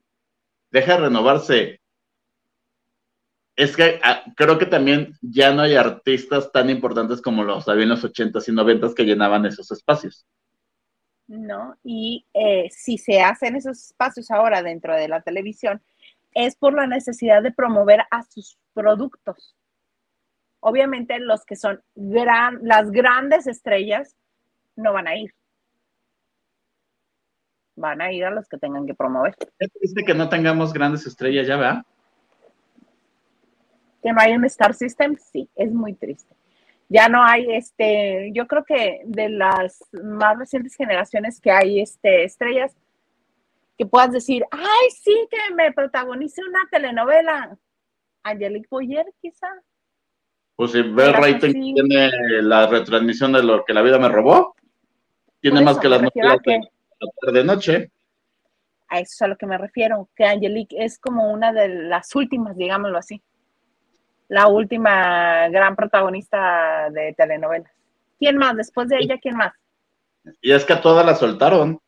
Deja 0.71 0.93
de 0.93 0.99
renovarse. 1.01 1.80
Es 3.61 3.77
que 3.77 3.99
ah, 4.01 4.23
creo 4.35 4.57
que 4.57 4.65
también 4.65 5.13
ya 5.21 5.53
no 5.53 5.61
hay 5.61 5.75
artistas 5.75 6.51
tan 6.51 6.71
importantes 6.71 7.21
como 7.21 7.43
los 7.43 7.67
había 7.67 7.83
en 7.83 7.89
los 7.89 8.03
80s 8.03 8.47
y 8.47 8.51
90s 8.51 8.95
que 8.95 9.03
llenaban 9.03 9.45
esos 9.45 9.71
espacios. 9.71 10.25
¿no? 11.27 11.77
Y 11.83 12.25
eh, 12.33 12.69
si 12.71 12.97
se 12.97 13.21
hacen 13.21 13.55
esos 13.55 13.77
espacios 13.85 14.31
ahora 14.31 14.63
dentro 14.63 14.95
de 14.95 15.07
la 15.07 15.21
televisión, 15.21 15.79
es 16.33 16.55
por 16.55 16.73
la 16.73 16.87
necesidad 16.87 17.43
de 17.43 17.51
promover 17.51 18.01
a 18.09 18.23
sus 18.23 18.57
productos. 18.73 19.55
Obviamente 20.59 21.19
los 21.19 21.45
que 21.45 21.55
son 21.55 21.83
gran, 21.93 22.61
las 22.63 22.89
grandes 22.89 23.45
estrellas 23.45 24.17
no 24.75 24.91
van 24.91 25.07
a 25.07 25.17
ir. 25.17 25.35
Van 27.75 28.01
a 28.01 28.11
ir 28.11 28.25
a 28.25 28.31
los 28.31 28.49
que 28.49 28.57
tengan 28.57 28.87
que 28.87 28.95
promover. 28.95 29.35
Es 29.59 29.71
triste 29.71 30.03
que 30.03 30.15
no 30.15 30.29
tengamos 30.29 30.73
grandes 30.73 31.05
estrellas 31.05 31.45
ya, 31.45 31.57
¿verdad? 31.57 31.85
Que 34.01 34.11
no 34.11 34.21
hay 34.21 34.33
un 34.33 34.45
Star 34.45 34.73
System, 34.73 35.17
sí, 35.17 35.49
es 35.55 35.71
muy 35.71 35.93
triste. 35.93 36.35
Ya 36.89 37.07
no 37.07 37.23
hay, 37.23 37.53
este, 37.53 38.31
yo 38.33 38.47
creo 38.47 38.65
que 38.65 39.01
de 39.05 39.29
las 39.29 39.79
más 40.03 40.37
recientes 40.37 40.75
generaciones 40.75 41.39
que 41.39 41.51
hay, 41.51 41.79
este, 41.79 42.23
estrellas, 42.25 42.75
que 43.77 43.85
puedas 43.85 44.11
decir, 44.11 44.43
ay, 44.51 44.89
sí, 45.01 45.27
que 45.29 45.55
me 45.55 45.71
protagonice 45.71 46.41
una 46.43 46.59
telenovela. 46.69 47.57
Angelique 48.23 48.67
Boyer, 48.69 49.05
quizá. 49.21 49.47
Pues 50.55 50.71
si 50.71 50.83
Pero 50.83 51.13
rating 51.13 51.53
sí. 51.53 51.73
que 51.75 51.81
tiene 51.81 52.11
la 52.41 52.67
retransmisión 52.67 53.31
de 53.31 53.41
lo 53.41 53.65
que 53.65 53.73
la 53.73 53.81
vida 53.81 53.97
me 53.97 54.09
robó, 54.09 54.55
tiene 55.39 55.61
más 55.61 55.79
que 55.79 55.89
las 55.89 56.01
novelas 56.01 56.39
de 56.45 56.59
la 56.59 57.11
tarde 57.25 57.43
noche. 57.43 57.91
A 58.87 58.99
eso 58.99 59.13
es 59.15 59.21
a 59.21 59.27
lo 59.27 59.37
que 59.37 59.47
me 59.47 59.57
refiero, 59.57 60.09
que 60.15 60.25
Angelique 60.25 60.75
es 60.77 60.99
como 60.99 61.31
una 61.31 61.51
de 61.53 61.69
las 61.69 62.13
últimas, 62.15 62.55
digámoslo 62.55 62.97
así. 62.97 63.23
La 64.31 64.47
última 64.47 65.49
gran 65.49 65.75
protagonista 65.75 66.89
de 66.89 67.13
telenovelas. 67.17 67.69
¿Quién 68.17 68.37
más? 68.37 68.55
Después 68.55 68.87
de 68.87 68.95
ella, 68.99 69.19
¿quién 69.21 69.35
más? 69.35 69.51
Y 70.39 70.53
es 70.53 70.63
que 70.63 70.71
a 70.71 70.79
todas 70.81 71.05
las 71.05 71.19
soltaron. 71.19 71.71
O 71.73 71.81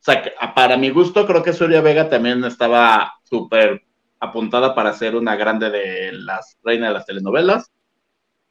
sea, 0.00 0.20
que, 0.22 0.34
a- 0.38 0.54
para 0.54 0.76
mi 0.76 0.90
gusto, 0.90 1.26
creo 1.26 1.42
que 1.42 1.54
Surya 1.54 1.80
Vega 1.80 2.10
también 2.10 2.44
estaba 2.44 3.14
súper 3.22 3.82
apuntada 4.20 4.74
para 4.74 4.92
ser 4.92 5.16
una 5.16 5.36
grande 5.36 5.70
de 5.70 6.12
las 6.12 6.58
reinas 6.62 6.90
de 6.90 6.94
las 6.94 7.06
telenovelas. 7.06 7.72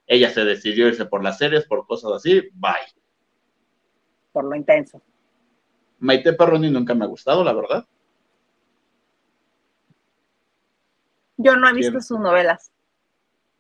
Ella 0.08 0.32
se 0.32 0.44
decidió 0.44 0.88
irse 0.88 1.06
por 1.06 1.24
las 1.24 1.38
series, 1.38 1.68
por 1.68 1.86
cosas 1.86 2.14
así. 2.14 2.50
Bye. 2.54 2.74
Por 4.32 4.46
lo 4.46 4.56
intenso. 4.56 5.00
Maite 6.00 6.34
Perroni 6.34 6.72
nunca 6.72 6.96
me 6.96 7.06
ha 7.06 7.08
gustado, 7.08 7.44
la 7.44 7.54
verdad. 7.54 7.86
Yo 11.38 11.56
no 11.58 11.70
he 11.70 11.74
visto 11.74 12.02
sus 12.02 12.20
novelas. 12.20 12.72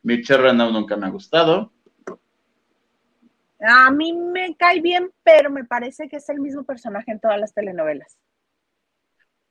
Michelle 0.06 0.40
Renaud 0.44 0.72
nunca 0.72 0.95
me 0.95 1.07
ha 1.07 1.10
gustado. 1.10 1.72
A 3.60 3.90
mí 3.90 4.14
me 4.14 4.56
cae 4.56 4.80
bien, 4.80 5.11
pero 5.23 5.49
me 5.49 5.64
parece 5.65 6.07
que 6.07 6.18
es 6.18 6.30
el 6.30 6.40
mismo 6.40 6.64
personaje 6.64 7.11
en 7.11 7.19
todas 7.19 7.40
las 7.40 7.53
telenovelas. 7.56 8.15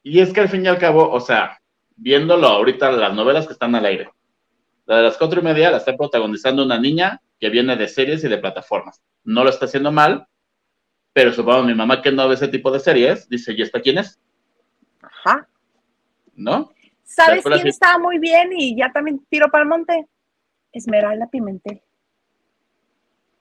Y 0.04 0.20
es 0.20 0.32
que 0.32 0.40
al 0.42 0.48
fin 0.48 0.64
y 0.64 0.68
al 0.68 0.78
cabo, 0.78 1.10
o 1.10 1.18
sea, 1.20 1.58
viéndolo 1.96 2.46
ahorita, 2.46 2.92
las 2.92 3.14
novelas 3.14 3.46
que 3.48 3.54
están 3.54 3.74
al 3.74 3.84
aire, 3.84 4.10
la 4.86 4.98
de 4.98 5.02
las 5.02 5.16
cuatro 5.18 5.40
y 5.40 5.42
media 5.42 5.72
la 5.72 5.78
está 5.78 5.96
protagonizando 5.96 6.64
una 6.64 6.78
niña 6.78 7.20
que 7.40 7.50
viene 7.50 7.74
de 7.76 7.88
series 7.88 8.22
y 8.22 8.28
de 8.28 8.38
plataformas. 8.38 9.02
No 9.24 9.42
lo 9.42 9.50
está 9.50 9.64
haciendo 9.64 9.90
mal, 9.90 10.28
pero 11.12 11.32
supongo 11.32 11.64
mi 11.64 11.74
mamá 11.74 12.00
que 12.00 12.12
no 12.12 12.28
ve 12.28 12.34
ese 12.34 12.46
tipo 12.48 12.70
de 12.70 12.78
series, 12.78 13.28
dice, 13.28 13.52
¿y 13.54 13.62
esta 13.62 13.80
quién 13.80 13.98
es? 13.98 14.20
Ajá. 15.02 15.48
¿No? 16.36 16.70
¿Sabes 17.02 17.42
quién 17.42 17.62
sí- 17.62 17.68
estaba 17.70 17.98
muy 17.98 18.18
bien 18.20 18.50
y 18.56 18.76
ya 18.76 18.92
también 18.92 19.24
tiro 19.28 19.50
para 19.50 19.62
el 19.64 19.68
monte? 19.68 20.06
Esmeralda 20.74 21.28
Pimentel. 21.28 21.82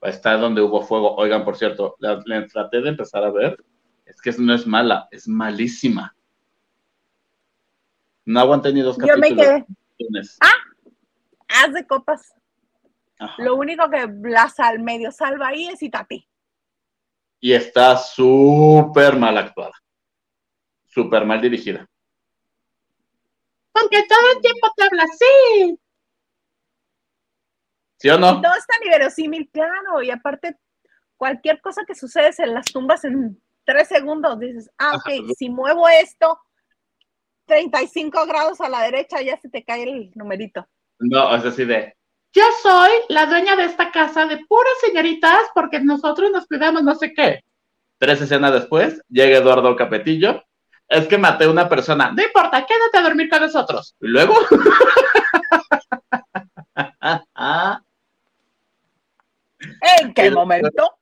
Está 0.02 0.38
donde 0.38 0.62
hubo 0.62 0.82
fuego. 0.82 1.16
Oigan, 1.16 1.44
por 1.46 1.56
cierto, 1.58 1.96
la, 2.00 2.22
la 2.26 2.46
traté 2.48 2.82
de 2.82 2.90
empezar 2.90 3.24
a 3.24 3.32
ver. 3.32 3.64
Es 4.06 4.22
que 4.22 4.32
no 4.38 4.54
es 4.54 4.68
mala, 4.68 5.08
es 5.12 5.28
malísima. 5.28 6.16
No 8.26 8.40
aguanté 8.40 8.74
ni 8.74 8.82
dos 8.82 8.98
Yo 8.98 9.06
me 9.18 9.30
capítulos. 9.30 9.46
quedé. 9.46 9.66
¿Quién 9.98 10.16
es? 10.18 10.38
Haz 11.48 11.74
de 11.74 11.86
copas. 11.88 12.34
Ajá. 13.20 13.42
Lo 13.42 13.56
único 13.56 13.90
que 13.90 14.08
la 14.24 14.50
sal 14.50 14.80
medio 14.80 15.12
salva 15.12 15.50
ahí 15.50 15.68
es 15.68 15.82
Itati. 15.82 16.28
y 17.40 17.54
está 17.54 17.98
súper 17.98 19.16
mal 19.18 19.38
actuada. 19.38 19.74
Súper 20.88 21.26
mal 21.26 21.42
dirigida. 21.42 21.88
Porque 23.72 24.04
todo 24.08 24.32
el 24.36 24.42
tiempo 24.42 24.68
te 24.76 24.84
habla 24.84 25.04
así. 25.04 25.80
¿Sí 28.04 28.10
o 28.10 28.20
no? 28.20 28.42
Todo 28.42 28.52
es 28.58 28.68
tan 28.68 28.84
inverosímil, 28.84 29.50
claro. 29.50 30.04
Y 30.04 30.12
aparte, 30.12 30.58
cualquier 31.16 31.62
cosa 31.62 31.84
que 31.88 31.96
sucede 31.96 32.34
se 32.34 32.46
las 32.46 32.66
tumbas 32.66 33.06
en 33.06 33.42
tres 33.64 33.88
segundos. 33.88 34.38
Dices, 34.42 34.70
ah, 34.78 34.98
ok, 34.98 35.08
Ajá. 35.08 35.34
si 35.38 35.50
muevo 35.50 35.88
esto 35.88 36.38
35 37.46 38.26
grados 38.26 38.60
a 38.60 38.68
la 38.68 38.82
derecha, 38.82 39.22
ya 39.22 39.40
se 39.40 39.48
te 39.48 39.64
cae 39.64 39.84
el 39.84 40.12
numerito. 40.16 40.68
No, 41.00 41.34
es 41.34 41.46
así 41.46 41.64
de. 41.64 41.96
Yo 42.34 42.44
soy 42.62 42.92
la 43.08 43.26
dueña 43.26 43.56
de 43.56 43.64
esta 43.64 43.90
casa 43.90 44.26
de 44.26 44.38
puras 44.50 44.74
señoritas 44.82 45.40
porque 45.56 45.80
nosotros 45.80 46.30
nos 46.30 46.46
cuidamos 46.46 46.84
no 46.84 46.96
sé 46.96 47.14
qué. 47.14 47.40
Tres 48.00 48.20
escenas 48.20 48.52
después, 48.52 49.02
llega 49.08 49.38
Eduardo 49.38 49.78
Capetillo. 49.78 50.44
Es 50.90 51.08
que 51.08 51.18
maté 51.18 51.46
a 51.46 51.50
una 51.50 51.70
persona. 51.70 52.12
No 52.12 52.22
importa, 52.22 52.66
quédate 52.66 52.98
a 52.98 53.02
dormir 53.02 53.30
con 53.30 53.40
nosotros. 53.40 53.96
Y 54.02 54.08
luego. 54.08 54.36
¿En 60.02 60.14
qué 60.14 60.28
El- 60.28 60.34
momento? 60.36 60.98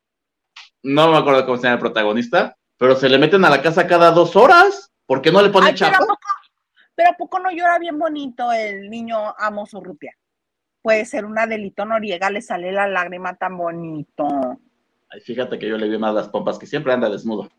no 0.84 1.12
me 1.12 1.18
acuerdo 1.18 1.46
cómo 1.46 1.58
se 1.58 1.64
llama 1.64 1.76
el 1.76 1.80
protagonista, 1.80 2.58
pero 2.78 2.96
se 2.96 3.10
le 3.10 3.18
meten 3.18 3.44
a 3.46 3.50
la 3.50 3.62
casa 3.62 3.88
cada 3.88 4.12
dos 4.12 4.36
horas. 4.36 4.92
¿Por 5.06 5.22
qué 5.22 5.32
no 5.32 5.42
le 5.42 5.50
ponen 5.50 5.70
Ay, 5.70 5.76
pero, 5.78 5.88
¿a 5.88 5.92
chapa? 5.92 6.06
poco, 6.06 6.20
pero 6.96 7.10
¿a 7.12 7.18
poco 7.18 7.40
no 7.40 7.52
llora 7.52 7.78
bien 7.80 8.00
bonito 8.00 8.52
el 8.52 8.90
niño 8.90 9.18
Amos 9.38 9.74
Urrutia? 9.74 10.16
Puede 10.82 11.06
ser 11.06 11.26
una 11.26 11.46
delito 11.46 11.86
Noriega, 11.86 12.30
le 12.32 12.42
sale 12.42 12.72
la 12.72 12.88
lágrima 12.88 13.36
tan 13.36 13.56
bonito. 13.58 14.26
Ay, 15.10 15.22
fíjate 15.22 15.60
que 15.60 15.68
yo 15.68 15.78
le 15.78 15.88
vi 15.90 15.98
más 16.00 16.16
las 16.16 16.30
pompas, 16.30 16.58
que 16.58 16.66
siempre 16.66 16.94
anda 16.94 17.10
desnudo. 17.10 17.50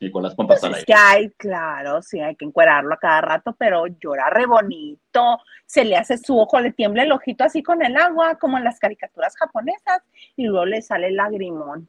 Y 0.00 0.10
con 0.10 0.22
las 0.22 0.34
pompas 0.34 0.60
Pues 0.60 0.72
al 0.72 0.78
es 0.78 0.84
que 0.84 0.94
hay, 0.94 1.30
claro, 1.30 2.02
sí, 2.02 2.20
hay 2.20 2.36
que 2.36 2.44
encuerarlo 2.44 2.94
a 2.94 2.98
cada 2.98 3.20
rato, 3.20 3.54
pero 3.58 3.86
llora 3.86 4.30
re 4.30 4.46
bonito, 4.46 5.38
se 5.66 5.84
le 5.84 5.96
hace 5.96 6.18
su 6.18 6.38
ojo, 6.38 6.60
le 6.60 6.72
tiembla 6.72 7.02
el 7.02 7.12
ojito 7.12 7.44
así 7.44 7.62
con 7.62 7.82
el 7.82 7.96
agua, 7.96 8.36
como 8.36 8.58
en 8.58 8.64
las 8.64 8.78
caricaturas 8.78 9.36
japonesas, 9.36 10.02
y 10.36 10.46
luego 10.46 10.66
le 10.66 10.82
sale 10.82 11.08
el 11.08 11.16
lagrimón. 11.16 11.88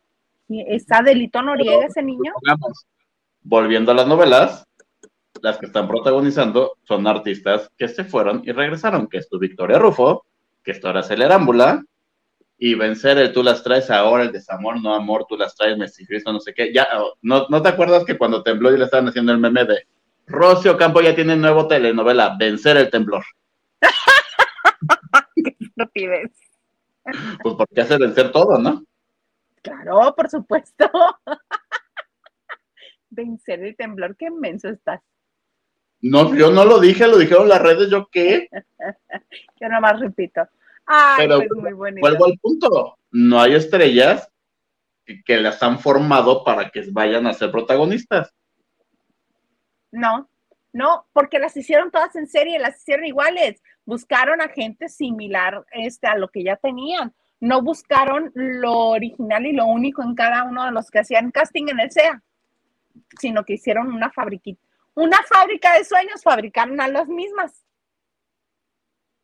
¿Está 0.49 1.01
delito 1.01 1.41
Noriega 1.41 1.87
ese 1.87 2.03
niño? 2.03 2.33
Volviendo 3.41 3.91
a 3.91 3.95
las 3.95 4.07
novelas, 4.07 4.65
las 5.41 5.57
que 5.57 5.65
están 5.65 5.87
protagonizando 5.87 6.77
son 6.83 7.07
artistas 7.07 7.69
que 7.77 7.87
se 7.87 8.03
fueron 8.03 8.41
y 8.45 8.51
regresaron, 8.51 9.07
que 9.07 9.17
es 9.17 9.29
tu 9.29 9.39
Victoria 9.39 9.79
Rufo, 9.79 10.25
que 10.63 10.71
es 10.71 10.79
tu 10.79 10.87
Araceli 10.87 11.23
Arámbula, 11.23 11.83
y 12.57 12.75
vencer 12.75 13.17
el 13.17 13.33
tú 13.33 13.43
las 13.43 13.63
traes 13.63 13.89
ahora, 13.91 14.23
el 14.23 14.31
desamor, 14.31 14.81
no 14.81 14.93
amor, 14.93 15.25
tú 15.27 15.37
las 15.37 15.55
traes, 15.55 15.77
Messi 15.77 16.05
Cristo, 16.05 16.31
no 16.31 16.39
sé 16.39 16.53
qué. 16.53 16.73
Ya, 16.73 16.87
oh, 16.95 17.15
¿no, 17.21 17.47
¿no 17.49 17.61
te 17.61 17.69
acuerdas 17.69 18.05
que 18.05 18.17
cuando 18.17 18.43
tembló 18.43 18.73
y 18.73 18.77
le 18.77 18.85
estaban 18.85 19.07
haciendo 19.07 19.31
el 19.31 19.39
meme 19.39 19.65
de 19.65 19.87
Rocio 20.27 20.77
Campo 20.77 21.01
ya 21.01 21.13
tiene 21.13 21.35
nuevo 21.35 21.67
telenovela, 21.67 22.35
Vencer 22.37 22.77
el 22.77 22.89
Temblor. 22.89 23.23
Estupidez. 25.35 26.31
Pues 27.43 27.55
porque 27.55 27.81
hace 27.81 27.97
vencer 27.97 28.31
todo, 28.31 28.57
¿no? 28.57 28.83
Claro, 29.61 30.13
por 30.15 30.29
supuesto. 30.29 30.89
Vencer 33.09 33.63
el 33.63 33.75
temblor, 33.75 34.15
qué 34.17 34.25
inmenso 34.25 34.69
estás. 34.69 35.01
No, 36.01 36.35
yo 36.35 36.51
no 36.51 36.65
lo 36.65 36.79
dije, 36.79 37.07
lo 37.07 37.17
dijeron 37.17 37.47
las 37.47 37.61
redes, 37.61 37.89
¿yo 37.89 38.09
qué? 38.11 38.49
Yo 39.59 39.69
nomás 39.69 39.99
repito. 39.99 40.41
Ay, 40.85 41.27
Pero 41.27 41.37
pues 41.37 41.49
muy 41.55 41.73
bonito. 41.73 42.01
Vuelvo 42.01 42.25
al 42.25 42.37
punto. 42.39 42.97
No 43.11 43.41
hay 43.41 43.55
estrellas 43.55 44.29
que, 45.05 45.23
que 45.23 45.37
las 45.37 45.61
han 45.63 45.79
formado 45.79 46.43
para 46.43 46.69
que 46.69 46.85
vayan 46.91 47.27
a 47.27 47.33
ser 47.33 47.51
protagonistas. 47.51 48.33
No, 49.91 50.29
no, 50.75 51.07
porque 51.13 51.39
las 51.39 51.55
hicieron 51.55 51.89
todas 51.89 52.17
en 52.17 52.27
serie, 52.27 52.59
las 52.59 52.81
hicieron 52.81 53.05
iguales. 53.05 53.63
Buscaron 53.85 54.41
a 54.41 54.49
gente 54.49 54.89
similar 54.89 55.65
este, 55.71 56.05
a 56.05 56.17
lo 56.17 56.27
que 56.27 56.43
ya 56.43 56.57
tenían. 56.57 57.13
No 57.39 57.61
buscaron 57.61 58.29
lo 58.35 58.89
original 58.89 59.45
y 59.45 59.53
lo 59.53 59.67
único 59.67 60.03
en 60.03 60.15
cada 60.15 60.43
uno 60.43 60.65
de 60.65 60.71
los 60.71 60.91
que 60.91 60.99
hacían 60.99 61.31
casting 61.31 61.67
en 61.69 61.79
el 61.79 61.91
SEA, 61.91 62.21
sino 63.19 63.45
que 63.45 63.53
hicieron 63.53 63.87
una 63.87 64.11
fabriquita, 64.11 64.61
una 64.95 65.17
fábrica 65.23 65.77
de 65.77 65.85
sueños, 65.85 66.21
fabricaron 66.21 66.81
a 66.81 66.89
las 66.89 67.07
mismas. 67.07 67.64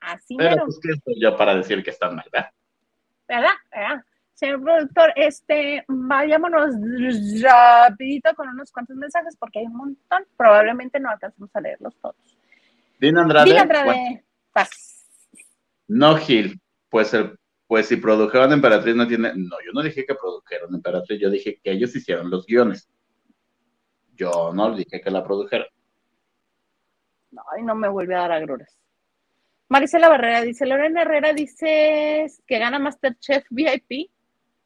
Así 0.02 0.36
Pero 0.36 0.50
mero. 0.50 0.66
pues 0.66 0.80
estoy 0.84 1.22
yo 1.22 1.38
para 1.38 1.56
decir 1.56 1.84
que 1.84 1.92
están 1.92 2.16
mal, 2.16 2.26
¿verdad? 2.32 2.50
¿verdad? 3.28 3.54
¿verdad? 3.72 4.06
Señor 4.34 4.62
productor, 4.64 5.14
este, 5.16 5.86
vayámonos 5.88 6.74
rapidito 7.42 8.34
con 8.36 8.50
unos 8.50 8.72
cuantos 8.72 8.96
mensajes 8.98 9.38
porque 9.38 9.60
hay 9.60 9.66
un 9.68 9.76
montón. 9.76 10.26
Probablemente 10.36 11.00
no 11.00 11.12
alcancemos 11.12 11.56
a 11.56 11.62
leerlos 11.62 11.96
todos. 12.02 12.16
Dina 13.00 13.22
Andrade. 13.22 13.46
Dile, 13.46 13.60
Andrade, 13.60 14.24
paz. 14.52 15.06
no, 15.88 16.18
Gil. 16.18 16.60
Pues, 16.90 17.14
el, 17.14 17.38
pues 17.68 17.88
si 17.88 17.98
produjeron 17.98 18.52
Emperatriz 18.52 18.96
no 18.96 19.08
tiene. 19.08 19.32
No, 19.36 19.58
yo 19.64 19.72
no 19.74 19.84
dije 19.84 20.06
que 20.06 20.16
produjeron 20.16 20.74
Emperatriz, 20.74 21.20
yo 21.22 21.30
dije 21.30 21.62
que 21.64 21.72
ellos 21.72 21.96
hicieron 21.96 22.30
los 22.32 22.46
guiones. 22.48 22.90
Yo 24.16 24.52
no 24.54 24.76
dije 24.76 25.00
que 25.02 25.12
la 25.12 25.24
produjeron. 25.24 25.68
Ay, 27.56 27.64
no 27.64 27.76
me 27.76 27.88
vuelve 27.88 28.16
a 28.16 28.22
dar 28.22 28.32
agruras. 28.32 28.81
Marisela 29.72 30.10
Barrera 30.10 30.42
dice, 30.42 30.66
Lorena 30.66 31.04
Herrera 31.04 31.32
dice 31.32 32.28
que 32.46 32.60
gana 32.60 32.78
Masterchef 32.78 33.46
VIP. 33.50 34.12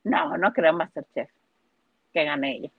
No, 0.04 0.36
no 0.36 0.52
creo 0.52 0.74
Masterchef. 0.74 1.30
Que 2.12 2.24
gane 2.24 2.58
ella. 2.58 2.72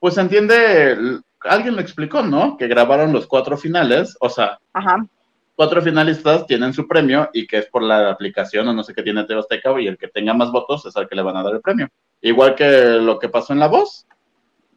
Pues 0.00 0.18
entiende, 0.18 1.20
alguien 1.42 1.76
me 1.76 1.82
explicó, 1.82 2.22
¿no? 2.22 2.56
Que 2.56 2.66
grabaron 2.66 3.12
los 3.12 3.28
cuatro 3.28 3.56
finales, 3.56 4.16
o 4.18 4.28
sea, 4.28 4.58
Ajá. 4.72 5.06
cuatro 5.54 5.80
finalistas 5.82 6.44
tienen 6.48 6.72
su 6.72 6.88
premio 6.88 7.30
y 7.32 7.46
que 7.46 7.58
es 7.58 7.66
por 7.66 7.84
la 7.84 8.10
aplicación 8.10 8.66
o 8.66 8.72
no 8.72 8.82
sé 8.82 8.92
qué 8.92 9.04
tiene 9.04 9.22
TV 9.22 9.38
Azteca 9.38 9.80
y 9.80 9.86
el 9.86 9.98
que 9.98 10.08
tenga 10.08 10.34
más 10.34 10.50
votos 10.50 10.84
es 10.84 10.96
al 10.96 11.08
que 11.08 11.14
le 11.14 11.22
van 11.22 11.36
a 11.36 11.44
dar 11.44 11.54
el 11.54 11.60
premio. 11.60 11.86
Igual 12.22 12.56
que 12.56 12.66
lo 12.66 13.20
que 13.20 13.28
pasó 13.28 13.52
en 13.52 13.60
La 13.60 13.68
Voz. 13.68 14.04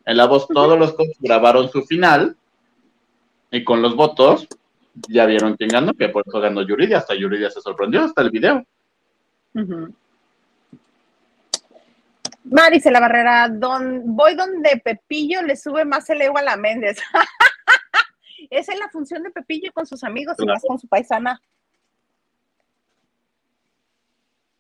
En 0.06 0.18
La 0.18 0.28
Voz 0.28 0.48
todos 0.48 0.78
los 0.78 0.96
grabaron 1.20 1.72
su 1.72 1.82
final 1.82 2.36
y 3.50 3.64
con 3.64 3.82
los 3.82 3.96
votos 3.96 4.48
ya 4.94 5.26
vieron 5.26 5.56
quién 5.56 5.70
ganó, 5.70 5.94
que 5.94 6.10
por 6.10 6.24
eso 6.26 6.40
ganó 6.40 6.62
Yuridia, 6.62 6.98
hasta 6.98 7.16
Yuridia 7.16 7.50
se 7.50 7.62
sorprendió, 7.62 8.04
hasta 8.04 8.22
el 8.22 8.32
video. 8.32 8.64
Ujú. 9.54 9.94
Marisela 12.44 13.00
Barrera, 13.00 13.50
don, 13.50 14.16
voy 14.16 14.36
donde 14.36 14.82
Pepillo 14.84 15.42
le 15.42 15.56
sube 15.56 15.86
más 15.86 16.10
el 16.10 16.22
ego 16.22 16.38
a 16.38 16.42
la 16.42 16.58
Méndez. 16.58 16.98
Esa 18.50 18.74
es 18.74 18.80
la 18.80 18.90
función 18.90 19.24
de 19.24 19.32
Pepillo 19.32 19.72
con 19.74 19.86
sus 19.86 20.04
amigos 20.04 20.36
y 20.40 20.46
más 20.46 20.64
con 20.68 20.80
su 20.80 20.88
paisana. 20.88 21.40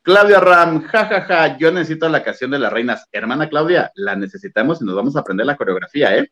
Claudia 0.04 0.40
Ram, 0.40 0.84
jajaja, 0.84 1.58
yo 1.58 1.72
necesito 1.72 2.10
la 2.10 2.24
canción 2.24 2.52
de 2.52 2.60
las 2.60 2.74
reinas. 2.74 3.08
Hermana 3.12 3.50
Claudia, 3.50 3.92
la 3.96 4.16
necesitamos 4.16 4.82
y 4.82 4.86
nos 4.86 4.96
vamos 4.96 5.16
a 5.16 5.20
aprender 5.20 5.46
la 5.46 5.58
coreografía, 5.58 6.18
¿eh? 6.18 6.32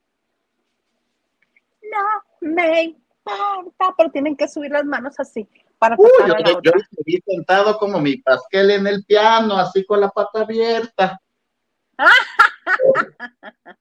No 1.84 2.50
me 2.50 2.96
importa, 3.30 3.96
pero 3.98 4.12
tienen 4.12 4.36
que 4.36 4.48
subir 4.48 4.72
las 4.72 4.86
manos 4.86 5.20
así 5.20 5.48
para 5.78 5.96
Uy, 5.98 6.10
yo, 6.20 6.36
a 6.36 6.40
la 6.40 6.60
yo 6.62 6.72
sentado 7.26 7.78
como 7.78 8.00
mi 8.00 8.18
pasquel 8.18 8.72
en 8.72 8.86
el 8.88 9.06
piano, 9.06 9.58
así 9.58 9.86
con 9.86 10.02
la 10.02 10.10
pata 10.10 10.42
abierta. 10.42 11.22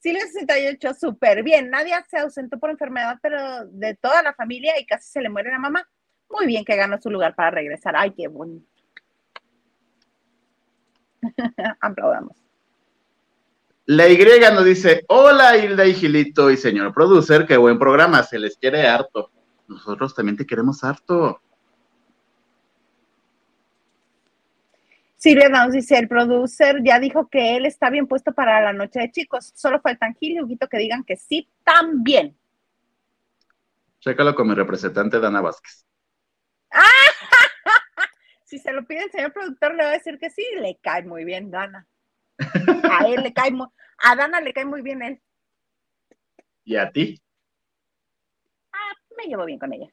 Silvia 0.00 0.26
68, 0.26 0.94
súper 0.94 1.42
bien. 1.42 1.70
Nadie 1.70 1.94
se 2.08 2.18
ausentó 2.18 2.58
por 2.58 2.70
enfermedad, 2.70 3.18
pero 3.20 3.66
de 3.66 3.96
toda 3.96 4.22
la 4.22 4.32
familia 4.32 4.78
y 4.78 4.86
casi 4.86 5.10
se 5.10 5.20
le 5.20 5.28
muere 5.28 5.50
la 5.50 5.58
mamá. 5.58 5.88
Muy 6.30 6.46
bien 6.46 6.64
que 6.64 6.76
ganó 6.76 7.00
su 7.00 7.10
lugar 7.10 7.34
para 7.34 7.50
regresar. 7.50 7.96
Ay, 7.96 8.12
qué 8.12 8.28
bonito. 8.28 8.66
Aplaudamos. 11.80 12.47
La 13.90 14.06
Y 14.06 14.18
nos 14.52 14.66
dice, 14.66 15.06
hola 15.08 15.56
Hilda 15.56 15.86
y 15.86 15.94
Gilito 15.94 16.50
y 16.50 16.58
señor 16.58 16.92
producer, 16.92 17.46
qué 17.46 17.56
buen 17.56 17.78
programa, 17.78 18.22
se 18.22 18.38
les 18.38 18.58
quiere 18.58 18.86
harto. 18.86 19.30
Nosotros 19.66 20.14
también 20.14 20.36
te 20.36 20.44
queremos 20.44 20.84
harto. 20.84 21.40
Silvia 25.16 25.48
nos 25.48 25.72
dice, 25.72 25.96
el 25.96 26.06
producer 26.06 26.82
ya 26.84 27.00
dijo 27.00 27.30
que 27.30 27.56
él 27.56 27.64
está 27.64 27.88
bien 27.88 28.06
puesto 28.06 28.32
para 28.32 28.60
la 28.60 28.74
noche 28.74 29.00
de 29.00 29.10
chicos. 29.10 29.52
Solo 29.54 29.80
faltan 29.80 30.14
Gil 30.16 30.32
y 30.32 30.42
Huguito 30.42 30.68
que 30.68 30.76
digan 30.76 31.02
que 31.02 31.16
sí 31.16 31.48
también. 31.64 32.36
Chécalo 34.00 34.34
con 34.34 34.48
mi 34.48 34.54
representante 34.54 35.18
Dana 35.18 35.40
Vázquez. 35.40 35.86
Si 38.44 38.58
se 38.58 38.72
lo 38.72 38.86
pide 38.86 39.04
el 39.04 39.10
señor 39.10 39.32
productor, 39.32 39.74
le 39.74 39.84
va 39.84 39.90
a 39.90 39.92
decir 39.92 40.18
que 40.18 40.30
sí, 40.30 40.42
le 40.58 40.78
cae 40.82 41.02
muy 41.04 41.24
bien, 41.24 41.50
Dana. 41.50 41.86
A 42.38 43.06
él 43.08 43.22
le 43.22 43.32
cae 43.32 43.50
muy, 43.50 43.66
a 43.98 44.16
Dana 44.16 44.40
le 44.40 44.52
cae 44.52 44.64
muy 44.64 44.82
bien 44.82 45.02
él. 45.02 45.20
¿Y 46.64 46.76
a 46.76 46.90
ti? 46.90 47.20
Ah, 48.72 48.92
me 49.16 49.24
llevo 49.24 49.44
bien 49.44 49.58
con 49.58 49.72
ella. 49.72 49.88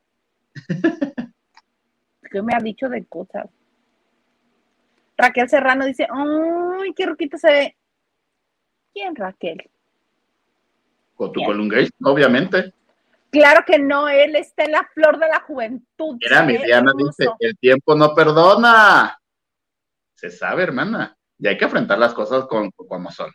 ¿Qué 2.32 2.42
me 2.42 2.54
ha 2.54 2.60
dicho 2.60 2.90
de 2.90 3.06
cosas? 3.06 3.48
Raquel 5.18 5.50
Serrano 5.50 5.86
dice, 5.86 6.08
¡ay, 6.10 6.94
qué 6.94 7.06
ruquita 7.06 7.38
se 7.38 7.50
ve! 7.50 7.78
¿Quién, 8.94 9.16
Raquel? 9.16 9.70
Con 11.16 11.32
tu 11.32 11.42
colungage, 11.44 11.90
obviamente. 12.04 12.74
Claro 13.30 13.64
que 13.66 13.80
no, 13.80 14.08
él 14.08 14.36
está 14.36 14.64
en 14.64 14.72
la 14.72 14.84
flor 14.94 15.18
de 15.18 15.28
la 15.28 15.42
juventud. 15.42 16.18
Mira, 16.22 16.40
se 16.40 16.46
mi 16.46 16.58
ve 16.58 16.66
Diana 16.66 16.92
hermoso. 16.92 17.16
dice, 17.18 17.32
el 17.40 17.58
tiempo 17.58 17.96
no 17.96 18.14
perdona. 18.14 19.18
Se 20.14 20.30
sabe, 20.30 20.64
hermana. 20.64 21.18
Y 21.40 21.48
hay 21.48 21.58
que 21.58 21.66
enfrentar 21.66 21.98
las 22.00 22.14
cosas 22.14 22.46
con, 22.46 22.72
como 22.72 23.12
son. 23.12 23.32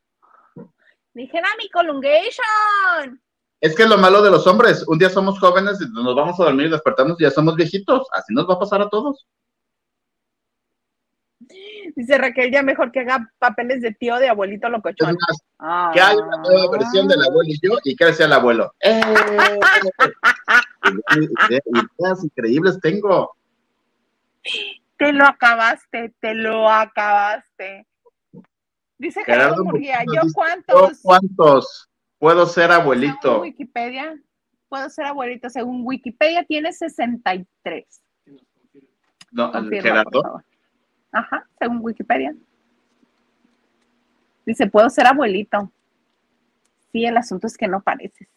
Dijera 1.13 1.49
mi 1.59 1.69
colungation. 1.71 3.21
Es 3.61 3.75
que 3.77 3.83
es 3.83 3.89
lo 3.89 3.99
malo 3.99 4.23
de 4.23 4.31
los 4.31 4.47
hombres. 4.47 4.87
Un 4.89 4.99
día 4.99 5.11
somos 5.11 5.39
jóvenes 5.39 5.79
y 5.83 5.91
nos 5.93 6.15
vamos 6.15 6.39
a 6.41 6.45
dormir 6.45 6.67
y 6.67 6.71
despertamos 6.71 7.21
y 7.21 7.25
ya 7.25 7.31
somos 7.31 7.57
viejitos. 7.57 8.07
Así 8.13 8.33
nos 8.33 8.49
va 8.49 8.55
a 8.55 8.59
pasar 8.59 8.81
a 8.81 8.89
todos. 8.89 9.27
Dice 11.97 12.17
Raquel, 12.17 12.53
ya 12.53 12.63
mejor 12.63 12.93
que 12.93 13.01
haga 13.01 13.31
papeles 13.39 13.83
de 13.83 13.93
tío 13.93 14.17
de 14.17 14.29
abuelito 14.29 14.69
locochón. 14.69 15.17
más, 15.29 15.39
Ah. 15.59 15.91
que 15.93 16.01
hay 16.01 16.17
una 16.17 16.39
nueva 16.39 16.71
versión 16.71 17.07
del 17.09 17.21
abuelo 17.23 17.51
y 17.51 17.59
yo 17.61 17.77
y 17.85 17.95
que 17.97 18.13
sea 18.15 18.27
el 18.27 18.33
abuelo. 18.33 18.73
¡Eh! 18.81 19.01
Ideas 21.99 22.25
increíbles 22.25 22.81
tengo. 22.81 23.37
Te 24.97 25.13
lo 25.13 25.27
acabaste, 25.27 26.15
te 26.21 26.35
lo 26.35 26.71
acabaste. 26.71 27.87
Dice 29.01 29.25
Gerardo 29.25 29.65
Murguía, 29.65 30.05
¿yo 30.15 30.21
dice, 30.25 30.35
cuántos? 30.35 31.01
¿Cuántos? 31.03 31.89
Puedo 32.19 32.45
ser 32.45 32.69
Según 32.71 32.83
abuelito. 32.83 33.41
Wikipedia, 33.41 34.21
puedo 34.69 34.91
ser 34.91 35.07
abuelito. 35.07 35.49
Según 35.49 35.81
Wikipedia 35.87 36.45
tiene 36.45 36.71
63. 36.71 38.03
No, 39.33 39.51
Confirma, 39.53 39.83
Gerardo. 39.89 40.43
Ajá, 41.13 41.49
según 41.59 41.79
Wikipedia. 41.81 42.35
Dice, 44.45 44.67
puedo 44.67 44.91
ser 44.91 45.07
abuelito. 45.07 45.73
Sí, 46.93 47.07
el 47.07 47.17
asunto 47.17 47.47
es 47.47 47.57
que 47.57 47.69
no 47.69 47.81
pareces. 47.81 48.29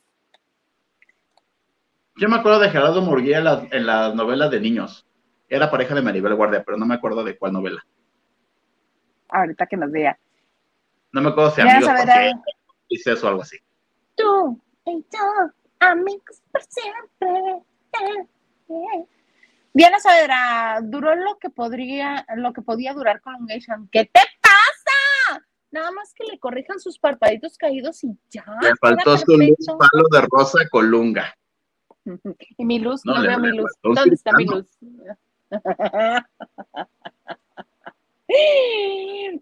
Yo 2.16 2.30
me 2.30 2.38
acuerdo 2.38 2.60
de 2.60 2.70
Gerardo 2.70 3.02
Murguía 3.02 3.40
en, 3.40 3.44
la- 3.44 3.68
las 3.72 4.16
novelas 4.16 4.50
de 4.50 4.62
niños. 4.62 5.06
Era 5.50 5.70
pareja 5.70 5.94
de 5.94 6.02
Maribel 6.02 6.36
Guardia, 6.36 6.64
pero 6.64 6.78
no 6.78 6.86
me 6.86 6.96
acuerdo 6.96 7.22
de 7.26 7.38
cuál 7.38 7.52
novela. 7.52 7.86
Ahorita 9.28 9.66
que 9.66 9.76
nos 9.76 9.92
diga. 9.92 10.18
No 11.14 11.22
me 11.22 11.30
acuerdo 11.30 11.52
si 11.52 11.62
amigos 11.62 11.92
dice 12.90 13.14
eso 13.14 13.28
o 13.28 13.30
algo 13.30 13.44
así. 13.44 13.58
Tú 14.16 14.60
y 14.86 15.06
yo, 15.12 15.52
amigos 15.80 16.42
por 16.52 16.62
siempre. 16.64 17.64
Diana 19.74 20.00
Saavedra, 20.00 20.80
duró 20.84 21.16
lo 21.16 21.38
que 21.38 21.50
podría, 21.50 22.26
lo 22.36 22.52
que 22.52 22.64
podía 22.64 22.94
durar 22.94 23.22
Colongation. 23.22 23.88
¿Qué 23.92 24.06
te 24.06 24.22
pasa? 24.42 25.46
Nada 25.72 25.92
más 25.92 26.14
que 26.16 26.24
le 26.26 26.40
corrijan 26.40 26.80
sus 26.80 26.98
parpaditos 27.00 27.58
caídos 27.58 28.04
y 28.04 28.18
ya. 28.30 28.46
Le 28.62 28.76
faltó 28.76 29.18
su 29.18 29.38
luz 29.38 29.68
palo 29.68 30.04
de 30.12 30.28
rosa 30.30 30.68
colunga. 30.70 31.34
Y 32.58 32.66
mi 32.66 32.80
luz, 32.80 33.02
No, 33.06 33.16
no, 33.16 33.22
veo 33.22 33.40
mi 33.40 33.56
luz. 33.56 33.72
un 33.84 33.96
¿Dónde 33.96 34.16
está 34.16 34.32
mi 34.34 34.46
luz? 34.46 34.68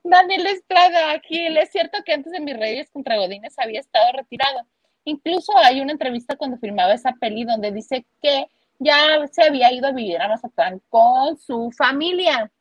Daniel 0.03 0.47
Estrada, 0.47 1.19
Gil, 1.22 1.57
es 1.57 1.72
cierto 1.72 1.99
que 2.05 2.13
antes 2.13 2.31
de 2.31 2.39
mis 2.39 2.57
reyes 2.57 2.89
contra 2.91 3.18
Godines 3.18 3.57
había 3.57 3.80
estado 3.80 4.11
retirado. 4.13 4.68
Incluso 5.05 5.57
hay 5.57 5.81
una 5.81 5.93
entrevista 5.93 6.35
cuando 6.35 6.57
filmaba 6.57 6.93
esa 6.93 7.13
peli 7.13 7.43
donde 7.43 7.72
dice 7.72 8.05
que 8.22 8.47
ya 8.80 9.27
se 9.31 9.43
había 9.43 9.72
ido 9.72 9.88
a 9.88 9.91
vivir 9.91 10.22
a 10.22 10.27
Mazatlán 10.27 10.81
con 10.89 11.38
su 11.38 11.72
familia. 11.72 12.51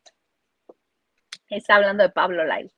Está 1.48 1.76
hablando 1.76 2.02
de 2.02 2.10
Pablo 2.10 2.44
Lyle. 2.44 2.70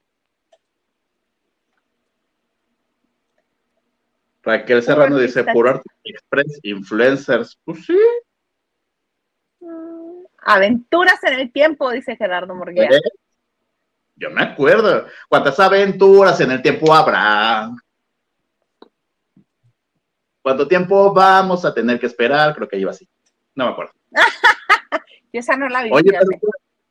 Raquel 4.43 4.83
Serrano 4.83 5.19
dice, 5.19 5.41
artista. 5.41 5.53
puro 5.53 5.71
Art 5.71 5.83
Express, 6.05 6.59
influencers. 6.63 7.59
Pues 7.65 7.85
sí. 7.85 7.99
Mm, 9.61 10.25
Aventuras 10.39 11.23
en 11.25 11.35
el 11.35 11.53
tiempo, 11.53 11.91
dice 11.91 12.17
Gerardo 12.17 12.55
Morguía. 12.55 12.85
¿eh? 12.85 13.01
Yo 14.23 14.31
me 14.31 14.41
acuerdo. 14.43 15.07
¿Cuántas 15.29 15.59
aventuras 15.59 16.41
en 16.41 16.53
el 16.53 16.63
tiempo 16.63 16.95
habrá? 16.95 17.71
¿Cuánto 20.41 20.69
tiempo 20.69 21.13
vamos 21.13 21.65
a 21.65 21.75
tener 21.75 21.99
que 21.99 22.07
esperar? 22.07 22.55
Creo 22.55 22.69
que 22.69 22.79
iba 22.79 22.93
así. 22.93 23.09
No 23.57 23.65
me 23.67 23.73
acuerdo. 23.73 23.93
Yo 24.13 24.21
esa 25.41 25.57
no 25.57 25.69
la 25.69 25.83
vi. 25.83 25.91
Oye, 25.93 26.13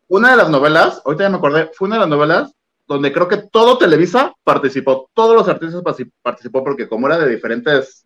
una 0.09 0.31
de 0.31 0.35
las 0.35 0.49
novelas, 0.49 1.01
ahorita 1.05 1.23
ya 1.23 1.29
me 1.29 1.37
acordé, 1.37 1.71
fue 1.73 1.87
una 1.87 1.95
de 1.95 1.99
las 2.01 2.09
novelas 2.09 2.53
donde 2.85 3.13
creo 3.13 3.29
que 3.29 3.37
todo 3.37 3.77
Televisa 3.77 4.33
participó, 4.43 5.09
todos 5.13 5.33
los 5.33 5.47
artistas 5.47 5.81
particip- 5.81 6.11
participó 6.21 6.61
porque 6.65 6.89
como 6.89 7.07
era 7.07 7.17
de 7.17 7.29
diferentes 7.33 8.05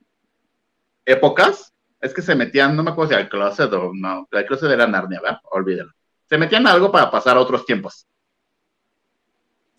épocas, 1.03 1.73
es 1.99 2.13
que 2.13 2.21
se 2.21 2.35
metían, 2.35 2.75
no 2.75 2.83
me 2.83 2.91
acuerdo 2.91 3.09
si 3.13 3.17
al 3.17 3.27
closet 3.27 3.73
o 3.73 3.89
no, 3.91 4.27
el 4.29 4.45
closet 4.45 4.69
era 4.69 4.85
Narnia, 4.85 5.19
¿verdad? 5.19 5.39
Olvídalo. 5.45 5.91
Se 6.29 6.37
metían 6.37 6.67
algo 6.67 6.91
para 6.91 7.09
pasar 7.09 7.37
a 7.37 7.39
otros 7.39 7.65
tiempos. 7.65 8.05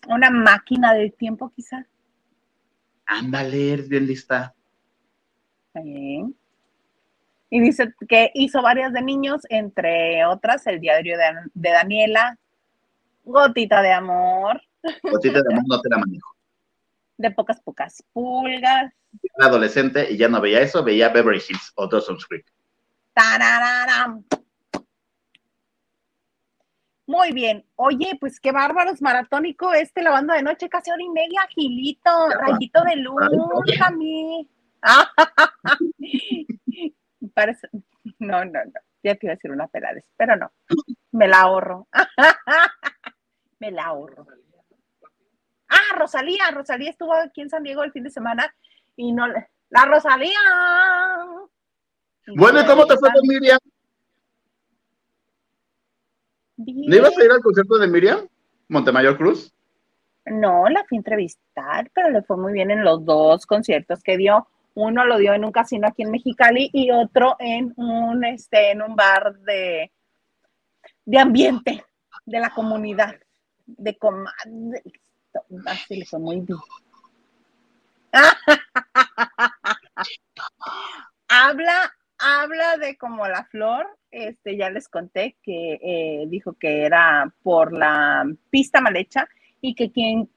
Una 0.07 0.29
máquina 0.29 0.93
del 0.93 1.13
tiempo, 1.13 1.51
quizá. 1.55 1.85
Ándale, 3.05 3.77
bien 3.77 4.05
lista. 4.07 4.53
Sí. 5.73 6.35
Y 7.49 7.59
dice 7.61 7.93
que 8.09 8.31
hizo 8.33 8.61
varias 8.61 8.91
de 8.93 9.01
niños, 9.01 9.41
entre 9.49 10.25
otras, 10.25 10.67
el 10.67 10.79
diario 10.81 11.17
de, 11.17 11.23
de 11.53 11.69
Daniela, 11.69 12.37
Gotita 13.23 13.81
de 13.81 13.93
Amor, 13.93 14.61
Gotita 15.03 15.41
de 15.41 15.53
amor 15.53 15.63
no 15.67 15.81
te 15.81 15.89
la 15.89 15.97
manejo. 15.97 16.35
de 17.17 17.31
pocas 17.31 17.61
pocas 17.61 18.03
pulgas, 18.13 18.91
Era 19.37 19.47
adolescente 19.47 20.11
y 20.11 20.17
ya 20.17 20.27
no 20.27 20.41
veía 20.41 20.59
eso, 20.61 20.83
veía 20.83 21.09
Beverly 21.09 21.41
Hills 21.47 21.71
o 21.75 21.87
Dawson's 21.87 22.25
Creek. 22.25 22.45
tarararam. 23.13 24.23
Muy 27.07 27.31
bien. 27.31 27.65
Oye, 27.77 28.17
pues 28.19 28.39
qué 28.41 28.51
bárbaros, 28.51 29.01
maratónico 29.01 29.73
este 29.73 30.03
lavando 30.03 30.33
de 30.33 30.43
noche, 30.43 30.67
casi 30.67 30.91
hora 30.91 31.01
y 31.01 31.09
media, 31.09 31.39
Gilito, 31.49 32.29
rayito 32.29 32.83
de 32.83 32.97
luz, 32.97 33.21
también. 33.79 34.49
Parece, 37.33 37.69
no, 38.19 38.43
no, 38.43 38.59
no, 38.65 38.73
ya 39.03 39.15
te 39.15 39.25
iba 39.25 39.31
a 39.31 39.35
decir 39.35 39.51
una 39.51 39.67
pelada, 39.67 39.99
pero 40.17 40.35
no, 40.35 40.51
me 41.13 41.29
la 41.29 41.41
ahorro. 41.41 41.87
me 43.59 43.71
la 43.71 43.85
ahorro. 43.85 44.27
Ah, 45.69 45.95
Rosalía, 45.95 46.51
Rosalía 46.51 46.89
estuvo 46.89 47.13
aquí 47.13 47.41
en 47.41 47.49
San 47.49 47.63
Diego 47.63 47.83
el 47.83 47.93
fin 47.93 48.03
de 48.03 48.09
semana 48.09 48.53
y 48.97 49.13
no. 49.13 49.27
¡La 49.69 49.85
Rosalía! 49.85 50.37
Bueno, 52.35 52.61
¿y 52.61 52.65
cómo 52.65 52.85
te 52.85 52.97
fue 52.97 53.09
con 53.13 53.27
Miriam? 53.27 53.59
¿No 56.57 56.95
ibas 56.95 57.17
a 57.17 57.23
ir 57.23 57.31
al 57.31 57.41
concierto 57.41 57.77
de 57.77 57.87
Miriam? 57.87 58.27
Montemayor 58.67 59.17
Cruz. 59.17 59.53
No, 60.25 60.67
la 60.67 60.83
fui 60.85 60.97
a 60.97 60.99
entrevistar, 60.99 61.89
pero 61.93 62.09
le 62.09 62.21
fue 62.21 62.37
muy 62.37 62.53
bien 62.53 62.71
en 62.71 62.83
los 62.83 63.05
dos 63.05 63.45
conciertos 63.45 64.03
que 64.03 64.17
dio. 64.17 64.47
Uno 64.73 65.05
lo 65.05 65.17
dio 65.17 65.33
en 65.33 65.45
un 65.45 65.51
casino 65.51 65.87
aquí 65.87 66.03
en 66.03 66.11
Mexicali 66.11 66.69
y 66.73 66.91
otro 66.91 67.35
en 67.39 67.73
un, 67.77 68.25
este, 68.25 68.71
en 68.71 68.81
un 68.81 68.95
bar 68.95 69.39
de, 69.39 69.91
de 71.05 71.19
ambiente 71.19 71.85
de 72.25 72.39
la 72.39 72.49
comunidad, 72.49 73.15
de 73.65 73.97
comadre. 73.97 74.83
Así 75.65 75.95
le 75.95 76.05
fue 76.05 76.19
muy 76.19 76.41
bien. 76.41 76.59
habla, 81.27 81.93
habla 82.19 82.77
de 82.77 82.97
como 82.97 83.27
la 83.27 83.45
flor, 83.45 83.87
este, 84.11 84.57
ya 84.57 84.69
les 84.69 84.87
conté 84.87 85.37
que 85.43 85.79
eh, 85.81 86.25
dijo 86.27 86.53
que 86.53 86.85
era 86.85 87.33
por 87.43 87.73
la 87.73 88.25
pista 88.49 88.81
mal 88.81 88.95
hecha 88.95 89.27
y 89.61 89.75
que 89.75 89.91
quien 89.91 90.29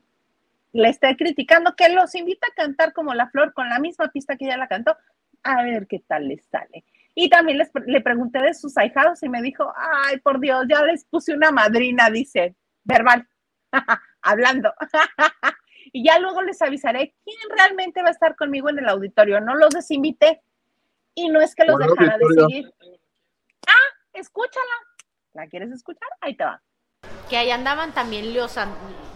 le 0.72 0.88
esté 0.88 1.16
criticando, 1.16 1.74
que 1.74 1.88
los 1.88 2.14
invita 2.14 2.46
a 2.50 2.54
cantar 2.54 2.92
como 2.92 3.14
la 3.14 3.28
flor 3.28 3.52
con 3.52 3.68
la 3.68 3.78
misma 3.78 4.08
pista 4.08 4.36
que 4.36 4.46
ella 4.46 4.56
la 4.56 4.68
cantó, 4.68 4.96
a 5.42 5.62
ver 5.62 5.86
qué 5.86 6.00
tal 6.00 6.28
les 6.28 6.44
sale. 6.46 6.84
Y 7.14 7.28
también 7.28 7.58
les, 7.58 7.70
le 7.86 8.00
pregunté 8.00 8.40
de 8.40 8.54
sus 8.54 8.76
ahijados 8.78 9.22
y 9.22 9.28
me 9.28 9.42
dijo, 9.42 9.72
ay, 9.76 10.18
por 10.18 10.38
Dios, 10.40 10.64
ya 10.68 10.84
les 10.84 11.04
puse 11.04 11.34
una 11.34 11.50
madrina, 11.50 12.08
dice, 12.10 12.54
verbal, 12.84 13.26
hablando. 14.22 14.72
y 15.92 16.04
ya 16.04 16.18
luego 16.18 16.42
les 16.42 16.62
avisaré 16.62 17.14
quién 17.24 17.56
realmente 17.56 18.02
va 18.02 18.08
a 18.08 18.12
estar 18.12 18.36
conmigo 18.36 18.70
en 18.70 18.78
el 18.78 18.88
auditorio. 18.88 19.40
No 19.40 19.56
los 19.56 19.70
desinvité 19.70 20.40
y 21.14 21.28
no 21.28 21.40
es 21.40 21.54
que 21.54 21.64
los 21.64 21.76
¿Cuál 21.76 21.90
dejara 21.90 22.18
de 22.18 22.26
seguir. 22.34 22.74
Ah, 23.66 23.94
escúchala. 24.14 24.72
¿La 25.32 25.46
quieres 25.48 25.70
escuchar? 25.70 26.08
Ahí 26.20 26.36
te 26.36 26.44
va. 26.44 26.60
Que 27.28 27.36
ahí 27.36 27.50
andaban 27.50 27.92
también 27.92 28.32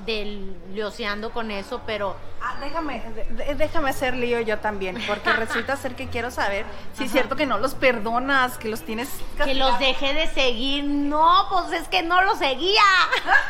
del- 0.06 0.74
leoseando 0.74 1.32
con 1.32 1.50
eso, 1.50 1.82
pero 1.86 2.16
Ah, 2.40 2.56
déjame, 2.60 3.00
de- 3.30 3.54
déjame 3.54 3.90
hacer 3.90 4.14
lío 4.14 4.40
yo 4.40 4.58
también, 4.58 4.98
porque 5.06 5.32
resulta 5.64 5.76
ser 5.76 5.96
que 5.96 6.08
quiero 6.08 6.30
saber 6.30 6.64
si 6.94 7.04
es 7.04 7.10
cierto 7.10 7.36
que 7.36 7.46
no 7.46 7.58
los 7.58 7.74
perdonas, 7.74 8.58
que 8.58 8.68
los 8.68 8.82
tienes 8.82 9.08
que 9.42 9.54
los 9.54 9.78
dejé 9.78 10.12
de 10.14 10.26
seguir. 10.28 10.84
No, 10.84 11.46
pues 11.50 11.72
es 11.80 11.88
que 11.88 12.02
no 12.02 12.22
los 12.22 12.38
seguía. 12.38 12.82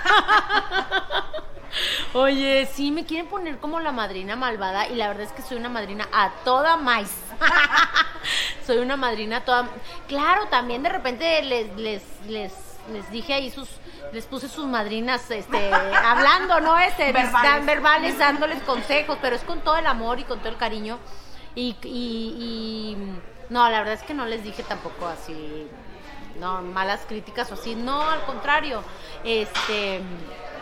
Oye, 2.12 2.68
sí, 2.72 2.90
me 2.90 3.04
quieren 3.04 3.26
poner 3.26 3.58
como 3.58 3.80
la 3.80 3.92
madrina 3.92 4.36
malvada 4.36 4.88
y 4.88 4.94
la 4.94 5.08
verdad 5.08 5.24
es 5.24 5.32
que 5.32 5.42
soy 5.42 5.56
una 5.58 5.68
madrina 5.68 6.08
a 6.12 6.30
toda 6.44 6.76
maíz. 6.76 7.10
soy 8.66 8.78
una 8.78 8.96
madrina 8.96 9.38
a 9.38 9.44
toda... 9.44 9.68
Claro, 10.08 10.46
también 10.48 10.82
de 10.82 10.88
repente 10.88 11.42
les, 11.42 11.74
les, 11.76 12.02
les, 12.26 12.52
les 12.92 13.10
dije 13.10 13.34
ahí 13.34 13.50
sus... 13.50 13.68
Les 14.12 14.26
puse 14.26 14.48
sus 14.48 14.66
madrinas, 14.66 15.28
este, 15.32 15.72
hablando, 16.04 16.60
¿no? 16.60 16.78
Este, 16.78 17.10
Verbales. 17.12 17.32
dan- 17.50 17.66
verbales, 17.66 18.18
dándoles 18.18 18.62
consejos, 18.62 19.18
pero 19.20 19.34
es 19.34 19.42
con 19.42 19.60
todo 19.62 19.76
el 19.76 19.86
amor 19.88 20.20
y 20.20 20.24
con 20.24 20.38
todo 20.38 20.50
el 20.50 20.56
cariño. 20.56 20.98
Y, 21.56 21.76
y, 21.82 22.94
y- 22.96 22.96
no, 23.50 23.68
la 23.68 23.78
verdad 23.78 23.94
es 23.94 24.02
que 24.04 24.14
no 24.14 24.24
les 24.26 24.44
dije 24.44 24.62
tampoco 24.62 25.06
así, 25.08 25.66
no, 26.38 26.62
malas 26.62 27.00
críticas 27.08 27.50
o 27.50 27.54
así, 27.54 27.74
no, 27.74 28.02
al 28.08 28.22
contrario. 28.24 28.84
Este, 29.24 30.00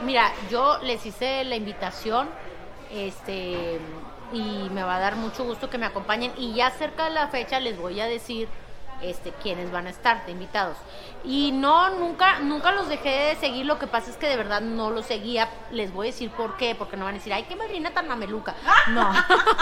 mira, 0.02 0.32
yo 0.50 0.78
les 0.82 1.04
hice 1.06 1.44
la 1.44 1.56
invitación, 1.56 2.28
este, 2.90 3.78
y 4.32 4.68
me 4.70 4.82
va 4.82 4.96
a 4.96 5.00
dar 5.00 5.16
mucho 5.16 5.44
gusto 5.44 5.70
que 5.70 5.78
me 5.78 5.86
acompañen. 5.86 6.32
Y 6.36 6.54
ya 6.54 6.70
cerca 6.70 7.04
de 7.04 7.10
la 7.10 7.28
fecha 7.28 7.60
les 7.60 7.78
voy 7.78 8.00
a 8.00 8.06
decir 8.06 8.48
este, 9.02 9.32
quiénes 9.42 9.70
van 9.70 9.86
a 9.86 9.90
estar 9.90 10.24
de 10.26 10.32
invitados. 10.32 10.76
Y 11.24 11.52
no, 11.52 11.90
nunca, 11.90 12.40
nunca 12.40 12.72
los 12.72 12.88
dejé 12.88 13.08
de 13.10 13.36
seguir, 13.36 13.64
lo 13.66 13.78
que 13.78 13.86
pasa 13.86 14.10
es 14.10 14.16
que 14.16 14.26
de 14.28 14.36
verdad 14.36 14.60
no 14.60 14.90
los 14.90 15.06
seguía, 15.06 15.48
les 15.70 15.92
voy 15.92 16.08
a 16.08 16.10
decir 16.10 16.30
por 16.30 16.56
qué, 16.56 16.74
porque 16.74 16.96
no 16.96 17.04
van 17.04 17.14
a 17.14 17.18
decir, 17.18 17.32
ay, 17.32 17.44
qué 17.44 17.54
madrina 17.54 17.90
tan 17.92 18.08
mameluca. 18.08 18.54
No, 18.88 19.12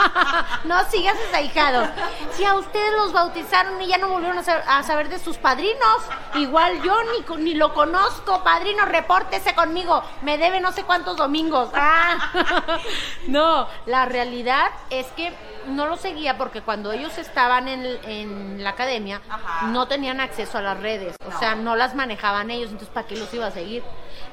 no 0.64 0.84
sigas 0.90 1.16
sus 1.18 1.34
ahijados. 1.34 1.88
Si 2.32 2.44
a 2.44 2.54
ustedes 2.54 2.92
los 2.94 3.12
bautizaron 3.12 3.80
y 3.82 3.88
ya 3.88 3.98
no 3.98 4.08
volvieron 4.08 4.38
a, 4.38 4.42
sa- 4.42 4.62
a 4.78 4.82
saber 4.82 5.08
de 5.10 5.18
sus 5.18 5.36
padrinos, 5.36 5.98
igual 6.34 6.80
yo 6.82 6.96
ni 7.38 7.54
lo 7.54 7.74
conozco, 7.74 8.42
padrino, 8.42 8.84
repórtese 8.86 9.54
conmigo, 9.54 10.02
me 10.22 10.38
debe 10.38 10.60
no 10.60 10.72
sé 10.72 10.84
cuántos 10.84 11.16
domingos. 11.16 11.68
Ah. 11.74 12.30
No, 13.26 13.66
la 13.86 14.06
realidad 14.06 14.70
es 14.90 15.06
que 15.08 15.32
no 15.68 15.86
los 15.86 16.00
seguía 16.00 16.36
porque 16.38 16.62
cuando 16.62 16.92
ellos 16.92 17.16
estaban 17.18 17.68
en, 17.68 17.84
en 18.04 18.62
la 18.64 18.70
academia 18.70 19.20
Ajá. 19.28 19.66
no 19.68 19.86
tenían 19.88 20.20
acceso 20.20 20.58
a 20.58 20.62
las 20.62 20.80
redes, 20.80 21.16
o 21.26 21.38
sea, 21.38 21.54
no 21.54 21.76
las 21.76 21.94
manejaban 21.94 22.50
ellos, 22.50 22.70
entonces 22.70 22.92
¿para 22.92 23.06
qué 23.06 23.16
los 23.16 23.32
iba 23.34 23.46
a 23.46 23.50
seguir? 23.50 23.82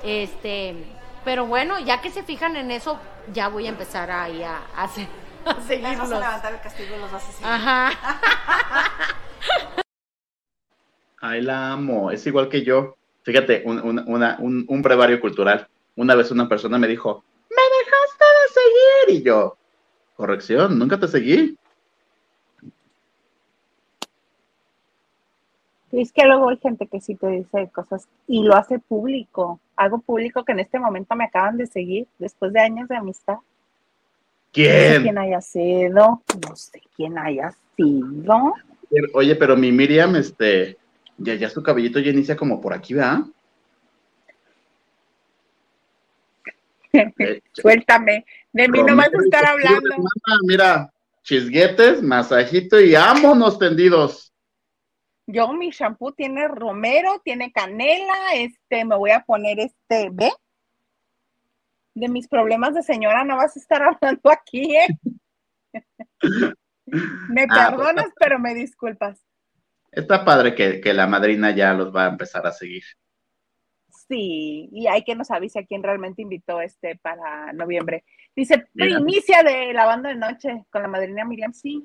Este, 0.04 0.76
pero 1.26 1.45
bueno, 1.45 1.80
ya 1.80 2.02
que 2.02 2.10
se 2.12 2.24
fijan 2.24 2.56
en 2.56 2.72
eso, 2.72 2.99
ya 3.34 3.48
voy 3.49 3.66
a 3.66 3.70
empezar 3.70 4.10
ahí 4.12 4.44
a, 4.44 4.58
a, 4.76 4.84
a 4.84 4.88
Les 4.98 5.56
vas 5.56 5.66
seguirlos. 5.66 6.12
a 6.12 6.20
levantar 6.20 6.54
el 6.54 6.62
castigo 6.62 6.95
y 6.95 6.99
los 6.99 7.12
vas 7.12 7.24
a 7.28 7.32
seguir. 7.32 7.48
Ajá. 7.48 7.91
Ay, 11.20 11.41
la 11.41 11.72
amo. 11.72 12.12
Es 12.12 12.26
igual 12.28 12.48
que 12.49 12.64
yo. 12.64 12.95
Fíjate, 13.24 13.64
un, 13.66 13.80
un- 13.82 14.04
una- 14.08 14.38
un- 14.40 14.66
un 14.68 14.82
brevario 14.82 15.20
cultural. 15.20 15.68
Una 15.95 16.16
vez 16.16 16.32
una 16.32 16.48
persona 16.48 16.78
me 16.78 16.88
dijo, 16.88 17.24
me 17.49 17.56
dejaste 17.56 18.26
de 19.08 19.14
Y 19.14 19.24
yo, 19.24 19.58
corrección, 20.18 20.77
nunca 20.77 20.99
te 20.99 21.07
seguí. 21.07 21.57
Es 25.91 26.11
que 26.11 26.26
luego 26.26 26.49
hay 26.49 26.57
gente 26.57 26.88
que 26.88 26.99
sí 26.99 27.15
te 27.15 27.27
dice 27.27 27.69
cosas 27.73 28.07
y 28.27 28.44
lo 28.44 28.56
hace 28.56 28.77
público. 28.80 29.61
Algo 29.77 29.99
público 29.99 30.44
que 30.44 30.52
en 30.52 30.60
este 30.60 30.80
momento 30.80 31.15
me 31.15 31.23
acaban 31.26 31.56
de 31.57 31.65
seguir 31.65 32.07
después 32.19 32.52
de 32.52 32.60
años 32.60 32.89
de 32.89 32.98
amistad. 32.98 33.35
No 33.35 33.41
sé 33.41 34.52
¿Quién? 34.52 35.03
quién 35.03 35.18
haya 35.18 35.39
sido, 35.39 36.22
no 36.48 36.56
sé 36.56 36.81
quién 36.95 37.18
haya 37.18 37.53
sido. 37.76 38.53
Oye, 39.14 39.35
pero 39.35 39.56
mi 39.56 39.72
Miriam, 39.72 40.15
este, 40.15 40.77
ya, 41.18 41.35
ya 41.35 41.49
su 41.49 41.61
cabellito 41.61 41.99
ya 41.99 42.11
inicia 42.11 42.35
como 42.35 42.60
por 42.60 42.73
aquí, 42.73 42.94
¿verdad? 42.94 43.19
Eh, 47.19 47.41
Suéltame, 47.52 48.26
de 48.58 48.68
mí 48.70 48.84
no 48.84 48.96
vas 48.96 49.10
a 49.14 49.24
estar 49.24 49.46
hablando. 49.46 49.96
Mira, 50.48 50.92
chisguetes, 51.22 52.02
masajito 52.02 52.80
y 52.80 52.94
vámonos 52.94 53.60
tendidos. 53.60 54.34
Yo, 55.28 55.54
mi 55.54 55.70
shampoo 55.70 56.14
tiene 56.14 56.48
romero, 56.48 57.22
tiene 57.24 57.52
canela, 57.52 58.34
este, 58.34 58.84
me 58.84 58.96
voy 58.96 59.12
a 59.12 59.22
poner 59.22 59.60
este, 59.60 60.10
¿ve? 60.12 60.32
De 61.94 62.08
mis 62.08 62.28
problemas 62.28 62.74
de 62.74 62.82
señora 62.82 63.24
no 63.24 63.36
vas 63.38 63.56
a 63.56 63.60
estar 63.60 63.84
hablando 63.84 64.32
aquí, 64.32 64.76
¿eh? 64.76 64.88
me 67.30 67.46
Ah, 67.50 67.70
perdonas, 67.70 68.08
pero 68.20 68.40
me 68.40 68.56
disculpas. 68.56 69.22
Está 69.92 70.26
padre 70.26 70.56
que, 70.56 70.82
que 70.82 70.94
la 70.94 71.06
madrina 71.06 71.52
ya 71.52 71.74
los 71.74 71.96
va 71.96 72.06
a 72.06 72.10
empezar 72.10 72.48
a 72.48 72.52
seguir 72.52 72.84
sí, 74.08 74.70
y 74.72 74.88
hay 74.88 75.04
que 75.04 75.16
nos 75.16 75.32
avise 75.32 75.60
a 75.60 75.66
quién 75.66 75.84
realmente 75.84 76.22
invitó 76.22 76.62
este 76.62 76.96
para 76.98 77.54
noviembre. 77.54 78.04
Dice, 78.36 78.68
primicia 78.74 79.44
de 79.44 79.74
la 79.74 79.86
banda 79.86 80.10
de 80.10 80.16
noche 80.16 80.66
con 80.70 80.82
la 80.82 80.88
madrina 80.88 81.26
Miriam, 81.26 81.54
sí. 81.54 81.84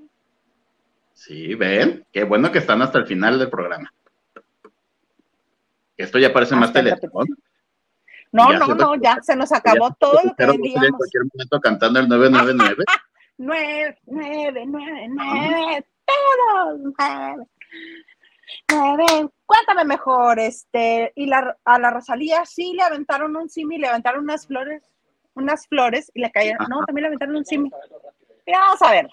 Sí, 1.12 1.54
ven, 1.54 2.04
qué 2.12 2.24
bueno 2.24 2.50
que 2.50 2.58
están 2.58 2.82
hasta 2.82 2.98
el 2.98 3.06
final 3.06 3.38
del 3.38 3.50
programa. 3.50 3.92
Esto 5.96 6.18
ya 6.18 6.32
parece 6.32 6.54
hasta 6.54 6.60
más 6.66 6.72
teletón. 6.72 7.26
No, 8.32 8.50
no, 8.52 8.74
no, 8.74 8.94
ya 8.96 9.18
se 9.22 9.36
nos 9.36 9.52
acabó 9.52 9.88
ya 9.88 9.94
todo 10.00 10.20
lo 10.24 10.34
que 10.34 10.46
teníamos. 10.46 10.84
En 10.84 10.92
cualquier 10.94 11.22
momento 11.32 11.60
cantando 11.60 12.00
el 12.00 12.08
999. 12.08 12.84
9, 13.38 13.98
9, 14.06 14.64
9, 14.66 15.08
9, 15.10 15.86
todo. 16.06 16.78
9 16.98 17.46
ven, 18.68 19.30
cuéntame 19.46 19.84
mejor, 19.84 20.38
este, 20.38 21.12
y 21.14 21.26
la, 21.26 21.56
a 21.64 21.78
la 21.78 21.90
Rosalía 21.90 22.44
sí 22.44 22.72
le 22.74 22.82
aventaron 22.82 23.36
un 23.36 23.48
simi, 23.48 23.78
le 23.78 23.88
aventaron 23.88 24.24
unas 24.24 24.46
flores, 24.46 24.82
unas 25.34 25.66
flores 25.66 26.10
y 26.14 26.20
le 26.20 26.30
cayeron, 26.30 26.68
no, 26.68 26.84
también 26.84 27.02
le 27.02 27.08
aventaron 27.08 27.36
un 27.36 27.44
simi. 27.44 27.70
Mira, 28.46 28.60
vamos 28.60 28.82
a 28.82 28.90
ver. 28.90 29.08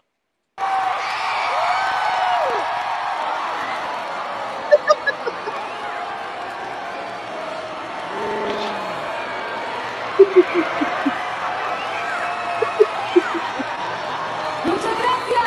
Muchas 14.66 14.98
gracias. 15.00 15.40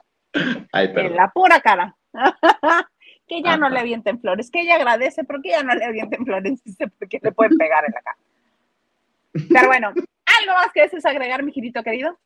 Ay, 0.72 0.92
En 0.94 1.16
la 1.16 1.30
pura 1.30 1.60
cara. 1.60 1.96
que 3.28 3.42
ya 3.42 3.56
no 3.56 3.68
le 3.68 3.78
avienten 3.78 4.20
flores, 4.20 4.50
que 4.50 4.62
ella 4.62 4.76
agradece, 4.76 5.22
pero 5.24 5.40
que 5.42 5.50
ya 5.50 5.62
no 5.62 5.74
le 5.74 5.84
avienten 5.84 6.24
flores, 6.24 6.62
porque 6.98 7.20
le 7.22 7.32
pueden 7.32 7.56
pegar 7.56 7.84
en 7.84 7.92
la 7.92 8.00
cara. 8.00 8.16
Pero 9.32 9.68
bueno, 9.68 9.88
¿algo 9.88 10.52
más 10.54 10.72
que 10.72 10.82
desees 10.82 11.04
agregar, 11.04 11.42
mi 11.42 11.52
girito 11.52 11.82
querido? 11.82 12.18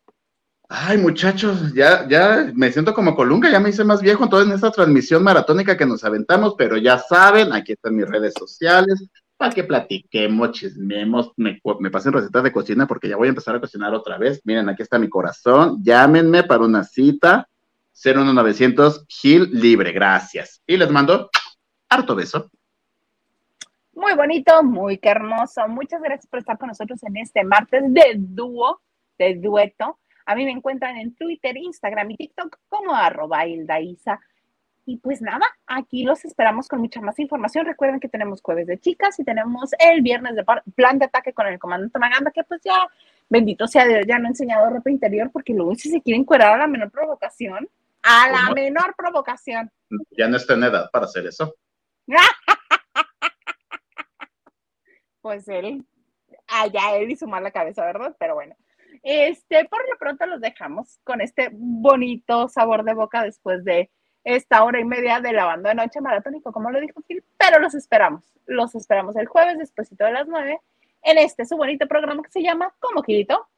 Ay, 0.69 0.97
muchachos, 0.97 1.75
ya, 1.75 2.09
ya 2.09 2.51
me 2.55 2.73
siento 2.73 2.95
como 2.95 3.15
Colunga, 3.15 3.51
ya 3.51 3.61
me 3.61 3.69
hice 3.69 3.85
más 3.85 4.01
viejo 4.01 4.25
entonces 4.25 4.49
en 4.49 4.55
esta 4.55 4.71
transmisión 4.71 5.23
maratónica 5.23 5.77
que 5.77 5.85
nos 5.85 6.03
aventamos, 6.05 6.55
pero 6.57 6.79
ya 6.79 6.99
saben, 6.99 7.53
aquí 7.53 7.73
están 7.73 7.97
mis 7.97 8.09
redes 8.09 8.33
sociales, 8.39 9.11
para 9.37 9.53
que 9.53 9.65
platiquemos, 9.65 10.53
chismemos, 10.53 11.33
me, 11.37 11.61
me 11.81 11.91
pasen 11.91 12.13
recetas 12.13 12.45
de 12.45 12.53
cocina 12.53 12.87
porque 12.87 13.09
ya 13.09 13.17
voy 13.17 13.27
a 13.27 13.31
empezar 13.31 13.57
a 13.57 13.61
cocinar 13.61 13.93
otra 13.93 14.17
vez. 14.17 14.41
Miren, 14.45 14.69
aquí 14.69 14.83
está 14.83 15.01
mi 15.01 15.09
corazón, 15.09 15.83
llámenme 15.83 16.45
para 16.45 16.65
una 16.65 16.85
cita, 16.85 17.49
01900 17.93 19.07
Gil 19.09 19.51
Libre, 19.53 19.93
gracias. 19.93 20.63
Y 20.67 20.77
les 20.77 20.91
mando 20.91 21.31
harto 21.89 22.15
beso. 22.15 22.51
Muy 23.95 24.15
bonito, 24.15 24.63
muy 24.63 24.99
hermoso. 25.03 25.69
Muchas 25.69 26.01
gracias 26.01 26.27
por 26.27 26.39
estar 26.41 26.59
con 26.59 26.69
nosotros 26.69 27.03
en 27.05 27.19
este 27.19 27.45
martes 27.45 27.83
de 27.87 28.15
dúo, 28.17 28.81
de 29.19 29.35
dueto. 29.35 29.99
A 30.25 30.35
mí 30.35 30.45
me 30.45 30.51
encuentran 30.51 30.97
en 30.97 31.15
Twitter, 31.15 31.57
Instagram 31.57 32.11
y 32.13 32.17
TikTok 32.17 32.59
como 32.69 32.95
arroba 32.95 33.47
Hildaísa. 33.47 34.19
Y 34.85 34.97
pues 34.97 35.23
nada, 35.23 35.47
aquí 35.67 36.03
los 36.03 36.25
esperamos 36.25 36.69
con 36.69 36.81
mucha 36.81 37.01
más 37.01 37.19
información. 37.19 37.67
Recuerden 37.67 38.01
que 38.01 38.09
tenemos 38.09 38.41
jueves 38.43 38.67
de 38.67 38.79
chicas 38.79 39.19
y 39.21 39.25
tenemos 39.25 39.71
el 39.79 40.01
viernes 40.01 40.35
de 40.35 40.45
plan 40.75 40.99
de 40.99 41.05
ataque 41.05 41.33
con 41.33 41.47
el 41.47 41.59
comandante 41.59 41.99
Maganda, 41.99 42.33
que 42.33 42.43
pues 42.43 42.61
ya, 42.65 42.89
bendito 43.29 43.69
sea 43.69 43.87
Dios, 43.87 44.07
ya 44.09 44.19
no 44.19 44.27
he 44.27 44.31
enseñado 44.31 44.71
ropa 44.71 44.91
interior 44.91 45.31
porque 45.31 45.53
luego 45.53 45.75
si 45.75 45.89
se 45.91 46.03
quieren 46.03 46.25
cuerar 46.25 46.55
a 46.55 46.59
la 46.59 46.67
menor 46.67 46.91
provocación, 46.91 47.69
a 48.03 48.29
la 48.31 48.43
¿Cómo? 48.45 48.55
menor 48.55 48.95
provocación. 48.97 49.71
Ya 50.11 50.29
no 50.29 50.37
está 50.37 50.55
en 50.55 50.65
edad 50.65 50.91
para 50.91 51.07
hacer 51.07 51.27
eso. 51.27 51.55
pues 55.21 55.47
él, 55.49 55.85
allá 56.49 56.97
él 56.97 57.11
y 57.11 57.17
su 57.17 57.27
mala 57.27 57.51
cabeza, 57.51 57.85
¿verdad? 57.85 58.17
Pero 58.19 58.35
bueno, 58.35 58.57
este, 59.03 59.65
por 59.67 59.89
lo 59.89 59.97
pronto 59.99 60.27
los 60.27 60.41
dejamos 60.41 60.99
con 61.05 61.21
este 61.21 61.51
bonito 61.53 62.49
sabor 62.49 62.85
de 62.85 62.95
boca 62.95 63.23
después 63.23 63.65
de 63.65 63.91
esta 64.25 64.63
hora 64.63 64.81
y 64.81 64.85
media 64.85 65.21
de 65.21 65.33
lavando 65.33 65.69
de 65.69 65.75
noche 65.75 66.01
maratónico, 66.01 66.53
como 66.53 66.71
lo 66.71 66.81
dijo 66.81 67.01
Phil, 67.03 67.25
pero 67.37 67.59
los 67.59 67.75
esperamos, 67.75 68.25
los 68.47 68.75
esperamos 68.75 69.17
el 69.17 69.27
jueves 69.27 69.59
despuesito 69.59 70.05
de 70.05 70.13
las 70.13 70.29
nueve 70.29 70.61
en 71.03 71.19
este 71.19 71.45
su 71.45 71.57
bonito 71.57 71.87
programa 71.89 72.23
que 72.23 72.31
se 72.31 72.43
llama 72.43 72.73
Como 72.79 73.03
Girito. 73.03 73.49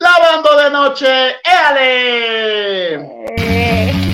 ¡Lavando 0.00 0.56
de 0.56 0.70
noche! 0.70 1.36
¡Éale! 1.44 2.94
Eh, 3.38 4.13